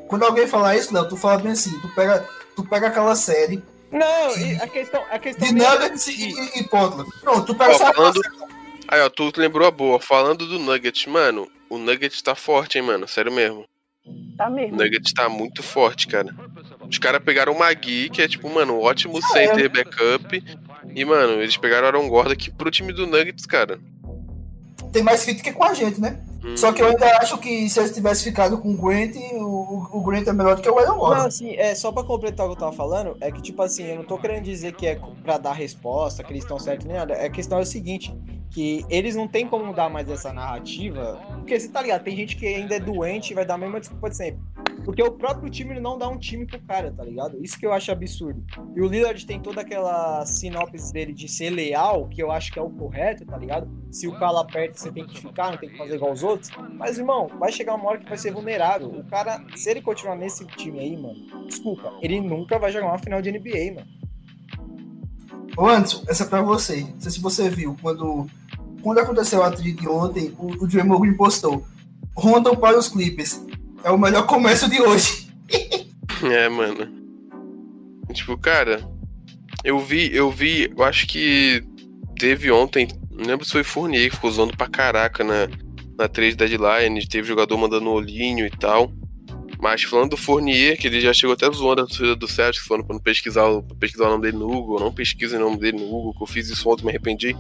Quando 0.09 0.23
alguém 0.23 0.47
falar 0.47 0.75
isso, 0.75 0.95
Léo, 0.95 1.07
tu 1.07 1.19
fala 1.19 1.37
bem 1.37 1.53
assim, 1.53 1.79
tu 1.81 1.95
pega, 1.95 2.27
tu 2.55 2.67
pega 2.67 2.87
aquela 2.87 3.15
série 3.15 3.63
Não, 3.93 4.35
e 4.39 4.55
a 4.55 4.67
questão, 4.67 5.05
a 5.11 5.19
questão 5.19 5.47
de 5.47 5.53
nem 5.53 5.63
é 5.63 5.71
Nuggets 5.73 6.07
e, 6.07 6.31
e, 6.31 6.61
e 6.61 6.65
Portland. 6.67 7.11
Pronto, 7.21 7.45
tu 7.45 7.55
pega 7.55 7.73
Ó, 7.73 7.75
essa 7.75 7.93
falando... 7.93 8.23
Aí, 8.89 9.03
ó, 9.03 9.11
tu 9.11 9.31
lembrou 9.37 9.69
a 9.69 9.71
boa. 9.71 10.01
Falando 10.01 10.47
do 10.47 10.59
Nuggets, 10.59 11.05
mano, 11.05 11.47
o 11.69 11.77
Nuggets 11.77 12.23
tá 12.23 12.35
forte, 12.35 12.79
hein, 12.79 12.85
mano. 12.85 13.07
Sério 13.07 13.31
mesmo. 13.31 13.67
Tá 14.39 14.49
O 14.49 14.53
mesmo. 14.53 14.79
Nuggets 14.79 15.13
tá 15.13 15.29
muito 15.29 15.63
forte, 15.63 16.07
cara. 16.07 16.35
Os 16.89 16.99
caras 16.99 17.23
pegaram 17.23 17.53
o 17.53 17.59
Magui, 17.59 18.09
que 18.11 18.23
é 18.23 18.29
tipo, 18.29 18.49
mano, 18.49 18.75
um 18.75 18.83
ótimo 18.83 19.21
center 19.23 19.71
backup. 19.71 20.43
E, 20.95 21.05
mano, 21.05 21.35
eles 21.43 21.57
pegaram 21.57 21.85
o 21.85 21.87
Aaron 21.89 22.09
Gordon 22.09 22.33
aqui 22.33 22.51
pro 22.51 22.71
time 22.71 22.93
do 22.93 23.07
Nuggets, 23.07 23.45
cara. 23.47 23.79
tem 24.93 25.03
mais 25.03 25.25
fit 25.25 25.43
que 25.43 25.53
com 25.53 25.65
a 25.65 25.75
gente, 25.75 26.01
né? 26.01 26.19
Hum. 26.45 26.57
Só 26.57 26.73
que 26.73 26.81
eu 26.81 26.87
ainda 26.87 27.07
acho 27.19 27.37
que 27.39 27.69
se 27.69 27.79
eles 27.81 27.93
tivessem 27.93 28.25
ficado 28.31 28.59
com 28.59 28.71
o 28.71 28.77
Grant, 28.77 29.15
o, 29.33 29.89
o 29.99 30.01
Grant 30.03 30.27
é 30.29 30.33
melhor 30.33 30.55
do 30.57 30.63
que 30.63 30.71
o 30.71 30.79
Aaron 30.79 30.93
Não, 30.93 30.99
Gordon. 30.99 31.23
assim, 31.27 31.57
é, 31.57 31.75
só 31.75 31.91
pra 31.91 32.05
completar 32.05 32.47
o 32.47 32.51
que 32.51 32.55
eu 32.57 32.61
tava 32.61 32.73
falando, 32.77 33.17
é 33.21 33.31
que, 33.33 33.43
tipo 33.43 33.61
assim, 33.63 33.85
eu 33.85 33.97
não 33.97 34.05
tô 34.05 34.17
querendo 34.17 34.45
dizer 34.45 34.73
que 34.73 34.87
é 34.87 34.99
pra 35.25 35.39
dar 35.39 35.53
resposta, 35.53 36.23
que 36.23 36.33
eles 36.33 36.45
estão 36.45 36.59
certos 36.59 36.87
nem 36.87 36.97
nada. 36.97 37.15
A 37.15 37.29
questão 37.29 37.59
é 37.59 37.63
o 37.63 37.67
seguinte, 37.67 38.15
que 38.51 38.85
eles 38.89 39.15
não 39.15 39.29
tem 39.29 39.47
como 39.47 39.73
dar 39.73 39.89
mais 39.89 40.09
essa 40.09 40.33
narrativa, 40.33 41.21
porque 41.37 41.59
você 41.59 41.69
tá 41.69 41.83
ligado, 41.83 42.03
tem 42.03 42.17
gente 42.17 42.37
que 42.37 42.47
ainda 42.47 42.77
é 42.77 42.81
doente 42.81 43.31
e 43.31 43.35
vai 43.35 43.45
dar 43.45 43.55
a 43.55 43.59
mesma 43.59 43.81
desculpa 43.81 44.09
de 44.09 44.17
sempre. 44.17 44.41
Porque 44.85 45.03
o 45.03 45.11
próprio 45.11 45.51
time 45.51 45.79
não 45.81 45.99
dá 45.99 46.09
um 46.09 46.17
time 46.17 46.47
pro 46.47 46.61
cara, 46.61 46.93
tá 46.93 47.03
ligado? 47.03 47.43
Isso 47.43 47.59
que 47.59 47.67
eu 47.67 47.73
acho 47.73 47.91
absurdo. 47.91 48.45
E 48.75 48.81
o 48.81 48.87
Lillard 48.87 49.27
tem 49.27 49.41
toda 49.41 49.61
aquela 49.61 50.25
sinopse 50.25 50.93
dele 50.93 51.13
de 51.13 51.29
ser 51.29 51.51
leal, 51.51 52.09
que 52.09 52.23
eu 52.23 52.31
acho 52.31 52.53
que 52.53 52.59
é 52.59 52.63
o 52.63 52.71
correto, 52.71 53.27
tá 53.27 53.37
ligado? 53.37 53.69
Se 53.91 54.07
o 54.07 54.17
calo 54.17 54.39
aperta, 54.39 54.79
você 54.79 54.93
tem 54.93 55.05
que 55.05 55.21
ficar, 55.21 55.51
não 55.51 55.59
tem 55.59 55.71
que 55.71 55.77
fazer 55.77 55.97
igual 55.97 56.13
os 56.13 56.23
outros. 56.23 56.51
Mas, 56.75 56.99
irmão, 56.99 57.27
vai 57.39 57.51
chegar 57.51 57.75
uma 57.75 57.89
hora 57.89 57.99
que 57.99 58.09
vai 58.09 58.17
ser 58.17 58.33
vulnerável. 58.33 58.89
O 58.89 59.05
cara, 59.05 59.45
se 59.57 59.69
ele 59.71 59.83
continuar 59.83 60.15
nesse 60.15 60.47
time 60.47 60.79
aí, 60.79 60.97
mano, 60.97 61.19
desculpa, 61.47 61.93
ele 62.01 62.21
nunca 62.21 62.59
vai 62.59 62.71
jogar 62.71 62.87
uma 62.87 62.99
final 62.99 63.21
de 63.21 63.33
NBA, 63.33 63.75
mano. 63.75 64.06
Ô 65.57 65.67
Anderson, 65.67 66.05
essa 66.07 66.25
é 66.25 66.27
pra 66.27 66.43
você. 66.43 66.83
Não 66.83 67.01
sei 67.01 67.11
se 67.11 67.21
você 67.21 67.49
viu, 67.49 67.77
quando, 67.81 68.27
quando 68.83 68.99
aconteceu 68.99 69.43
a 69.43 69.51
trade 69.51 69.73
de 69.73 69.89
ontem, 69.89 70.35
o, 70.39 70.65
o 70.65 70.67
Draymond 70.67 71.01
Green 71.01 71.17
postou 71.17 71.67
Rondon 72.15 72.57
para 72.57 72.79
os 72.79 72.89
Clippers. 72.89 73.41
É 73.83 73.91
o 73.91 73.99
melhor 73.99 74.27
comércio 74.27 74.69
de 74.69 74.81
hoje. 74.81 75.27
É, 76.23 76.49
mano. 76.49 76.89
Tipo, 78.15 78.39
cara, 78.39 78.83
eu 79.63 79.79
vi, 79.79 80.15
eu 80.15 80.31
vi, 80.31 80.73
eu 80.75 80.83
acho 80.83 81.07
que 81.07 81.63
teve 82.19 82.51
ontem, 82.51 82.89
não 83.11 83.27
lembro 83.27 83.45
se 83.45 83.53
foi 83.53 83.63
Fournier 83.63 84.09
que 84.09 84.17
ficou 84.17 84.31
zoando 84.31 84.57
pra 84.57 84.67
caraca 84.67 85.23
na, 85.23 85.47
na 85.99 86.09
trade 86.09 86.37
deadline, 86.37 87.07
teve 87.07 87.29
jogador 87.29 87.59
mandando 87.59 87.91
olhinho 87.91 88.47
e 88.47 88.51
tal. 88.51 88.91
Mas 89.67 89.83
falando 89.83 90.11
do 90.11 90.17
Fournier, 90.17 90.79
que 90.79 90.87
ele 90.87 91.01
já 91.01 91.13
chegou 91.13 91.35
até 91.35 91.51
zoando 91.51 91.83
a 91.83 91.87
torcida 91.89 92.15
do 92.15 92.29
Celtics, 92.29 92.65
falando 92.65 92.87
pra 92.87 92.95
não 92.95 93.03
pesquisar, 93.03 93.43
pra 93.63 93.77
pesquisar 93.77 94.05
o 94.05 94.11
nome 94.11 94.23
dele 94.23 94.37
no 94.37 94.47
Google, 94.47 94.79
não 94.79 94.93
pesquise 94.93 95.35
o 95.35 95.41
nome 95.41 95.59
dele 95.59 95.79
no 95.79 95.89
Google, 95.89 96.15
que 96.15 96.23
eu 96.23 96.27
fiz 96.29 96.49
isso 96.49 96.71
ontem, 96.71 96.85
me 96.85 96.91
arrependi. 96.91 97.37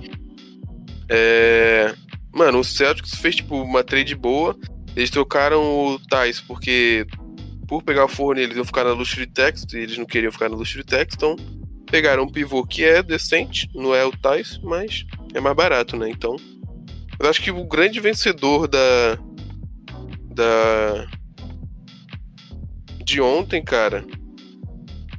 É... 1.08 1.94
Mano, 2.34 2.58
o 2.58 2.64
Celtics 2.64 3.14
fez, 3.14 3.36
tipo, 3.36 3.54
uma 3.54 3.84
trade 3.84 4.16
boa, 4.16 4.58
eles 4.96 5.08
trocaram 5.08 5.62
o 5.62 6.00
Thais 6.00 6.40
porque 6.40 7.06
por 7.68 7.80
pegar 7.84 8.06
o 8.06 8.08
Fournier 8.08 8.46
eles 8.46 8.56
iam 8.56 8.64
ficar 8.64 8.82
na 8.82 8.90
Luxury 8.90 9.28
Tax 9.28 9.64
e 9.72 9.76
eles 9.78 9.96
não 9.96 10.04
queriam 10.04 10.32
ficar 10.32 10.48
na 10.48 10.56
Luxury 10.56 10.82
Tax, 10.82 11.14
então 11.14 11.36
pegaram 11.88 12.24
um 12.24 12.28
pivô 12.28 12.66
que 12.66 12.82
é 12.82 13.04
decente, 13.04 13.70
não 13.72 13.94
é 13.94 14.04
o 14.04 14.10
Thais, 14.10 14.58
mas 14.64 15.06
é 15.32 15.38
mais 15.38 15.54
barato, 15.54 15.96
né? 15.96 16.10
Então, 16.10 16.34
eu 17.20 17.30
acho 17.30 17.40
que 17.40 17.52
o 17.52 17.64
grande 17.64 18.00
vencedor 18.00 18.66
da 18.66 19.16
da 20.34 21.06
de 23.06 23.20
ontem, 23.20 23.62
cara, 23.62 24.04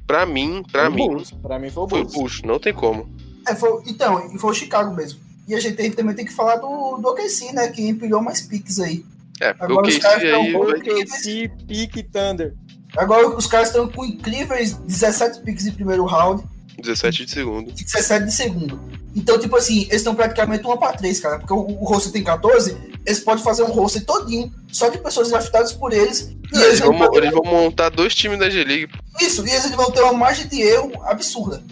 pra 0.05 0.26
mim, 0.26 0.61
pra 0.72 0.89
mim, 0.89 1.07
Bulls. 1.07 1.31
Pra 1.41 1.57
mim 1.57 1.69
foi 1.69 1.84
o 1.84 1.88
foi 1.88 2.01
o 2.01 2.05
Bulls. 2.05 2.41
Não 2.43 2.59
tem 2.59 2.73
como. 2.73 3.09
É, 3.47 3.55
foi, 3.55 3.81
então, 3.88 4.30
e 4.35 4.38
foi 4.38 4.51
o 4.51 4.53
Chicago 4.53 4.93
mesmo. 4.93 5.19
E 5.47 5.55
a 5.55 5.59
gente 5.59 5.77
tem- 5.77 5.89
também 5.91 6.14
tem 6.14 6.26
que 6.26 6.34
falar 6.34 6.57
do, 6.57 6.97
do 6.97 7.07
OKC, 7.07 7.53
né? 7.53 7.69
Que 7.69 7.88
empilhou 7.88 8.22
mais 8.22 8.41
piques 8.41 8.77
aí. 8.80 9.05
É, 9.39 9.55
Agora 9.59 9.85
o 9.85 9.89
os 9.89 9.97
caras 9.97 10.23
aí 10.23 10.31
tão 10.51 10.65
vai- 10.65 10.80
OKC, 10.80 11.49
Pique 11.65 12.03
Thunder. 12.03 12.53
Agora 12.97 13.30
os 13.30 13.47
caras 13.47 13.69
estão 13.69 13.88
com 13.88 14.03
incríveis 14.03 14.73
17 14.73 15.41
piques 15.41 15.64
de 15.64 15.72
primeiro 15.72 16.03
round 16.05 16.43
17 16.81 17.26
de 17.26 17.31
segundo. 17.31 17.69
e 17.72 17.84
17 17.85 18.26
de 18.26 18.34
segundo. 18.34 18.80
Então, 19.15 19.39
tipo 19.39 19.55
assim, 19.55 19.81
eles 19.84 19.95
estão 19.95 20.14
praticamente 20.14 20.68
1 20.68 20.77
para 20.77 20.93
3, 20.97 21.19
cara. 21.19 21.39
Porque 21.39 21.53
o, 21.53 21.57
o 21.57 21.85
roster 21.85 22.11
tem 22.11 22.23
14, 22.23 22.77
eles 23.07 23.19
podem 23.21 23.43
fazer 23.43 23.63
um 23.63 23.71
roster 23.71 24.05
todinho, 24.05 24.53
só 24.71 24.89
de 24.89 24.97
pessoas 24.99 25.29
draftadas 25.29 25.73
por 25.73 25.91
eles. 25.93 26.35
E 26.53 26.57
Eles 26.61 26.79
vão, 26.79 26.95
vão- 26.97 27.15
eles 27.15 27.31
vão 27.31 27.43
montar 27.43 27.89
dois 27.89 28.13
times 28.13 28.38
da 28.38 28.49
G-League. 28.49 28.89
Isso, 29.19 29.45
e 29.47 29.49
eles 29.49 29.71
vão 29.71 29.89
ter 29.89 30.01
uma 30.01 30.13
margem 30.13 30.47
de 30.47 30.61
erro 30.61 30.91
absurda. 31.03 31.63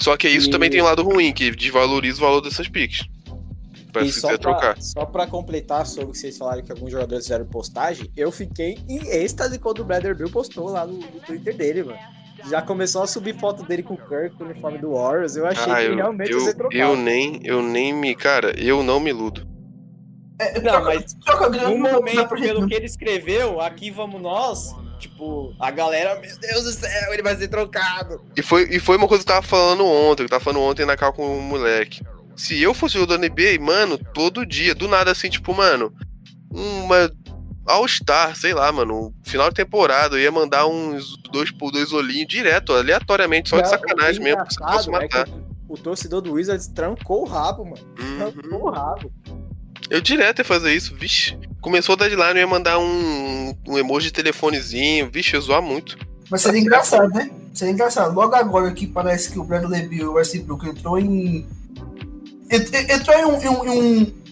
Só 0.00 0.16
que 0.16 0.28
isso 0.28 0.48
E- 0.48 0.50
também 0.50 0.70
tem 0.70 0.80
um 0.80 0.84
lado 0.84 1.02
ruim, 1.02 1.32
que 1.32 1.50
desvaloriza 1.50 2.18
o 2.18 2.20
valor 2.20 2.40
dessas 2.40 2.68
picks. 2.68 3.02
Pra 3.92 4.02
E 4.02 4.10
se 4.12 4.20
só 4.20 4.28
pra, 4.28 4.38
trocar. 4.38 4.82
só 4.82 5.04
pra 5.06 5.26
completar 5.26 5.86
sobre 5.86 6.06
o 6.10 6.12
que 6.12 6.18
vocês 6.18 6.36
falaram 6.36 6.62
que 6.62 6.72
alguns 6.72 6.90
jogadores 6.90 7.24
fizeram 7.26 7.44
postagem, 7.46 8.10
eu 8.16 8.32
fiquei 8.32 8.76
em 8.88 8.98
êxtase 9.08 9.56
quando 9.58 9.80
o 9.80 9.84
Bradley 9.84 10.14
Bill 10.14 10.30
postou 10.30 10.68
lá 10.68 10.84
no, 10.84 10.94
no 10.94 11.20
Twitter 11.24 11.56
dele, 11.56 11.84
mano. 11.84 11.98
Já 12.50 12.60
começou 12.60 13.02
a 13.04 13.06
subir 13.06 13.38
foto 13.38 13.62
dele 13.64 13.82
com 13.84 13.94
o 13.94 13.96
Kirk, 13.96 14.36
com 14.36 14.44
o 14.44 14.46
uniforme 14.48 14.78
do 14.78 14.92
Warriors. 14.94 15.36
Eu 15.36 15.46
achei 15.46 15.72
Ah, 15.72 15.76
que 15.76 15.86
eu, 15.86 15.94
realmente 15.96 16.28
ia 16.30 16.34
eu, 16.34 16.40
ser 16.40 16.54
trocado. 16.54 16.76
eu 16.82 16.96
nem, 16.96 17.40
eu 17.44 17.62
nem 17.62 17.92
me. 17.92 18.14
Cara, 18.16 18.52
eu 18.60 18.82
não 18.82 18.98
me 18.98 19.10
iludo. 19.10 19.46
É, 20.38 20.54
Não, 20.60 20.72
troca, 20.72 20.84
mas 20.86 21.14
troca 21.24 21.48
grana 21.48 21.70
no 21.70 21.78
momento, 21.78 22.28
pra 22.28 22.40
pelo 22.40 22.66
que 22.66 22.74
ele 22.74 22.86
escreveu, 22.86 23.60
aqui 23.60 23.90
vamos 23.90 24.20
nós. 24.20 24.74
Tipo, 24.98 25.54
a 25.60 25.70
galera, 25.70 26.18
meu 26.20 26.36
Deus 26.38 26.64
do 26.64 26.72
céu, 26.72 27.12
ele 27.12 27.22
vai 27.22 27.36
ser 27.36 27.48
trocado. 27.48 28.20
E 28.36 28.42
foi, 28.42 28.62
e 28.70 28.78
foi 28.80 28.96
uma 28.96 29.06
coisa 29.06 29.22
que 29.24 29.30
eu 29.30 29.34
tava 29.34 29.46
falando 29.46 29.84
ontem, 29.86 30.18
que 30.18 30.24
eu 30.24 30.28
tava 30.30 30.42
falando 30.44 30.62
ontem 30.62 30.86
na 30.86 30.96
cal 30.96 31.12
com 31.12 31.38
o 31.38 31.42
moleque. 31.42 32.02
Se 32.36 32.60
eu 32.60 32.72
fosse 32.74 32.94
jogador 32.94 33.18
da 33.18 33.28
NBA, 33.28 33.60
mano, 33.60 33.98
todo 33.98 34.46
dia, 34.46 34.74
do 34.74 34.88
nada 34.88 35.10
assim, 35.12 35.28
tipo, 35.28 35.54
mano, 35.54 35.92
uma 36.50 37.10
All-Star, 37.66 38.34
sei 38.36 38.52
lá, 38.54 38.70
mano, 38.72 39.14
final 39.22 39.48
de 39.48 39.54
temporada, 39.54 40.16
eu 40.16 40.20
ia 40.20 40.32
mandar 40.32 40.66
uns 40.66 41.16
dois 41.32 41.50
por 41.50 41.70
dois 41.70 41.92
olhinhos 41.92 42.26
direto, 42.28 42.72
aleatoriamente, 42.72 43.50
só 43.50 43.56
de 43.56 43.62
Não, 43.62 43.70
sacanagem 43.70 44.20
o 44.20 44.24
mesmo, 44.24 44.38
porque 44.38 44.54
se 44.82 44.88
é 44.88 44.92
matar. 44.92 45.24
que 45.26 45.32
o 45.68 45.76
torcedor 45.76 46.20
do 46.20 46.32
Wizards 46.32 46.66
trancou 46.68 47.22
o 47.22 47.24
rabo, 47.24 47.64
mano. 47.64 48.32
Trancou 48.32 48.60
o 48.60 48.64
Uhum. 48.66 48.70
rabo. 48.70 49.12
Eu 49.90 50.00
direto 50.00 50.38
ia 50.40 50.44
fazer 50.44 50.74
isso, 50.74 50.94
vixe. 50.94 51.36
Começou 51.60 51.94
a 51.94 51.96
deadline, 51.96 52.30
eu 52.34 52.36
ia 52.38 52.46
mandar 52.46 52.78
um, 52.78 53.54
um 53.66 53.78
emoji 53.78 54.06
de 54.06 54.12
telefonezinho, 54.12 55.10
vixe, 55.10 55.34
eu 55.34 55.40
ia 55.40 55.46
zoar 55.46 55.62
muito. 55.62 55.96
Mas 56.30 56.42
seria 56.42 56.60
engraçado, 56.60 57.12
né? 57.14 57.30
Seria 57.52 57.72
engraçado. 57.72 58.14
Logo 58.14 58.34
agora 58.34 58.72
que 58.72 58.86
parece 58.86 59.30
que 59.30 59.38
o 59.38 59.44
Bradley 59.44 59.86
Bill 59.86 60.04
e 60.04 60.08
o 60.08 60.12
Westbrook 60.14 60.66
entrou 60.68 60.98
em. 60.98 61.46
ent- 62.50 62.74
Entrou 62.90 63.16
em, 63.16 63.24
um, 63.24 63.42
em, 63.42 63.48
um- 63.48 63.64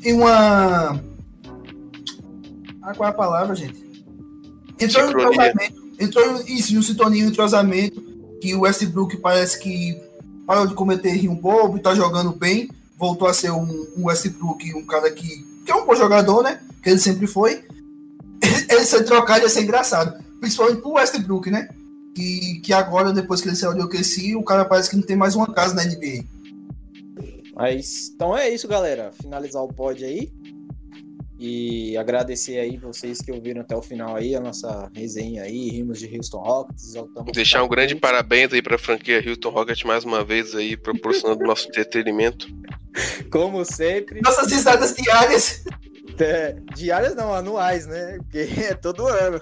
em 0.05 0.13
um- 0.15 0.17
uma. 0.19 1.01
Ah, 2.83 2.95
qual 2.97 3.07
é 3.09 3.11
a 3.11 3.15
palavra, 3.15 3.55
gente? 3.55 3.81
Entrou 4.81 5.05
em 5.05 5.07
um 5.07 5.09
Sincronia. 5.09 5.47
entrosamento. 5.51 5.83
Entrou 6.01 6.25
em, 6.41 6.55
isso, 6.59 6.75
em 6.75 6.79
um 6.79 6.83
sintonia, 6.83 7.25
um 7.25 7.29
entrosamento. 7.29 8.03
Que 8.41 8.55
o 8.57 8.63
Westbrook 8.63 9.17
parece 9.19 9.61
que 9.61 9.97
parou 10.47 10.67
de 10.67 10.75
cometer 10.75 11.13
rio 11.13 11.33
bobo 11.35 11.77
e 11.77 11.81
tá 11.81 11.95
jogando 11.95 12.33
bem. 12.33 12.69
Voltou 13.03 13.27
a 13.27 13.35
ser 13.35 13.51
um, 13.51 13.89
um 13.97 14.07
Westbrook, 14.07 14.73
um 14.77 14.87
cara 14.87 15.11
que, 15.11 15.45
que 15.67 15.73
é 15.73 15.75
um 15.75 15.85
bom 15.85 15.97
jogador, 15.97 16.41
né? 16.41 16.61
Que 16.81 16.91
ele 16.91 17.01
sempre 17.01 17.27
foi. 17.27 17.65
Ele 18.71 18.85
ser 18.85 19.03
trocado 19.03 19.43
ia 19.43 19.49
ser 19.49 19.63
engraçado. 19.63 20.23
principalmente 20.39 20.81
pro 20.81 20.93
Westbrook, 20.93 21.51
né? 21.51 21.69
Que, 22.15 22.61
que 22.63 22.73
agora, 22.73 23.13
depois 23.13 23.41
que 23.41 23.49
ele 23.49 23.57
saiu 23.57 23.75
de 23.75 23.83
OKC, 23.83 24.37
o 24.37 24.45
cara 24.45 24.65
parece 24.65 24.89
que 24.89 24.95
não 24.95 25.03
tem 25.03 25.17
mais 25.17 25.35
uma 25.35 25.53
casa 25.53 25.75
na 25.75 25.85
NBA. 25.85 26.25
Mas, 27.57 28.13
então 28.15 28.39
é 28.39 28.49
isso, 28.49 28.69
galera. 28.69 29.11
Finalizar 29.21 29.65
o 29.65 29.73
pod 29.73 30.05
aí. 30.05 30.31
E 31.45 31.97
agradecer 31.97 32.61
aí 32.61 32.77
vocês 32.77 33.21
que 33.21 33.33
ouviram 33.33 33.63
até 33.63 33.75
o 33.75 33.83
final 33.83 34.15
aí 34.15 34.37
a 34.37 34.39
nossa 34.39 34.89
resenha 34.95 35.43
aí, 35.43 35.71
rimos 35.71 35.99
de 35.99 36.07
Houston 36.17 36.39
Rockets. 36.39 36.91
exaltamos 36.91 37.33
Deixar 37.33 37.65
um 37.65 37.69
grande 37.69 37.95
Rockets. 37.95 38.13
parabéns 38.13 38.53
aí 38.53 38.63
pra 38.63 38.79
franquia 38.79 39.19
Hilton 39.19 39.49
Rocket 39.49 39.83
mais 39.83 40.05
uma 40.05 40.25
vez 40.25 40.55
aí, 40.55 40.77
proporcionando 40.77 41.45
nosso 41.45 41.67
entretenimento. 41.67 42.47
Como 43.29 43.65
sempre. 43.65 44.21
Nossas 44.23 44.53
risadas 44.53 44.95
diárias. 44.95 45.65
É, 46.21 46.55
diárias 46.77 47.17
não, 47.17 47.35
anuais, 47.35 47.89
né? 47.89 48.19
Porque 48.19 48.39
é 48.63 48.75
todo 48.75 49.09
ano. 49.09 49.41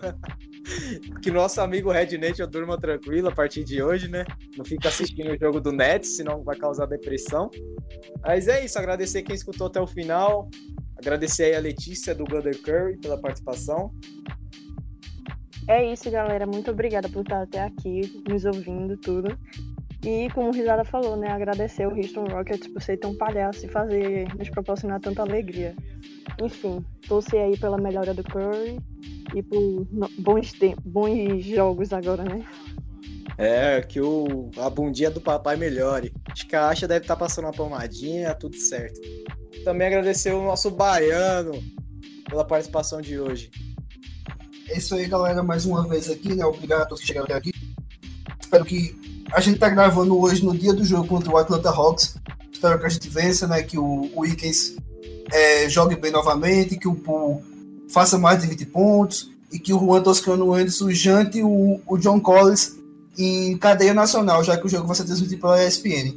Que 1.22 1.30
nosso 1.30 1.60
amigo 1.60 1.90
Red 1.90 2.16
Nation 2.18 2.46
durma 2.46 2.78
tranquilo 2.78 3.28
a 3.28 3.32
partir 3.32 3.64
de 3.64 3.82
hoje, 3.82 4.08
né? 4.08 4.24
Não 4.56 4.64
fica 4.64 4.88
assistindo 4.88 5.32
o 5.32 5.38
jogo 5.38 5.60
do 5.60 5.72
Nets, 5.72 6.16
senão 6.16 6.42
vai 6.42 6.56
causar 6.56 6.86
depressão. 6.86 7.50
Mas 8.22 8.48
é 8.48 8.64
isso, 8.64 8.78
agradecer 8.78 9.22
quem 9.22 9.34
escutou 9.34 9.66
até 9.66 9.80
o 9.80 9.86
final. 9.86 10.48
Agradecer 10.96 11.44
aí 11.44 11.54
a 11.54 11.60
Letícia 11.60 12.14
do 12.14 12.24
Gunner 12.24 12.60
Curry 12.62 12.98
pela 12.98 13.18
participação. 13.18 13.92
É 15.68 15.92
isso, 15.92 16.10
galera. 16.10 16.46
Muito 16.46 16.70
obrigada 16.70 17.08
por 17.08 17.22
estar 17.22 17.42
até 17.42 17.62
aqui, 17.62 18.22
nos 18.28 18.44
ouvindo, 18.44 18.96
tudo. 18.96 19.38
E 20.02 20.30
como 20.30 20.48
o 20.48 20.52
Risada 20.52 20.84
falou, 20.84 21.16
né? 21.16 21.28
Agradecer 21.28 21.86
o 21.86 21.94
Houston 21.94 22.24
Rockets 22.24 22.68
por 22.68 22.80
ser 22.80 22.96
tão 22.96 23.14
palhaço 23.14 23.66
e 23.66 23.68
fazer 23.68 24.34
nos 24.34 24.48
proporcionar 24.48 25.00
tanta 25.00 25.22
alegria. 25.22 25.74
Enfim, 26.42 26.84
torcer 27.06 27.40
aí 27.40 27.58
pela 27.58 27.76
melhora 27.76 28.14
do 28.14 28.24
Curry 28.24 28.78
e 29.34 29.42
por 29.42 29.86
bons, 30.18 30.52
bons 30.82 31.44
jogos 31.44 31.92
agora, 31.92 32.24
né? 32.24 32.46
É, 33.36 33.80
que 33.82 34.00
o, 34.00 34.50
a 34.56 34.70
bundinha 34.70 35.10
do 35.10 35.20
papai 35.20 35.56
melhore. 35.56 36.12
Acho 36.30 36.46
que 36.46 36.56
a 36.56 36.68
Asha 36.68 36.88
deve 36.88 37.04
estar 37.04 37.16
passando 37.16 37.44
uma 37.44 37.52
pomadinha, 37.52 38.34
tudo 38.34 38.56
certo. 38.56 39.00
Também 39.64 39.86
agradecer 39.86 40.32
o 40.32 40.42
nosso 40.42 40.70
baiano 40.70 41.52
pela 42.28 42.44
participação 42.44 43.02
de 43.02 43.18
hoje. 43.18 43.50
É 44.68 44.78
isso 44.78 44.94
aí, 44.94 45.06
galera, 45.06 45.42
mais 45.42 45.66
uma 45.66 45.86
vez 45.86 46.08
aqui, 46.08 46.34
né? 46.34 46.44
Obrigado 46.44 46.82
a 46.82 46.86
todos 46.86 47.00
que 47.00 47.08
chegaram 47.08 47.26
até 47.26 47.34
aqui. 47.34 47.52
Espero 48.40 48.64
que 48.64 48.94
a 49.32 49.40
gente 49.40 49.58
tá 49.58 49.68
gravando 49.68 50.18
hoje 50.18 50.44
no 50.44 50.56
dia 50.56 50.72
do 50.72 50.84
jogo 50.84 51.06
contra 51.06 51.30
o 51.30 51.36
Atlanta 51.36 51.70
Hawks. 51.70 52.16
Espero 52.52 52.78
que 52.78 52.86
a 52.86 52.88
gente 52.88 53.08
vença, 53.08 53.46
né? 53.46 53.62
Que 53.62 53.78
o, 53.78 54.10
o 54.14 54.20
Wiggins 54.20 54.76
é, 55.32 55.68
jogue 55.68 55.96
bem 55.96 56.10
novamente, 56.10 56.76
que 56.76 56.88
o 56.88 56.94
Poole 56.94 57.40
faça 57.88 58.18
mais 58.18 58.40
de 58.40 58.48
20 58.48 58.66
pontos 58.66 59.30
e 59.52 59.58
que 59.58 59.72
o 59.72 59.78
Juan 59.78 60.02
Toscano 60.02 60.52
Anderson 60.52 60.90
jante 60.90 61.42
o, 61.42 61.80
o 61.86 61.98
John 61.98 62.20
Collins 62.20 62.76
em 63.18 63.56
cadeia 63.58 63.92
nacional, 63.92 64.42
já 64.44 64.56
que 64.56 64.66
o 64.66 64.68
jogo 64.68 64.86
vai 64.86 64.96
ser 64.96 65.04
transmitido 65.04 65.40
pela 65.40 65.62
ESPN. 65.64 66.14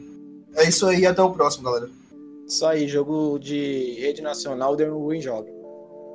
É 0.56 0.68
isso 0.68 0.86
aí, 0.86 1.06
até 1.06 1.22
o 1.22 1.32
próximo, 1.32 1.64
galera. 1.64 1.90
Isso 2.48 2.66
aí, 2.66 2.88
jogo 2.88 3.40
de 3.40 3.96
rede 4.00 4.22
nacional, 4.22 4.76
deu 4.76 4.96
um 4.96 5.10
win 5.10 5.22
joga. 5.22 5.50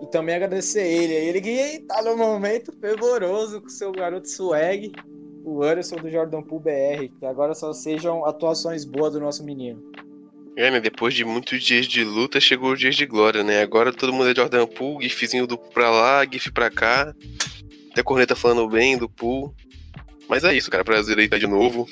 E 0.01 0.07
também 0.07 0.37
agradecer 0.37 0.87
ele, 0.87 1.13
ele 1.13 1.41
que 1.41 1.81
tá 1.89 2.01
no 2.03 2.17
momento 2.17 2.73
fervoroso 2.81 3.61
com 3.61 3.69
seu 3.69 3.91
garoto 3.91 4.29
swag, 4.29 4.93
o 5.49 5.63
Anderson 5.63 5.97
do 5.97 6.11
Jordan 6.11 6.43
Pool 6.43 6.61
BR, 6.61 7.09
que 7.19 7.25
agora 7.25 7.55
só 7.55 7.73
sejam 7.73 8.25
atuações 8.25 8.85
boas 8.85 9.13
do 9.13 9.21
nosso 9.21 9.45
menino. 9.45 9.83
É, 10.57 10.71
né? 10.71 10.81
Depois 10.81 11.15
de 11.15 11.25
muitos 11.25 11.63
dias 11.63 11.87
de 11.87 12.03
luta, 12.03 12.41
chegou 12.41 12.73
os 12.73 12.81
dias 12.81 12.97
de 12.97 13.07
glória, 13.07 13.45
né? 13.45 13.63
Agora 13.63 13.93
todo 13.93 14.13
mundo 14.13 14.29
é 14.29 14.35
Jordan 14.35 14.67
Poole, 14.67 15.09
gifzinho 15.09 15.47
do 15.47 15.57
pra 15.57 15.89
lá, 15.89 16.25
gif 16.25 16.51
pra 16.51 16.69
cá. 16.69 17.15
Até 17.93 18.03
corneta 18.03 18.35
falando 18.35 18.69
bem 18.69 18.99
do 18.99 19.09
Poole. 19.09 19.53
Mas 20.29 20.43
é 20.43 20.53
isso, 20.53 20.71
cara. 20.71 20.85
Prazer 20.85 21.17
aí 21.17 21.27
estar 21.27 21.39
de 21.39 21.47
novo. 21.47 21.87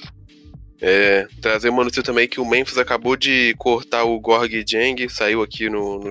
É, 0.80 1.26
trazer 1.40 1.68
uma 1.70 1.84
notícia 1.84 2.02
também 2.02 2.28
que 2.28 2.40
o 2.40 2.44
Memphis 2.44 2.76
acabou 2.76 3.16
de 3.16 3.54
cortar 3.56 4.04
o 4.04 4.20
Gorg 4.20 4.64
Jang, 4.68 5.08
saiu 5.08 5.42
aqui 5.42 5.70
no, 5.70 5.98
no. 5.98 6.10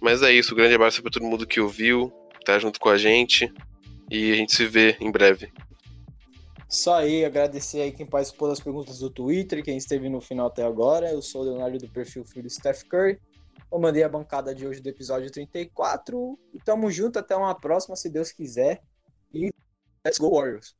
Mas 0.00 0.22
é 0.22 0.32
isso, 0.32 0.54
grande 0.54 0.74
abraço 0.74 1.02
pra 1.02 1.10
todo 1.10 1.26
mundo 1.26 1.46
que 1.46 1.60
ouviu, 1.60 2.10
tá 2.44 2.58
junto 2.58 2.80
com 2.80 2.88
a 2.88 2.96
gente. 2.96 3.52
E 4.10 4.32
a 4.32 4.34
gente 4.34 4.54
se 4.54 4.66
vê 4.66 4.96
em 5.00 5.10
breve. 5.10 5.52
Só 6.70 6.94
aí, 6.94 7.24
agradecer 7.24 7.80
aí 7.80 7.90
quem 7.90 8.06
participou 8.06 8.48
das 8.48 8.60
perguntas 8.60 9.00
do 9.00 9.10
Twitter, 9.10 9.60
quem 9.60 9.76
esteve 9.76 10.08
no 10.08 10.20
final 10.20 10.46
até 10.46 10.62
agora. 10.62 11.10
Eu 11.10 11.20
sou 11.20 11.40
o 11.40 11.44
Leonardo 11.44 11.78
do 11.78 11.88
perfil 11.88 12.24
Filho 12.24 12.48
Steph 12.48 12.84
Curry. 12.84 13.20
Eu 13.72 13.80
mandei 13.80 14.04
a 14.04 14.08
bancada 14.08 14.54
de 14.54 14.64
hoje 14.64 14.80
do 14.80 14.88
episódio 14.88 15.32
34. 15.32 16.38
E 16.54 16.58
tamo 16.58 16.88
junto, 16.88 17.18
até 17.18 17.34
uma 17.34 17.56
próxima, 17.56 17.96
se 17.96 18.08
Deus 18.08 18.30
quiser. 18.30 18.80
E 19.34 19.50
let's 20.04 20.16
go 20.16 20.30
Warriors! 20.30 20.76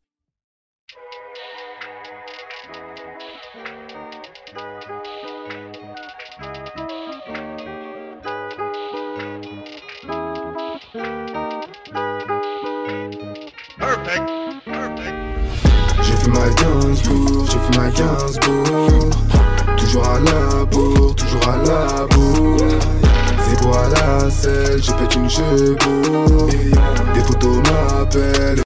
Ma 13.76 14.39
Gainsbourg, 16.54 17.46
j'ai 17.46 17.58
fait 17.58 17.78
ma 17.78 17.90
Gainsbourg 17.90 19.10
Toujours 19.76 20.04
à 20.08 20.20
la 20.20 20.64
bourre, 20.64 21.14
toujours 21.14 21.48
à 21.48 21.56
la 21.56 22.06
bourre. 22.06 22.78
C'est 23.48 23.60
quoi 23.62 23.88
la 23.88 24.30
selle, 24.30 24.82
j'ai 24.82 24.92
pète 24.92 25.14
une 25.14 25.28
chevaux 25.28 26.48
Des 27.14 27.20
photos 27.20 27.56
m'appellent 27.56 28.62